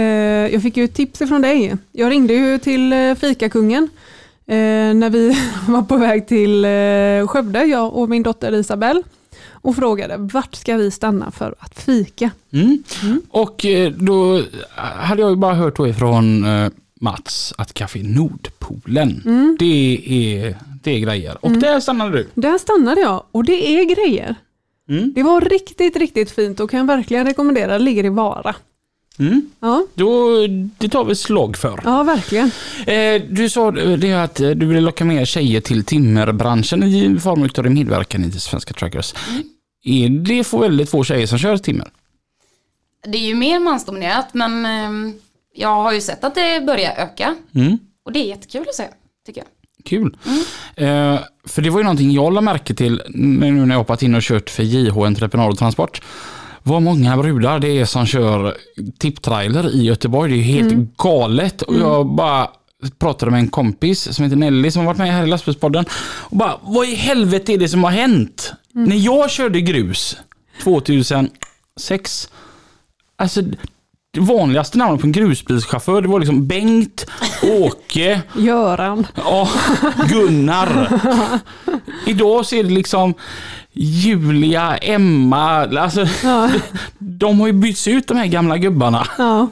Jag 0.53 0.61
fick 0.61 0.77
ju 0.77 0.83
ett 0.83 0.95
tips 0.95 1.19
från 1.19 1.41
dig. 1.41 1.75
Jag 1.91 2.11
ringde 2.11 2.33
ju 2.33 2.57
till 2.57 2.93
eh, 2.93 3.15
fikakungen 3.15 3.83
eh, 4.45 4.55
när 4.93 5.09
vi 5.09 5.37
var 5.67 5.81
på 5.81 5.97
väg 5.97 6.27
till 6.27 6.65
Skövde, 7.27 7.63
jag 7.63 7.93
och 7.93 8.09
min 8.09 8.23
dotter 8.23 8.53
Isabelle 8.55 9.03
och 9.67 9.75
frågade 9.75 10.17
vart 10.17 10.55
ska 10.55 10.77
vi 10.77 10.91
stanna 10.91 11.31
för 11.31 11.55
att 11.59 11.79
fika? 11.79 12.31
Mm. 12.53 12.83
Och 13.29 13.65
eh, 13.65 13.91
då 13.91 14.43
hade 14.75 15.21
jag 15.21 15.29
ju 15.29 15.35
bara 15.35 15.53
hört 15.53 15.77
då 15.77 15.87
ifrån 15.87 16.45
eh, 16.45 16.69
Mats 17.01 17.53
att 17.57 17.73
Café 17.73 18.03
Nordpolen, 18.03 19.21
det, 19.59 19.99
är, 20.05 20.55
det 20.83 20.91
är 20.91 20.99
grejer. 20.99 21.37
Och 21.45 21.51
där 21.51 21.79
stannade 21.79 22.17
du. 22.17 22.27
Där 22.33 22.57
stannade 22.57 23.01
jag 23.01 23.23
och 23.31 23.43
det 23.43 23.67
är 23.67 23.95
grejer. 23.95 24.35
Mm. 24.89 25.13
Det 25.15 25.23
var 25.23 25.41
riktigt, 25.41 25.95
riktigt 25.97 26.31
fint 26.31 26.59
och 26.59 26.69
kan 26.71 26.87
verkligen 26.87 27.25
rekommendera. 27.25 27.73
Det 27.77 27.83
ligger 27.83 28.05
i 28.05 28.09
Vara. 28.09 28.55
Mm. 29.19 29.49
Ja, 29.59 29.85
Då, 29.93 30.29
det 30.77 30.89
tar 30.89 31.05
vi 31.05 31.15
slag 31.15 31.57
för. 31.57 31.81
ja 31.83 32.03
verkligen. 32.03 32.51
Eh, 32.85 33.21
du 33.29 33.49
sa 33.49 33.71
det 33.71 34.13
att 34.13 34.39
eh, 34.39 34.49
du 34.49 34.65
ville 34.65 34.81
locka 34.81 35.05
med 35.05 35.27
tjejer 35.27 35.61
till 35.61 35.83
timmerbranschen 35.83 36.83
i 36.83 37.19
form 37.19 37.49
av 37.57 37.63
din 37.63 37.73
medverkan 37.73 38.23
i 38.23 38.31
Svenska 38.31 38.73
Truckers. 38.73 39.13
Är 39.87 40.09
det 40.09 40.43
för 40.43 40.57
väldigt 40.57 40.89
få 40.89 41.03
tjejer 41.03 41.27
som 41.27 41.37
kör 41.37 41.57
timmer? 41.57 41.87
Det 43.07 43.17
är 43.17 43.21
ju 43.27 43.35
mer 43.35 43.59
mansdominerat, 43.59 44.33
men 44.33 44.65
eh, 44.65 45.13
jag 45.55 45.75
har 45.83 45.93
ju 45.93 46.01
sett 46.01 46.23
att 46.23 46.35
det 46.35 46.65
börjar 46.65 46.91
öka. 46.97 47.35
Mm. 47.55 47.77
Och 48.05 48.11
det 48.11 48.19
är 48.19 48.25
jättekul 48.25 48.65
att 48.69 48.75
se, 48.75 48.87
tycker 49.25 49.41
jag. 49.41 49.47
Kul. 49.85 50.17
Eh, 50.75 51.19
för 51.45 51.61
det 51.61 51.69
var 51.69 51.79
ju 51.79 51.83
någonting 51.83 52.11
jag 52.11 52.33
la 52.33 52.41
märke 52.41 52.73
till 52.73 53.01
nu 53.09 53.51
när 53.51 53.75
jag 53.75 53.79
hoppat 53.79 54.03
in 54.03 54.15
och 54.15 54.21
kört 54.21 54.49
för 54.49 54.63
JH 54.63 54.97
Entreprenad 54.97 55.49
och 55.49 55.57
Transport. 55.57 56.01
vad 56.63 56.81
många 56.81 57.17
brudar 57.17 57.59
det 57.59 57.79
är 57.79 57.85
som 57.85 58.05
kör 58.05 58.57
tipptrailer 58.99 59.75
i 59.75 59.83
Göteborg. 59.83 60.31
Det 60.31 60.37
är 60.37 60.43
helt 60.43 60.97
galet. 60.97 61.61
Och 61.61 61.75
jag 61.75 62.07
bara 62.07 62.49
pratade 62.99 63.31
med 63.31 63.39
en 63.39 63.47
kompis 63.49 64.13
som 64.15 64.23
heter 64.25 64.37
Nelly 64.37 64.71
som 64.71 64.79
har 64.79 64.87
varit 64.87 64.97
med 64.97 65.13
här 65.13 65.23
i 65.23 65.27
lastbilspodden. 65.27 65.85
Och 66.19 66.37
bara, 66.37 66.59
vad 66.63 66.87
i 66.87 66.95
helvete 66.95 67.53
är 67.53 67.57
det 67.57 67.69
som 67.69 67.83
har 67.83 67.91
hänt? 67.91 68.53
När 68.85 68.95
jag 68.95 69.31
körde 69.31 69.61
grus 69.61 70.17
2006, 70.63 72.29
alltså 73.15 73.41
det 74.11 74.19
vanligaste 74.19 74.77
namnet 74.77 75.01
på 75.01 75.07
en 75.07 75.11
grusbilschaufför 75.11 76.01
det 76.01 76.07
var 76.07 76.19
liksom 76.19 76.47
Bengt, 76.47 77.05
Åke, 77.43 78.21
Göran. 78.37 79.07
Ja, 79.15 79.49
Gunnar. 80.09 80.99
Idag 82.05 82.45
så 82.45 82.55
är 82.55 82.63
det 82.63 82.69
liksom 82.69 83.13
Julia, 83.73 84.77
Emma, 84.77 85.65
alltså 85.79 86.05
de 86.99 87.39
har 87.39 87.47
ju 87.47 87.53
bytts 87.53 87.87
ut 87.87 88.07
de 88.07 88.17
här 88.17 88.27
gamla 88.27 88.57
gubbarna. 88.57 89.07
Ja. 89.17 89.47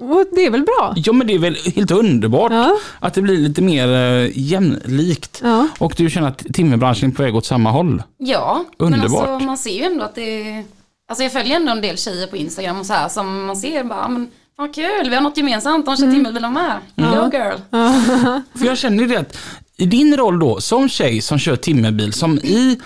Och 0.00 0.24
det 0.34 0.46
är 0.46 0.50
väl 0.50 0.62
bra? 0.62 0.94
Ja 0.96 1.12
men 1.12 1.26
det 1.26 1.34
är 1.34 1.38
väl 1.38 1.56
helt 1.74 1.90
underbart 1.90 2.52
Ja. 2.52 2.76
att 3.00 3.14
det 3.14 3.22
blir 3.22 3.36
lite 3.38 3.62
mer 3.62 3.88
eh, 3.88 4.30
jämlikt. 4.34 5.40
Ja. 5.44 5.68
Och 5.78 5.94
du 5.96 6.10
känner 6.10 6.28
att 6.28 6.38
timmerbranschen 6.54 7.10
är 7.10 7.14
på 7.14 7.22
väg 7.22 7.36
åt 7.36 7.46
samma 7.46 7.70
håll. 7.70 8.02
Ja, 8.18 8.64
Underbart. 8.78 9.10
men 9.10 9.30
alltså 9.32 9.46
man 9.46 9.58
ser 9.58 9.70
ju 9.78 9.82
ändå 9.84 10.04
att 10.04 10.14
det 10.14 10.64
Alltså 11.08 11.22
jag 11.22 11.32
följer 11.32 11.56
ändå 11.56 11.72
en 11.72 11.80
del 11.80 11.96
tjejer 11.98 12.26
på 12.26 12.36
Instagram 12.36 12.80
och 12.80 12.86
så 12.86 12.92
här 12.92 13.08
som 13.08 13.44
man 13.46 13.56
ser 13.56 13.84
bara, 13.84 14.08
men 14.08 14.30
vad 14.56 14.74
kul, 14.74 15.08
vi 15.10 15.14
har 15.14 15.22
något 15.22 15.36
gemensamt, 15.36 15.86
de 15.86 15.96
kör 15.96 16.04
Mm. 16.04 16.14
timmerbilar 16.16 16.50
med. 16.50 16.72
Go 16.96 17.30
girl. 17.32 17.56
För 18.58 18.66
jag 18.66 18.78
känner 18.78 19.02
ju 19.02 19.08
det 19.08 19.16
att 19.16 19.38
i 19.76 19.86
din 19.86 20.16
roll 20.16 20.38
då 20.38 20.60
som 20.60 20.88
tjej 20.88 21.20
som 21.20 21.38
kör 21.38 21.56
timmerbil, 21.56 22.12
som 22.12 22.38
i 22.38 22.80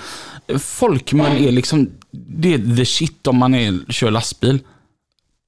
folkmun 0.58 1.26
är 1.26 1.52
liksom 1.52 1.90
det 2.38 2.54
är 2.54 2.76
the 2.76 2.84
shit 2.84 3.26
om 3.26 3.36
man 3.36 3.54
är, 3.54 3.92
kör 3.92 4.10
lastbil. 4.10 4.58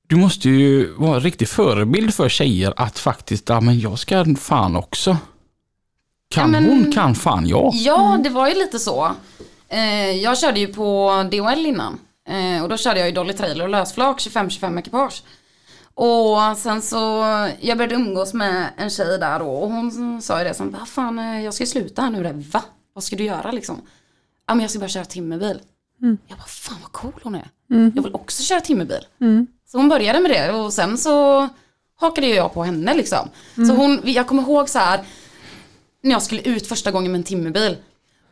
Du 0.06 0.16
måste 0.16 0.48
ju 0.50 0.92
vara 0.92 1.14
en 1.16 1.20
riktig 1.20 1.48
förebild 1.48 2.14
för 2.14 2.28
tjejer 2.28 2.74
att 2.76 2.98
faktiskt, 2.98 3.48
ja 3.48 3.60
men 3.60 3.80
jag 3.80 3.98
ska 3.98 4.24
fan 4.38 4.76
också. 4.76 5.16
Kan 6.30 6.54
Ja, 6.54 6.60
men- 6.60 6.64
hon 6.70 6.92
kan 6.92 7.14
fan 7.14 7.46
jag. 7.46 7.70
Ja, 7.74 8.18
det 8.24 8.30
var 8.30 8.48
ju 8.48 8.54
lite 8.54 8.78
så. 8.78 9.12
Eh, 9.68 10.10
jag 10.10 10.38
körde 10.38 10.60
ju 10.60 10.66
på 10.66 11.10
DHL 11.30 11.66
innan. 11.66 11.98
Eh, 12.28 12.62
och 12.62 12.68
då 12.68 12.76
körde 12.76 12.98
jag 13.00 13.08
ju 13.08 13.14
Dolly 13.14 13.32
Trailer 13.32 13.64
och 13.64 13.70
lösflak 13.70 14.20
25-25 14.20 14.78
ekipage. 14.78 15.22
Och 15.94 16.56
sen 16.58 16.82
så, 16.82 16.98
jag 17.60 17.78
började 17.78 17.94
umgås 17.94 18.34
med 18.34 18.70
en 18.76 18.90
tjej 18.90 19.18
där 19.18 19.38
då 19.38 19.46
och 19.50 19.70
hon 19.70 20.22
sa 20.22 20.38
ju 20.38 20.44
det 20.44 20.54
som, 20.54 20.70
vad 20.78 20.88
fan, 20.88 21.18
eh, 21.18 21.44
jag 21.44 21.54
ska 21.54 21.62
ju 21.64 21.68
sluta 21.70 22.02
här 22.02 22.10
nu 22.10 22.22
det. 22.22 22.32
Va? 22.32 22.62
Vad 22.92 23.04
ska 23.04 23.16
du 23.16 23.24
göra 23.24 23.50
liksom? 23.52 23.80
Ja 24.46 24.54
men 24.54 24.60
jag 24.62 24.70
ska 24.70 24.78
börja 24.78 24.88
köra 24.88 25.04
timmerbil. 25.04 25.58
Jag 26.28 26.38
bara, 26.38 26.46
fan 26.46 26.76
vad 26.82 26.92
cool 26.92 27.12
hon 27.22 27.34
är. 27.34 27.48
Jag 27.94 28.02
vill 28.02 28.14
också 28.14 28.42
köra 28.42 28.60
timmerbil. 28.60 29.06
Så 29.76 29.80
hon 29.80 29.88
började 29.88 30.20
med 30.20 30.30
det 30.30 30.52
och 30.52 30.72
sen 30.72 30.98
så 30.98 31.48
hakade 32.00 32.26
jag 32.26 32.54
på 32.54 32.64
henne 32.64 32.94
liksom. 32.94 33.28
Så 33.54 33.74
hon, 33.74 34.00
jag 34.04 34.26
kommer 34.26 34.42
ihåg 34.42 34.68
så 34.68 34.78
här, 34.78 35.00
när 36.02 36.10
jag 36.10 36.22
skulle 36.22 36.42
ut 36.42 36.66
första 36.66 36.90
gången 36.90 37.12
med 37.12 37.18
en 37.18 37.24
timmerbil. 37.24 37.76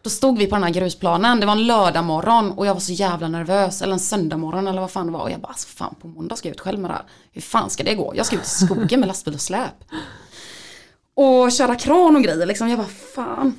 Då 0.02 0.10
stod 0.10 0.38
vi 0.38 0.46
på 0.46 0.54
den 0.56 0.62
här 0.62 0.70
grusplanen, 0.70 1.40
det 1.40 1.46
var 1.46 1.52
en 1.52 1.66
lördag 1.66 2.04
morgon 2.04 2.50
och 2.50 2.66
jag 2.66 2.74
var 2.74 2.80
så 2.80 2.92
jävla 2.92 3.28
nervös, 3.28 3.82
eller 3.82 3.92
en 3.92 4.00
söndag 4.00 4.36
morgon 4.36 4.68
eller 4.68 4.80
vad 4.80 4.90
fan 4.90 5.06
det 5.06 5.12
var. 5.12 5.20
Och 5.20 5.30
jag 5.30 5.40
bara, 5.40 5.48
alltså 5.48 5.68
fan 5.68 5.94
på 6.00 6.08
måndag 6.08 6.36
ska 6.36 6.48
jag 6.48 6.54
ut 6.54 6.60
själv 6.60 6.78
med 6.78 6.90
det 6.90 6.94
här. 6.94 7.04
Hur 7.32 7.42
fan 7.42 7.70
ska 7.70 7.84
det 7.84 7.94
gå? 7.94 8.12
Jag 8.16 8.26
ska 8.26 8.36
ut 8.36 8.44
i 8.44 8.48
skogen 8.66 9.00
med 9.00 9.06
lastbil 9.06 9.34
och 9.34 9.40
släp. 9.40 9.84
Och 11.14 11.52
köra 11.52 11.74
kran 11.74 12.16
och 12.16 12.22
grejer 12.22 12.46
liksom, 12.46 12.68
jag 12.68 12.78
bara 12.78 12.88
fan. 13.14 13.58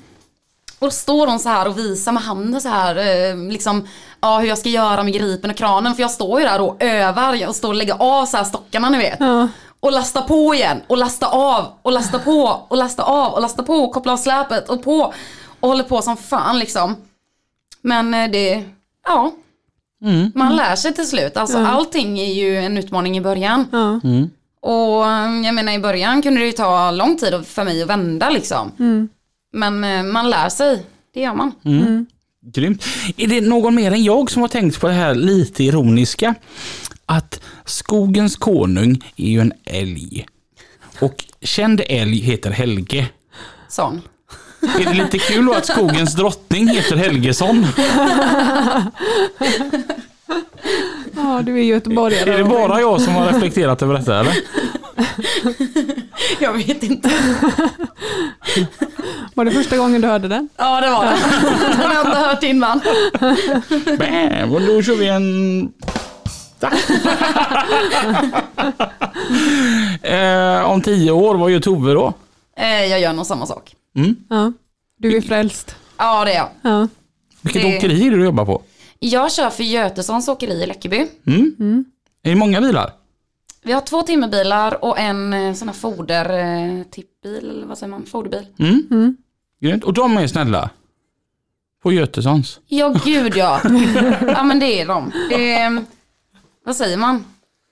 Och 0.85 0.89
då 0.89 0.95
står 0.95 1.27
hon 1.27 1.39
så 1.39 1.49
här 1.49 1.67
och 1.67 1.77
visar 1.77 2.11
med 2.11 2.23
handen 2.23 2.61
så 2.61 2.69
här, 2.69 2.95
eh, 2.95 3.37
liksom, 3.51 3.87
ja 4.21 4.39
hur 4.39 4.47
jag 4.47 4.57
ska 4.57 4.69
göra 4.69 5.03
med 5.03 5.13
gripen 5.13 5.49
och 5.49 5.55
kranen. 5.57 5.95
För 5.95 6.01
jag 6.01 6.11
står 6.11 6.39
ju 6.39 6.45
där 6.45 6.61
och 6.61 6.83
övar, 6.83 7.33
jag 7.33 7.55
står 7.55 7.69
och 7.69 7.75
lägger 7.75 7.95
av 7.99 8.25
så 8.25 8.37
här 8.37 8.43
stockarna 8.43 8.89
ni 8.89 8.97
vet. 8.97 9.19
Och 9.79 9.91
lasta 9.91 10.21
på 10.21 10.53
igen, 10.55 10.81
och 10.87 10.97
lasta 10.97 11.27
av, 11.27 11.65
och 11.81 11.91
lasta 11.91 12.19
på, 12.19 12.65
och 12.67 12.77
lasta 12.77 13.03
av, 13.03 13.33
och 13.33 13.41
lasta 13.41 13.63
på, 13.63 13.73
och 13.73 13.93
koppla 13.93 14.13
av 14.13 14.17
släpet, 14.17 14.69
och 14.69 14.83
på. 14.83 15.13
Och 15.59 15.69
håller 15.69 15.83
på 15.83 16.01
som 16.01 16.17
fan 16.17 16.59
liksom. 16.59 16.95
Men 17.81 18.13
eh, 18.13 18.31
det, 18.31 18.63
ja. 19.07 19.31
Man 20.35 20.55
lär 20.55 20.75
sig 20.75 20.93
till 20.93 21.07
slut. 21.07 21.37
Alltså 21.37 21.57
allting 21.65 22.19
är 22.19 22.33
ju 22.33 22.57
en 22.57 22.77
utmaning 22.77 23.17
i 23.17 23.21
början. 23.21 23.67
Ja. 23.71 23.99
Och 24.61 25.05
eh, 25.07 25.45
jag 25.45 25.55
menar 25.55 25.73
i 25.73 25.79
början 25.79 26.21
kunde 26.21 26.39
det 26.39 26.45
ju 26.45 26.51
ta 26.51 26.91
lång 26.91 27.17
tid 27.17 27.45
för 27.47 27.63
mig 27.63 27.81
att 27.83 27.89
vända 27.89 28.29
liksom. 28.29 28.71
Men 29.55 29.83
eh, 29.83 30.03
man 30.03 30.29
lär 30.29 30.49
sig, 30.49 30.85
det 31.13 31.19
gör 31.21 31.33
man. 31.33 31.51
Grymt. 32.41 32.85
Är 33.17 33.27
det 33.27 33.41
någon 33.41 33.75
mer 33.75 33.91
än 33.91 34.03
jag 34.03 34.31
som 34.31 34.41
har 34.41 34.49
tänkt 34.49 34.79
på 34.79 34.87
det 34.87 34.93
här 34.93 35.15
lite 35.15 35.63
ironiska? 35.63 36.35
Att 37.05 37.39
skogens 37.65 38.35
konung 38.35 39.03
är 39.15 39.29
ju 39.29 39.39
en 39.39 39.53
älg. 39.65 40.25
Och 40.99 41.25
känd 41.41 41.81
älg 41.89 42.19
heter 42.19 42.51
Helge. 42.51 43.07
Sån. 43.69 44.01
Är 44.79 44.85
det 44.85 44.93
lite 44.93 45.19
kul 45.19 45.45
då 45.45 45.53
att 45.53 45.65
skogens 45.65 46.15
drottning 46.15 46.67
heter 46.67 46.95
Helgesson? 46.95 47.67
ja, 51.15 51.41
du 51.45 51.59
är 51.59 51.63
göteborgare. 51.63 52.33
Är 52.33 52.37
det 52.37 52.43
bara 52.43 52.81
jag 52.81 53.01
som 53.01 53.15
har 53.15 53.27
reflekterat 53.33 53.81
över 53.81 53.93
detta 53.93 54.19
eller? 54.19 54.33
Jag 56.39 56.53
vet 56.53 56.83
inte. 56.83 57.09
Var 59.33 59.45
det 59.45 59.51
första 59.51 59.77
gången 59.77 60.01
du 60.01 60.07
hörde 60.07 60.27
den? 60.27 60.49
Ja 60.57 60.81
det 60.81 60.89
var 60.89 61.05
det. 61.05 61.17
Den 61.77 61.87
har 61.87 61.93
jag 61.93 62.05
inte 62.05 62.17
hört 62.17 62.43
innan. 62.43 62.81
Bam, 63.99 64.51
och 64.53 64.61
då 64.61 64.81
kör 64.81 64.95
vi 64.95 65.07
en... 65.07 65.61
eh, 70.01 70.69
om 70.71 70.81
tio 70.81 71.11
år, 71.11 71.35
vad 71.35 71.51
gör 71.51 71.59
Tove 71.59 71.93
då? 71.93 72.13
Eh, 72.57 72.85
Jag 72.85 72.99
gör 72.99 73.13
nog 73.13 73.25
samma 73.25 73.45
sak. 73.45 73.75
Ja. 74.29 74.51
Du 74.99 75.17
är 75.17 75.21
frälst. 75.21 75.75
Ja 75.97 76.25
det 76.25 76.33
är 76.33 76.37
jag. 76.37 76.49
Ja. 76.61 76.87
Vilket 77.41 77.61
Det- 77.61 77.77
åkeri 77.77 78.07
är 78.07 78.11
det 78.11 78.17
du 78.17 78.23
jobbar 78.23 78.45
på? 78.45 78.61
Jag 78.99 79.31
kör 79.31 79.49
för 79.49 79.63
Götessons 79.63 80.27
åkeri 80.27 80.63
i 80.63 80.65
Läckeby. 80.65 80.97
Är 82.23 82.29
det 82.29 82.35
många 82.35 82.61
bilar? 82.61 82.91
Vi 83.65 83.71
har 83.71 83.81
två 83.81 84.01
timmerbilar 84.01 84.83
och 84.85 84.99
en 84.99 85.33
eh, 85.33 85.53
sån 85.53 85.67
här 85.67 85.75
foder 85.75 86.29
eh, 86.29 86.83
tippbil 86.83 87.49
eller 87.49 87.65
vad 87.65 87.77
säger 87.77 87.91
man, 87.91 88.05
foderbil. 88.05 88.45
Grymt. 89.61 89.83
Och 89.83 89.93
de 89.93 90.17
är 90.17 90.27
snälla? 90.27 90.69
På 91.83 91.91
Götessons? 91.93 92.59
Ja 92.67 92.95
gud 93.05 93.33
ja. 93.37 93.61
Ja 94.27 94.43
men 94.43 94.59
det 94.59 94.81
är 94.81 94.85
de. 94.85 95.11
Det 95.29 95.53
är, 95.53 95.83
vad 96.65 96.75
säger 96.75 96.97
man? 96.97 97.25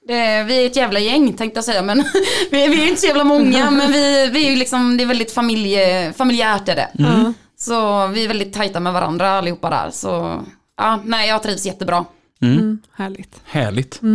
Det 0.07 0.13
är, 0.13 0.43
vi 0.43 0.61
är 0.61 0.65
ett 0.65 0.75
jävla 0.75 0.99
gäng 0.99 1.33
tänkte 1.33 1.57
jag 1.57 1.65
säga 1.65 1.81
men 1.81 1.97
vi, 2.51 2.63
är- 2.65 2.69
vi 2.69 2.83
är 2.83 2.87
inte 2.87 3.01
så 3.01 3.07
jävla 3.07 3.23
många 3.23 3.71
men 3.71 3.91
vi, 3.91 4.29
vi 4.33 4.45
är 4.47 4.49
ju 4.51 4.55
liksom, 4.55 4.97
det 4.97 5.03
är 5.03 5.07
väldigt 5.07 5.31
familje, 5.31 6.13
familjärt 6.13 6.69
är 6.69 6.75
det. 6.75 6.89
Så 7.57 8.07
vi 8.07 8.23
är 8.23 8.27
väldigt 8.27 8.53
tajta 8.53 8.79
med 8.79 8.93
varandra 8.93 9.29
allihopa 9.29 9.69
där 9.69 9.89
så 9.91 10.43
ja, 10.77 10.99
nej 11.05 11.29
jag 11.29 11.43
trivs 11.43 11.65
jättebra. 11.65 12.05
Mm, 12.41 12.81
härligt. 12.93 13.41
Härligt. 13.45 13.99
Eh, 14.03 14.09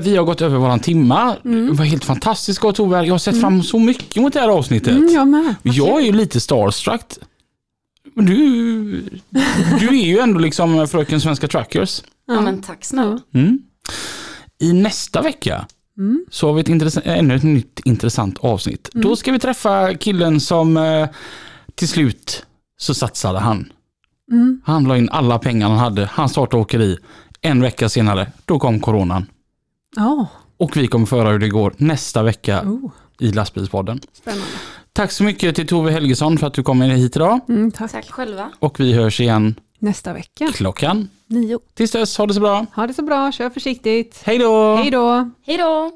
vi 0.00 0.16
har 0.16 0.24
gått 0.24 0.40
över 0.40 0.58
våran 0.58 0.80
timma. 0.80 1.36
Det 1.42 1.72
var 1.72 1.84
helt 1.84 2.04
fantastiskt 2.04 2.58
gott 2.60 2.76
Tove. 2.76 3.04
Jag 3.04 3.14
har 3.14 3.18
sett 3.18 3.40
fram 3.40 3.52
emot 3.52 3.66
så 3.66 3.78
mycket 3.78 4.22
mot 4.22 4.32
det 4.32 4.40
här 4.40 4.48
avsnittet. 4.48 4.92
Mm, 4.96 5.14
jag 5.14 5.28
med. 5.28 5.54
Jag 5.62 6.00
är 6.00 6.04
ju 6.06 6.12
lite 6.12 6.40
starstruck. 6.40 7.04
Men 8.14 8.26
du, 8.26 8.34
du 9.80 9.88
är 9.88 10.04
ju 10.06 10.18
ändå 10.18 10.38
liksom 10.38 10.88
fröken 10.88 11.20
Svenska 11.20 11.48
Truckers. 11.48 12.02
Ja, 12.26 12.40
men 12.40 12.62
tack 12.62 12.84
snälla. 12.84 13.18
Mm. 13.34 13.58
I 14.60 14.72
nästa 14.72 15.22
vecka 15.22 15.66
så 16.30 16.46
har 16.46 16.54
vi 16.54 16.60
ett 16.60 16.68
intress- 16.68 17.00
ännu 17.04 17.34
ett 17.34 17.42
nytt 17.42 17.80
intressant 17.84 18.38
avsnitt. 18.38 18.90
Då 18.92 19.16
ska 19.16 19.32
vi 19.32 19.38
träffa 19.38 19.94
killen 19.94 20.40
som 20.40 20.76
eh, 20.76 21.08
till 21.74 21.88
slut 21.88 22.46
så 22.76 22.94
satsade 22.94 23.38
han. 23.38 23.72
Han 24.64 24.84
la 24.84 24.96
in 24.96 25.08
alla 25.10 25.38
pengar 25.38 25.68
han 25.68 25.78
hade. 25.78 26.06
Han 26.12 26.28
startade 26.28 26.60
åkeri. 26.62 26.98
En 27.40 27.60
vecka 27.62 27.88
senare, 27.88 28.32
då 28.44 28.58
kom 28.58 28.80
coronan. 28.80 29.26
Ja, 29.96 30.26
Och 30.56 30.76
vi 30.76 30.86
kommer 30.86 31.06
föra 31.06 31.28
hur 31.30 31.38
det 31.38 31.48
går 31.48 31.74
nästa 31.76 32.22
vecka 32.22 32.62
oh, 32.62 32.90
i 33.20 33.32
lastbilspodden. 33.32 34.00
spännande. 34.12 34.44
Tack 34.92 35.10
så 35.12 35.24
mycket 35.24 35.56
till 35.56 35.66
Tove 35.66 35.90
Helgesson 35.90 36.38
för 36.38 36.46
att 36.46 36.54
du 36.54 36.62
kom 36.62 36.82
hit 36.82 37.16
idag. 37.16 37.40
Mm, 37.48 37.70
tack. 37.72 37.92
Tack 37.92 38.10
själva. 38.10 38.50
Och 38.58 38.80
vi 38.80 38.92
hörs 38.92 39.20
igen 39.20 39.54
Nästa 39.78 40.12
vecka, 40.12 40.48
klockan. 40.54 41.08
nio. 41.26 41.58
Tills 41.74 41.90
dess, 41.90 42.18
ha 42.18 42.26
det 42.26 42.34
så 42.34 42.40
bra. 42.40 42.66
Ha 42.74 42.86
det 42.86 42.94
så 42.94 43.02
bra, 43.02 43.32
kör 43.32 43.50
försiktigt. 43.50 44.22
Hej 44.24 44.38
då! 44.38 44.76
Hej 44.76 44.90
då! 44.90 45.30
Hej 45.46 45.58
då! 45.58 45.90